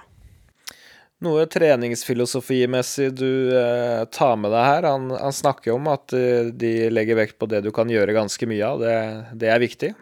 Noe 1.23 1.47
treningsfilosofimessig 1.51 3.09
du 3.15 3.55
eh, 3.59 4.05
tar 4.11 4.39
med 4.39 4.55
deg 4.55 4.69
her? 4.69 4.87
Han, 4.91 5.11
han 5.19 5.35
snakker 5.35 5.75
om 5.75 5.91
at 5.91 6.15
eh, 6.19 6.51
de 6.55 6.73
legger 6.91 7.19
vekt 7.19 7.39
på 7.39 7.51
det 7.51 7.65
du 7.67 7.71
kan 7.75 7.91
gjøre 7.91 8.15
ganske 8.15 8.49
mye 8.51 8.71
av. 8.71 8.83
Det, 8.83 8.97
det 9.43 9.51
er 9.51 9.63
viktig? 9.63 9.93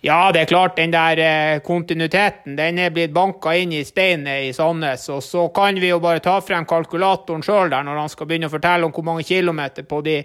Ja, 0.00 0.30
det 0.32 0.40
er 0.40 0.46
klart, 0.46 0.76
den 0.76 0.92
der 0.94 1.18
eh, 1.18 1.60
kontinuiteten 1.66 2.54
den 2.54 2.76
er 2.78 2.92
blitt 2.94 3.10
banka 3.10 3.50
inn 3.58 3.72
i 3.74 3.80
steinet 3.82 4.44
i 4.46 4.52
Sandnes. 4.54 5.08
Og 5.10 5.24
så 5.26 5.48
kan 5.54 5.74
vi 5.74 5.90
jo 5.90 5.98
bare 5.98 6.22
ta 6.22 6.36
frem 6.38 6.68
kalkulatoren 6.70 7.42
sjøl 7.42 7.72
der 7.72 7.82
når 7.82 7.98
han 8.04 8.12
skal 8.12 8.28
begynne 8.30 8.46
å 8.46 8.52
fortelle 8.52 8.86
om 8.86 8.94
hvor 8.94 9.08
mange 9.08 9.26
kilometer 9.26 9.88
på 9.90 9.98
de, 10.06 10.20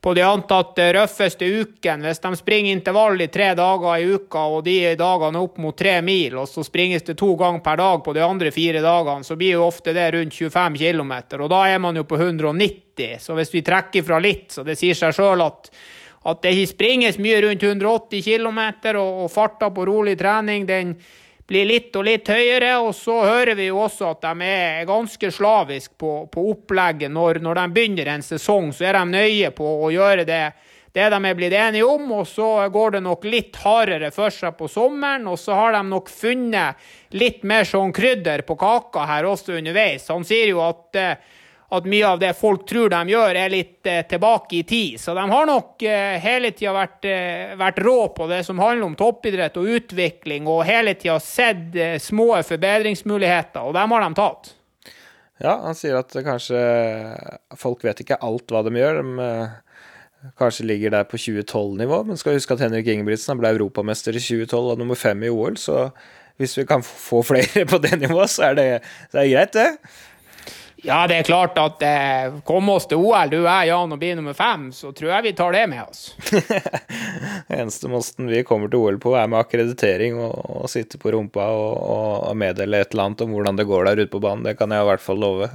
på 0.00 0.14
de 0.16 0.24
antatt 0.24 0.80
røffeste 0.96 1.44
ukene. 1.44 2.08
Hvis 2.08 2.24
de 2.24 2.32
springer 2.40 2.72
intervall 2.72 3.20
i 3.20 3.28
tre 3.28 3.50
dager 3.58 4.00
i 4.00 4.08
uka, 4.16 4.46
og 4.48 4.64
de 4.64 4.78
dagene 4.96 5.44
opp 5.44 5.60
mot 5.60 5.76
tre 5.76 5.98
mil, 6.00 6.40
og 6.40 6.48
så 6.48 6.64
springes 6.64 7.04
det 7.04 7.18
to 7.20 7.34
ganger 7.36 7.60
per 7.68 7.84
dag 7.84 8.00
på 8.08 8.16
de 8.16 8.24
andre 8.24 8.54
fire 8.54 8.80
dagene, 8.80 9.28
så 9.28 9.36
blir 9.36 9.58
jo 9.58 9.68
ofte 9.68 9.92
det 9.92 10.08
rundt 10.16 10.40
25 10.40 10.80
km. 10.80 11.14
Og 11.36 11.52
da 11.52 11.62
er 11.68 11.84
man 11.84 12.00
jo 12.00 12.08
på 12.08 12.16
190, 12.16 13.20
så 13.20 13.36
hvis 13.36 13.52
vi 13.52 13.66
trekker 13.66 14.08
fra 14.08 14.24
litt, 14.24 14.48
så 14.56 14.64
det 14.64 14.80
sier 14.80 14.96
seg 14.96 15.12
sjøl 15.20 15.44
at 15.44 15.68
at 16.28 16.42
det 16.44 16.52
springes 16.68 17.16
mye 17.22 17.40
rundt 17.46 17.62
180 17.64 18.22
km, 18.26 18.60
og, 18.94 19.24
og 19.24 19.32
farta 19.32 19.70
på 19.72 19.86
rolig 19.88 20.18
trening 20.20 20.66
den 20.68 20.94
blir 21.48 21.64
litt 21.64 21.94
og 21.96 22.04
litt 22.04 22.28
høyere. 22.28 22.74
Og 22.84 22.92
så 22.96 23.16
hører 23.24 23.56
vi 23.58 23.70
jo 23.70 23.80
også 23.86 24.12
at 24.12 24.26
de 24.26 24.48
er 24.48 24.88
ganske 24.88 25.30
slaviske 25.32 25.96
på, 26.00 26.14
på 26.32 26.48
opplegget. 26.52 27.12
Når, 27.14 27.40
når, 27.44 27.62
de 27.62 27.76
begynner 27.76 28.12
en 28.12 28.24
sesong, 28.24 28.72
så 28.76 28.90
er 28.90 29.00
de 29.00 29.06
nøye 29.16 29.52
på 29.56 29.70
å 29.86 29.88
gjøre 29.94 30.26
det, 30.28 30.42
det 30.96 31.08
de 31.14 31.22
er 31.30 31.38
blitt 31.38 31.56
enige 31.56 31.88
om. 31.88 32.12
Og 32.18 32.28
så 32.28 32.50
går 32.74 32.98
det 32.98 33.02
nok 33.06 33.24
litt 33.30 33.56
hardere 33.64 34.12
for 34.14 34.34
seg 34.34 34.58
på 34.60 34.68
sommeren, 34.72 35.26
og 35.30 35.40
så 35.40 35.56
har 35.56 35.78
de 35.78 35.82
nok 35.88 36.12
funnet 36.12 37.16
litt 37.16 37.44
mer 37.48 37.64
sånn 37.68 37.94
krydder 37.96 38.44
på 38.44 38.58
kaka 38.60 39.08
her 39.08 39.32
også 39.32 39.56
underveis. 39.56 40.10
Han 40.12 40.28
sier 40.28 40.52
jo 40.52 40.60
at 40.66 41.00
eh, 41.00 41.36
at 41.70 41.84
mye 41.84 42.06
av 42.08 42.20
det 42.20 42.30
folk 42.36 42.64
tror 42.68 42.88
de 42.92 43.12
gjør, 43.12 43.36
er 43.36 43.52
litt 43.52 43.88
eh, 43.88 44.00
tilbake 44.08 44.56
i 44.56 44.62
tid. 44.64 44.96
Så 45.00 45.12
de 45.16 45.24
har 45.28 45.48
nok 45.48 45.82
eh, 45.84 46.16
hele 46.22 46.54
tida 46.56 46.72
vært, 46.72 47.04
eh, 47.04 47.52
vært, 47.60 47.82
rå 47.84 47.96
på 48.16 48.28
det 48.30 48.40
som 48.46 48.60
handler 48.62 48.86
om 48.86 48.96
toppidrett 48.96 49.58
og 49.60 49.68
utvikling, 49.76 50.48
og 50.48 50.64
hele 50.68 50.96
tida 50.96 51.18
sett 51.20 51.76
eh, 51.76 51.98
små 52.00 52.30
forbedringsmuligheter, 52.48 53.68
og 53.68 53.76
dem 53.76 53.96
har 53.96 54.06
de 54.06 54.16
tatt. 54.16 54.54
Ja, 55.38 55.58
han 55.62 55.76
sier 55.78 56.00
at 56.00 56.16
kanskje 56.26 56.58
folk 57.60 57.84
vet 57.86 58.00
ikke 58.02 58.18
alt 58.26 58.50
hva 58.50 58.64
de 58.66 58.72
gjør. 58.74 59.02
De 59.02 59.26
eh, 59.26 60.32
kanskje 60.40 60.66
ligger 60.66 60.96
der 60.96 61.04
på 61.06 61.20
2012-nivå, 61.20 62.00
men 62.08 62.18
skal 62.18 62.38
huske 62.38 62.56
at 62.56 62.64
Henrik 62.64 62.88
Ingebrigtsen 62.90 63.38
ble 63.38 63.52
europamester 63.54 64.16
i 64.16 64.24
2012 64.24 64.72
og 64.72 64.80
nummer 64.80 64.98
fem 64.98 65.20
i 65.22 65.30
OL, 65.30 65.60
så 65.60 65.90
hvis 66.38 66.56
vi 66.58 66.64
kan 66.70 66.82
få 66.86 67.20
flere 67.26 67.66
på 67.70 67.80
det 67.82 67.98
nivået, 68.00 68.30
så 68.30 68.50
er 68.50 68.58
det, 68.58 68.68
så 69.12 69.20
er 69.20 69.26
det 69.26 69.32
greit, 69.36 69.58
det. 69.58 69.68
Ja, 70.86 71.00
det 71.10 71.16
er 71.18 71.26
klart 71.26 71.56
at 71.58 71.82
eh, 71.82 72.36
kom 72.46 72.68
oss 72.70 72.86
til 72.86 73.00
OL, 73.02 73.32
du 73.32 73.40
er 73.40 73.66
Jan 73.66 73.90
og 73.94 73.98
blir 73.98 74.14
nummer 74.14 74.36
fem, 74.38 74.68
så 74.74 74.92
tror 74.94 75.10
jeg 75.10 75.24
vi 75.26 75.32
tar 75.38 75.56
det 75.56 75.64
med 75.72 75.82
oss. 75.82 76.12
Eneste 77.58 77.90
måten 77.90 78.30
vi 78.30 78.44
kommer 78.46 78.70
til 78.70 78.84
OL 78.84 79.00
på, 79.02 79.16
er 79.18 79.26
med 79.30 79.40
akkreditering 79.40 80.20
og, 80.22 80.36
og 80.62 80.70
sitte 80.70 81.00
på 81.02 81.10
rumpa 81.16 81.48
og, 81.50 81.72
og, 81.82 82.36
meddele 82.38 82.84
et 82.84 82.94
eller 82.94 83.08
annet 83.08 83.24
om 83.26 83.34
hvordan 83.34 83.58
det 83.58 83.66
går 83.66 83.88
der 83.88 84.04
ute 84.04 84.12
på 84.12 84.22
banen. 84.22 84.46
Det 84.46 84.54
kan 84.60 84.70
jeg 84.70 84.86
i 84.86 84.90
hvert 84.92 85.02
fall 85.02 85.18
love. 85.18 85.50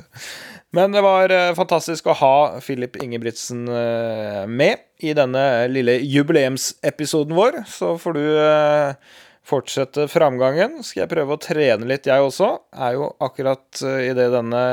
Men 0.76 0.92
det 0.92 1.04
var 1.06 1.32
eh, 1.32 1.52
fantastisk 1.56 2.10
å 2.10 2.18
ha 2.20 2.36
Filip 2.66 2.98
Ingebrigtsen 3.00 3.64
eh, 3.70 4.44
med 4.50 4.84
i 5.06 5.14
denne 5.16 5.70
lille 5.72 6.00
jubileumsepisoden 6.02 7.36
vår. 7.38 7.62
Så 7.70 7.94
får 8.02 8.18
du 8.18 8.24
eh, 8.42 9.14
fortsette 9.48 10.08
framgangen. 10.12 10.80
Skal 10.86 11.04
jeg 11.04 11.12
prøve 11.12 11.36
å 11.36 11.42
trene 11.42 11.88
litt, 11.90 12.08
jeg 12.08 12.24
også. 12.24 12.50
Er 12.74 12.98
jo 12.98 13.10
akkurat 13.24 13.84
uh, 13.84 14.00
idet 14.04 14.30
denne 14.34 14.64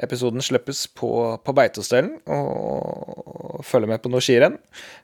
episoden 0.00 0.44
slippes 0.44 0.86
på, 0.96 1.10
på 1.44 1.56
Beitostølen 1.56 2.16
og, 2.24 3.64
følger 3.68 3.90
med 3.90 4.02
på 4.04 4.12
noe 4.12 4.22
skirenn. 4.22 4.54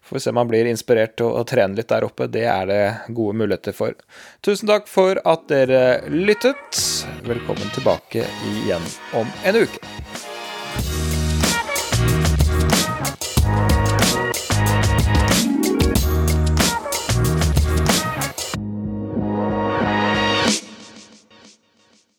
Får 0.07 0.23
se 0.23 0.33
om 0.33 0.39
han 0.39 0.51
blir 0.51 0.69
inspirert 0.71 1.17
til 1.19 1.27
å, 1.27 1.41
å, 1.41 1.47
trene 1.49 1.77
litt 1.79 1.91
der 1.91 2.07
oppe. 2.07 2.31
Det 2.31 2.47
er 2.49 2.71
det 2.71 2.83
gode 3.09 3.37
muligheter 3.41 3.77
for. 3.77 3.97
Tusen 4.47 4.71
takk 4.71 4.87
for 4.91 5.21
at 5.27 5.49
dere 5.51 6.05
lyttet. 6.13 6.85
Velkommen 7.27 7.75
tilbake 7.75 8.25
igjen 8.55 8.95
om 9.19 9.29
en 9.45 9.65
uke. 9.65 10.34